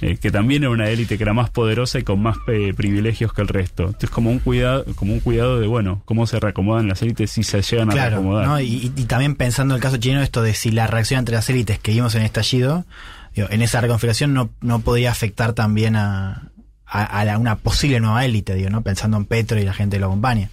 [0.01, 3.31] eh, que también era una élite que era más poderosa y con más eh, privilegios
[3.31, 3.85] que el resto.
[3.85, 7.43] Entonces como un cuidado, como un cuidado de bueno, cómo se reacomodan las élites si
[7.43, 8.47] se llegan a reacomodar.
[8.47, 8.59] ¿no?
[8.59, 11.49] y, y también pensando en el caso chileno, esto de si la reacción entre las
[11.49, 12.85] élites que vimos en el estallido,
[13.33, 16.49] digo, en esa reconfiguración no, no podría afectar también a,
[16.95, 18.81] a, a la- una posible nueva élite, digo, ¿no?
[18.83, 20.49] Pensando en Petro y la gente que lo acompaña.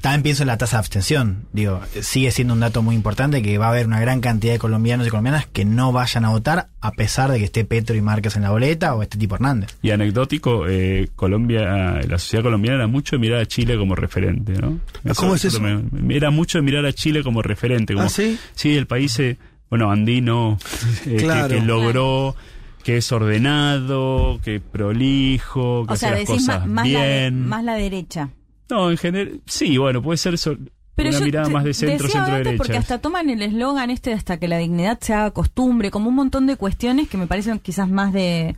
[0.00, 3.58] También pienso en la tasa de abstención, digo, sigue siendo un dato muy importante que
[3.58, 6.68] va a haber una gran cantidad de colombianos y colombianas que no vayan a votar
[6.80, 9.76] a pesar de que esté Petro y Márquez en la boleta o este tipo Hernández.
[9.82, 14.52] Y anecdótico, eh, Colombia, la sociedad colombiana era mucho de mirar a Chile como referente,
[14.52, 14.78] ¿no?
[15.16, 15.60] ¿Cómo es eso?
[15.60, 17.94] me- era mucho de mirar a Chile como referente.
[17.94, 18.38] Como, ¿Ah, sí?
[18.54, 19.36] Sí, el país, eh,
[19.68, 20.58] bueno, andino,
[21.06, 21.48] eh, Claro.
[21.48, 22.34] que, logró,
[22.82, 26.88] que es ordenado, que es prolijo, que O hace sea, las decís cosas más, más
[26.88, 27.48] la de- bien.
[27.48, 28.30] más la derecha.
[28.68, 30.56] No, en general, sí, bueno, puede ser so-
[30.94, 32.78] Pero una mirada más de centro, centro antes porque derecha.
[32.78, 36.14] hasta toman el eslogan este de hasta que la dignidad se haga costumbre, como un
[36.14, 38.54] montón de cuestiones que me parecen quizás más de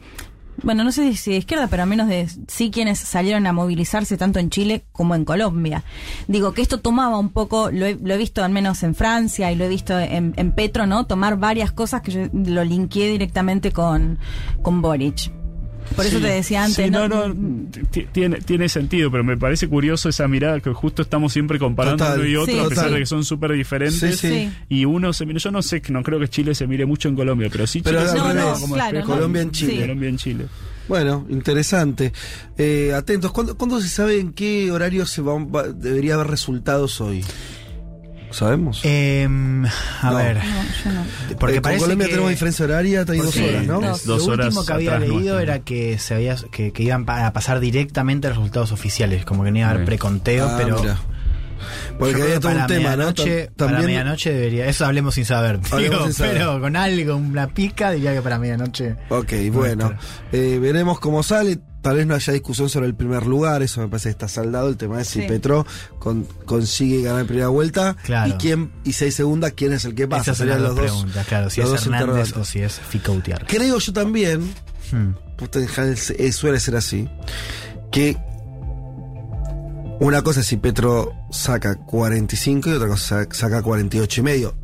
[0.63, 4.17] bueno, no sé si de izquierda, pero al menos de sí quienes salieron a movilizarse
[4.17, 5.85] tanto en Chile como en Colombia.
[6.29, 9.51] Digo que esto tomaba un poco, lo he, lo he visto al menos en Francia
[9.53, 11.07] y lo he visto en, en Petro, ¿no?
[11.07, 14.19] Tomar varias cosas que yo lo linkeé directamente con,
[14.63, 15.42] con Boric.
[15.95, 16.23] Por eso Sí.
[16.23, 17.09] te decía antes, Sí, ¿no?
[17.09, 17.35] no, no,
[17.91, 22.05] ti- tiene, tiene sentido, pero me parece curioso esa mirada que justo estamos siempre comparando
[22.05, 22.19] Total.
[22.21, 23.99] uno y otro, Sí, a pesar de que son súper diferentes.
[24.19, 24.29] Sí, sí.
[24.29, 24.51] Sí.
[24.69, 27.17] Y uno se mira, yo no sé, no creo que Chile se mire mucho en
[27.17, 29.03] Colombia, pero sí Pero Chile.
[29.05, 29.73] Colombia en Chile.
[29.75, 29.81] Sí.
[29.81, 30.47] Colombia en Chile.
[30.89, 32.13] Bueno, interesante.
[32.59, 37.01] Eh, atentos, ¿cuándo, cuándo se sabe en qué horario se va, va- debería haber resultados
[37.01, 37.25] hoy?
[38.33, 38.81] ¿Sabemos?
[38.85, 40.17] Em, a No.
[40.17, 41.37] ver, No, yo no.
[41.39, 43.81] porque Eh, con Colombia que- tenemos diferencia horaria, hay dos horas, ¿no?
[43.81, 45.41] dos lo horas último que había leído nuestro.
[45.41, 49.45] era que se había que, que iban a pasar directamente a los resultados oficiales, como
[49.45, 50.99] que no iba a haber preconteo, Ah, pero mira.
[51.99, 53.05] Porque había todo para un tema, ¿no?
[53.13, 56.33] medianoche- Tam- Para También medianoche debería, eso hablemos sin saber, Hablemos digo, sin saber.
[56.39, 58.97] pero con algo, una pica, diría que para medianoche.
[59.11, 59.93] Ok, bueno.
[60.33, 61.59] Eh, veremos cómo sale.
[61.83, 64.69] Tal vez no haya discusión sobre el primer lugar, eso me parece que está saldado.
[64.69, 65.23] El tema es si.
[65.23, 65.67] Petro
[65.99, 68.31] con- consigue ganar en primera vuelta Claro.
[68.31, 70.23] y quién y seis segunda, quién es el que pasa.
[70.31, 71.25] Esas Serían las los dos.
[71.27, 73.49] claro, si los es Hernández o si es Fico Gutiérrez.
[73.49, 74.43] Creo yo también,
[74.93, 75.15] Hmm.
[76.19, 77.09] eh, suele ser así,
[77.91, 78.17] que
[80.01, 84.55] una cosa es si Petro saca 45 y otra cosa saca 48 y medio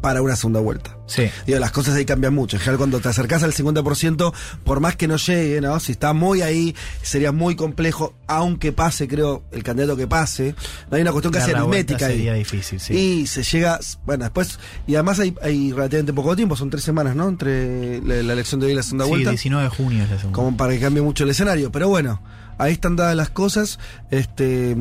[0.00, 0.96] para una segunda vuelta.
[1.08, 1.24] Sí.
[1.46, 2.56] Digo, las cosas ahí cambian mucho.
[2.56, 5.80] En general, cuando te acercas al 50%, por más que no llegue, ¿no?
[5.80, 10.54] Si está muy ahí, sería muy complejo, aunque pase, creo, el candidato que pase.
[10.90, 12.16] No hay una cuestión casi aritmética ahí.
[12.16, 12.94] sería difícil, sí.
[12.94, 17.16] Y se llega, bueno, después, y además hay, hay relativamente poco tiempo, son tres semanas,
[17.16, 17.28] ¿no?
[17.28, 19.30] Entre la, la elección de hoy y la segunda Sí, vuelta.
[19.30, 20.36] 19 de junio es la segunda.
[20.36, 21.72] Como para que cambie mucho el escenario.
[21.72, 22.22] Pero bueno,
[22.58, 23.78] ahí están dadas las cosas.
[24.10, 24.76] Este.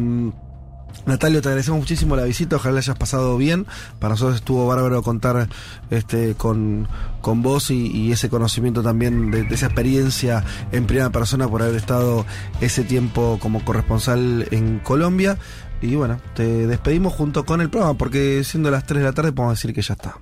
[1.05, 3.65] Natalio, te agradecemos muchísimo la visita, ojalá la hayas pasado bien.
[3.99, 5.47] Para nosotros estuvo bárbaro contar
[5.89, 6.87] este, con,
[7.21, 11.61] con vos y, y ese conocimiento también de, de esa experiencia en primera persona por
[11.61, 12.25] haber estado
[12.59, 15.37] ese tiempo como corresponsal en Colombia.
[15.81, 19.31] Y bueno, te despedimos junto con el programa, porque siendo las 3 de la tarde
[19.31, 20.17] podemos decir que ya está.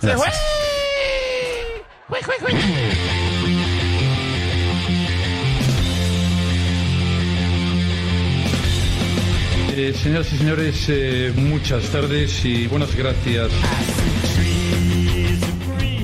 [0.00, 0.34] Gracias.
[9.80, 13.48] Eh, señoras y señores, eh, muchas tardes y buenas gracias.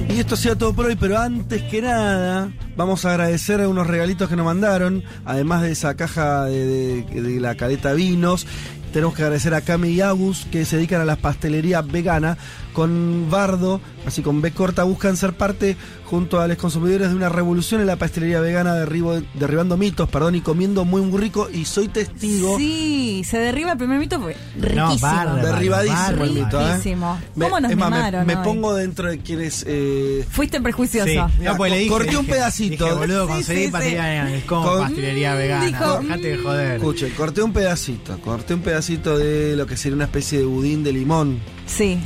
[0.08, 3.88] Y esto sea todo por hoy, pero antes que nada, vamos a agradecer a unos
[3.88, 8.46] regalitos que nos mandaron, además de esa caja de, de- de la caleta vinos.
[8.92, 12.38] Tenemos que agradecer a Cami y Agus que se dedican a la pastelería vegana
[12.74, 17.30] con Bardo, así con B corta, buscan ser parte junto a los consumidores de una
[17.30, 21.48] revolución en la pastelería vegana, derribo- derribando mitos, perdón, y comiendo muy muy rico.
[21.50, 22.58] Y soy testigo.
[22.58, 24.98] Sí, se derriba el primer mito porque riquísimo.
[25.00, 25.46] bárbaro.
[25.46, 26.72] Derribadísimo el mito, ¿eh?
[26.72, 27.18] Riquísimo.
[27.40, 28.44] ¿Cómo nos es más, me- mimaron me, hoy?
[28.44, 29.64] pongo dentro de quienes.
[29.66, 31.06] eh, Fuiste prejuicioso.
[31.08, 32.84] Sí, Mira, no, pues le dije, corté un pedacito.
[32.84, 34.34] Dije, boludo, Sí, conseguí sí, pastelería vegana.
[34.34, 35.64] Es como Con- pastelería vegana.
[35.66, 36.76] Dijo, Dejate de joder.
[36.76, 40.82] Escuche, corté un pedacito, corté un pedacito de lo que sería una especie de budín
[40.84, 41.38] de limón.
[41.66, 41.98] Sí.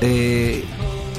[0.00, 0.64] Eh,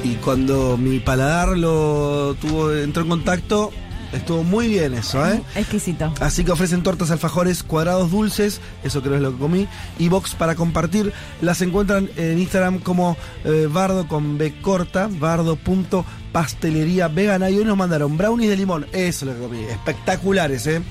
[0.03, 3.71] y cuando mi paladar lo tuvo, entró en contacto,
[4.13, 5.41] estuvo muy bien eso, ¿eh?
[5.55, 6.13] Exquisito.
[6.19, 10.35] Así que ofrecen tortas alfajores cuadrados dulces, eso creo es lo que comí, y box
[10.35, 11.13] para compartir.
[11.41, 17.49] Las encuentran en Instagram como eh, bardo con B corta, bardo.pastelería vegana.
[17.49, 20.81] Y hoy nos mandaron brownies de limón, eso es lo que comí, espectaculares, ¿eh?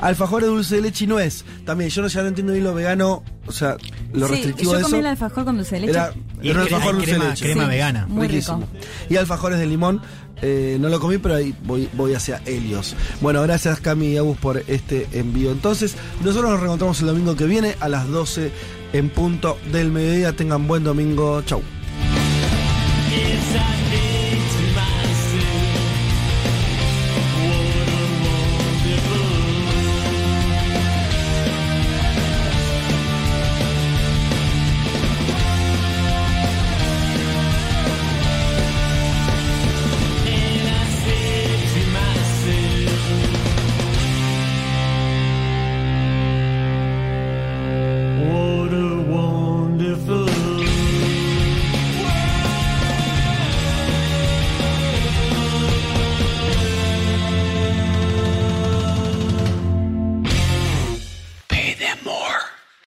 [0.00, 3.22] Alfajores dulce de leche y nuez, también, yo no, ya no entiendo bien lo vegano,
[3.46, 3.76] o sea,
[4.12, 5.92] lo Sí, restrictivo yo de comí eso el alfajor con dulce de leche.
[5.92, 7.44] era, Y era cre- alfajor hay dulce de crema- leche.
[7.46, 8.06] crema Sí, vegana.
[8.06, 8.58] Muy Riquísimo.
[8.58, 8.86] rico.
[9.08, 10.02] Y alfajores de limón,
[10.42, 12.94] eh, no lo comí, pero ahí voy, hacia Helios.
[13.20, 15.50] Bueno, gracias Cami y Agus por este envío.
[15.50, 18.50] Entonces, nosotros nos reencontramos el domingo que viene a las 12
[18.92, 20.34] en punto del mediodía.
[20.34, 21.42] Tengan buen domingo.
[21.42, 21.62] Chau.